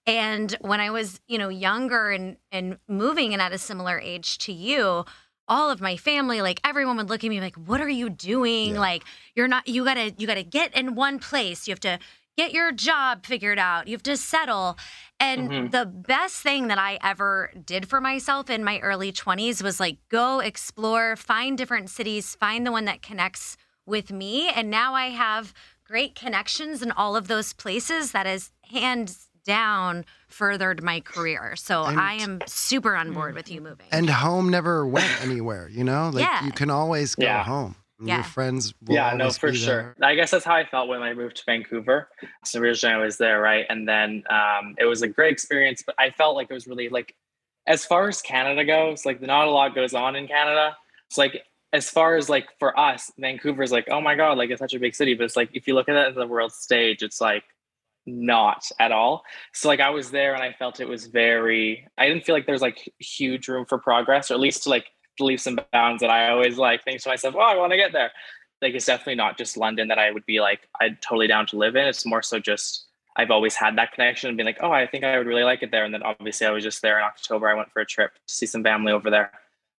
And 0.06 0.56
when 0.60 0.80
I 0.80 0.90
was, 0.90 1.20
you 1.28 1.38
know, 1.38 1.48
younger 1.48 2.10
and 2.10 2.36
and 2.50 2.78
moving 2.88 3.32
and 3.32 3.40
at 3.40 3.52
a 3.52 3.58
similar 3.58 3.98
age 3.98 4.38
to 4.38 4.52
you, 4.52 5.04
all 5.50 5.70
of 5.70 5.80
my 5.80 5.96
family, 5.96 6.40
like 6.42 6.60
everyone 6.64 6.96
would 6.98 7.10
look 7.10 7.24
at 7.24 7.30
me 7.30 7.40
like, 7.40 7.56
"What 7.56 7.80
are 7.82 7.88
you 7.90 8.08
doing? 8.08 8.74
Yeah. 8.74 8.80
Like 8.80 9.04
you're 9.34 9.48
not 9.48 9.68
you 9.68 9.84
got 9.84 9.94
to 9.94 10.14
you 10.16 10.26
got 10.26 10.34
to 10.36 10.44
get 10.44 10.74
in 10.76 10.94
one 10.94 11.18
place. 11.18 11.68
You 11.68 11.72
have 11.72 11.80
to 11.80 11.98
get 12.38 12.52
your 12.52 12.72
job 12.72 13.26
figured 13.26 13.58
out. 13.58 13.88
You 13.88 13.94
have 13.94 14.02
to 14.04 14.16
settle." 14.16 14.78
And 15.18 15.50
Mhm. 15.50 15.70
the 15.72 15.84
best 15.86 16.36
thing 16.36 16.68
that 16.68 16.78
I 16.78 16.98
ever 17.02 17.52
did 17.64 17.88
for 17.88 18.00
myself 18.00 18.48
in 18.48 18.64
my 18.64 18.78
early 18.80 19.12
20s 19.12 19.62
was 19.62 19.80
like 19.80 19.98
go 20.08 20.40
explore, 20.40 21.16
find 21.16 21.58
different 21.58 21.90
cities, 21.90 22.34
find 22.36 22.66
the 22.66 22.72
one 22.72 22.86
that 22.86 23.02
connects 23.02 23.56
with 23.86 24.10
me. 24.10 24.48
And 24.48 24.70
now 24.70 24.94
I 24.94 25.08
have 25.10 25.52
great 25.84 26.14
connections 26.14 26.82
in 26.82 26.92
all 26.92 27.16
of 27.16 27.28
those 27.28 27.52
places 27.52 28.12
that 28.12 28.26
is 28.26 28.52
hands 28.70 29.28
down 29.44 30.04
furthered 30.30 30.82
my 30.82 31.00
career. 31.00 31.54
So 31.56 31.84
And- 31.84 32.00
I 32.00 32.14
am 32.14 32.40
super 32.46 32.96
on 32.96 33.12
board 33.12 33.34
with 33.34 33.50
you 33.50 33.60
moving. 33.60 33.86
And 33.92 34.08
home 34.08 34.48
never 34.48 34.86
went 34.86 35.22
anywhere, 35.22 35.68
you 35.68 35.84
know? 35.84 36.10
Like 36.12 36.24
Yeah. 36.24 36.44
you 36.44 36.52
can 36.52 36.70
always 36.70 37.14
go 37.14 37.24
Yeah. 37.24 37.44
home. 37.44 37.76
Yeah. 38.02 38.16
Your 38.16 38.24
friends 38.24 38.72
will 38.82 38.94
yeah, 38.94 39.12
no, 39.14 39.24
always 39.24 39.36
for 39.36 39.50
be 39.50 39.58
sure. 39.58 39.94
I 40.02 40.14
guess 40.14 40.30
that's 40.30 40.44
how 40.44 40.54
I 40.54 40.64
felt 40.64 40.88
when 40.88 41.02
I 41.02 41.12
moved 41.12 41.36
to 41.36 41.42
Vancouver. 41.44 42.08
So 42.46 42.58
originally 42.58 42.94
I 42.94 42.98
was 43.04 43.18
there, 43.18 43.40
right? 43.42 43.66
And 43.68 43.86
then 43.86 44.24
um, 44.30 44.74
it 44.78 44.86
was 44.86 45.02
a 45.02 45.08
great 45.08 45.32
experience, 45.32 45.82
but 45.84 45.94
I 45.98 46.10
felt 46.10 46.34
like 46.34 46.50
it 46.50 46.54
was 46.54 46.66
really 46.66 46.88
like, 46.88 47.14
as 47.66 47.84
far 47.84 48.08
as 48.08 48.22
Canada 48.22 48.64
goes, 48.64 49.04
like 49.04 49.20
not 49.20 49.48
a 49.48 49.50
lot 49.50 49.74
goes 49.74 49.92
on 49.92 50.16
in 50.16 50.26
Canada. 50.26 50.74
It's 51.10 51.18
like, 51.18 51.44
as 51.74 51.90
far 51.90 52.16
as 52.16 52.28
like 52.30 52.48
for 52.58 52.76
us, 52.80 53.12
Vancouver's 53.18 53.70
like, 53.70 53.86
oh 53.90 54.00
my 54.00 54.14
God, 54.14 54.38
like 54.38 54.48
it's 54.50 54.60
such 54.60 54.72
a 54.74 54.80
big 54.80 54.94
city. 54.94 55.12
But 55.14 55.24
it's 55.24 55.36
like, 55.36 55.50
if 55.52 55.68
you 55.68 55.74
look 55.74 55.88
at 55.90 55.94
it 55.94 56.08
at 56.08 56.14
the 56.14 56.26
world 56.26 56.52
stage, 56.52 57.02
it's 57.02 57.20
like 57.20 57.44
not 58.10 58.66
at 58.78 58.92
all. 58.92 59.24
So 59.52 59.68
like 59.68 59.80
I 59.80 59.90
was 59.90 60.10
there 60.10 60.34
and 60.34 60.42
I 60.42 60.52
felt 60.52 60.80
it 60.80 60.88
was 60.88 61.06
very, 61.06 61.86
I 61.98 62.08
didn't 62.08 62.24
feel 62.24 62.34
like 62.34 62.46
there's 62.46 62.62
like 62.62 62.92
huge 62.98 63.48
room 63.48 63.66
for 63.66 63.78
progress, 63.78 64.30
or 64.30 64.34
at 64.34 64.40
least 64.40 64.64
to 64.64 64.70
like 64.70 64.86
leave 65.18 65.40
some 65.40 65.58
bounds 65.72 66.00
that 66.00 66.10
I 66.10 66.30
always 66.30 66.58
like 66.58 66.84
think 66.84 67.00
to 67.02 67.08
myself, 67.08 67.34
oh, 67.36 67.40
I 67.40 67.56
want 67.56 67.72
to 67.72 67.76
get 67.76 67.92
there. 67.92 68.10
Like 68.62 68.74
it's 68.74 68.86
definitely 68.86 69.14
not 69.14 69.38
just 69.38 69.56
London 69.56 69.88
that 69.88 69.98
I 69.98 70.10
would 70.10 70.26
be 70.26 70.40
like, 70.40 70.68
I'm 70.80 70.98
totally 71.00 71.26
down 71.26 71.46
to 71.48 71.56
live 71.56 71.76
in. 71.76 71.86
It's 71.86 72.06
more 72.06 72.22
so 72.22 72.38
just 72.38 72.86
I've 73.16 73.30
always 73.30 73.54
had 73.54 73.76
that 73.76 73.92
connection 73.92 74.28
and 74.28 74.36
been 74.36 74.46
like, 74.46 74.58
oh, 74.62 74.70
I 74.70 74.86
think 74.86 75.04
I 75.04 75.18
would 75.18 75.26
really 75.26 75.42
like 75.42 75.62
it 75.62 75.70
there. 75.70 75.84
And 75.84 75.92
then 75.92 76.02
obviously 76.02 76.46
I 76.46 76.50
was 76.50 76.64
just 76.64 76.82
there 76.82 76.98
in 76.98 77.04
October. 77.04 77.48
I 77.48 77.54
went 77.54 77.72
for 77.72 77.80
a 77.80 77.86
trip 77.86 78.14
to 78.14 78.34
see 78.34 78.46
some 78.46 78.62
family 78.62 78.92
over 78.92 79.10
there. 79.10 79.32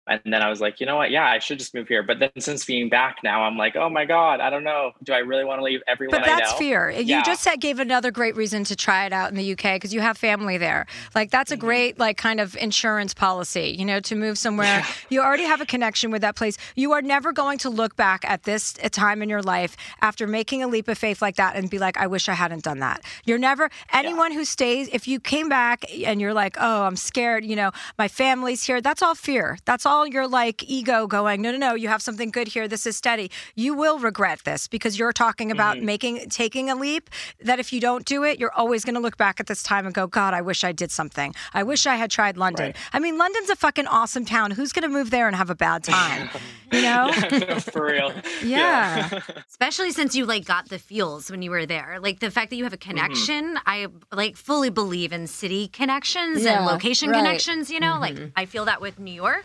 And 0.08 0.20
then 0.26 0.42
I 0.42 0.50
was 0.50 0.60
like, 0.60 0.80
you 0.80 0.86
know 0.88 0.96
what? 0.96 1.12
Yeah, 1.12 1.26
I 1.26 1.38
should 1.40 1.60
just 1.60 1.76
move 1.76 1.88
here. 1.88 2.02
But 2.04 2.20
then 2.20 2.32
since 2.40 2.66
being 2.66 2.90
back 2.90 3.18
now, 3.24 3.44
I'm 3.44 3.56
like, 3.56 3.76
oh 3.76 3.90
my 3.90 4.04
God, 4.06 4.40
I 4.40 4.50
don't 4.50 4.64
know. 4.64 4.92
Do 5.04 5.14
I 5.14 5.20
really 5.20 5.46
want 5.46 5.60
to 5.60 5.64
leave 5.64 5.82
everyone 5.88 6.20
But 6.20 6.26
that's 6.26 6.52
fear. 6.54 6.90
You 6.90 7.22
just 7.24 7.44
said 7.44 7.58
gave 7.62 7.80
another 7.80 8.10
great 8.12 8.36
reason 8.36 8.64
to 8.66 8.76
try 8.76 9.06
it 9.06 9.14
out 9.14 9.30
in 9.30 9.36
the 9.36 9.52
UK 9.54 9.76
because 9.76 9.94
you 9.94 10.02
have 10.02 10.18
family 10.18 10.58
there. 10.58 10.88
Like 11.16 11.30
that's 11.30 11.52
a 11.52 11.56
Mm-hmm. 11.56 11.68
great 11.68 12.00
like 12.00 12.18
kind 12.18 12.40
of 12.40 12.56
insurance 12.58 13.14
policy, 13.14 13.76
you 13.78 13.86
know, 13.86 14.00
to 14.02 14.16
move 14.16 14.38
somewhere. 14.38 14.84
You 15.10 15.22
already 15.22 15.44
have 15.44 15.62
a 15.62 15.66
connection 15.66 16.10
with 16.10 16.22
that 16.24 16.36
place. 16.36 16.58
You 16.76 16.94
are 16.94 17.02
never 17.04 17.32
going 17.32 17.60
to 17.60 17.70
look 17.70 17.96
back 17.96 18.26
at 18.26 18.44
this 18.44 18.76
uh, 18.84 18.90
time 18.90 19.22
in 19.22 19.30
your 19.30 19.44
life 19.44 19.78
after 20.02 20.26
making 20.26 20.64
a 20.64 20.68
leap 20.68 20.88
of 20.88 20.98
faith 20.98 21.22
like 21.22 21.36
that 21.36 21.56
and 21.56 21.70
be 21.70 21.78
like, 21.78 21.98
I 21.98 22.08
wish 22.08 22.28
I 22.30 22.34
hadn't 22.34 22.64
done 22.64 22.80
that. 22.80 23.02
You're 23.26 23.38
never 23.38 23.70
anyone 23.94 24.32
who 24.32 24.46
stays. 24.46 24.90
If 24.92 25.08
you 25.08 25.20
came 25.20 25.50
back 25.50 25.86
and 26.06 26.20
you're 26.20 26.34
like, 26.34 26.58
oh, 26.60 26.84
I'm 26.84 26.96
scared, 26.96 27.46
you 27.46 27.56
know, 27.56 27.72
my 28.00 28.08
family's 28.08 28.64
here. 28.64 28.82
That's 28.82 29.02
all 29.04 29.14
fear. 29.16 29.58
That's 29.66 29.86
all 29.86 29.91
your 30.10 30.28
like 30.28 30.64
ego 30.70 31.06
going. 31.08 31.42
No, 31.42 31.52
no, 31.52 31.58
no. 31.58 31.74
You 31.76 31.88
have 31.90 32.02
something 32.02 32.32
good 32.32 32.48
here. 32.48 32.68
This 32.68 32.86
is 32.86 32.96
steady. 32.98 33.30
You 33.56 33.74
will 33.74 34.00
regret 34.00 34.40
this 34.46 34.68
because 34.68 34.98
you're 34.98 35.14
talking 35.14 35.52
about 35.52 35.78
Mm-hmm. 35.78 35.86
making 35.86 36.30
taking 36.30 36.70
a 36.70 36.76
leap 36.76 37.10
that 37.44 37.60
if 37.60 37.72
you 37.74 37.80
don't 37.80 38.06
do 38.06 38.24
it, 38.24 38.40
you're 38.40 38.54
always 38.54 38.84
going 38.86 38.96
to 38.96 39.02
look 39.02 39.18
back 39.18 39.40
at 39.40 39.48
this 39.48 39.62
time 39.64 39.86
and 39.86 39.94
go, 39.96 40.08
God, 40.08 40.34
I 40.34 40.42
wish 40.42 40.64
I 40.64 40.72
did 40.72 40.92
something. 40.92 41.34
I 41.54 41.64
wish 41.64 41.86
I 41.86 41.96
had 41.96 42.10
tried 42.12 42.36
London. 42.38 42.68
Right. 42.68 42.76
I 42.94 43.00
mean, 43.00 43.18
London's 43.18 43.50
a 43.50 43.56
fucking 43.56 43.88
awesome 43.88 44.26
town. 44.26 44.52
Who's 44.52 44.72
going 44.74 44.84
to 44.84 44.90
move 44.90 45.10
there 45.12 45.28
and 45.28 45.36
have 45.36 45.50
a 45.50 45.56
bad 45.56 45.84
time? 45.84 46.30
You 46.74 46.84
know? 46.84 47.12
no, 47.32 47.60
for 47.60 47.86
real. 47.88 48.14
Yeah. 48.46 49.20
especially 49.50 49.92
since 49.92 50.16
you 50.16 50.26
like 50.26 50.46
got 50.46 50.70
the 50.70 50.80
feels 50.80 51.30
when 51.30 51.42
you 51.42 51.52
were 51.52 51.66
there 51.66 51.98
like 52.00 52.20
the 52.22 52.32
fact 52.32 52.50
that 52.50 52.56
you 52.56 52.64
have 52.64 52.72
a 52.72 52.78
Mm-hmm. 52.78 52.90
connection 52.98 53.60
i 53.66 53.88
like 54.14 54.38
fully 54.38 54.70
believe 54.70 55.12
in 55.12 55.28
city 55.28 55.68
connections 55.68 56.44
Yeah, 56.46 56.58
and 56.60 56.66
location 56.66 57.10
right. 57.10 57.18
connections 57.18 57.70
you 57.70 57.82
know 57.82 57.98
like 58.00 58.18
i 58.38 58.46
feel 58.46 58.64
that 58.66 58.80
with 58.80 59.00
new 59.00 59.14
york 59.14 59.44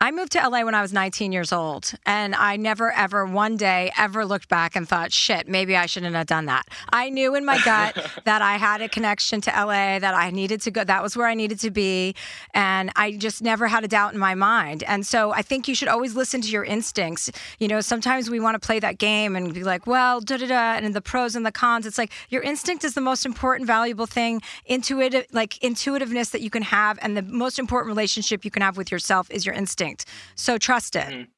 I 0.00 0.10
moved 0.10 0.32
to 0.32 0.46
LA 0.46 0.62
when 0.64 0.74
I 0.74 0.82
was 0.82 0.92
19 0.92 1.32
years 1.32 1.50
old, 1.50 1.94
and 2.04 2.34
I 2.34 2.56
never, 2.56 2.92
ever, 2.92 3.24
one 3.24 3.56
day, 3.56 3.90
ever 3.96 4.26
looked 4.26 4.50
back 4.50 4.76
and 4.76 4.86
thought, 4.86 5.12
shit, 5.12 5.48
maybe 5.48 5.76
I 5.76 5.86
shouldn't 5.86 6.14
have 6.14 6.26
done 6.26 6.44
that. 6.44 6.64
I 6.92 7.08
knew 7.08 7.34
in 7.34 7.46
my 7.46 7.58
gut 7.64 7.96
that 8.24 8.42
I 8.42 8.58
had 8.58 8.82
a 8.82 8.88
connection 8.88 9.40
to 9.42 9.50
LA, 9.50 9.98
that 10.00 10.14
I 10.14 10.30
needed 10.30 10.60
to 10.62 10.70
go, 10.70 10.84
that 10.84 11.02
was 11.02 11.16
where 11.16 11.26
I 11.26 11.32
needed 11.32 11.58
to 11.60 11.70
be. 11.70 12.14
And 12.52 12.90
I 12.96 13.12
just 13.12 13.40
never 13.40 13.66
had 13.66 13.82
a 13.82 13.88
doubt 13.88 14.12
in 14.12 14.18
my 14.18 14.34
mind. 14.34 14.82
And 14.82 15.06
so 15.06 15.32
I 15.32 15.40
think 15.40 15.68
you 15.68 15.74
should 15.74 15.88
always 15.88 16.14
listen 16.14 16.42
to 16.42 16.50
your 16.50 16.64
instincts. 16.64 17.30
You 17.58 17.68
know, 17.68 17.80
sometimes 17.80 18.28
we 18.28 18.40
want 18.40 18.60
to 18.60 18.66
play 18.66 18.80
that 18.80 18.98
game 18.98 19.36
and 19.36 19.54
be 19.54 19.64
like, 19.64 19.86
well, 19.86 20.20
da 20.20 20.36
da 20.36 20.46
da, 20.48 20.72
and 20.74 20.92
the 20.92 21.00
pros 21.00 21.34
and 21.34 21.46
the 21.46 21.52
cons. 21.52 21.86
It's 21.86 21.98
like 21.98 22.12
your 22.28 22.42
instinct 22.42 22.84
is 22.84 22.92
the 22.92 23.00
most 23.00 23.24
important, 23.24 23.66
valuable 23.66 24.06
thing, 24.06 24.42
intuitive, 24.66 25.24
like 25.32 25.56
intuitiveness 25.62 26.28
that 26.30 26.42
you 26.42 26.50
can 26.50 26.62
have. 26.62 26.98
And 27.00 27.16
the 27.16 27.22
most 27.22 27.58
important 27.58 27.88
relationship 27.88 28.44
you 28.44 28.50
can 28.50 28.60
have 28.60 28.76
with 28.76 28.92
yourself 28.92 29.30
is 29.30 29.46
your 29.46 29.54
instinct. 29.54 29.93
So 30.34 30.58
trust 30.58 30.96
it. 30.96 31.08
Mhm. 31.08 31.28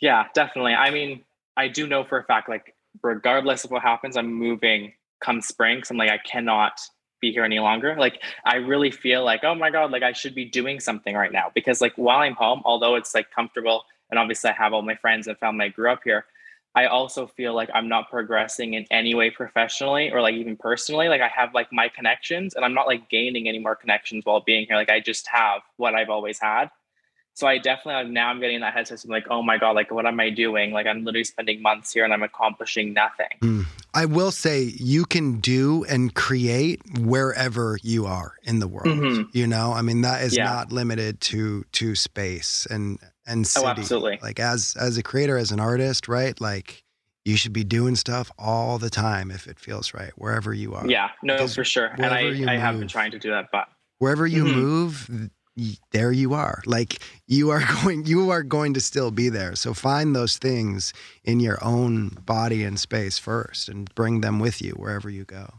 Yeah, 0.00 0.26
definitely. 0.34 0.74
I 0.74 0.90
mean, 0.90 1.24
I 1.56 1.68
do 1.68 1.86
know 1.86 2.04
for 2.04 2.18
a 2.18 2.24
fact, 2.24 2.48
like, 2.48 2.74
regardless 3.02 3.64
of 3.64 3.70
what 3.70 3.82
happens, 3.82 4.16
I'm 4.16 4.32
moving 4.32 4.94
come 5.22 5.40
spring. 5.40 5.84
So 5.84 5.92
I'm 5.92 5.98
like, 5.98 6.10
I 6.10 6.18
cannot 6.18 6.80
be 7.20 7.32
here 7.32 7.44
any 7.44 7.60
longer. 7.60 7.94
Like, 7.96 8.20
I 8.44 8.56
really 8.56 8.90
feel 8.90 9.24
like, 9.24 9.44
oh 9.44 9.54
my 9.54 9.70
God, 9.70 9.92
like 9.92 10.02
I 10.02 10.12
should 10.12 10.34
be 10.34 10.44
doing 10.44 10.80
something 10.80 11.14
right 11.14 11.32
now. 11.32 11.50
Because 11.54 11.80
like 11.80 11.92
while 11.96 12.18
I'm 12.18 12.34
home, 12.34 12.62
although 12.64 12.96
it's 12.96 13.14
like 13.14 13.30
comfortable 13.30 13.84
and 14.10 14.18
obviously 14.18 14.50
I 14.50 14.54
have 14.54 14.72
all 14.72 14.82
my 14.82 14.96
friends 14.96 15.28
and 15.28 15.38
family 15.38 15.66
I 15.66 15.68
grew 15.68 15.90
up 15.90 16.00
here, 16.04 16.26
I 16.74 16.86
also 16.86 17.26
feel 17.26 17.54
like 17.54 17.68
I'm 17.74 17.88
not 17.88 18.10
progressing 18.10 18.74
in 18.74 18.86
any 18.90 19.14
way 19.14 19.30
professionally 19.30 20.10
or 20.10 20.20
like 20.22 20.34
even 20.34 20.56
personally. 20.56 21.08
Like 21.08 21.20
I 21.20 21.28
have 21.28 21.54
like 21.54 21.72
my 21.72 21.88
connections 21.88 22.54
and 22.54 22.64
I'm 22.64 22.74
not 22.74 22.86
like 22.86 23.08
gaining 23.10 23.46
any 23.46 23.58
more 23.58 23.76
connections 23.76 24.24
while 24.24 24.40
being 24.40 24.66
here. 24.66 24.76
Like 24.76 24.90
I 24.90 24.98
just 25.00 25.28
have 25.28 25.60
what 25.76 25.94
I've 25.94 26.10
always 26.10 26.40
had. 26.40 26.70
So 27.34 27.46
I 27.46 27.58
definitely 27.58 28.12
now 28.12 28.28
I'm 28.28 28.40
getting 28.40 28.60
that 28.60 28.74
headset. 28.74 29.02
I'm 29.04 29.10
like, 29.10 29.26
oh 29.30 29.42
my 29.42 29.56
god, 29.58 29.72
like 29.74 29.90
what 29.90 30.06
am 30.06 30.20
I 30.20 30.30
doing? 30.30 30.72
Like 30.72 30.86
I'm 30.86 31.04
literally 31.04 31.24
spending 31.24 31.62
months 31.62 31.92
here 31.92 32.04
and 32.04 32.12
I'm 32.12 32.22
accomplishing 32.22 32.92
nothing. 32.92 33.64
I 33.94 34.06
will 34.06 34.30
say 34.30 34.62
you 34.62 35.04
can 35.04 35.40
do 35.40 35.84
and 35.84 36.14
create 36.14 36.80
wherever 36.98 37.78
you 37.82 38.06
are 38.06 38.34
in 38.42 38.58
the 38.58 38.68
world. 38.68 38.98
Mhm. 38.98 39.28
You 39.34 39.46
know, 39.46 39.72
I 39.72 39.82
mean 39.82 40.02
that 40.02 40.22
is 40.22 40.36
Yeah. 40.36 40.44
not 40.44 40.72
limited 40.72 41.20
to 41.22 41.64
to 41.72 41.94
space 41.94 42.66
and 42.70 42.98
and 43.26 43.46
city. 43.46 43.66
Oh, 43.66 43.70
absolutely. 43.70 44.18
Like 44.22 44.38
as 44.40 44.76
as 44.78 44.96
a 44.98 45.02
creator, 45.02 45.36
as 45.38 45.52
an 45.52 45.60
artist, 45.60 46.08
right? 46.08 46.38
Like 46.40 46.84
you 47.24 47.36
should 47.36 47.52
be 47.52 47.64
doing 47.64 47.94
stuff 47.96 48.30
all 48.38 48.78
the 48.78 48.90
time 48.90 49.30
if 49.30 49.46
it 49.46 49.58
feels 49.58 49.94
right, 49.94 50.10
wherever 50.16 50.52
you 50.52 50.74
are. 50.74 50.86
Yeah, 50.88 51.10
no, 51.22 51.34
Because 51.34 51.54
for 51.54 51.62
sure. 51.64 51.86
And 51.86 52.06
I, 52.06 52.52
I 52.52 52.56
have 52.58 52.78
been 52.80 52.88
trying 52.88 53.12
to 53.12 53.18
do 53.18 53.30
that, 53.30 53.48
but 53.52 53.68
Wherever 54.00 54.26
you 54.26 54.42
Mhm. 54.44 54.52
move, 54.52 55.30
there 55.90 56.12
you 56.12 56.34
are. 56.34 56.62
Like 56.66 56.98
you 57.26 57.50
are 57.50 57.62
going 57.82 58.06
you 58.06 58.30
are 58.30 58.42
going 58.42 58.74
to 58.74 58.80
still 58.80 59.10
be 59.10 59.28
there. 59.28 59.54
So 59.56 59.74
find 59.74 60.14
those 60.14 60.36
things 60.36 60.92
in 61.24 61.40
your 61.40 61.62
own 61.64 62.10
body 62.24 62.64
and 62.64 62.78
space 62.78 63.18
first 63.18 63.68
and 63.68 63.92
bring 63.94 64.20
them 64.20 64.38
with 64.38 64.62
you 64.62 64.72
wherever 64.72 65.10
you 65.10 65.24
go. 65.24 65.54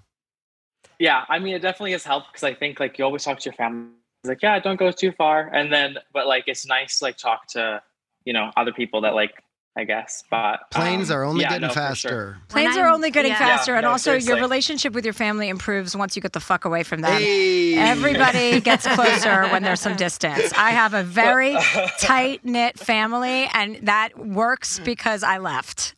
yeah, 0.99 1.25
I 1.29 1.39
mean, 1.39 1.55
it 1.55 1.61
definitely 1.61 1.91
has 1.93 2.03
helped 2.03 2.31
because 2.31 2.43
I 2.43 2.53
think 2.53 2.79
like 2.79 2.97
you 2.97 3.05
always 3.05 3.23
talk 3.23 3.39
to 3.39 3.45
your 3.45 3.53
family, 3.53 3.89
it's 4.23 4.29
like, 4.29 4.41
yeah, 4.41 4.59
don't 4.59 4.77
go 4.79 4.91
too 4.91 5.11
far, 5.11 5.49
and 5.53 5.71
then 5.71 5.97
but 6.13 6.27
like 6.27 6.45
it's 6.47 6.65
nice 6.65 7.01
like 7.01 7.17
talk 7.17 7.47
to 7.49 7.81
you 8.25 8.33
know 8.33 8.51
other 8.55 8.71
people 8.71 9.01
that 9.01 9.15
like 9.15 9.43
I 9.75 9.85
guess, 9.85 10.23
but 10.29 10.69
Planes 10.69 11.09
um, 11.09 11.17
are 11.17 11.23
only 11.23 11.41
yeah, 11.41 11.49
getting 11.49 11.67
no, 11.67 11.69
for 11.69 11.73
sure. 11.73 11.87
faster. 11.87 12.37
Planes 12.49 12.77
are 12.77 12.87
only 12.87 13.09
getting 13.09 13.31
yeah. 13.31 13.39
faster, 13.39 13.71
Yeah, 13.71 13.79
and 13.79 13.85
no, 13.85 13.91
also 13.91 14.13
your 14.13 14.35
relationship 14.35 14.93
with 14.93 15.03
your 15.03 15.15
family 15.15 15.49
improves 15.49 15.95
once 15.95 16.15
you 16.15 16.21
get 16.21 16.33
the 16.33 16.39
fuck 16.39 16.65
away 16.65 16.83
from 16.83 17.01
them. 17.01 17.19
Hey. 17.19 17.75
Everybody 17.75 18.59
gets 18.61 18.85
closer 18.85 19.47
when 19.47 19.63
there's 19.63 19.81
some 19.81 19.95
distance. 19.95 20.53
I 20.55 20.71
have 20.71 20.93
a 20.93 21.01
very 21.01 21.57
tight 21.99 22.45
knit 22.45 22.77
family, 22.77 23.49
and 23.51 23.79
that 23.87 24.15
works 24.17 24.79
because 24.79 25.23
I 25.23 25.39
left. 25.39 25.95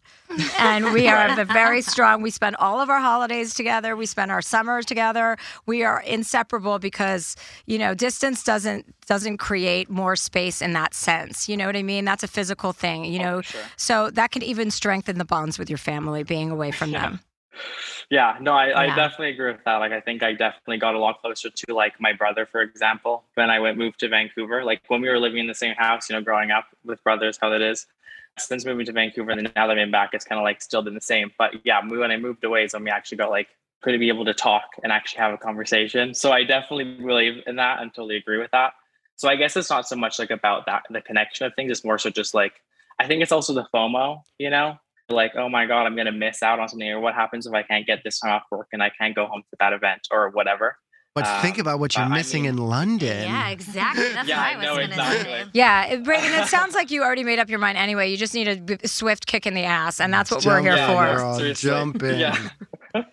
And 0.60 0.92
we 0.94 1.08
are 1.08 1.44
very 1.46 1.82
strong. 1.82 2.22
We 2.22 2.32
spend 2.32 2.56
all 2.58 2.82
of 2.82 2.90
our 2.90 3.00
holidays 3.00 3.54
together. 3.54 3.96
We 3.96 4.06
spend 4.06 4.32
our 4.32 4.42
summers 4.42 4.86
together. 4.86 5.38
We 5.66 5.84
are 5.84 6.02
inseparable 6.02 6.80
because 6.80 7.36
you 7.66 7.78
know 7.78 7.94
distance 7.94 8.44
doesn't 8.44 8.94
doesn't 9.06 9.38
create 9.38 9.90
more 9.90 10.16
space 10.16 10.62
in 10.62 10.74
that 10.74 10.94
sense. 10.94 11.48
You 11.48 11.58
know 11.58 11.66
what 11.66 11.76
I 11.76 11.84
mean? 11.84 12.06
That's 12.06 12.24
a 12.24 12.28
physical 12.28 12.74
thing. 12.74 13.06
You 13.06 13.20
oh, 13.20 13.24
know, 13.24 13.42
sure. 13.42 13.62
so 13.78 14.10
that 14.12 14.32
can 14.32 14.44
even 14.44 14.72
strengthen 14.72 15.18
the 15.18 15.26
bonds 15.26 15.60
with 15.60 15.70
your 15.70 15.78
family 15.78 16.24
being 16.24 16.52
away 16.52 16.72
from 16.72 16.92
Yeah. 16.92 17.02
them. 17.02 17.20
Yeah, 18.10 18.38
no, 18.40 18.54
I, 18.54 18.84
I 18.84 18.96
definitely 18.96 19.30
agree 19.30 19.52
with 19.52 19.64
that. 19.66 19.78
Like, 19.78 19.92
I 19.92 20.00
think 20.00 20.22
I 20.22 20.34
definitely 20.34 20.78
got 20.78 20.94
a 20.94 21.00
lot 21.00 21.22
closer 21.22 21.50
to 21.50 21.74
like 21.74 22.00
my 22.00 22.14
brother, 22.14 22.46
for 22.46 22.62
example, 22.62 23.24
when 23.34 23.50
I 23.50 23.60
went 23.60 23.78
moved 23.78 24.00
to 24.02 24.10
Vancouver. 24.10 24.64
Like 24.64 24.82
when 24.88 25.02
we 25.02 25.10
were 25.10 25.20
living 25.20 25.40
in 25.40 25.48
the 25.48 25.56
same 25.56 25.74
house, 25.76 26.10
you 26.10 26.16
know, 26.16 26.22
growing 26.22 26.52
up 26.52 26.66
with 26.84 27.04
brothers, 27.04 27.40
how 27.42 27.50
that 27.50 27.62
is. 27.62 27.88
Since 28.38 28.66
moving 28.66 28.86
to 28.86 28.92
Vancouver, 28.92 29.32
and 29.32 29.46
then 29.46 29.54
now 29.56 29.68
that 29.68 29.80
I'm 29.80 29.92
back, 29.92 30.10
it's 30.14 30.26
kind 30.26 30.40
of 30.40 30.44
like 30.44 30.62
still 30.62 30.82
been 30.82 30.94
the 30.94 31.02
same. 31.02 31.32
But 31.38 31.54
yeah, 31.64 31.82
when 31.88 32.12
I 32.12 32.18
moved 32.18 32.44
away, 32.44 32.68
when 32.72 32.84
we 32.84 32.90
actually 32.90 33.18
got 33.18 33.30
like 33.30 33.48
to 33.86 33.98
be 34.00 34.10
able 34.10 34.26
to 34.26 34.34
talk 34.34 34.64
and 34.84 34.92
actually 34.92 35.20
have 35.20 35.34
a 35.34 35.38
conversation. 35.38 36.14
So 36.14 36.32
I 36.32 36.44
definitely 36.44 36.96
believe 36.96 37.44
in 37.46 37.56
that 37.58 37.82
and 37.82 37.94
totally 37.94 38.18
agree 38.18 38.40
with 38.40 38.52
that. 38.52 38.74
So 39.16 39.30
I 39.30 39.36
guess 39.36 39.56
it's 39.56 39.70
not 39.70 39.88
so 39.88 39.96
much 39.96 40.20
like 40.20 40.32
about 40.32 40.66
that 40.66 40.84
the 40.90 41.02
connection 41.02 41.46
of 41.46 41.54
things. 41.56 41.72
It's 41.72 41.86
more 41.86 41.98
so 41.98 42.10
just 42.10 42.34
like 42.34 42.54
I 43.00 43.08
think 43.08 43.22
it's 43.22 43.32
also 43.32 43.54
the 43.54 43.68
FOMO, 43.74 44.22
you 44.38 44.50
know, 44.50 44.78
like 45.10 45.34
oh 45.36 45.50
my 45.50 45.66
god, 45.66 45.86
I'm 45.86 45.96
gonna 45.96 46.12
miss 46.12 46.44
out 46.44 46.60
on 46.60 46.68
something, 46.68 46.90
or 46.90 47.00
what 47.00 47.14
happens 47.14 47.46
if 47.46 47.54
I 47.54 47.64
can't 47.64 47.86
get 47.86 48.04
this 48.04 48.20
time 48.20 48.32
off 48.32 48.44
work 48.52 48.68
and 48.74 48.84
I 48.84 48.90
can't 48.90 49.16
go 49.16 49.28
home 49.28 49.44
to 49.50 49.58
that 49.60 49.74
event 49.74 50.08
or 50.12 50.30
whatever. 50.30 50.78
But 51.16 51.26
Um, 51.26 51.42
think 51.42 51.58
about 51.60 51.80
what 51.80 51.96
you're 51.96 52.06
but 52.06 52.12
I 52.12 52.18
missing 52.18 52.42
mean- 52.44 52.52
in 52.52 52.58
London. 52.58 53.24
Yeah, 53.24 53.48
exactly. 53.48 54.10
That's 54.12 54.28
Yeah, 54.28 54.36
what 54.38 54.46
I 54.48 54.52
I 54.52 54.56
was 54.58 54.66
know 54.66 54.74
gonna 54.76 54.84
exactly. 54.88 55.24
say. 55.32 55.46
Yeah, 55.54 55.86
it, 55.86 56.04
Braden, 56.04 56.34
it 56.34 56.48
sounds 56.48 56.76
like 56.76 56.92
you 56.92 57.04
already 57.04 57.24
made 57.24 57.40
up 57.40 57.50
your 57.50 57.58
mind 57.60 57.78
anyway. 57.78 58.12
You 58.12 58.18
just 58.18 58.34
need 58.34 58.50
a 58.50 58.58
b- 58.58 58.78
swift 58.86 59.26
kick 59.26 59.48
in 59.48 59.54
the 59.54 59.64
ass, 59.64 60.02
and 60.02 60.14
that's 60.14 60.30
what 60.30 60.46
we're 60.46 60.60
here 60.62 60.76
Jump 60.76 60.90
in, 60.90 60.96
Yeah, 60.98 61.14
for. 61.14 61.18
girl, 61.18 61.36
Seriously. 61.38 61.70
Jump 61.70 62.04
in. 62.04 62.20
Yeah. 62.20 62.50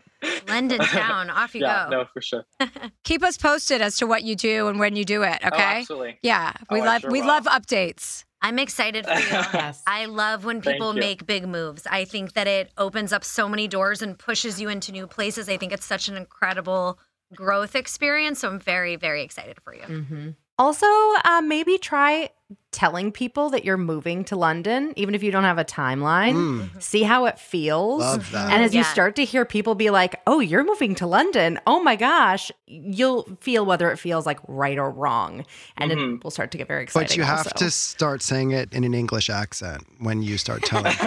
London 0.48 0.78
town, 0.80 1.30
off 1.30 1.54
you 1.54 1.60
yeah, 1.62 1.84
go. 1.84 1.90
no, 1.90 2.04
for 2.12 2.20
sure. 2.20 2.44
Keep 3.04 3.22
us 3.22 3.36
posted 3.36 3.80
as 3.80 3.96
to 3.98 4.06
what 4.08 4.24
you 4.24 4.34
do 4.34 4.66
and 4.66 4.80
when 4.80 4.96
you 4.96 5.04
do 5.04 5.22
it. 5.22 5.38
Oh, 5.44 5.48
Okay. 5.48 5.62
absolutely. 5.62 6.18
yeah, 6.22 6.52
we 6.72 6.80
Oh, 6.80 6.84
love 6.84 7.00
sure 7.02 7.10
we 7.10 7.20
will. 7.20 7.28
love 7.28 7.44
updates. 7.44 8.24
I'm 8.40 8.58
excited 8.58 9.06
for 9.06 9.14
you. 9.14 9.18
Yes. 9.54 9.80
I 9.86 10.06
love 10.06 10.44
when 10.44 10.60
people 10.60 10.92
make 10.92 11.24
big 11.26 11.46
moves. 11.46 11.86
I 11.88 12.04
think 12.04 12.32
that 12.32 12.48
it 12.48 12.72
opens 12.76 13.12
up 13.12 13.22
so 13.24 13.48
many 13.48 13.68
doors 13.68 14.02
and 14.02 14.18
pushes 14.18 14.60
you 14.60 14.68
into 14.68 14.90
new 14.90 15.06
places. 15.06 15.48
I 15.48 15.56
think 15.56 15.72
it's 15.72 15.86
such 15.86 16.08
an 16.08 16.16
incredible 16.16 16.98
growth 17.34 17.74
experience. 17.74 18.40
So 18.40 18.48
I'm 18.48 18.58
very, 18.58 18.96
very 18.96 19.22
excited 19.22 19.58
for 19.62 19.74
you. 19.74 19.82
hmm 19.82 20.30
Also, 20.58 20.86
uh, 21.24 21.40
maybe 21.42 21.78
try 21.78 22.30
telling 22.70 23.12
people 23.12 23.50
that 23.50 23.64
you're 23.66 23.76
moving 23.76 24.24
to 24.24 24.34
London, 24.36 24.92
even 24.96 25.14
if 25.14 25.22
you 25.22 25.30
don't 25.30 25.44
have 25.44 25.58
a 25.58 25.64
timeline. 25.64 26.34
Mm, 26.34 26.82
See 26.82 27.02
how 27.02 27.26
it 27.26 27.38
feels. 27.38 28.00
love 28.00 28.30
that. 28.32 28.50
And 28.50 28.64
as 28.64 28.74
you 28.74 28.82
start 28.82 29.14
to 29.16 29.24
hear 29.26 29.44
people 29.44 29.74
be 29.74 29.90
like, 29.90 30.20
oh, 30.26 30.40
you're 30.40 30.64
moving 30.64 30.94
to 30.96 31.06
London. 31.06 31.60
Oh 31.66 31.82
my 31.82 31.96
gosh. 31.96 32.50
You'll 32.66 33.24
feel 33.40 33.66
whether 33.66 33.90
it 33.90 33.98
feels 33.98 34.24
like 34.24 34.40
right 34.48 34.78
or 34.78 34.90
wrong. 34.90 35.44
And 35.76 35.92
it 35.92 35.98
Mhm. 35.98 36.24
will 36.24 36.30
start 36.30 36.50
to 36.52 36.58
get 36.58 36.66
very 36.66 36.82
exciting. 36.84 37.08
but 37.08 37.16
you 37.18 37.24
have 37.24 37.38
also. 37.46 37.50
to 37.56 37.70
start 37.70 38.22
saying 38.22 38.52
it 38.52 38.72
in 38.72 38.84
an 38.84 38.94
English 38.94 39.28
accent 39.28 39.86
when 39.98 40.22
you 40.22 40.38
start 40.38 40.62
telling. 40.62 40.94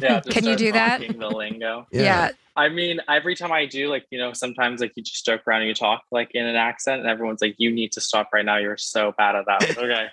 Yeah, 0.00 0.20
Can 0.20 0.44
you 0.44 0.56
do 0.56 0.72
that? 0.72 1.00
The 1.00 1.28
lingo. 1.28 1.86
Yeah. 1.90 2.30
I 2.58 2.68
mean, 2.70 3.00
every 3.08 3.34
time 3.34 3.52
I 3.52 3.66
do, 3.66 3.88
like, 3.88 4.06
you 4.10 4.18
know, 4.18 4.32
sometimes 4.32 4.80
like 4.80 4.92
you 4.96 5.02
just 5.02 5.24
joke 5.26 5.42
around 5.46 5.60
and 5.60 5.68
you 5.68 5.74
talk 5.74 6.02
like 6.10 6.30
in 6.32 6.44
an 6.46 6.56
accent, 6.56 7.00
and 7.00 7.08
everyone's 7.08 7.42
like, 7.42 7.54
you 7.58 7.70
need 7.70 7.92
to 7.92 8.00
stop 8.00 8.30
right 8.32 8.44
now. 8.44 8.56
You're 8.56 8.78
so 8.78 9.12
bad 9.18 9.36
at 9.36 9.44
that. 9.46 9.65
Okay, 9.76 10.06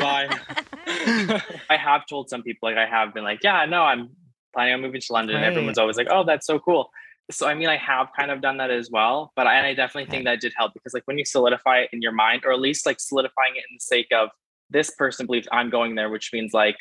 bye. 0.00 0.28
I 1.70 1.76
have 1.76 2.06
told 2.06 2.28
some 2.30 2.42
people, 2.42 2.68
like, 2.68 2.78
I 2.78 2.86
have 2.86 3.12
been 3.14 3.24
like, 3.24 3.40
yeah, 3.42 3.64
no, 3.66 3.82
I'm 3.82 4.10
planning 4.54 4.74
on 4.74 4.80
moving 4.80 5.00
to 5.00 5.12
London. 5.12 5.36
And 5.36 5.42
Right. 5.42 5.48
everyone's 5.48 5.78
always 5.78 5.96
like, 5.96 6.08
oh, 6.10 6.24
that's 6.24 6.46
so 6.46 6.58
cool. 6.58 6.90
So, 7.30 7.48
I 7.48 7.54
mean, 7.54 7.68
I 7.68 7.76
have 7.76 8.08
kind 8.16 8.30
of 8.30 8.40
done 8.40 8.56
that 8.58 8.70
as 8.70 8.88
well, 8.90 9.32
but 9.34 9.46
I, 9.48 9.56
and 9.56 9.66
I 9.66 9.74
definitely 9.74 10.08
think 10.08 10.24
that 10.26 10.40
did 10.40 10.52
help 10.56 10.72
because, 10.74 10.94
like, 10.94 11.02
when 11.06 11.18
you 11.18 11.24
solidify 11.24 11.78
it 11.80 11.90
in 11.92 12.00
your 12.00 12.12
mind, 12.12 12.42
or 12.44 12.52
at 12.52 12.60
least 12.60 12.86
like 12.86 13.00
solidifying 13.00 13.56
it 13.56 13.64
in 13.68 13.74
the 13.76 13.80
sake 13.80 14.06
of 14.14 14.28
this 14.70 14.90
person 14.90 15.26
believes 15.26 15.48
I'm 15.50 15.68
going 15.68 15.96
there, 15.96 16.08
which 16.08 16.30
means 16.32 16.52
like 16.54 16.76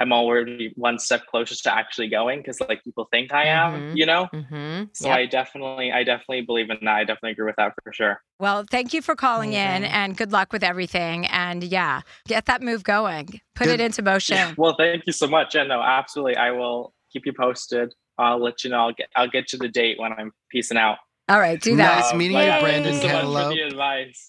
I'm 0.00 0.12
already 0.12 0.72
one 0.76 0.98
step 0.98 1.26
closer 1.26 1.54
to 1.54 1.74
actually 1.74 2.08
going 2.08 2.38
because 2.40 2.58
like 2.62 2.82
people 2.82 3.06
think 3.12 3.32
I 3.32 3.44
am, 3.46 3.72
Mhm. 3.72 3.96
you 3.96 4.06
know? 4.06 4.26
hmm 4.32 4.84
So 4.94 5.10
I 5.10 5.26
definitely, 5.26 5.92
I 5.92 6.04
definitely 6.04 6.40
believe 6.40 6.70
in 6.70 6.78
that. 6.82 6.94
I 6.96 7.04
definitely 7.04 7.32
agree 7.32 7.46
with 7.46 7.56
that 7.56 7.74
for 7.84 7.92
sure. 7.92 8.22
Well, 8.38 8.64
thank 8.70 8.94
you 8.94 9.02
for 9.02 9.14
calling 9.14 9.52
in, 9.52 9.84
and 9.84 10.16
good 10.16 10.32
luck 10.32 10.52
with 10.52 10.64
everything. 10.64 11.26
And 11.26 11.62
yeah, 11.62 12.00
get 12.26 12.46
that 12.46 12.62
move 12.62 12.82
going. 12.82 13.40
Put 13.54 13.66
Good. 13.66 13.80
it 13.80 13.80
into 13.80 14.02
motion. 14.02 14.54
Well, 14.56 14.74
thank 14.74 15.06
you 15.06 15.12
so 15.12 15.26
much. 15.26 15.54
Yeah, 15.54 15.64
no, 15.64 15.82
absolutely. 15.82 16.36
I 16.36 16.50
will 16.50 16.94
keep 17.12 17.26
you 17.26 17.32
posted. 17.34 17.92
I'll 18.18 18.38
let 18.42 18.64
you 18.64 18.70
know. 18.70 18.78
I'll 18.78 18.92
get, 18.92 19.08
I'll 19.16 19.28
get 19.28 19.52
you 19.52 19.58
the 19.58 19.68
date 19.68 19.98
when 20.00 20.12
I'm 20.12 20.32
peacing 20.50 20.78
out. 20.78 20.98
All 21.28 21.38
right, 21.38 21.60
do 21.60 21.76
that. 21.76 22.00
Nice 22.00 22.14
meeting 22.14 22.36
but 22.36 22.46
you, 22.46 22.60
Brandon 22.60 22.92
Thank 22.92 23.04
you 23.04 23.08
so 23.10 23.30
much 23.32 23.48
for 23.48 23.54
the 23.54 23.60
advice. 23.62 24.26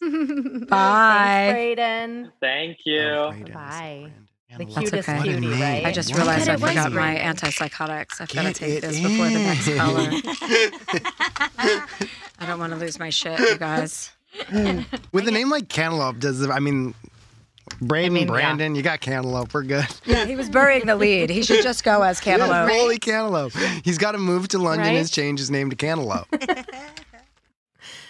Bye. 0.70 1.76
Brayden. 1.78 2.32
Thank 2.40 2.78
you. 2.86 3.02
Oh, 3.02 3.32
Brayden 3.32 3.54
Bye. 3.54 4.12
Brandon 4.58 4.68
The 4.76 4.82
cutest 4.82 5.10
okay. 5.10 5.22
Cutie, 5.24 5.48
right? 5.48 5.86
I 5.86 5.92
just 5.92 6.14
realized 6.16 6.50
I 6.50 6.56
But 6.58 6.64
it 6.64 6.68
forgot 6.70 6.92
my 6.92 7.16
antipsychotics. 7.16 8.22
I've 8.22 8.30
got 8.34 8.44
to 8.44 8.54
take 8.54 8.78
it 8.78 8.82
this 8.82 9.00
before 9.00 9.26
the 9.30 9.40
next 9.40 9.68
in. 9.68 9.78
caller. 9.78 10.10
I 12.40 12.46
don't 12.48 12.60
want 12.60 12.74
to 12.74 12.80
lose 12.80 13.00
my 13.00 13.10
shit, 13.10 13.40
you 13.40 13.58
guys. 13.58 14.12
With 15.12 15.28
a 15.28 15.32
name 15.32 15.50
like 15.50 15.70
Cantaloupe, 15.70 16.20
does 16.20 16.42
it, 16.42 16.50
I 16.50 16.60
mean, 16.60 16.94
Braden, 17.82 18.14
mean, 18.14 18.24
yeah. 18.28 18.32
Brandon, 18.34 18.76
you 18.76 18.82
got 18.82 19.00
Cantaloupe. 19.02 19.54
We're 19.54 19.64
good. 19.64 19.86
Yeah, 20.06 20.26
he 20.26 20.36
was 20.36 20.50
burying 20.50 20.86
the 20.86 20.96
lead. 20.96 21.30
He 21.30 21.44
should 21.44 21.64
just 21.64 21.84
go 21.84 22.02
as 22.02 22.20
Yeah, 22.26 22.38
Cantaloupe. 22.38 22.70
fully 22.70 23.00
Cantaloupe. 23.00 23.54
He's 23.84 23.98
got 23.98 24.14
to 24.14 24.18
move 24.18 24.48
to 24.50 24.58
London 24.58 24.88
Right? 24.88 24.98
and 24.98 25.10
change 25.12 25.40
his 25.40 25.52
name 25.52 25.70
to 25.70 25.76
Cantaloupe. 25.76 26.28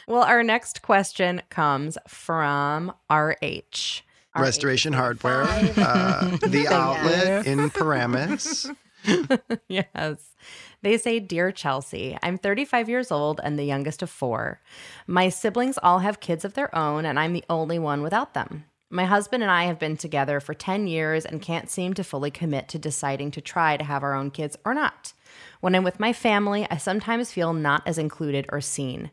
Well, 0.07 0.23
our 0.23 0.43
next 0.43 0.81
question 0.81 1.41
comes 1.49 1.97
from 2.07 2.91
RH. 3.09 4.01
Restoration 4.37 4.93
Hardware, 4.93 5.43
uh, 5.43 6.37
the 6.47 6.67
outlet 6.69 7.45
in 7.45 7.69
Paramus. 7.69 8.69
yes. 9.67 10.35
They 10.81 10.97
say, 10.97 11.19
Dear 11.19 11.51
Chelsea, 11.51 12.17
I'm 12.23 12.37
35 12.37 12.89
years 12.89 13.11
old 13.11 13.41
and 13.43 13.57
the 13.57 13.63
youngest 13.63 14.01
of 14.01 14.09
four. 14.09 14.61
My 15.05 15.29
siblings 15.29 15.77
all 15.83 15.99
have 15.99 16.19
kids 16.19 16.45
of 16.45 16.53
their 16.53 16.73
own, 16.75 17.05
and 17.05 17.19
I'm 17.19 17.33
the 17.33 17.43
only 17.49 17.77
one 17.77 18.01
without 18.01 18.33
them. 18.33 18.65
My 18.89 19.05
husband 19.05 19.41
and 19.41 19.51
I 19.51 19.65
have 19.65 19.79
been 19.79 19.95
together 19.95 20.39
for 20.39 20.53
10 20.53 20.87
years 20.87 21.25
and 21.25 21.41
can't 21.41 21.69
seem 21.69 21.93
to 21.93 22.03
fully 22.03 22.31
commit 22.31 22.67
to 22.69 22.79
deciding 22.79 23.31
to 23.31 23.41
try 23.41 23.77
to 23.77 23.83
have 23.85 24.03
our 24.03 24.13
own 24.13 24.31
kids 24.31 24.57
or 24.65 24.73
not. 24.73 25.13
When 25.61 25.75
I'm 25.75 25.83
with 25.83 25.99
my 25.99 26.11
family, 26.11 26.67
I 26.69 26.77
sometimes 26.77 27.31
feel 27.31 27.53
not 27.53 27.83
as 27.85 27.97
included 27.97 28.47
or 28.49 28.59
seen. 28.59 29.11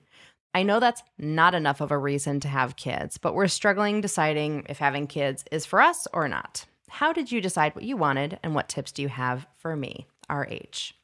I 0.54 0.62
know 0.62 0.80
that's 0.80 1.02
not 1.18 1.54
enough 1.54 1.80
of 1.80 1.90
a 1.90 1.98
reason 1.98 2.40
to 2.40 2.48
have 2.48 2.76
kids, 2.76 3.18
but 3.18 3.34
we're 3.34 3.48
struggling 3.48 4.00
deciding 4.00 4.66
if 4.68 4.78
having 4.78 5.06
kids 5.06 5.44
is 5.52 5.66
for 5.66 5.80
us 5.80 6.06
or 6.12 6.28
not. 6.28 6.64
How 6.88 7.12
did 7.12 7.30
you 7.30 7.40
decide 7.40 7.74
what 7.74 7.84
you 7.84 7.96
wanted, 7.96 8.38
and 8.42 8.54
what 8.54 8.68
tips 8.68 8.92
do 8.92 9.02
you 9.02 9.08
have 9.08 9.46
for 9.56 9.76
me? 9.76 10.06
RH. 10.30 10.94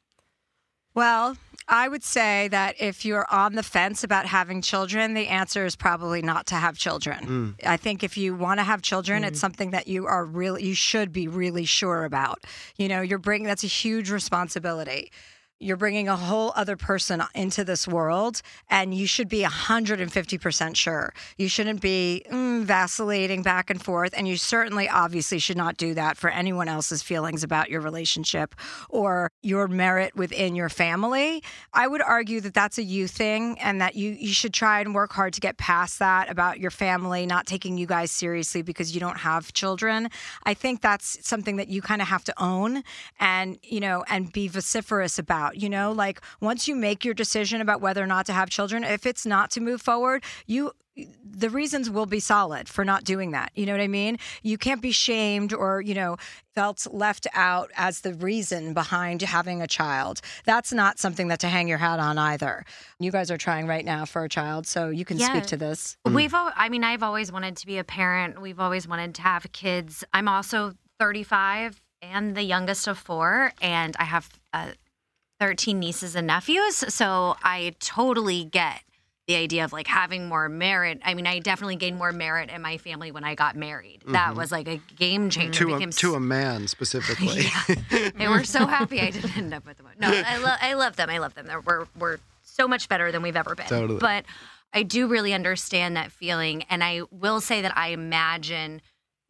Well, 0.94 1.36
I 1.66 1.88
would 1.88 2.04
say 2.04 2.48
that 2.48 2.76
if 2.78 3.04
you're 3.04 3.26
on 3.30 3.54
the 3.54 3.62
fence 3.62 4.04
about 4.04 4.26
having 4.26 4.62
children, 4.62 5.14
the 5.14 5.26
answer 5.26 5.64
is 5.64 5.76
probably 5.76 6.22
not 6.22 6.46
to 6.46 6.54
have 6.54 6.76
children. 6.76 7.56
Mm. 7.58 7.66
I 7.66 7.76
think 7.76 8.04
if 8.04 8.16
you 8.16 8.34
want 8.34 8.60
to 8.60 8.64
have 8.64 8.80
children, 8.80 9.24
it's 9.24 9.38
mm. 9.38 9.40
something 9.40 9.70
that 9.70 9.88
you 9.88 10.06
are 10.06 10.24
really 10.24 10.64
you 10.64 10.74
should 10.74 11.12
be 11.12 11.26
really 11.26 11.64
sure 11.64 12.04
about. 12.04 12.44
You 12.76 12.88
know, 12.88 13.00
you're 13.00 13.18
bringing 13.18 13.46
that's 13.46 13.64
a 13.64 13.68
huge 13.68 14.10
responsibility. 14.10 15.10
You're 15.60 15.76
bringing 15.76 16.08
a 16.08 16.16
whole 16.16 16.52
other 16.56 16.76
person 16.76 17.22
into 17.34 17.64
this 17.64 17.86
world, 17.88 18.42
and 18.68 18.92
you 18.92 19.06
should 19.06 19.28
be 19.28 19.42
150% 19.42 20.76
sure. 20.76 21.14
You 21.38 21.48
shouldn't 21.48 21.80
be 21.80 22.24
mm, 22.30 22.64
vacillating 22.64 23.42
back 23.42 23.70
and 23.70 23.82
forth, 23.82 24.14
and 24.16 24.26
you 24.26 24.36
certainly, 24.36 24.88
obviously, 24.88 25.38
should 25.38 25.56
not 25.56 25.76
do 25.76 25.94
that 25.94 26.16
for 26.16 26.28
anyone 26.28 26.68
else's 26.68 27.02
feelings 27.02 27.42
about 27.42 27.70
your 27.70 27.80
relationship 27.80 28.54
or 28.88 29.30
your 29.42 29.68
merit 29.68 30.16
within 30.16 30.54
your 30.54 30.68
family. 30.68 31.42
I 31.72 31.86
would 31.86 32.02
argue 32.02 32.40
that 32.42 32.54
that's 32.54 32.78
a 32.78 32.82
you 32.82 33.06
thing, 33.06 33.58
and 33.60 33.80
that 33.80 33.94
you 33.94 34.10
you 34.10 34.32
should 34.32 34.52
try 34.54 34.80
and 34.80 34.94
work 34.94 35.12
hard 35.12 35.32
to 35.34 35.40
get 35.40 35.56
past 35.56 35.98
that 36.00 36.30
about 36.30 36.58
your 36.58 36.70
family 36.70 37.26
not 37.26 37.46
taking 37.46 37.78
you 37.78 37.86
guys 37.86 38.10
seriously 38.10 38.62
because 38.62 38.94
you 38.94 39.00
don't 39.00 39.18
have 39.18 39.52
children. 39.52 40.08
I 40.44 40.54
think 40.54 40.80
that's 40.80 41.26
something 41.26 41.56
that 41.56 41.68
you 41.68 41.80
kind 41.80 42.02
of 42.02 42.08
have 42.08 42.24
to 42.24 42.34
own 42.42 42.82
and 43.20 43.58
you 43.62 43.80
know 43.80 44.04
and 44.08 44.32
be 44.32 44.48
vociferous 44.48 45.18
about. 45.18 45.53
You 45.56 45.68
know, 45.68 45.92
like 45.92 46.20
once 46.40 46.68
you 46.68 46.74
make 46.74 47.04
your 47.04 47.14
decision 47.14 47.60
about 47.60 47.80
whether 47.80 48.02
or 48.02 48.06
not 48.06 48.26
to 48.26 48.32
have 48.32 48.50
children, 48.50 48.84
if 48.84 49.06
it's 49.06 49.24
not 49.26 49.50
to 49.52 49.60
move 49.60 49.80
forward, 49.82 50.22
you 50.46 50.72
the 51.28 51.50
reasons 51.50 51.90
will 51.90 52.06
be 52.06 52.20
solid 52.20 52.68
for 52.68 52.84
not 52.84 53.02
doing 53.02 53.32
that. 53.32 53.50
You 53.56 53.66
know 53.66 53.72
what 53.72 53.80
I 53.80 53.88
mean? 53.88 54.16
You 54.44 54.56
can't 54.56 54.80
be 54.80 54.92
shamed 54.92 55.52
or, 55.52 55.80
you 55.80 55.92
know, 55.92 56.18
felt 56.54 56.86
left 56.92 57.26
out 57.34 57.72
as 57.74 58.02
the 58.02 58.14
reason 58.14 58.74
behind 58.74 59.20
having 59.22 59.60
a 59.60 59.66
child. 59.66 60.20
That's 60.44 60.72
not 60.72 61.00
something 61.00 61.26
that 61.28 61.40
to 61.40 61.48
hang 61.48 61.66
your 61.66 61.78
hat 61.78 61.98
on 61.98 62.16
either. 62.16 62.64
You 63.00 63.10
guys 63.10 63.32
are 63.32 63.36
trying 63.36 63.66
right 63.66 63.84
now 63.84 64.04
for 64.04 64.22
a 64.22 64.28
child, 64.28 64.68
so 64.68 64.88
you 64.90 65.04
can 65.04 65.18
Yeah. 65.18 65.30
speak 65.30 65.46
to 65.46 65.56
this. 65.56 65.96
We've, 66.04 66.32
al- 66.32 66.52
I 66.54 66.68
mean, 66.68 66.84
I've 66.84 67.02
always 67.02 67.32
wanted 67.32 67.56
to 67.56 67.66
be 67.66 67.78
a 67.78 67.84
parent. 67.84 68.40
We've 68.40 68.60
always 68.60 68.86
wanted 68.86 69.16
to 69.16 69.22
have 69.22 69.50
kids. 69.50 70.04
I'm 70.12 70.28
also 70.28 70.74
35 71.00 71.82
and 72.02 72.36
the 72.36 72.42
youngest 72.44 72.86
of 72.86 72.98
four, 72.98 73.52
and 73.60 73.96
I 73.98 74.04
have 74.04 74.28
uh, 74.52 74.68
13 75.44 75.78
nieces 75.78 76.16
and 76.16 76.26
nephews. 76.26 76.76
So 76.88 77.36
I 77.42 77.74
totally 77.78 78.44
get 78.44 78.80
the 79.26 79.36
idea 79.36 79.62
of 79.64 79.74
like 79.74 79.86
having 79.86 80.26
more 80.26 80.48
merit. 80.48 81.00
I 81.04 81.12
mean, 81.12 81.26
I 81.26 81.38
definitely 81.38 81.76
gained 81.76 81.98
more 81.98 82.12
merit 82.12 82.48
in 82.48 82.62
my 82.62 82.78
family 82.78 83.12
when 83.12 83.24
I 83.24 83.34
got 83.34 83.54
married. 83.54 84.00
That 84.06 84.32
Mhm. 84.32 84.36
was 84.36 84.50
like 84.50 84.68
a 84.68 84.80
game 84.96 85.28
changer. 85.28 85.66
To 85.66 85.74
a, 85.74 85.86
to 85.86 86.14
a 86.14 86.20
man 86.20 86.66
specifically. 86.66 87.44
they 88.16 88.26
were 88.26 88.44
so 88.44 88.64
happy 88.66 89.02
I 89.02 89.10
didn't 89.10 89.36
end 89.36 89.52
up 89.52 89.66
with 89.66 89.76
them. 89.76 89.86
No, 89.98 90.08
I, 90.10 90.38
lo- 90.38 90.56
I 90.62 90.72
love 90.74 90.96
them. 90.96 91.10
I 91.10 91.18
love 91.18 91.34
them. 91.34 91.46
They're, 91.46 91.60
we're, 91.60 91.84
we're 91.98 92.18
so 92.42 92.66
much 92.66 92.88
better 92.88 93.12
than 93.12 93.20
we've 93.20 93.36
ever 93.36 93.54
been. 93.54 93.66
Totally. 93.66 93.98
But 93.98 94.24
I 94.72 94.82
do 94.82 95.06
really 95.08 95.34
understand 95.34 95.94
that 95.96 96.10
feeling. 96.10 96.62
And 96.70 96.82
I 96.82 97.02
will 97.10 97.42
say 97.42 97.60
that 97.60 97.76
I 97.76 97.88
imagine 97.88 98.80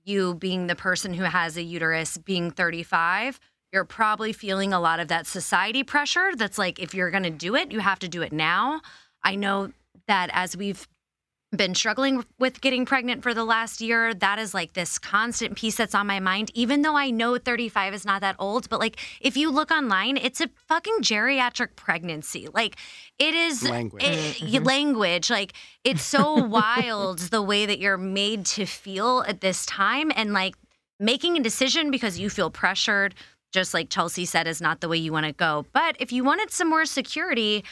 you 0.04 0.34
being 0.34 0.68
the 0.68 0.76
person 0.76 1.12
who 1.14 1.24
has 1.24 1.56
a 1.56 1.62
uterus 1.62 2.18
being 2.18 2.52
35. 2.52 3.40
You're 3.74 3.84
probably 3.84 4.32
feeling 4.32 4.72
a 4.72 4.78
lot 4.78 5.00
of 5.00 5.08
that 5.08 5.26
society 5.26 5.82
pressure 5.82 6.30
that's 6.36 6.58
like, 6.58 6.78
if 6.78 6.94
you're 6.94 7.10
going 7.10 7.24
to 7.24 7.30
do 7.30 7.56
it, 7.56 7.72
you 7.72 7.80
have 7.80 7.98
to 7.98 8.08
do 8.08 8.22
it 8.22 8.32
now. 8.32 8.80
I 9.24 9.34
know 9.34 9.72
that 10.06 10.30
as 10.32 10.56
we've 10.56 10.86
been 11.56 11.74
struggling 11.74 12.24
with 12.38 12.60
getting 12.60 12.86
pregnant 12.86 13.22
for 13.22 13.34
the 13.34 13.44
last 13.44 13.80
year. 13.80 14.14
That 14.14 14.38
is 14.38 14.54
like 14.54 14.74
this 14.74 14.98
constant 14.98 15.56
piece 15.56 15.76
that's 15.76 15.94
on 15.94 16.06
my 16.06 16.20
mind, 16.20 16.50
even 16.54 16.82
though 16.82 16.96
I 16.96 17.10
know 17.10 17.36
35 17.36 17.94
is 17.94 18.04
not 18.04 18.20
that 18.20 18.36
old. 18.38 18.68
But 18.68 18.78
like, 18.80 19.00
if 19.20 19.36
you 19.36 19.50
look 19.50 19.70
online, 19.72 20.16
it's 20.16 20.40
a 20.40 20.48
fucking 20.68 20.98
geriatric 21.00 21.76
pregnancy. 21.76 22.48
Like, 22.52 22.76
it 23.18 23.34
is 23.34 23.68
Language. 23.68 24.04
it- 24.04 24.36
mm-hmm. 24.36 24.52
y- 24.52 24.58
language. 24.62 25.30
Like, 25.30 25.52
it's 25.82 26.02
so 26.02 26.34
wild 26.44 27.18
the 27.18 27.42
way 27.42 27.66
that 27.66 27.80
you're 27.80 27.98
made 27.98 28.46
to 28.46 28.66
feel 28.66 29.24
at 29.26 29.40
this 29.40 29.66
time. 29.66 30.12
And 30.14 30.32
like, 30.32 30.54
making 31.00 31.36
a 31.36 31.42
decision 31.42 31.90
because 31.90 32.18
you 32.18 32.30
feel 32.30 32.50
pressured, 32.50 33.14
just 33.54 33.72
like 33.72 33.88
Chelsea 33.88 34.24
said, 34.24 34.48
is 34.48 34.60
not 34.60 34.80
the 34.80 34.88
way 34.88 34.96
you 34.96 35.12
want 35.12 35.26
to 35.26 35.32
go. 35.32 35.64
But 35.72 35.96
if 36.00 36.12
you 36.12 36.24
wanted 36.24 36.50
some 36.50 36.68
more 36.68 36.84
security, 36.84 37.64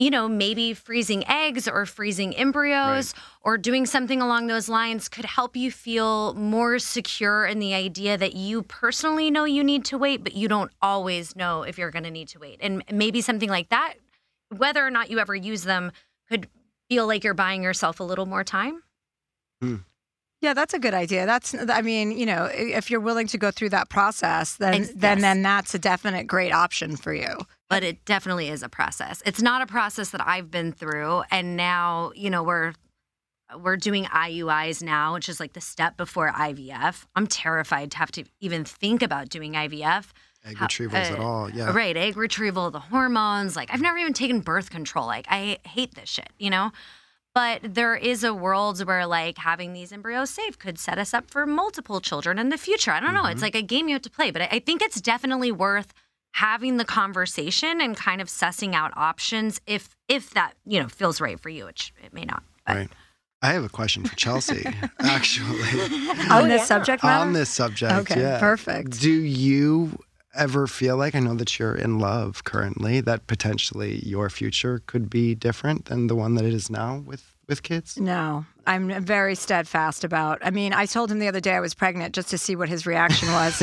you 0.00 0.10
know, 0.10 0.28
maybe 0.28 0.74
freezing 0.74 1.26
eggs 1.28 1.68
or 1.68 1.86
freezing 1.86 2.34
embryos 2.36 3.14
or 3.42 3.56
doing 3.56 3.86
something 3.86 4.20
along 4.20 4.48
those 4.48 4.68
lines 4.68 5.08
could 5.08 5.24
help 5.24 5.56
you 5.56 5.70
feel 5.70 6.34
more 6.34 6.80
secure 6.80 7.46
in 7.46 7.60
the 7.60 7.72
idea 7.72 8.18
that 8.18 8.34
you 8.34 8.62
personally 8.62 9.30
know 9.30 9.44
you 9.44 9.62
need 9.62 9.84
to 9.86 9.96
wait, 9.96 10.24
but 10.24 10.34
you 10.34 10.48
don't 10.48 10.72
always 10.82 11.36
know 11.36 11.62
if 11.62 11.78
you're 11.78 11.92
going 11.92 12.04
to 12.04 12.10
need 12.10 12.28
to 12.28 12.40
wait. 12.40 12.58
And 12.60 12.82
maybe 12.92 13.20
something 13.20 13.48
like 13.48 13.68
that, 13.68 13.94
whether 14.56 14.84
or 14.84 14.90
not 14.90 15.08
you 15.08 15.20
ever 15.20 15.36
use 15.36 15.62
them, 15.62 15.92
could 16.28 16.48
feel 16.88 17.06
like 17.06 17.22
you're 17.22 17.34
buying 17.34 17.62
yourself 17.62 18.00
a 18.00 18.04
little 18.04 18.26
more 18.26 18.44
time. 18.44 18.82
Hmm. 19.60 19.76
Yeah, 20.40 20.54
that's 20.54 20.72
a 20.72 20.78
good 20.78 20.94
idea. 20.94 21.26
That's, 21.26 21.52
I 21.68 21.82
mean, 21.82 22.12
you 22.16 22.24
know, 22.24 22.48
if 22.52 22.90
you're 22.90 23.00
willing 23.00 23.26
to 23.28 23.38
go 23.38 23.50
through 23.50 23.70
that 23.70 23.88
process, 23.88 24.54
then 24.54 24.74
Ex- 24.74 24.92
then 24.94 25.18
yes. 25.18 25.22
then 25.22 25.42
that's 25.42 25.74
a 25.74 25.78
definite 25.80 26.28
great 26.28 26.52
option 26.52 26.96
for 26.96 27.12
you. 27.12 27.38
but 27.68 27.82
it 27.82 28.04
definitely 28.04 28.48
is 28.48 28.62
a 28.62 28.68
process. 28.68 29.20
It's 29.26 29.42
not 29.42 29.62
a 29.62 29.66
process 29.66 30.10
that 30.10 30.26
I've 30.26 30.50
been 30.50 30.72
through, 30.72 31.22
and 31.30 31.56
now 31.56 32.12
you 32.14 32.30
know 32.30 32.42
we're 32.44 32.72
we're 33.58 33.76
doing 33.76 34.04
IUIs 34.04 34.82
now, 34.82 35.14
which 35.14 35.28
is 35.28 35.40
like 35.40 35.54
the 35.54 35.60
step 35.60 35.96
before 35.96 36.30
IVF. 36.30 37.06
I'm 37.16 37.26
terrified 37.26 37.90
to 37.92 37.98
have 37.98 38.12
to 38.12 38.24
even 38.40 38.64
think 38.64 39.02
about 39.02 39.30
doing 39.30 39.54
IVF. 39.54 40.06
Egg 40.44 40.56
How- 40.56 40.66
retrievals 40.66 40.92
at 41.10 41.18
uh, 41.18 41.22
all. 41.22 41.50
Yeah. 41.50 41.72
Right, 41.72 41.96
egg 41.96 42.16
retrieval, 42.16 42.70
the 42.70 42.78
hormones. 42.78 43.56
Like 43.56 43.72
I've 43.74 43.80
never 43.80 43.98
even 43.98 44.12
taken 44.12 44.40
birth 44.40 44.70
control. 44.70 45.06
Like 45.06 45.26
I 45.28 45.58
hate 45.64 45.94
this 45.94 46.08
shit, 46.08 46.30
you 46.38 46.50
know. 46.50 46.70
But 47.38 47.72
there 47.72 47.94
is 47.94 48.24
a 48.24 48.34
world 48.34 48.84
where 48.84 49.06
like 49.06 49.38
having 49.38 49.72
these 49.72 49.92
embryos 49.92 50.28
safe 50.28 50.58
could 50.58 50.76
set 50.76 50.98
us 50.98 51.14
up 51.14 51.30
for 51.30 51.46
multiple 51.46 52.00
children 52.00 52.36
in 52.36 52.48
the 52.48 52.58
future. 52.58 52.90
I 52.90 52.98
don't 52.98 53.14
know. 53.14 53.22
Mm-hmm. 53.22 53.30
It's 53.30 53.42
like 53.42 53.54
a 53.54 53.62
game 53.62 53.86
you 53.86 53.94
have 53.94 54.02
to 54.02 54.10
play, 54.10 54.32
but 54.32 54.42
I, 54.42 54.48
I 54.50 54.58
think 54.58 54.82
it's 54.82 55.00
definitely 55.00 55.52
worth 55.52 55.94
having 56.32 56.78
the 56.78 56.84
conversation 56.84 57.80
and 57.80 57.96
kind 57.96 58.20
of 58.20 58.26
sussing 58.26 58.74
out 58.74 58.92
options 58.96 59.60
if 59.68 59.94
if 60.08 60.30
that 60.30 60.54
you 60.66 60.80
know 60.80 60.88
feels 60.88 61.20
right 61.20 61.38
for 61.38 61.48
you, 61.48 61.66
which 61.66 61.92
it 62.04 62.12
may 62.12 62.24
not. 62.24 62.42
But 62.66 62.76
Right. 62.76 62.88
I 63.40 63.52
have 63.52 63.62
a 63.62 63.68
question 63.68 64.02
for 64.02 64.16
Chelsea, 64.16 64.66
actually. 64.98 65.62
On 66.28 66.48
this 66.48 66.66
subject 66.66 67.04
matter? 67.04 67.24
On 67.24 67.34
this 67.34 67.50
subject. 67.50 67.92
Okay, 67.92 68.20
yeah. 68.20 68.40
perfect. 68.40 68.98
Do 69.00 69.12
you 69.12 69.96
ever 70.34 70.66
feel 70.66 70.96
like, 70.96 71.14
I 71.14 71.20
know 71.20 71.34
that 71.34 71.58
you're 71.58 71.74
in 71.74 71.98
love 71.98 72.44
currently, 72.44 73.00
that 73.02 73.26
potentially 73.26 74.04
your 74.06 74.30
future 74.30 74.82
could 74.86 75.08
be 75.10 75.34
different 75.34 75.86
than 75.86 76.06
the 76.06 76.14
one 76.14 76.34
that 76.34 76.44
it 76.44 76.52
is 76.54 76.70
now 76.70 76.98
with, 77.06 77.34
with 77.48 77.62
kids? 77.62 77.96
No, 77.98 78.44
I'm 78.66 79.02
very 79.04 79.34
steadfast 79.34 80.04
about. 80.04 80.38
I 80.42 80.50
mean, 80.50 80.72
I 80.72 80.86
told 80.86 81.10
him 81.10 81.18
the 81.18 81.28
other 81.28 81.40
day 81.40 81.54
I 81.54 81.60
was 81.60 81.74
pregnant 81.74 82.14
just 82.14 82.28
to 82.30 82.38
see 82.38 82.56
what 82.56 82.68
his 82.68 82.86
reaction 82.86 83.28
was, 83.32 83.62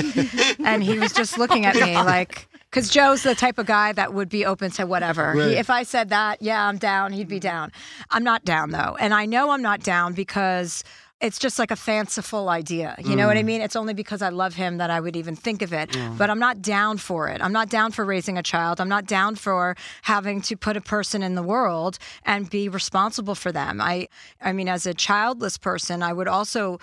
and 0.66 0.84
he 0.84 0.98
was 1.00 1.14
just 1.14 1.38
looking 1.38 1.66
at 1.66 1.76
me 1.76 1.96
like, 1.96 2.48
because 2.72 2.90
Joe's 2.90 3.24
the 3.24 3.36
type 3.36 3.58
of 3.60 3.68
guy 3.68 3.94
that 3.94 4.14
would 4.14 4.28
be 4.28 4.44
open 4.46 4.72
to 4.72 4.86
whatever. 4.86 5.34
He- 5.34 5.54
if 5.56 5.70
I 5.70 5.84
said 5.84 6.10
that, 6.10 6.42
yeah, 6.42 6.68
I'm 6.68 6.78
down, 6.78 7.14
he'd 7.14 7.28
be 7.30 7.40
down. 7.40 7.72
I'm 8.10 8.24
not 8.24 8.44
down 8.44 8.72
though, 8.72 8.98
and 9.00 9.14
I 9.14 9.26
know 9.28 9.52
I'm 9.52 9.62
not 9.62 9.82
down 9.84 10.14
because. 10.14 10.84
It's 11.26 11.40
just 11.40 11.58
like 11.58 11.72
a 11.72 11.76
fanciful 11.76 12.50
idea. 12.50 12.96
You 13.04 13.16
know 13.16 13.28
what 13.28 13.38
I 13.38 13.42
mm. 13.42 13.46
mean? 13.46 13.62
It's 13.62 13.76
only 13.76 13.94
because 13.94 14.22
I 14.22 14.30
love 14.30 14.54
him 14.54 14.78
that 14.78 14.90
I 14.90 15.00
would 15.00 15.16
even 15.16 15.36
think 15.36 15.62
of 15.62 15.74
it. 15.74 15.90
But 16.18 16.30
I'm 16.30 16.40
not 16.40 16.62
down 16.62 16.98
for 16.98 17.28
it. 17.28 17.42
I'm 17.42 17.52
not 17.52 17.70
down 17.70 17.92
for 17.92 18.06
raising 18.06 18.38
a 18.38 18.44
child. 18.44 18.80
I'm 18.80 18.90
not 18.90 19.06
down 19.06 19.36
for 19.36 19.76
having 20.04 20.42
to 20.42 20.56
put 20.56 20.78
a 20.78 20.82
person 20.82 21.24
in 21.24 21.36
the 21.36 21.44
world 21.44 21.98
and 22.26 22.50
be 22.50 22.70
responsible 22.70 23.36
for 23.36 23.52
them. 23.52 23.82
I 23.82 24.08
I 24.42 24.54
mean 24.54 24.70
as 24.70 24.86
a 24.86 24.94
childless 24.94 25.58
person, 25.58 26.04
I 26.04 26.14
would 26.14 26.28
also 26.28 26.80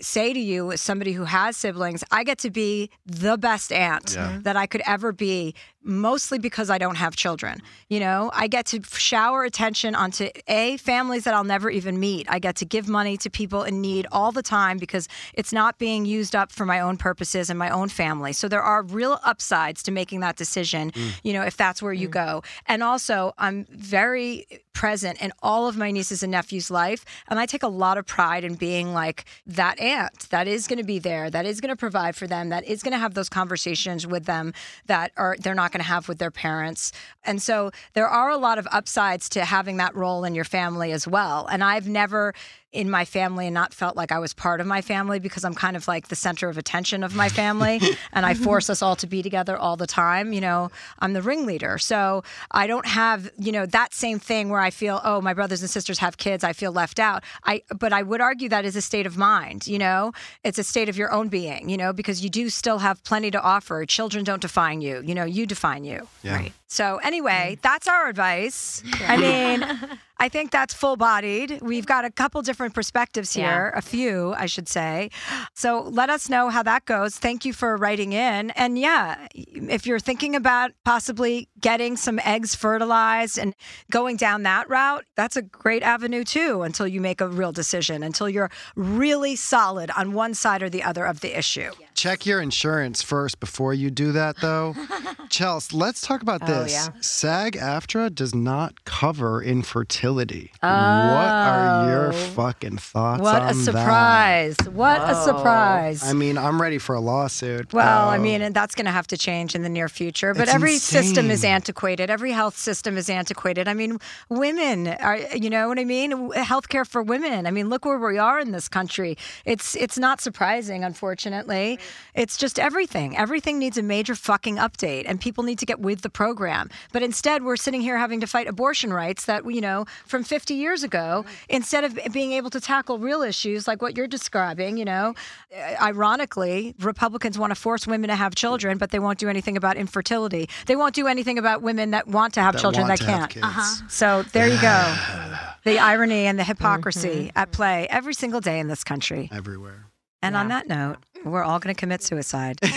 say 0.00 0.32
to 0.32 0.38
you 0.38 0.72
as 0.72 0.80
somebody 0.80 1.12
who 1.12 1.24
has 1.24 1.56
siblings, 1.56 2.04
I 2.10 2.22
get 2.24 2.38
to 2.38 2.50
be 2.50 2.90
the 3.06 3.36
best 3.36 3.72
aunt 3.72 4.14
Yeah. 4.14 4.38
that 4.42 4.56
I 4.56 4.66
could 4.66 4.82
ever 4.86 5.12
be 5.12 5.54
mostly 5.82 6.38
because 6.38 6.70
I 6.70 6.78
don't 6.78 6.96
have 6.96 7.16
children. 7.16 7.62
You 7.88 8.00
know, 8.00 8.30
I 8.34 8.48
get 8.48 8.66
to 8.66 8.82
shower 8.82 9.44
attention 9.44 9.94
onto 9.94 10.28
A, 10.46 10.76
families 10.76 11.24
that 11.24 11.34
I'll 11.34 11.44
never 11.44 11.70
even 11.70 11.98
meet. 11.98 12.26
I 12.28 12.38
get 12.38 12.56
to 12.56 12.64
give 12.64 12.88
money 12.88 13.16
to 13.18 13.30
people 13.30 13.62
in 13.62 13.80
need 13.80 14.06
all 14.12 14.32
the 14.32 14.42
time 14.42 14.78
because 14.78 15.08
it's 15.34 15.52
not 15.52 15.78
being 15.78 16.04
used 16.04 16.36
up 16.36 16.52
for 16.52 16.66
my 16.66 16.80
own 16.80 16.96
purposes 16.96 17.50
and 17.50 17.58
my 17.58 17.70
own 17.70 17.88
family. 17.88 18.32
So 18.32 18.48
there 18.48 18.62
are 18.62 18.82
real 18.82 19.18
upsides 19.24 19.82
to 19.84 19.90
making 19.90 20.20
that 20.20 20.36
decision, 20.36 20.90
mm. 20.90 21.20
you 21.22 21.32
know, 21.32 21.42
if 21.42 21.56
that's 21.56 21.82
where 21.82 21.92
you 21.92 22.08
mm. 22.08 22.12
go. 22.12 22.42
And 22.66 22.82
also, 22.82 23.32
I'm 23.38 23.66
very 23.70 24.46
present 24.72 25.20
in 25.20 25.32
all 25.42 25.68
of 25.68 25.76
my 25.76 25.90
nieces 25.90 26.22
and 26.22 26.30
nephews' 26.30 26.70
life. 26.70 27.04
And 27.28 27.38
I 27.38 27.46
take 27.46 27.62
a 27.62 27.68
lot 27.68 27.98
of 27.98 28.06
pride 28.06 28.44
in 28.44 28.54
being 28.54 28.92
like 28.92 29.24
that 29.46 29.78
aunt 29.78 30.30
that 30.30 30.46
is 30.48 30.66
going 30.66 30.78
to 30.78 30.84
be 30.84 30.98
there, 30.98 31.28
that 31.30 31.44
is 31.44 31.60
going 31.60 31.70
to 31.70 31.76
provide 31.76 32.16
for 32.16 32.26
them, 32.26 32.48
that 32.50 32.64
is 32.64 32.82
going 32.82 32.92
to 32.92 32.98
have 32.98 33.14
those 33.14 33.28
conversations 33.28 34.06
with 34.06 34.24
them 34.24 34.54
that 34.86 35.12
are 35.16 35.36
they're 35.40 35.54
not 35.54 35.69
going 35.72 35.82
to 35.82 35.88
have 35.88 36.08
with 36.08 36.18
their 36.18 36.30
parents. 36.30 36.92
And 37.24 37.40
so 37.40 37.70
there 37.94 38.08
are 38.08 38.30
a 38.30 38.36
lot 38.36 38.58
of 38.58 38.66
upsides 38.70 39.28
to 39.30 39.44
having 39.44 39.76
that 39.78 39.94
role 39.94 40.24
in 40.24 40.34
your 40.34 40.44
family 40.44 40.92
as 40.92 41.06
well. 41.06 41.46
And 41.46 41.62
I've 41.62 41.88
never 41.88 42.34
in 42.72 42.88
my 42.88 43.04
family 43.04 43.46
and 43.46 43.54
not 43.54 43.74
felt 43.74 43.96
like 43.96 44.12
I 44.12 44.18
was 44.18 44.32
part 44.32 44.60
of 44.60 44.66
my 44.66 44.80
family 44.80 45.18
because 45.18 45.44
I'm 45.44 45.54
kind 45.54 45.76
of 45.76 45.88
like 45.88 46.08
the 46.08 46.16
center 46.16 46.48
of 46.48 46.56
attention 46.56 47.02
of 47.02 47.16
my 47.16 47.28
family 47.28 47.80
and 48.12 48.24
I 48.24 48.34
mm-hmm. 48.34 48.44
force 48.44 48.70
us 48.70 48.80
all 48.80 48.94
to 48.96 49.06
be 49.06 49.22
together 49.22 49.56
all 49.56 49.76
the 49.76 49.86
time. 49.86 50.32
You 50.32 50.40
know, 50.40 50.70
I'm 51.00 51.12
the 51.12 51.22
ringleader. 51.22 51.78
So 51.78 52.22
I 52.50 52.66
don't 52.66 52.86
have, 52.86 53.30
you 53.38 53.50
know, 53.50 53.66
that 53.66 53.92
same 53.92 54.18
thing 54.18 54.50
where 54.50 54.60
I 54.60 54.70
feel, 54.70 55.00
oh, 55.04 55.20
my 55.20 55.34
brothers 55.34 55.62
and 55.62 55.70
sisters 55.70 55.98
have 55.98 56.16
kids, 56.16 56.44
I 56.44 56.52
feel 56.52 56.70
left 56.72 56.98
out. 56.98 57.24
I 57.44 57.62
but 57.76 57.92
I 57.92 58.02
would 58.02 58.20
argue 58.20 58.48
that 58.50 58.64
is 58.64 58.76
a 58.76 58.82
state 58.82 59.06
of 59.06 59.16
mind, 59.16 59.66
you 59.66 59.78
know? 59.78 60.12
It's 60.44 60.58
a 60.58 60.64
state 60.64 60.88
of 60.88 60.96
your 60.96 61.12
own 61.12 61.28
being, 61.28 61.68
you 61.68 61.76
know, 61.76 61.92
because 61.92 62.22
you 62.22 62.30
do 62.30 62.50
still 62.50 62.78
have 62.78 63.02
plenty 63.02 63.30
to 63.32 63.40
offer. 63.40 63.84
Children 63.84 64.24
don't 64.24 64.42
define 64.42 64.80
you, 64.80 65.02
you 65.04 65.14
know, 65.14 65.24
you 65.24 65.46
define 65.46 65.84
you. 65.84 66.06
Yeah. 66.22 66.48
So 66.70 66.98
anyway, 66.98 67.56
mm. 67.58 67.62
that's 67.62 67.88
our 67.88 68.08
advice. 68.08 68.82
I 69.00 69.16
mean, 69.16 69.66
I 70.20 70.28
think 70.28 70.52
that's 70.52 70.72
full 70.72 70.96
bodied. 70.96 71.60
We've 71.62 71.84
got 71.84 72.04
a 72.04 72.12
couple 72.12 72.42
different 72.42 72.74
perspectives 72.74 73.32
here, 73.32 73.72
a 73.74 73.82
few, 73.82 74.34
I 74.36 74.46
should 74.46 74.68
say. 74.68 75.10
So 75.54 75.82
let 75.82 76.10
us 76.10 76.28
know 76.28 76.48
how 76.48 76.62
that 76.62 76.84
goes. 76.84 77.16
Thank 77.16 77.44
you 77.44 77.52
for 77.52 77.76
writing 77.76 78.12
in. 78.12 78.50
And 78.50 78.78
yeah, 78.78 79.26
if 79.34 79.84
you're 79.84 79.98
thinking 79.98 80.36
about 80.36 80.70
possibly 80.84 81.48
getting 81.58 81.96
some 81.96 82.20
eggs 82.20 82.54
fertilized 82.54 83.36
and 83.36 83.54
going 83.90 84.16
down 84.16 84.44
that 84.44 84.68
route, 84.68 85.06
that's 85.16 85.36
a 85.36 85.42
great 85.42 85.82
avenue 85.82 86.22
too 86.22 86.62
until 86.62 86.86
you 86.86 87.00
make 87.00 87.20
a 87.20 87.26
real 87.26 87.50
decision, 87.50 88.04
until 88.04 88.28
you're 88.28 88.50
really 88.76 89.34
solid 89.34 89.90
on 89.96 90.12
one 90.12 90.34
side 90.34 90.62
or 90.62 90.70
the 90.70 90.84
other 90.84 91.04
of 91.04 91.20
the 91.20 91.36
issue. 91.36 91.72
Check 92.00 92.24
your 92.24 92.40
insurance 92.40 93.02
first 93.02 93.40
before 93.40 93.74
you 93.74 93.90
do 93.90 94.12
that, 94.12 94.36
though. 94.40 94.72
Chels, 95.28 95.74
let's 95.74 96.00
talk 96.00 96.22
about 96.22 96.40
Oh, 96.42 96.46
this. 96.46 96.72
yeah. 96.72 96.88
SAG 97.02 97.56
AFTRA 97.56 98.14
does 98.14 98.34
not 98.34 98.86
cover 98.86 99.42
infertility. 99.42 100.50
What 100.60 100.70
are 100.70 101.90
your 101.90 102.08
Oh. 102.08 102.12
fucking 102.34 102.78
thoughts 102.78 103.20
What 103.20 103.42
a 103.42 103.54
that? 103.54 103.64
surprise. 103.64 104.56
What 104.72 105.02
a 105.02 105.14
surprise. 105.14 106.02
I 106.02 106.14
mean, 106.14 106.38
I'm 106.38 106.60
ready 106.60 106.78
for 106.78 106.94
a 106.94 107.00
lawsuit. 107.00 107.70
Well, 107.74 108.08
I 108.08 108.16
Oh. 108.16 108.20
mean, 108.20 108.50
that's 108.54 108.74
going 108.74 108.86
to 108.86 108.92
have 108.92 109.06
to 109.08 109.18
change 109.18 109.54
in 109.54 109.62
the 109.62 109.68
near 109.68 109.90
future. 109.90 110.32
But 110.32 110.44
It's 110.44 110.54
every 110.54 110.78
system 110.78 111.30
is 111.30 111.44
antiquated. 111.44 112.08
Every 112.08 112.32
health 112.32 112.56
system 112.56 112.96
is 112.96 113.10
antiquated. 113.10 113.68
I 113.68 113.74
mean, 113.74 113.98
women 114.30 114.88
are, 114.88 115.18
you 115.34 115.50
know 115.50 115.68
what 115.68 115.78
I 115.78 115.84
mean? 115.84 116.12
Healthcare 116.32 116.86
for 116.86 117.02
women. 117.02 117.46
I 117.46 117.50
mean, 117.50 117.68
look 117.68 117.84
where 117.84 117.98
we 117.98 118.16
are 118.16 118.40
in 118.40 118.52
this 118.52 118.68
country. 118.68 119.18
It's 119.44 119.76
it's 119.76 119.98
not 119.98 120.22
surprising, 120.22 120.82
unfortunately. 120.82 121.78
It's 122.14 122.36
just 122.36 122.58
everything. 122.58 123.16
Everything 123.16 123.58
needs 123.58 123.78
a 123.78 123.82
major 123.82 124.14
fucking 124.14 124.56
update, 124.56 125.04
and 125.06 125.20
people 125.20 125.44
need 125.44 125.58
to 125.60 125.66
get 125.66 125.80
with 125.80 126.02
the 126.02 126.10
program. 126.10 126.68
But 126.92 127.02
instead, 127.02 127.44
we're 127.44 127.56
sitting 127.56 127.80
here 127.80 127.96
having 127.98 128.20
to 128.20 128.26
fight 128.26 128.46
abortion 128.48 128.92
rights 128.92 129.24
that, 129.26 129.44
you 129.50 129.60
know, 129.60 129.84
from 130.06 130.24
50 130.24 130.54
years 130.54 130.82
ago, 130.82 131.24
instead 131.48 131.84
of 131.84 131.98
being 132.12 132.32
able 132.32 132.50
to 132.50 132.60
tackle 132.60 132.98
real 132.98 133.22
issues 133.22 133.66
like 133.68 133.80
what 133.82 133.96
you're 133.96 134.06
describing, 134.08 134.76
you 134.76 134.84
know. 134.84 135.14
Uh, 135.56 135.76
Ironically, 135.82 136.74
Republicans 136.80 137.38
want 137.38 137.50
to 137.50 137.54
force 137.54 137.86
women 137.86 138.08
to 138.08 138.16
have 138.16 138.34
children, 138.34 138.78
but 138.78 138.90
they 138.90 138.98
won't 138.98 139.18
do 139.18 139.28
anything 139.28 139.56
about 139.56 139.76
infertility. 139.76 140.48
They 140.66 140.76
won't 140.76 140.94
do 140.94 141.06
anything 141.06 141.38
about 141.38 141.62
women 141.62 141.90
that 141.92 142.08
want 142.08 142.34
to 142.34 142.40
have 142.42 142.54
That 142.54 142.60
children 142.60 142.86
that 142.88 143.00
can't. 143.00 143.30
kids. 143.30 143.82
So 143.88 144.22
there 144.32 144.48
you 144.48 144.60
go. 144.60 144.96
The 145.62 145.78
irony 145.78 146.24
and 146.24 146.38
the 146.38 146.44
hypocrisy 146.44 147.30
at 147.36 147.52
play 147.52 147.86
every 147.90 148.14
single 148.14 148.40
day 148.40 148.60
in 148.60 148.68
this 148.68 148.82
country. 148.82 149.28
Everywhere. 149.30 149.84
And 150.22 150.34
on 150.34 150.48
that 150.48 150.68
note, 150.68 150.96
we're 151.24 151.42
all 151.42 151.58
going 151.58 151.74
to 151.74 151.78
commit 151.78 152.02
suicide. 152.02 152.58
this 152.62 152.72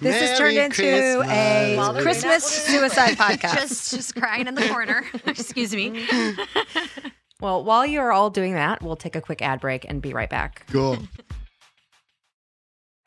Merry 0.00 0.12
has 0.26 0.38
turned 0.38 0.56
into 0.56 1.22
a 1.26 1.76
Christmas. 2.02 2.02
Christmas 2.02 2.44
suicide 2.44 3.14
podcast. 3.16 3.54
just 3.54 3.90
just 3.90 4.14
crying 4.14 4.46
in 4.46 4.54
the 4.54 4.68
corner. 4.68 5.04
Excuse 5.26 5.74
me. 5.74 6.06
Well, 7.40 7.64
while 7.64 7.84
you're 7.84 8.12
all 8.12 8.30
doing 8.30 8.54
that, 8.54 8.82
we'll 8.82 8.96
take 8.96 9.14
a 9.16 9.20
quick 9.20 9.42
ad 9.42 9.60
break 9.60 9.84
and 9.88 10.00
be 10.00 10.12
right 10.14 10.30
back. 10.30 10.66
Cool. 10.70 10.98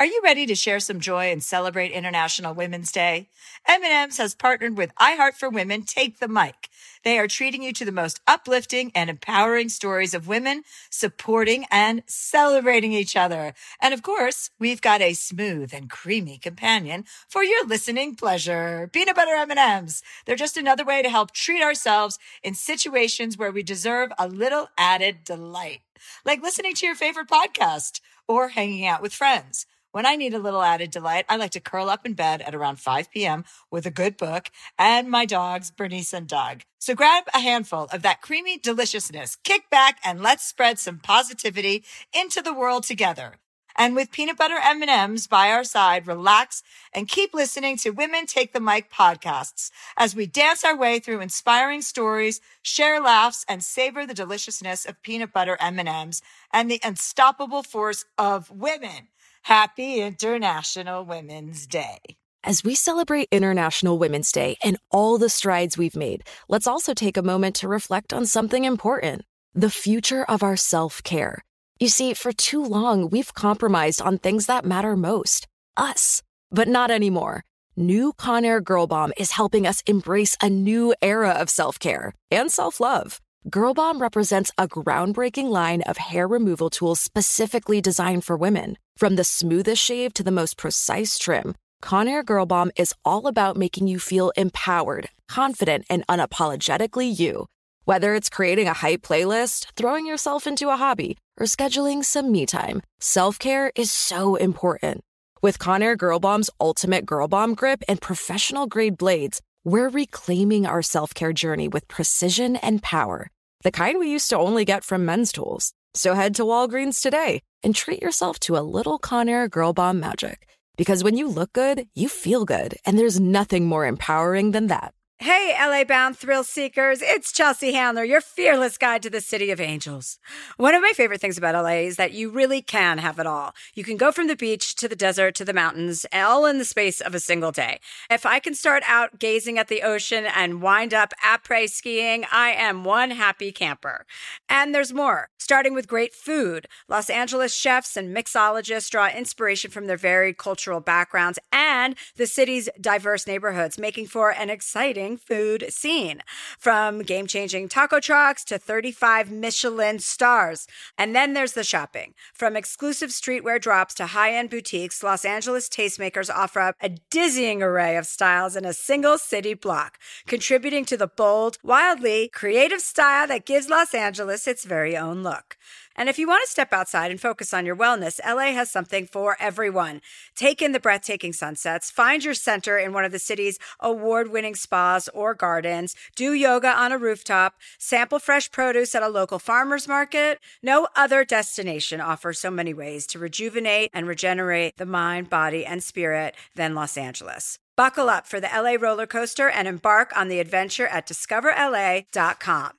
Are 0.01 0.05
you 0.05 0.21
ready 0.23 0.45
to 0.45 0.55
share 0.55 0.79
some 0.79 1.01
joy 1.01 1.29
and 1.29 1.43
celebrate 1.43 1.91
International 1.91 2.53
Women's 2.53 2.89
Day? 2.89 3.27
M&M's 3.67 4.17
has 4.17 4.33
partnered 4.33 4.77
with 4.77 4.95
iHeart 4.95 5.33
for 5.33 5.49
Women 5.49 5.81
Take 5.83 6.19
the 6.19 6.29
Mic. 6.29 6.69
They 7.03 7.19
are 7.19 7.27
treating 7.27 7.63
you 7.63 7.73
to 7.73 7.83
the 7.83 7.91
most 7.91 8.21
uplifting 8.25 8.93
and 8.95 9.09
empowering 9.09 9.67
stories 9.67 10.13
of 10.13 10.25
women 10.25 10.63
supporting 10.89 11.65
and 11.69 12.03
celebrating 12.05 12.93
each 12.93 13.17
other. 13.17 13.53
And 13.81 13.93
of 13.93 14.01
course, 14.01 14.51
we've 14.57 14.79
got 14.79 15.01
a 15.01 15.11
smooth 15.11 15.73
and 15.73 15.89
creamy 15.89 16.37
companion 16.37 17.03
for 17.27 17.43
your 17.43 17.67
listening 17.67 18.15
pleasure. 18.15 18.89
Peanut 18.93 19.17
butter 19.17 19.35
M&M's. 19.35 20.01
They're 20.25 20.37
just 20.37 20.55
another 20.55 20.85
way 20.85 21.01
to 21.01 21.09
help 21.09 21.31
treat 21.31 21.61
ourselves 21.61 22.17
in 22.41 22.53
situations 22.53 23.37
where 23.37 23.51
we 23.51 23.63
deserve 23.63 24.13
a 24.17 24.29
little 24.29 24.69
added 24.77 25.25
delight, 25.25 25.81
like 26.23 26.41
listening 26.41 26.73
to 26.75 26.85
your 26.85 26.95
favorite 26.95 27.27
podcast 27.27 27.99
or 28.29 28.47
hanging 28.47 28.85
out 28.85 29.01
with 29.01 29.13
friends. 29.13 29.65
When 29.91 30.05
I 30.05 30.15
need 30.15 30.35
a 30.35 30.39
little 30.39 30.61
added 30.61 30.91
delight, 30.91 31.25
I 31.27 31.35
like 31.35 31.49
to 31.51 31.59
curl 31.59 31.89
up 31.89 32.05
in 32.05 32.13
bed 32.13 32.43
at 32.43 32.53
around 32.53 32.79
5 32.79 33.09
p.m. 33.09 33.43
with 33.71 33.87
a 33.87 33.91
good 33.91 34.17
book 34.17 34.51
and 34.77 35.09
my 35.09 35.25
dogs, 35.25 35.71
Bernice 35.71 36.13
and 36.13 36.27
Doug. 36.27 36.61
So 36.77 36.93
grab 36.93 37.23
a 37.33 37.39
handful 37.39 37.87
of 37.91 38.03
that 38.03 38.21
creamy 38.21 38.59
deliciousness, 38.59 39.37
kick 39.37 39.67
back, 39.71 39.97
and 40.03 40.21
let's 40.21 40.45
spread 40.45 40.77
some 40.77 40.99
positivity 40.99 41.83
into 42.13 42.43
the 42.43 42.53
world 42.53 42.83
together. 42.83 43.37
And 43.75 43.95
with 43.95 44.11
peanut 44.11 44.37
butter 44.37 44.59
M&Ms 44.61 45.25
by 45.25 45.49
our 45.49 45.63
side, 45.63 46.05
relax 46.05 46.61
and 46.93 47.07
keep 47.07 47.33
listening 47.33 47.75
to 47.77 47.89
Women 47.89 48.27
Take 48.27 48.53
the 48.53 48.59
Mic 48.59 48.91
podcasts 48.91 49.71
as 49.97 50.15
we 50.15 50.27
dance 50.27 50.63
our 50.63 50.77
way 50.77 50.99
through 50.99 51.21
inspiring 51.21 51.81
stories, 51.81 52.41
share 52.61 53.01
laughs, 53.01 53.43
and 53.49 53.63
savor 53.63 54.05
the 54.05 54.13
deliciousness 54.13 54.85
of 54.85 55.01
peanut 55.01 55.33
butter 55.33 55.57
M&Ms 55.59 56.21
and 56.53 56.69
the 56.69 56.81
unstoppable 56.83 57.63
force 57.63 58.05
of 58.19 58.51
women. 58.51 59.07
Happy 59.43 60.01
International 60.01 61.05
Women's 61.05 61.65
Day. 61.67 61.99
As 62.43 62.63
we 62.63 62.75
celebrate 62.75 63.27
International 63.31 63.97
Women's 63.97 64.31
Day 64.31 64.57
and 64.63 64.77
all 64.91 65.17
the 65.17 65.29
strides 65.29 65.77
we've 65.77 65.95
made, 65.95 66.23
let's 66.47 66.67
also 66.67 66.93
take 66.93 67.17
a 67.17 67.21
moment 67.21 67.55
to 67.57 67.67
reflect 67.67 68.13
on 68.13 68.25
something 68.25 68.63
important 68.63 69.23
the 69.53 69.69
future 69.69 70.23
of 70.23 70.43
our 70.43 70.55
self 70.55 71.03
care. 71.03 71.43
You 71.79 71.87
see, 71.87 72.13
for 72.13 72.31
too 72.31 72.63
long, 72.63 73.09
we've 73.09 73.33
compromised 73.33 74.01
on 74.01 74.17
things 74.17 74.45
that 74.45 74.65
matter 74.65 74.95
most 74.95 75.47
us. 75.75 76.21
But 76.51 76.67
not 76.67 76.91
anymore. 76.91 77.43
New 77.75 78.13
Conair 78.13 78.63
Girl 78.63 78.87
Bomb 78.87 79.13
is 79.17 79.31
helping 79.31 79.65
us 79.65 79.81
embrace 79.87 80.35
a 80.41 80.49
new 80.49 80.93
era 81.01 81.31
of 81.31 81.49
self 81.49 81.79
care 81.79 82.13
and 82.29 82.51
self 82.51 82.79
love. 82.79 83.19
Girl 83.47 83.73
Bomb 83.73 84.01
represents 84.01 84.51
a 84.57 84.67
groundbreaking 84.67 85.49
line 85.49 85.81
of 85.83 85.95
hair 85.95 86.27
removal 86.27 86.69
tools 86.69 86.99
specifically 86.99 87.79
designed 87.79 88.25
for 88.25 88.35
women. 88.35 88.77
From 88.97 89.15
the 89.15 89.23
smoothest 89.23 89.81
shave 89.81 90.13
to 90.15 90.23
the 90.23 90.31
most 90.31 90.57
precise 90.57 91.17
trim, 91.17 91.55
Conair 91.81 92.25
Girl 92.25 92.45
Bomb 92.45 92.69
is 92.75 92.93
all 93.05 93.27
about 93.27 93.55
making 93.55 93.87
you 93.87 93.97
feel 93.97 94.33
empowered, 94.35 95.09
confident, 95.29 95.85
and 95.89 96.05
unapologetically 96.07 97.17
you. 97.17 97.45
Whether 97.85 98.13
it's 98.13 98.29
creating 98.29 98.67
a 98.67 98.73
hype 98.73 99.03
playlist, 99.03 99.67
throwing 99.77 100.05
yourself 100.05 100.45
into 100.45 100.67
a 100.67 100.75
hobby, 100.75 101.17
or 101.39 101.45
scheduling 101.45 102.03
some 102.03 102.33
me 102.33 102.45
time, 102.45 102.81
self 102.99 103.39
care 103.39 103.71
is 103.73 103.89
so 103.89 104.35
important. 104.35 104.99
With 105.41 105.59
Conair 105.59 105.97
Girl 105.97 106.19
Bomb's 106.19 106.49
ultimate 106.59 107.05
Girl 107.05 107.29
Bomb 107.29 107.55
grip 107.55 107.83
and 107.87 108.01
professional 108.01 108.67
grade 108.67 108.97
blades, 108.97 109.41
we're 109.69 109.89
reclaiming 109.89 110.65
our 110.65 110.81
self 110.81 111.13
care 111.13 111.33
journey 111.33 111.67
with 111.67 111.87
precision 111.87 112.55
and 112.57 112.81
power, 112.81 113.29
the 113.63 113.71
kind 113.71 113.99
we 113.99 114.11
used 114.11 114.29
to 114.29 114.37
only 114.37 114.65
get 114.65 114.83
from 114.83 115.05
men's 115.05 115.31
tools. 115.31 115.73
So 115.93 116.13
head 116.13 116.35
to 116.35 116.43
Walgreens 116.43 117.01
today 117.01 117.41
and 117.63 117.75
treat 117.75 118.01
yourself 118.01 118.39
to 118.41 118.57
a 118.57 118.65
little 118.77 118.99
Conair 118.99 119.49
Girl 119.49 119.73
Bomb 119.73 119.99
magic. 119.99 120.47
Because 120.77 121.03
when 121.03 121.17
you 121.17 121.27
look 121.27 121.53
good, 121.53 121.87
you 121.93 122.07
feel 122.07 122.45
good, 122.45 122.77
and 122.85 122.97
there's 122.97 123.19
nothing 123.19 123.65
more 123.65 123.85
empowering 123.85 124.51
than 124.51 124.67
that. 124.67 124.93
Hey, 125.21 125.53
LA 125.59 125.83
bound 125.83 126.17
thrill 126.17 126.45
seekers, 126.45 127.01
it's 127.01 127.33
Chelsea 127.33 127.73
Handler, 127.73 128.05
your 128.05 128.21
fearless 128.21 128.77
guide 128.77 129.03
to 129.03 129.09
the 129.09 129.19
city 129.19 129.51
of 129.51 129.59
angels. 129.59 130.17
One 130.55 130.73
of 130.73 130.81
my 130.81 130.93
favorite 130.95 131.19
things 131.19 131.37
about 131.37 131.61
LA 131.61 131.81
is 131.81 131.97
that 131.97 132.13
you 132.13 132.29
really 132.29 132.61
can 132.61 132.99
have 132.99 133.19
it 133.19 133.27
all. 133.27 133.53
You 133.75 133.83
can 133.83 133.97
go 133.97 134.13
from 134.13 134.27
the 134.27 134.37
beach 134.37 134.75
to 134.75 134.87
the 134.87 134.95
desert 134.95 135.35
to 135.35 135.43
the 135.43 135.51
mountains, 135.51 136.05
all 136.13 136.45
in 136.45 136.57
the 136.57 136.63
space 136.63 137.01
of 137.01 137.13
a 137.13 137.19
single 137.19 137.51
day. 137.51 137.81
If 138.09 138.25
I 138.25 138.39
can 138.39 138.55
start 138.55 138.81
out 138.87 139.19
gazing 139.19 139.57
at 139.57 139.67
the 139.67 139.81
ocean 139.81 140.25
and 140.25 140.61
wind 140.61 140.93
up 140.93 141.13
après 141.21 141.69
skiing, 141.69 142.23
I 142.31 142.51
am 142.51 142.85
one 142.85 143.11
happy 143.11 143.51
camper. 143.51 144.05
And 144.47 144.73
there's 144.73 144.93
more. 144.93 145.27
Starting 145.37 145.73
with 145.73 145.89
great 145.89 146.13
food, 146.13 146.65
Los 146.87 147.09
Angeles 147.09 147.53
chefs 147.53 147.97
and 147.97 148.15
mixologists 148.15 148.89
draw 148.89 149.09
inspiration 149.09 149.69
from 149.69 149.87
their 149.87 149.97
varied 149.97 150.37
cultural 150.37 150.79
backgrounds 150.79 151.39
and 151.51 151.95
the 152.15 152.27
city's 152.27 152.69
diverse 152.79 153.27
neighborhoods, 153.27 153.77
making 153.77 154.07
for 154.07 154.31
an 154.31 154.49
exciting 154.49 155.08
food 155.17 155.65
scene. 155.69 156.21
From 156.57 157.01
game 157.01 157.27
changing 157.27 157.69
taco 157.69 157.99
trucks 157.99 158.43
to 158.45 158.57
35 158.57 159.31
Michelin 159.31 159.99
stars. 159.99 160.67
And 160.97 161.15
then 161.15 161.33
there's 161.33 161.53
the 161.53 161.63
shopping. 161.63 162.13
From 162.33 162.55
exclusive 162.55 163.09
streetwear 163.09 163.61
drops 163.61 163.93
to 163.95 164.07
high 164.07 164.33
end 164.33 164.49
boutiques, 164.49 165.03
Los 165.03 165.25
Angeles 165.25 165.69
tastemakers 165.69 166.29
offer 166.33 166.59
up 166.59 166.75
a 166.81 166.89
dizzying 166.89 167.61
array 167.61 167.97
of 167.97 168.05
styles 168.05 168.55
in 168.55 168.65
a 168.65 168.73
single 168.73 169.17
city 169.17 169.53
block, 169.53 169.99
contributing 170.27 170.85
to 170.85 170.97
the 170.97 171.07
bold, 171.07 171.57
wildly 171.63 172.29
creative 172.29 172.81
style 172.81 173.27
that 173.27 173.45
gives 173.45 173.69
Los 173.69 173.93
Angeles 173.93 174.47
its 174.47 174.65
very 174.65 174.95
own 174.95 175.23
look. 175.23 175.57
And 175.99 176.07
if 176.07 176.17
you 176.17 176.29
want 176.29 176.41
to 176.45 176.49
step 176.49 176.71
outside 176.71 177.11
and 177.11 177.19
focus 177.19 177.53
on 177.53 177.65
your 177.65 177.75
wellness, 177.75 178.21
LA 178.25 178.53
has 178.53 178.71
something 178.71 179.05
for 179.05 179.35
everyone. 179.37 179.99
Take 180.33 180.61
in 180.61 180.71
the 180.71 180.79
breathtaking 180.79 181.33
sunsets, 181.33 181.91
find 181.91 182.23
your 182.23 182.33
center 182.33 182.77
in 182.77 182.93
one 182.93 183.03
of 183.03 183.11
the 183.11 183.19
city's 183.19 183.59
award 183.81 184.31
winning 184.31 184.55
spas 184.55 185.09
or 185.09 185.35
gardens, 185.35 185.97
do 186.15 186.31
yoga 186.31 186.69
on 186.69 186.93
a 186.93 186.97
rooftop, 186.97 187.55
sample 187.77 188.17
fresh 188.17 188.49
produce 188.49 188.95
at 188.95 189.03
a 189.03 189.09
local 189.09 189.39
farmer's 189.39 189.89
market. 189.89 190.39
No 190.63 190.87
other 190.95 191.25
destination 191.25 191.99
offers 191.99 192.39
so 192.39 192.49
many 192.49 192.73
ways 192.73 193.05
to 193.07 193.19
rejuvenate 193.19 193.89
and 193.93 194.07
regenerate 194.07 194.77
the 194.77 194.85
mind, 194.85 195.29
body, 195.29 195.65
and 195.65 195.83
spirit 195.83 196.33
than 196.55 196.75
Los 196.75 196.95
Angeles. 196.95 197.59
Buckle 197.75 198.09
up 198.09 198.25
for 198.25 198.39
the 198.39 198.47
LA 198.47 198.77
roller 198.79 199.05
coaster 199.05 199.49
and 199.49 199.67
embark 199.67 200.15
on 200.15 200.29
the 200.29 200.39
adventure 200.39 200.87
at 200.87 201.05
discoverla.com. 201.05 202.78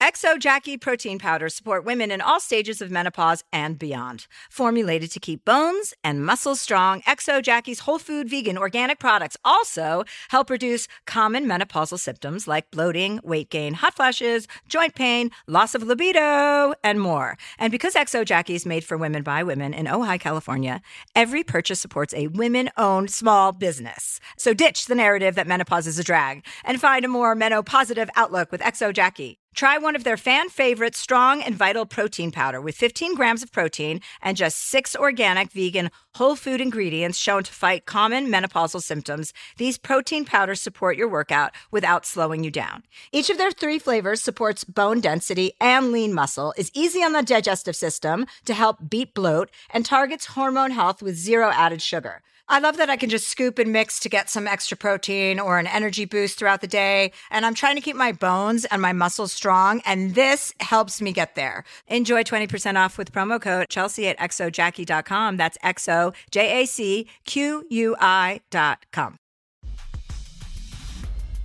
XO 0.00 0.38
Jacqui 0.38 0.80
protein 0.80 1.18
powders 1.18 1.56
support 1.56 1.84
women 1.84 2.12
in 2.12 2.20
all 2.20 2.38
stages 2.38 2.80
of 2.80 2.88
menopause 2.88 3.42
and 3.52 3.76
beyond. 3.80 4.28
Formulated 4.48 5.10
to 5.10 5.18
keep 5.18 5.44
bones 5.44 5.92
and 6.04 6.24
muscles 6.24 6.60
strong, 6.60 7.02
XO 7.02 7.42
Jacqui's 7.42 7.80
whole 7.80 7.98
food 7.98 8.28
vegan 8.28 8.56
organic 8.56 9.00
products 9.00 9.36
also 9.44 10.04
help 10.28 10.50
reduce 10.50 10.86
common 11.06 11.46
menopausal 11.46 11.98
symptoms 11.98 12.46
like 12.46 12.70
bloating, 12.70 13.18
weight 13.24 13.50
gain, 13.50 13.74
hot 13.74 13.92
flashes, 13.92 14.46
joint 14.68 14.94
pain, 14.94 15.32
loss 15.48 15.74
of 15.74 15.82
libido, 15.82 16.74
and 16.84 17.00
more. 17.00 17.36
And 17.58 17.72
because 17.72 17.94
XO 17.94 18.24
Jacqui 18.24 18.54
is 18.54 18.64
made 18.64 18.84
for 18.84 18.96
women 18.96 19.24
by 19.24 19.42
women 19.42 19.74
in 19.74 19.86
Ojai, 19.86 20.20
California, 20.20 20.80
every 21.16 21.42
purchase 21.42 21.80
supports 21.80 22.14
a 22.14 22.28
women 22.28 22.70
owned 22.76 23.10
small 23.10 23.50
business. 23.50 24.20
So 24.36 24.54
ditch 24.54 24.86
the 24.86 24.94
narrative 24.94 25.34
that 25.34 25.48
menopause 25.48 25.88
is 25.88 25.98
a 25.98 26.04
drag 26.04 26.46
and 26.64 26.80
find 26.80 27.04
a 27.04 27.08
more 27.08 27.34
menopositive 27.34 28.10
outlook 28.14 28.52
with 28.52 28.60
XO 28.60 28.94
Jacqui. 28.94 29.38
Try 29.58 29.76
one 29.76 29.96
of 29.96 30.04
their 30.04 30.16
fan 30.16 30.50
favorite 30.50 30.94
strong 30.94 31.42
and 31.42 31.52
vital 31.52 31.84
protein 31.84 32.30
powder 32.30 32.60
with 32.60 32.76
15 32.76 33.16
grams 33.16 33.42
of 33.42 33.50
protein 33.50 34.00
and 34.22 34.36
just 34.36 34.56
six 34.56 34.94
organic 34.94 35.50
vegan 35.50 35.90
whole 36.14 36.36
food 36.36 36.60
ingredients 36.60 37.18
shown 37.18 37.42
to 37.42 37.52
fight 37.52 37.84
common 37.84 38.28
menopausal 38.28 38.80
symptoms. 38.80 39.32
These 39.56 39.76
protein 39.76 40.24
powders 40.24 40.60
support 40.60 40.96
your 40.96 41.08
workout 41.08 41.50
without 41.72 42.06
slowing 42.06 42.44
you 42.44 42.52
down. 42.52 42.84
Each 43.10 43.30
of 43.30 43.38
their 43.38 43.50
three 43.50 43.80
flavors 43.80 44.22
supports 44.22 44.62
bone 44.62 45.00
density 45.00 45.50
and 45.60 45.90
lean 45.90 46.14
muscle, 46.14 46.54
is 46.56 46.70
easy 46.72 47.02
on 47.02 47.12
the 47.12 47.24
digestive 47.24 47.74
system 47.74 48.26
to 48.44 48.54
help 48.54 48.88
beat 48.88 49.12
bloat, 49.12 49.50
and 49.70 49.84
targets 49.84 50.26
hormone 50.26 50.70
health 50.70 51.02
with 51.02 51.16
zero 51.16 51.50
added 51.52 51.82
sugar. 51.82 52.22
I 52.50 52.60
love 52.60 52.78
that 52.78 52.88
I 52.88 52.96
can 52.96 53.10
just 53.10 53.28
scoop 53.28 53.58
and 53.58 53.72
mix 53.74 54.00
to 54.00 54.08
get 54.08 54.30
some 54.30 54.46
extra 54.46 54.74
protein 54.74 55.38
or 55.38 55.58
an 55.58 55.66
energy 55.66 56.06
boost 56.06 56.38
throughout 56.38 56.62
the 56.62 56.66
day. 56.66 57.12
And 57.30 57.44
I'm 57.44 57.52
trying 57.52 57.76
to 57.76 57.82
keep 57.82 57.94
my 57.94 58.10
bones 58.10 58.64
and 58.64 58.80
my 58.80 58.94
muscles 58.94 59.32
strong. 59.32 59.82
And 59.84 60.14
this 60.14 60.54
helps 60.60 61.02
me 61.02 61.12
get 61.12 61.34
there. 61.34 61.64
Enjoy 61.88 62.22
20% 62.22 62.76
off 62.76 62.96
with 62.96 63.12
promo 63.12 63.38
code 63.38 63.68
Chelsea 63.68 64.08
at 64.08 64.18
xojacqui.com. 64.18 65.36
That's 65.36 65.58
exo, 65.58 66.14
J 66.30 66.62
A 66.62 66.66
C 66.66 67.06
Q 67.26 67.66
U 67.68 67.96
I 68.00 68.40
dot 68.50 68.86
com. 68.92 69.16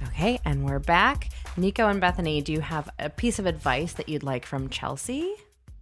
Okay, 0.08 0.39
and 0.45 0.64
we're 0.64 0.80
back. 0.80 1.30
Nico 1.58 1.89
and 1.89 1.99
Bethany, 1.99 2.41
do 2.41 2.54
you 2.54 2.62
have 2.62 2.89
a 2.97 3.10
piece 3.10 3.39
of 3.39 3.45
advice 3.45 3.93
that 3.93 4.08
you'd 4.08 4.24
like 4.24 4.45
from 4.45 4.70
Chelsea? 4.70 5.34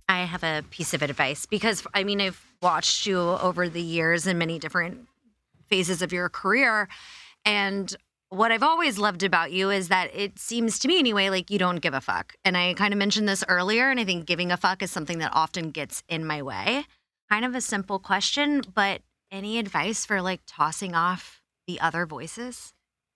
I 0.09 0.24
have 0.24 0.43
a 0.43 0.63
piece 0.72 0.93
of 0.93 1.03
advice 1.03 1.45
because 1.45 1.86
I 1.93 2.03
mean, 2.03 2.19
I've 2.22 2.43
watched 2.61 3.05
you 3.05 3.19
over 3.19 3.69
the 3.69 3.82
years 3.82 4.26
in 4.26 4.38
many 4.38 4.59
different 4.59 5.07
phases 5.72 6.01
of 6.01 6.13
your 6.13 6.30
career. 6.30 6.89
And 7.45 7.95
what 8.30 8.51
I've 8.51 8.61
always 8.61 8.97
loved 8.97 9.24
about 9.24 9.51
you 9.51 9.72
is 9.72 9.88
that 9.88 10.13
it 10.13 10.38
seems 10.38 10.78
to 10.80 10.88
me, 10.88 10.99
anyway, 10.99 11.30
like 11.30 11.49
you 11.49 11.57
don't 11.57 11.82
give 11.82 11.93
a 11.93 12.01
fuck. 12.01 12.36
And 12.45 12.55
I 12.55 12.74
kind 12.76 12.93
of 12.93 12.97
mentioned 12.97 13.28
this 13.28 13.43
earlier, 13.47 13.89
and 13.89 13.99
I 13.99 14.03
think 14.03 14.26
giving 14.26 14.51
a 14.51 14.57
fuck 14.57 14.84
is 14.84 14.91
something 14.91 15.19
that 15.19 15.32
often 15.34 15.72
gets 15.72 16.03
in 16.07 16.26
my 16.26 16.41
way. 16.41 16.86
Kind 17.30 17.45
of 17.45 17.55
a 17.55 17.61
simple 17.61 17.99
question, 17.99 18.61
but 18.74 19.01
any 19.32 19.57
advice 19.57 20.05
for 20.05 20.22
like 20.22 20.41
tossing 20.45 20.93
off 20.93 21.41
the 21.67 21.80
other 21.80 22.05
voices? 22.05 22.74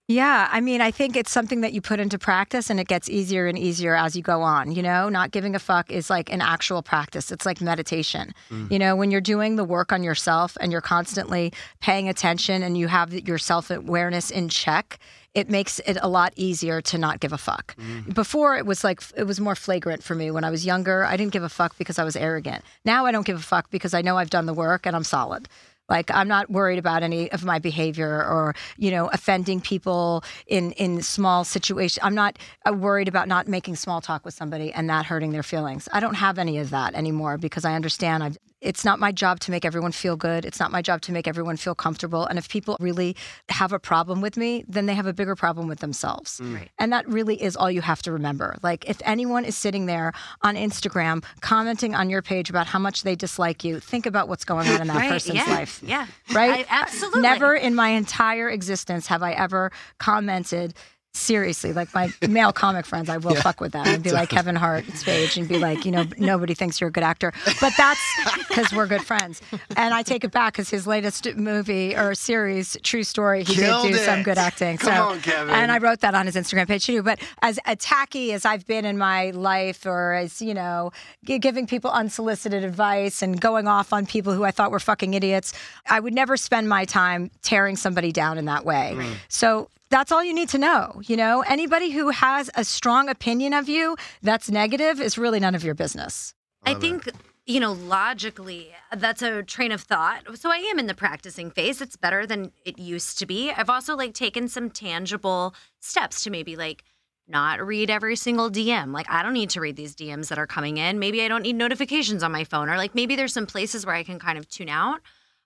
Yeah, 0.08 0.47
I 0.51 0.62
mean, 0.62 0.82
I 0.82 0.91
think 0.91 1.16
it's 1.16 1.32
something 1.32 1.62
that 1.62 1.74
you 1.74 1.82
put 1.82 1.99
into 1.99 2.20
practice 2.20 2.70
and 2.70 2.80
it 2.80 2.88
gets 2.88 3.10
easier 3.10 3.47
and 3.47 3.58
easier 3.58 3.95
as 3.95 4.16
you 4.16 4.22
go 4.22 4.43
on. 4.43 4.72
You 4.72 4.84
know, 4.84 5.10
not 5.10 5.32
giving 5.32 5.56
a 5.56 5.60
fuck 5.60 5.91
is 5.91 6.12
like 6.12 6.32
an 6.32 6.41
actual 6.41 6.84
practice. 6.84 7.32
It's 7.32 7.43
like 7.43 7.60
meditation. 7.60 8.32
Mm. 8.51 8.72
You 8.72 8.78
know, 8.78 8.95
when 8.95 9.10
you're 9.10 9.20
doing 9.20 9.56
the 9.56 9.64
work 9.64 9.91
on 9.91 10.03
yourself 10.03 10.58
and 10.62 10.72
you're 10.72 10.82
constantly 10.82 11.51
paying 11.82 12.08
attention 12.08 12.62
and 12.62 12.78
you 12.78 12.88
have 12.88 13.14
your 13.14 13.39
self 13.39 13.72
awareness 13.72 14.30
in 14.30 14.47
check, 14.47 14.99
it 15.34 15.49
makes 15.49 15.80
it 15.80 15.97
a 16.01 16.08
lot 16.08 16.34
easier 16.36 16.82
to 16.82 16.99
not 16.99 17.20
give 17.20 17.34
a 17.34 17.38
fuck. 17.38 17.76
Before 18.14 18.56
it 18.56 18.66
was 18.68 18.84
like 18.84 19.01
it 19.18 19.24
was 19.24 19.39
more 19.39 19.56
flagrant 19.56 20.03
for 20.03 20.14
me 20.14 20.30
when 20.30 20.43
I 20.43 20.51
was 20.51 20.68
younger. 20.68 21.03
I 21.03 21.18
didn't 21.18 21.34
give 21.34 21.43
a 21.43 21.49
fuck 21.49 21.78
because 21.80 21.97
I 21.97 22.03
was 22.03 22.16
arrogant. 22.16 22.64
Now 22.86 23.08
I 23.08 23.12
don't 23.12 23.26
give 23.26 23.38
a 23.38 23.43
fuck 23.43 23.72
because 23.72 23.95
I 23.95 24.03
know 24.03 24.18
I've 24.18 24.30
done 24.30 24.45
the 24.45 24.53
work 24.53 24.86
and 24.86 24.95
I'm 24.95 25.03
solid. 25.03 25.49
Like 25.89 26.09
I'm 26.11 26.27
not 26.27 26.49
worried 26.49 26.79
about 26.79 27.03
any 27.03 27.31
of 27.31 27.43
my 27.43 27.59
behavior 27.59 28.09
or 28.09 28.55
you 28.77 28.91
know 28.91 29.07
offending 29.07 29.61
people 29.61 30.23
in 30.47 30.71
in 30.73 31.01
small 31.01 31.43
situations. 31.43 31.99
I'm 32.03 32.15
not 32.15 32.39
uh, 32.67 32.73
worried 32.73 33.07
about 33.07 33.27
not 33.27 33.47
making 33.47 33.75
small 33.75 34.01
talk 34.01 34.25
with 34.25 34.33
somebody 34.33 34.71
and 34.71 34.89
that 34.89 35.05
hurting 35.05 35.31
their 35.31 35.43
feelings. 35.43 35.88
I 35.91 35.99
don't 35.99 36.15
have 36.15 36.39
any 36.39 36.57
of 36.57 36.71
that 36.71 36.95
anymore 36.95 37.38
because 37.38 37.65
I 37.65 37.73
understand 37.73 38.23
I've 38.23 38.38
it's 38.66 38.84
not 38.84 38.99
my 38.99 39.11
job 39.11 39.39
to 39.41 39.51
make 39.51 39.63
everyone 39.63 39.91
feel 39.91 40.16
good. 40.16 40.43
It's 40.45 40.59
not 40.59 40.72
my 40.72 40.82
job 40.82 41.01
to 41.01 41.11
make 41.11 41.28
everyone 41.28 41.55
feel 41.57 41.76
comfortable. 41.76 42.26
And 42.26 42.38
if 42.39 42.49
people 42.49 42.76
really 42.80 43.16
have 43.49 43.72
a 43.72 43.80
problem 43.80 44.22
with 44.22 44.36
me, 44.38 44.66
then 44.68 44.86
they 44.88 44.95
have 44.95 45.05
a 45.05 45.13
bigger 45.13 45.36
problem 45.36 45.68
with 45.68 45.80
themselves. 45.80 46.39
Mm. 46.39 46.55
Right. 46.55 46.70
And 46.80 46.91
that 46.91 47.07
really 47.07 47.41
is 47.41 47.55
all 47.55 47.70
you 47.70 47.82
have 47.82 48.01
to 48.03 48.11
remember. 48.11 48.57
Like 48.63 48.89
if 48.89 48.99
anyone 49.05 49.45
is 49.45 49.55
sitting 49.55 49.86
there 49.86 50.11
on 50.41 50.55
Instagram 50.55 51.24
commenting 51.41 51.93
on 51.95 52.09
your 52.09 52.22
page 52.22 52.49
about 52.49 52.68
how 52.68 52.80
much 52.80 53.03
they 53.03 53.16
dislike 53.16 53.63
you, 53.63 53.80
think 53.80 54.05
about 54.05 54.28
what's 54.28 54.45
going 54.45 54.68
on 54.68 54.82
in 54.82 54.88
that 54.88 54.95
Right, 55.05 55.09
person's 55.11 55.36
yeah, 55.36 55.45
life. 55.45 55.82
yeah. 55.86 56.07
Right? 56.34 56.66
I- 56.70 56.82
absolutely. 56.82 57.22
Never 57.22 57.53
in 57.55 57.76
my 57.76 57.89
entire 57.89 58.49
existence 58.49 59.07
have 59.07 59.22
I 59.24 59.34
ever 59.34 59.72
commented 59.99 60.74
seriously 61.16 61.74
like 61.74 61.93
my 61.93 62.11
male 62.28 62.51
comic 62.51 62.86
friends 62.86 63.09
i 63.09 63.18
will 63.18 63.36
fuck 63.36 63.61
with 63.61 63.72
them 63.72 63.86
and 63.88 64.03
be 64.03 64.11
like 64.11 64.30
kevin 64.30 64.55
hart's 64.55 65.03
page 65.03 65.38
and 65.38 65.47
be 65.47 65.57
like 65.57 65.86
you 65.86 65.91
know 65.91 66.05
nobody 66.18 66.53
thinks 66.53 66.80
you're 66.82 66.89
a 66.89 66.91
good 66.91 67.03
actor. 67.03 67.32
But 67.61 67.74
that's 67.78 67.99
because 68.49 68.74
we're 68.74 68.88
good 68.88 69.03
friends. 69.03 69.41
And 69.78 69.93
i 69.93 70.01
take 70.03 70.24
it 70.24 70.32
back 70.32 70.53
because 70.53 70.70
his 70.70 70.88
latest 70.88 71.36
movie 71.36 71.95
or 71.95 72.16
series 72.16 72.78
true 72.84 73.03
story 73.03 73.43
he 73.43 73.55
Killed 73.55 73.88
did 73.88 73.93
do 73.93 73.97
some 73.99 74.24
good 74.24 74.38
acting. 74.38 74.78
Come 74.78 74.93
so 74.93 75.03
on, 75.03 75.22
Kevin. 75.22 75.53
and 75.53 75.72
i 75.72 75.78
wrote 75.78 76.01
that 76.01 76.16
on 76.16 76.26
his 76.26 76.36
instagram 76.36 76.68
page 76.68 76.86
too. 76.86 77.01
But 77.03 77.20
as 77.41 77.59
attacky 77.68 78.32
as 78.32 78.45
i've 78.45 78.66
been 78.66 78.86
in 78.86 78.97
my 78.97 79.32
life 79.32 79.86
or 79.86 80.13
as 80.13 80.41
you 80.41 80.53
know 80.53 80.91
gi- 81.26 81.39
giving 81.39 81.68
people 81.68 81.91
unsolicited 81.91 82.63
advice 82.63 83.22
and 83.22 83.39
going 83.39 83.68
off 83.68 83.93
on 83.93 84.05
people 84.05 84.34
who 84.34 84.43
i 84.43 84.51
thought 84.51 84.72
were 84.72 84.80
fucking 84.80 85.13
idiots 85.13 85.53
i 85.89 85.99
would 85.99 86.13
never 86.13 86.38
spend 86.38 86.68
my 86.70 86.86
time 86.86 87.30
tearing 87.41 87.76
somebody 87.76 88.11
down 88.11 88.38
in 88.38 88.45
that 88.45 88.66
way. 88.66 88.93
Mm. 88.95 89.13
So 89.28 89.70
that's 89.89 90.11
all 90.11 90.23
you 90.23 90.33
need 90.33 90.49
to 90.49 90.57
know. 90.57 91.01
You 91.05 91.17
know, 91.17 91.41
anybody 91.41 91.91
who 91.91 92.09
has 92.09 92.49
a 92.55 92.63
strong 92.63 93.09
opinion 93.09 93.53
of 93.53 93.69
you 93.69 93.95
that's 94.21 94.49
negative 94.49 94.99
is 94.99 95.17
really 95.17 95.39
none 95.39 95.55
of 95.55 95.63
your 95.63 95.75
business. 95.75 96.33
I 96.65 96.73
think, 96.73 97.07
you 97.45 97.59
know, 97.59 97.73
logically, 97.73 98.73
that's 98.95 99.21
a 99.21 99.43
train 99.43 99.71
of 99.71 99.81
thought. 99.81 100.38
So 100.38 100.49
I 100.49 100.57
am 100.57 100.79
in 100.79 100.88
the 100.88 100.95
practicing 100.95 101.51
phase. 101.51 101.79
It's 101.79 101.95
better 101.95 102.25
than 102.25 102.51
it 102.65 102.79
used 102.79 103.19
to 103.19 103.27
be. 103.27 103.51
I've 103.51 103.69
also 103.69 103.95
like 103.95 104.13
taken 104.13 104.47
some 104.47 104.71
tangible 104.71 105.53
steps 105.79 106.23
to 106.23 106.31
maybe 106.31 106.55
like 106.55 106.83
not 107.27 107.65
read 107.65 107.89
every 107.89 108.15
single 108.15 108.49
DM. 108.49 108.93
Like 108.93 109.09
I 109.09 109.23
don't 109.23 109.33
need 109.33 109.51
to 109.51 109.61
read 109.61 109.75
these 109.75 109.95
DMs 109.95 110.29
that 110.29 110.39
are 110.39 110.47
coming 110.47 110.77
in. 110.77 110.99
Maybe 110.99 111.21
I 111.23 111.27
don't 111.27 111.43
need 111.43 111.55
notifications 111.55 112.23
on 112.23 112.31
my 112.31 112.43
phone 112.43 112.69
or 112.69 112.77
like 112.77 112.95
maybe 112.95 113.15
there's 113.15 113.33
some 113.33 113.45
places 113.45 113.86
where 113.86 113.95
I 113.95 114.03
can 114.03 114.19
kind 114.19 114.38
of 114.38 114.49
tune 114.49 114.69
out. 114.69 115.01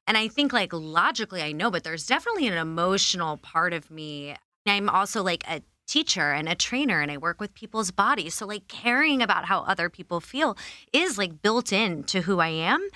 And 0.10 0.18
I 0.18 0.28
think 0.28 0.52
like 0.52 0.74
logically 0.74 1.44
I 1.44 1.52
know, 1.52 1.70
but 1.70 1.84
there's 1.84 2.08
definitely 2.08 2.48
an 2.48 2.58
emotional 2.58 3.38
part 3.38 3.74
of 3.74 3.92
me. 3.92 4.36
I'm 4.66 4.90
also 4.90 5.22
like 5.22 5.44
a 5.48 5.62
teacher 5.86 6.32
and 6.32 6.50
a 6.50 6.56
trainer 6.56 7.00
and 7.00 7.12
I 7.12 7.18
work 7.18 7.40
with 7.40 7.54
people's 7.54 7.92
bodies. 7.92 8.34
So 8.34 8.48
like 8.48 8.68
caring 8.68 9.22
about 9.22 9.46
how 9.46 9.60
other 9.62 9.88
people 9.88 10.20
feel 10.20 10.58
is 10.92 11.20
like 11.20 11.44
built 11.44 11.72
in 11.72 12.04
to 12.06 12.22
who 12.22 12.40
I 12.40 12.48
am. 12.48 12.88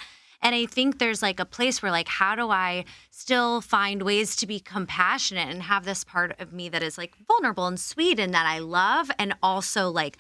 And 0.41 0.55
I 0.55 0.65
think 0.65 0.97
there's 0.97 1.21
like 1.21 1.39
a 1.39 1.45
place 1.45 1.83
where 1.83 1.91
like 1.91 2.07
how 2.07 2.35
do 2.35 2.49
I 2.49 2.83
still 3.11 3.61
find 3.61 4.01
ways 4.01 4.35
to 4.37 4.47
be 4.47 4.59
compassionate 4.59 5.49
and 5.49 5.61
have 5.61 5.85
this 5.85 6.03
part 6.03 6.39
of 6.41 6.51
me 6.51 6.67
that 6.69 6.81
is 6.81 6.97
like 6.97 7.13
vulnerable 7.27 7.67
and 7.67 7.79
sweet 7.79 8.19
and 8.19 8.33
that 8.33 8.47
I 8.47 8.57
love 8.57 9.11
and 9.19 9.35
also 9.43 9.87
like 9.87 10.17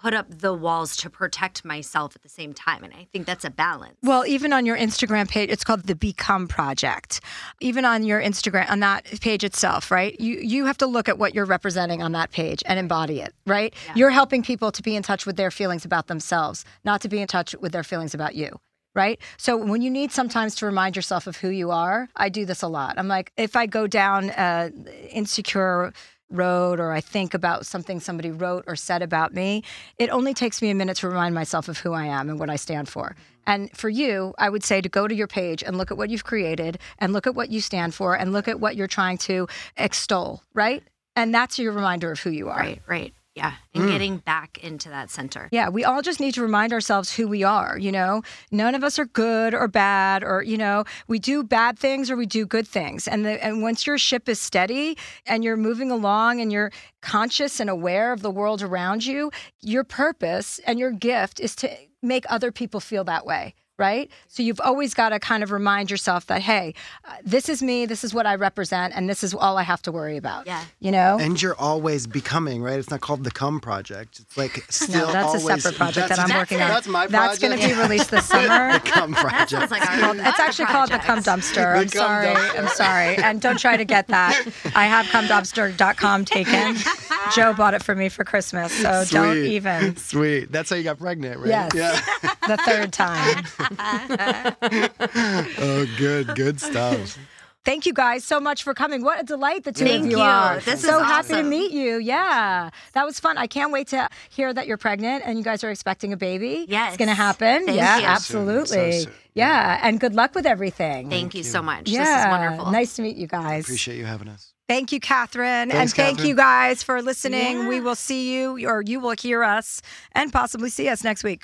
put 0.00 0.14
up 0.14 0.26
the 0.28 0.52
walls 0.52 0.96
to 0.96 1.10
protect 1.10 1.64
myself 1.64 2.14
at 2.14 2.22
the 2.22 2.28
same 2.28 2.52
time. 2.52 2.84
And 2.84 2.92
I 2.92 3.06
think 3.12 3.26
that's 3.26 3.44
a 3.44 3.50
balance. 3.50 3.96
Well, 4.02 4.26
even 4.26 4.52
on 4.52 4.66
your 4.66 4.76
Instagram 4.76 5.28
page, 5.28 5.50
it's 5.50 5.64
called 5.64 5.84
the 5.84 5.94
Become 5.94 6.48
Project. 6.48 7.20
Even 7.60 7.84
on 7.84 8.04
your 8.04 8.20
Instagram, 8.20 8.70
on 8.70 8.80
that 8.80 9.04
page 9.20 9.44
itself, 9.44 9.90
right? 9.90 10.18
You 10.20 10.38
you 10.38 10.66
have 10.66 10.78
to 10.78 10.86
look 10.86 11.08
at 11.08 11.18
what 11.18 11.34
you're 11.34 11.46
representing 11.46 12.02
on 12.02 12.12
that 12.12 12.30
page 12.30 12.62
and 12.66 12.78
embody 12.78 13.20
it, 13.20 13.34
right? 13.46 13.74
You're 13.94 14.10
helping 14.10 14.42
people 14.42 14.70
to 14.72 14.82
be 14.82 14.96
in 14.96 15.02
touch 15.02 15.26
with 15.26 15.36
their 15.36 15.50
feelings 15.50 15.84
about 15.84 16.06
themselves, 16.08 16.64
not 16.84 17.00
to 17.02 17.08
be 17.08 17.20
in 17.20 17.26
touch 17.26 17.54
with 17.60 17.72
their 17.72 17.84
feelings 17.84 18.14
about 18.14 18.34
you. 18.34 18.60
Right. 18.94 19.20
So 19.36 19.58
when 19.58 19.82
you 19.82 19.90
need 19.90 20.10
sometimes 20.10 20.54
to 20.54 20.64
remind 20.64 20.96
yourself 20.96 21.26
of 21.26 21.36
who 21.36 21.50
you 21.50 21.70
are, 21.70 22.08
I 22.16 22.30
do 22.30 22.46
this 22.46 22.62
a 22.62 22.66
lot. 22.68 22.94
I'm 22.96 23.08
like, 23.08 23.30
if 23.36 23.54
I 23.54 23.66
go 23.66 23.86
down 23.86 24.30
uh, 24.30 24.70
insecure 25.10 25.92
road 26.30 26.80
or 26.80 26.92
I 26.92 27.00
think 27.00 27.34
about 27.34 27.66
something 27.66 28.00
somebody 28.00 28.30
wrote 28.30 28.64
or 28.66 28.76
said 28.76 29.02
about 29.02 29.32
me, 29.34 29.62
it 29.98 30.10
only 30.10 30.34
takes 30.34 30.60
me 30.60 30.70
a 30.70 30.74
minute 30.74 30.96
to 30.98 31.08
remind 31.08 31.34
myself 31.34 31.68
of 31.68 31.78
who 31.78 31.92
I 31.92 32.06
am 32.06 32.28
and 32.28 32.38
what 32.38 32.50
I 32.50 32.56
stand 32.56 32.88
for. 32.88 33.10
Mm-hmm. 33.10 33.22
And 33.48 33.76
for 33.76 33.88
you, 33.88 34.34
I 34.38 34.50
would 34.50 34.64
say 34.64 34.80
to 34.80 34.88
go 34.88 35.06
to 35.06 35.14
your 35.14 35.28
page 35.28 35.62
and 35.62 35.78
look 35.78 35.90
at 35.90 35.96
what 35.96 36.10
you've 36.10 36.24
created 36.24 36.78
and 36.98 37.12
look 37.12 37.26
at 37.26 37.34
what 37.34 37.48
you 37.48 37.60
stand 37.60 37.94
for 37.94 38.16
and 38.16 38.32
look 38.32 38.48
at 38.48 38.58
what 38.58 38.74
you're 38.74 38.88
trying 38.88 39.18
to 39.18 39.46
extol, 39.76 40.42
right? 40.52 40.82
And 41.14 41.32
that's 41.32 41.58
your 41.58 41.72
reminder 41.72 42.10
of 42.10 42.20
who 42.20 42.30
you 42.30 42.48
are. 42.48 42.58
Right, 42.58 42.82
right. 42.86 43.14
Yeah, 43.36 43.52
and 43.74 43.84
Mm. 43.84 43.90
getting 43.92 44.16
back 44.16 44.56
into 44.64 44.88
that 44.88 45.10
center. 45.10 45.50
Yeah, 45.52 45.68
we 45.68 45.84
all 45.84 46.00
just 46.00 46.20
need 46.20 46.32
to 46.34 46.42
remind 46.42 46.72
ourselves 46.72 47.12
who 47.12 47.28
we 47.28 47.44
are, 47.44 47.76
you 47.78 47.92
know? 47.92 48.22
None 48.50 48.74
of 48.74 48.82
us 48.82 48.98
are 48.98 49.04
good 49.04 49.52
or 49.52 49.68
bad 49.68 50.24
or, 50.24 50.42
you 50.42 50.56
know, 50.56 50.84
we 51.06 51.18
do 51.18 51.42
bad 51.44 51.78
things 51.78 52.10
or 52.10 52.16
we 52.16 52.24
do 52.24 52.46
good 52.46 52.66
things. 52.66 53.06
And 53.06 53.26
the, 53.26 53.44
and 53.44 53.60
once 53.60 53.86
your 53.86 53.98
ship 53.98 54.26
is 54.26 54.40
steady 54.40 54.96
and 55.26 55.44
you're 55.44 55.58
moving 55.58 55.90
along 55.90 56.40
and 56.40 56.50
you're 56.50 56.72
conscious 57.02 57.60
and 57.60 57.68
aware 57.68 58.10
of 58.10 58.22
the 58.22 58.30
world 58.30 58.62
around 58.62 59.04
you, 59.04 59.30
your 59.60 59.84
purpose 59.84 60.58
and 60.66 60.78
your 60.78 60.90
gift 60.90 61.38
is 61.38 61.54
to 61.56 61.70
make 62.02 62.24
other 62.30 62.50
people 62.50 62.80
feel 62.80 63.04
that 63.04 63.26
way. 63.26 63.54
Right? 63.78 64.10
So 64.28 64.42
you've 64.42 64.60
always 64.60 64.94
got 64.94 65.10
to 65.10 65.18
kind 65.20 65.42
of 65.42 65.50
remind 65.52 65.90
yourself 65.90 66.26
that, 66.26 66.40
hey, 66.40 66.74
uh, 67.04 67.12
this 67.22 67.48
is 67.50 67.62
me, 67.62 67.84
this 67.84 68.04
is 68.04 68.14
what 68.14 68.24
I 68.26 68.34
represent, 68.36 68.94
and 68.96 69.08
this 69.08 69.22
is 69.22 69.34
all 69.34 69.58
I 69.58 69.64
have 69.64 69.82
to 69.82 69.92
worry 69.92 70.16
about. 70.16 70.46
Yeah. 70.46 70.64
You 70.80 70.92
know? 70.92 71.18
And 71.20 71.40
you're 71.40 71.54
always 71.58 72.06
becoming, 72.06 72.62
right? 72.62 72.78
It's 72.78 72.90
not 72.90 73.02
called 73.02 73.24
the 73.24 73.30
Come 73.30 73.60
Project. 73.60 74.20
It's 74.20 74.36
like 74.38 74.64
still 74.70 75.06
no, 75.06 75.12
that's 75.12 75.26
always, 75.26 75.44
a 75.44 75.60
separate 75.60 75.76
project 75.76 76.08
that 76.08 76.18
I'm 76.18 76.34
working 76.34 76.62
on. 76.62 76.68
That's 76.68 76.88
my 76.88 77.06
project. 77.06 77.12
That's 77.12 77.38
going 77.38 77.60
to 77.60 77.66
be 77.68 77.74
released 77.80 78.10
this 78.10 78.24
summer. 78.28 78.72
the 78.72 78.80
Come 78.80 79.12
Project. 79.12 79.50
That 79.50 79.50
sounds 79.50 79.70
like 79.70 79.86
our 79.90 79.98
called- 80.00 80.16
it's 80.20 80.40
actually 80.40 80.66
called 80.66 80.90
the 80.90 80.98
Cum 80.98 81.18
Dumpster. 81.22 81.76
I'm 81.76 81.88
Cum 81.88 81.98
sorry. 82.00 82.26
Dumpster. 82.28 82.58
I'm 82.58 82.68
sorry. 82.68 83.16
And 83.18 83.40
don't 83.42 83.58
try 83.58 83.76
to 83.76 83.84
get 83.84 84.06
that. 84.08 84.42
I 84.74 84.86
have 84.86 85.06
cumdumpster.com 85.06 86.24
taken. 86.24 86.76
Joe 87.34 87.52
bought 87.52 87.74
it 87.74 87.82
for 87.82 87.94
me 87.94 88.08
for 88.08 88.24
Christmas, 88.24 88.72
so 88.72 89.04
don't 89.10 89.34
Sweet. 89.34 89.50
even. 89.52 89.96
Sweet. 89.96 90.52
That's 90.52 90.70
how 90.70 90.76
you 90.76 90.84
got 90.84 90.98
pregnant, 90.98 91.40
right? 91.40 91.48
Yes. 91.48 91.72
Yeah. 91.74 92.30
The 92.46 92.56
third 92.58 92.92
time. 92.92 93.44
oh, 95.58 95.86
good, 95.98 96.34
good 96.34 96.60
stuff. 96.60 97.18
Thank 97.66 97.84
you 97.84 97.92
guys 97.92 98.22
so 98.22 98.38
much 98.38 98.62
for 98.62 98.74
coming. 98.74 99.02
What 99.02 99.20
a 99.20 99.24
delight 99.24 99.64
the 99.64 99.72
two 99.72 99.84
Thank 99.84 100.04
of 100.04 100.10
you, 100.12 100.18
you. 100.18 100.22
are. 100.22 100.60
This 100.60 100.82
so 100.82 101.00
is 101.00 101.02
happy 101.02 101.34
to 101.34 101.42
meet 101.42 101.72
you. 101.72 101.96
Yeah. 101.96 102.70
That 102.92 103.04
was 103.04 103.18
fun. 103.18 103.38
I 103.38 103.48
can't 103.48 103.72
wait 103.72 103.88
to 103.88 104.08
hear 104.30 104.54
that 104.54 104.68
you're 104.68 104.76
pregnant 104.76 105.24
and 105.26 105.36
you 105.36 105.42
guys 105.42 105.64
are 105.64 105.70
expecting 105.72 106.12
a 106.12 106.16
baby. 106.16 106.64
Yes. 106.68 106.90
It's 106.90 106.96
going 106.96 107.08
to 107.08 107.14
happen. 107.14 107.66
Thank 107.66 107.76
yeah, 107.76 107.98
you. 107.98 108.04
absolutely. 108.04 108.92
So 108.92 108.98
soon. 109.06 109.12
Yeah. 109.34 109.80
And 109.82 109.98
good 109.98 110.14
luck 110.14 110.36
with 110.36 110.46
everything. 110.46 111.10
Thank 111.10 111.34
you 111.34 111.42
so 111.42 111.60
much. 111.60 111.88
yeah. 111.88 112.04
This 112.04 112.24
is 112.24 112.30
wonderful. 112.30 112.70
Nice 112.70 112.94
to 112.96 113.02
meet 113.02 113.16
you 113.16 113.26
guys. 113.26 113.64
Appreciate 113.64 113.98
you 113.98 114.04
having 114.04 114.28
us. 114.28 114.52
Thank 114.68 114.92
you, 114.92 115.00
Catherine. 115.00 115.72
and 115.72 115.90
thank 115.90 115.94
Catherine. 115.94 116.28
you 116.28 116.36
guys 116.36 116.84
for 116.84 117.02
listening. 117.02 117.62
Yeah. 117.62 117.68
We 117.68 117.80
will 117.80 117.96
see 117.96 118.32
you, 118.32 118.64
or 118.68 118.82
you 118.82 119.00
will 119.00 119.14
hear 119.18 119.42
us 119.42 119.82
and 120.12 120.32
possibly 120.32 120.70
see 120.70 120.88
us 120.88 121.02
next 121.02 121.24
week. 121.24 121.42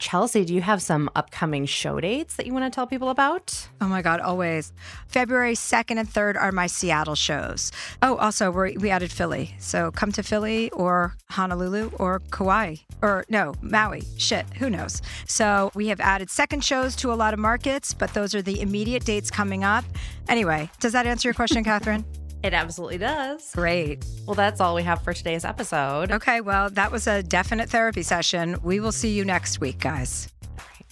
Chelsea, 0.00 0.46
do 0.46 0.54
you 0.54 0.62
have 0.62 0.80
some 0.80 1.10
upcoming 1.14 1.66
show 1.66 2.00
dates 2.00 2.36
that 2.36 2.46
you 2.46 2.54
want 2.54 2.64
to 2.64 2.74
tell 2.74 2.86
people 2.86 3.10
about? 3.10 3.68
Oh 3.82 3.86
my 3.86 4.00
God, 4.00 4.18
always. 4.18 4.72
February 5.08 5.52
2nd 5.52 5.98
and 5.98 6.08
3rd 6.08 6.36
are 6.36 6.50
my 6.50 6.66
Seattle 6.66 7.14
shows. 7.14 7.70
Oh, 8.00 8.16
also, 8.16 8.50
we 8.50 8.78
we 8.78 8.88
added 8.88 9.12
Philly. 9.12 9.54
So 9.58 9.90
come 9.90 10.10
to 10.12 10.22
Philly 10.22 10.70
or 10.70 11.16
Honolulu 11.28 11.90
or 11.98 12.22
Kauai 12.30 12.76
or 13.02 13.26
no, 13.28 13.54
Maui. 13.60 14.02
Shit, 14.16 14.46
who 14.54 14.70
knows? 14.70 15.02
So 15.26 15.70
we 15.74 15.88
have 15.88 16.00
added 16.00 16.30
second 16.30 16.64
shows 16.64 16.96
to 16.96 17.12
a 17.12 17.14
lot 17.14 17.34
of 17.34 17.38
markets, 17.38 17.92
but 17.92 18.14
those 18.14 18.34
are 18.34 18.42
the 18.42 18.60
immediate 18.62 19.04
dates 19.04 19.30
coming 19.30 19.64
up. 19.64 19.84
Anyway, 20.28 20.70
does 20.80 20.92
that 20.92 21.06
answer 21.06 21.28
your 21.28 21.34
question, 21.34 21.62
Catherine? 21.70 22.06
It 22.42 22.54
absolutely 22.54 22.98
does. 22.98 23.52
Great. 23.54 24.04
Well, 24.26 24.34
that's 24.34 24.60
all 24.60 24.74
we 24.74 24.82
have 24.82 25.02
for 25.02 25.12
today's 25.12 25.44
episode. 25.44 26.10
Okay, 26.10 26.40
well, 26.40 26.70
that 26.70 26.90
was 26.90 27.06
a 27.06 27.22
definite 27.22 27.68
therapy 27.68 28.02
session. 28.02 28.56
We 28.62 28.80
will 28.80 28.92
see 28.92 29.10
you 29.10 29.24
next 29.24 29.60
week, 29.60 29.78
guys. 29.78 30.32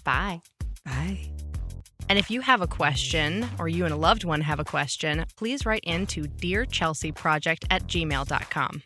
Bye. 0.04 0.42
Bye. 0.84 1.20
And 2.08 2.18
if 2.18 2.30
you 2.30 2.40
have 2.40 2.60
a 2.62 2.66
question 2.66 3.46
or 3.58 3.68
you 3.68 3.84
and 3.84 3.92
a 3.92 3.96
loved 3.96 4.24
one 4.24 4.40
have 4.40 4.60
a 4.60 4.64
question, 4.64 5.26
please 5.36 5.66
write 5.66 5.84
in 5.84 6.06
to 6.08 6.22
dearchelseaproject 6.22 7.66
at 7.70 7.86
gmail.com. 7.86 8.82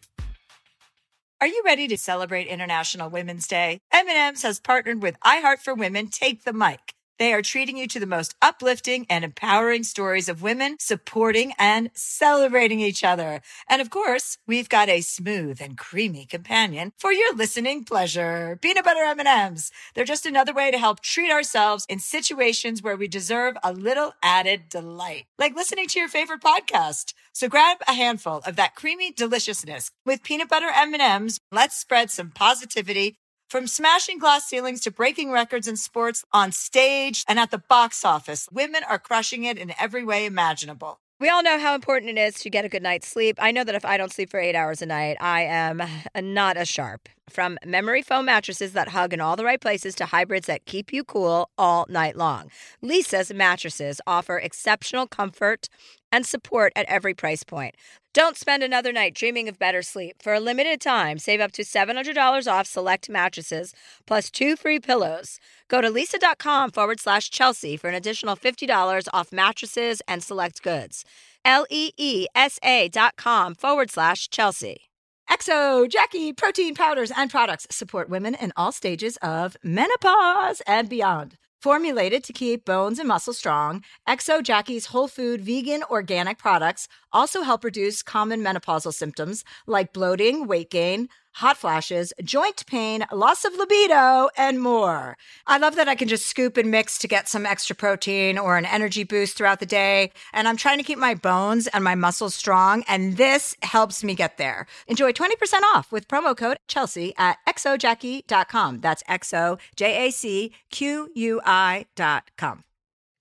Are 1.40 1.46
you 1.48 1.62
ready 1.64 1.88
to 1.88 1.98
celebrate 1.98 2.46
International 2.46 3.10
Women's 3.10 3.48
Day? 3.48 3.80
M&M's 3.92 4.42
has 4.42 4.60
partnered 4.60 5.02
with 5.02 5.18
iHeart 5.20 5.58
for 5.58 5.74
Women 5.74 6.06
Take 6.06 6.44
the 6.44 6.52
Mic. 6.52 6.94
They 7.18 7.32
are 7.32 7.42
treating 7.42 7.76
you 7.76 7.86
to 7.88 8.00
the 8.00 8.06
most 8.06 8.34
uplifting 8.42 9.06
and 9.08 9.24
empowering 9.24 9.84
stories 9.84 10.28
of 10.28 10.42
women 10.42 10.76
supporting 10.80 11.52
and 11.58 11.90
celebrating 11.94 12.80
each 12.80 13.04
other. 13.04 13.40
And 13.68 13.80
of 13.80 13.90
course, 13.90 14.38
we've 14.46 14.68
got 14.68 14.88
a 14.88 15.00
smooth 15.00 15.60
and 15.60 15.78
creamy 15.78 16.26
companion 16.26 16.92
for 16.98 17.12
your 17.12 17.34
listening 17.34 17.84
pleasure. 17.84 18.58
Peanut 18.60 18.84
butter 18.84 19.02
M&Ms. 19.04 19.70
They're 19.94 20.04
just 20.04 20.26
another 20.26 20.52
way 20.52 20.70
to 20.70 20.78
help 20.78 21.00
treat 21.00 21.30
ourselves 21.30 21.86
in 21.88 21.98
situations 21.98 22.82
where 22.82 22.96
we 22.96 23.08
deserve 23.08 23.56
a 23.62 23.72
little 23.72 24.14
added 24.22 24.68
delight, 24.68 25.26
like 25.38 25.54
listening 25.54 25.86
to 25.88 25.98
your 25.98 26.08
favorite 26.08 26.42
podcast. 26.42 27.14
So 27.32 27.48
grab 27.48 27.78
a 27.88 27.94
handful 27.94 28.42
of 28.46 28.56
that 28.56 28.74
creamy 28.74 29.12
deliciousness 29.12 29.90
with 30.04 30.22
peanut 30.22 30.48
butter 30.48 30.70
M&Ms. 30.74 31.38
Let's 31.50 31.76
spread 31.76 32.10
some 32.10 32.30
positivity 32.30 33.16
from 33.52 33.66
smashing 33.66 34.16
glass 34.16 34.46
ceilings 34.46 34.80
to 34.80 34.90
breaking 34.90 35.30
records 35.30 35.68
in 35.68 35.76
sports 35.76 36.24
on 36.32 36.50
stage 36.50 37.22
and 37.28 37.38
at 37.38 37.50
the 37.50 37.58
box 37.58 38.02
office. 38.02 38.48
Women 38.50 38.80
are 38.88 38.98
crushing 38.98 39.44
it 39.44 39.58
in 39.58 39.74
every 39.78 40.02
way 40.02 40.24
imaginable. 40.24 41.00
We 41.20 41.28
all 41.28 41.42
know 41.42 41.58
how 41.58 41.74
important 41.74 42.16
it 42.16 42.20
is 42.20 42.36
to 42.36 42.50
get 42.50 42.64
a 42.64 42.70
good 42.70 42.82
night's 42.82 43.06
sleep. 43.06 43.36
I 43.38 43.52
know 43.52 43.62
that 43.62 43.74
if 43.74 43.84
I 43.84 43.98
don't 43.98 44.10
sleep 44.10 44.30
for 44.30 44.40
eight 44.40 44.54
hours 44.56 44.80
a 44.80 44.86
night, 44.86 45.18
I 45.20 45.42
am 45.42 45.82
not 46.34 46.56
as 46.56 46.66
sharp. 46.66 47.10
From 47.28 47.58
memory 47.64 48.00
foam 48.00 48.24
mattresses 48.24 48.72
that 48.72 48.88
hug 48.88 49.12
in 49.12 49.20
all 49.20 49.36
the 49.36 49.44
right 49.44 49.60
places 49.60 49.94
to 49.96 50.06
hybrids 50.06 50.46
that 50.46 50.64
keep 50.64 50.90
you 50.90 51.04
cool 51.04 51.50
all 51.58 51.84
night 51.90 52.16
long, 52.16 52.50
Leesa's 52.82 53.34
mattresses 53.34 54.00
offer 54.06 54.38
exceptional 54.38 55.06
comfort 55.06 55.68
and 56.12 56.24
support 56.26 56.72
at 56.76 56.86
every 56.86 57.14
price 57.14 57.42
point. 57.42 57.74
Don't 58.14 58.36
spend 58.36 58.62
another 58.62 58.92
night 58.92 59.14
dreaming 59.14 59.48
of 59.48 59.58
better 59.58 59.80
sleep. 59.80 60.16
For 60.22 60.34
a 60.34 60.40
limited 60.40 60.80
time, 60.82 61.18
save 61.18 61.40
up 61.40 61.52
to 61.52 61.62
$700 61.62 62.46
off 62.46 62.66
select 62.66 63.08
mattresses 63.08 63.72
plus 64.06 64.30
two 64.30 64.54
free 64.54 64.78
pillows. 64.78 65.38
Go 65.68 65.80
to 65.80 65.88
leesa.com 65.88 66.70
forward 66.72 67.00
slash 67.00 67.30
Chelsea 67.30 67.78
for 67.78 67.88
an 67.88 67.94
additional 67.94 68.36
$50 68.36 69.08
off 69.14 69.32
mattresses 69.32 70.02
and 70.06 70.22
select 70.22 70.62
goods. 70.62 71.04
L 71.44 71.66
E 71.70 71.90
E 71.96 72.26
S 72.34 72.58
A 72.62 72.88
dot 72.88 73.14
com 73.16 73.54
forward 73.54 73.90
slash 73.90 74.28
Chelsea. 74.28 74.88
XO, 75.30 75.88
Jacqui, 75.88 76.36
protein 76.36 76.74
powders 76.74 77.10
and 77.16 77.30
products 77.30 77.66
support 77.70 78.10
women 78.10 78.34
in 78.34 78.52
all 78.56 78.70
stages 78.70 79.16
of 79.22 79.56
menopause 79.62 80.60
and 80.66 80.88
beyond. 80.88 81.36
Formulated 81.62 82.24
to 82.24 82.32
keep 82.32 82.64
bones 82.64 82.98
and 82.98 83.06
muscles 83.06 83.38
strong, 83.38 83.84
XO 84.08 84.42
Jacqui's 84.42 84.86
whole 84.86 85.06
food 85.06 85.40
vegan 85.40 85.84
organic 85.84 86.36
products 86.36 86.88
also 87.12 87.42
help 87.42 87.62
reduce 87.62 88.02
common 88.02 88.42
menopausal 88.42 88.92
symptoms 88.92 89.44
like 89.68 89.92
bloating, 89.92 90.48
weight 90.48 90.70
gain, 90.70 91.08
hot 91.34 91.56
flashes, 91.56 92.12
joint 92.22 92.64
pain, 92.66 93.04
loss 93.12 93.44
of 93.44 93.54
libido, 93.56 94.28
and 94.36 94.60
more. 94.60 95.16
I 95.46 95.58
love 95.58 95.76
that 95.76 95.88
I 95.88 95.94
can 95.94 96.08
just 96.08 96.26
scoop 96.26 96.56
and 96.56 96.70
mix 96.70 96.98
to 96.98 97.08
get 97.08 97.28
some 97.28 97.46
extra 97.46 97.76
protein 97.76 98.38
or 98.38 98.56
an 98.56 98.64
energy 98.64 99.04
boost 99.04 99.36
throughout 99.36 99.60
the 99.60 99.66
day. 99.66 100.12
And 100.32 100.48
I'm 100.48 100.56
trying 100.56 100.78
to 100.78 100.84
keep 100.84 100.98
my 100.98 101.14
bones 101.14 101.66
and 101.68 101.84
my 101.84 101.94
muscles 101.94 102.34
strong, 102.34 102.84
and 102.88 103.16
this 103.16 103.56
helps 103.62 104.02
me 104.04 104.14
get 104.14 104.38
there. 104.38 104.66
Enjoy 104.86 105.12
20% 105.12 105.30
off 105.74 105.92
with 105.92 106.08
promo 106.08 106.36
code 106.36 106.56
Chelsea 106.68 107.14
at 107.16 107.38
xojacqui.com. 107.46 108.80
That's 108.80 109.02
X 109.08 109.32
O 109.34 109.58
J 109.76 110.08
A 110.08 110.10
C 110.10 110.52
Q 110.70 111.10
U 111.14 111.40
I 111.44 111.86
dot 111.96 112.30
com. 112.36 112.64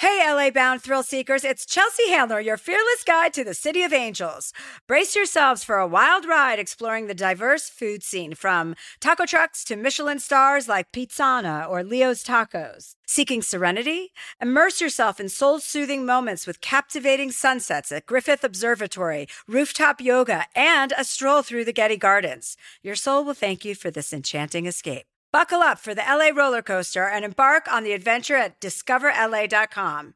Hey, 0.00 0.22
LA 0.24 0.50
bound 0.50 0.80
thrill 0.80 1.02
seekers, 1.02 1.42
it's 1.42 1.66
Chelsea 1.66 2.08
Handler, 2.10 2.38
your 2.38 2.56
fearless 2.56 3.02
guide 3.04 3.34
to 3.34 3.42
the 3.42 3.52
City 3.52 3.82
of 3.82 3.92
Angels. 3.92 4.52
Brace 4.86 5.16
yourselves 5.16 5.64
for 5.64 5.78
a 5.78 5.88
wild 5.88 6.24
ride 6.24 6.60
exploring 6.60 7.08
the 7.08 7.16
diverse 7.16 7.68
food 7.68 8.04
scene 8.04 8.34
from 8.36 8.76
taco 9.00 9.26
trucks 9.26 9.64
to 9.64 9.74
Michelin 9.74 10.20
stars 10.20 10.68
like 10.68 10.92
Pizzana 10.92 11.68
or 11.68 11.82
Leo's 11.82 12.22
Tacos. 12.22 12.94
Seeking 13.08 13.42
serenity? 13.42 14.12
Immerse 14.40 14.80
yourself 14.80 15.18
in 15.18 15.28
soul 15.28 15.58
soothing 15.58 16.06
moments 16.06 16.46
with 16.46 16.60
captivating 16.60 17.32
sunsets 17.32 17.90
at 17.90 18.06
Griffith 18.06 18.44
Observatory, 18.44 19.26
rooftop 19.48 20.00
yoga, 20.00 20.46
and 20.54 20.92
a 20.96 21.02
stroll 21.02 21.42
through 21.42 21.64
the 21.64 21.72
Getty 21.72 21.96
Gardens. 21.96 22.56
Your 22.84 22.94
soul 22.94 23.24
will 23.24 23.34
thank 23.34 23.64
you 23.64 23.74
for 23.74 23.90
this 23.90 24.12
enchanting 24.12 24.66
escape. 24.66 25.06
Buckle 25.30 25.60
up 25.60 25.78
for 25.78 25.94
the 25.94 26.02
LA 26.08 26.28
roller 26.28 26.62
coaster 26.62 27.06
and 27.06 27.22
embark 27.22 27.70
on 27.70 27.84
the 27.84 27.92
adventure 27.92 28.36
at 28.36 28.60
discoverla.com. 28.60 30.14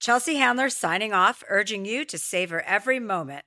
Chelsea 0.00 0.36
Handler 0.36 0.70
signing 0.70 1.12
off, 1.12 1.44
urging 1.48 1.84
you 1.84 2.04
to 2.06 2.16
savor 2.16 2.62
every 2.62 2.98
moment. 2.98 3.44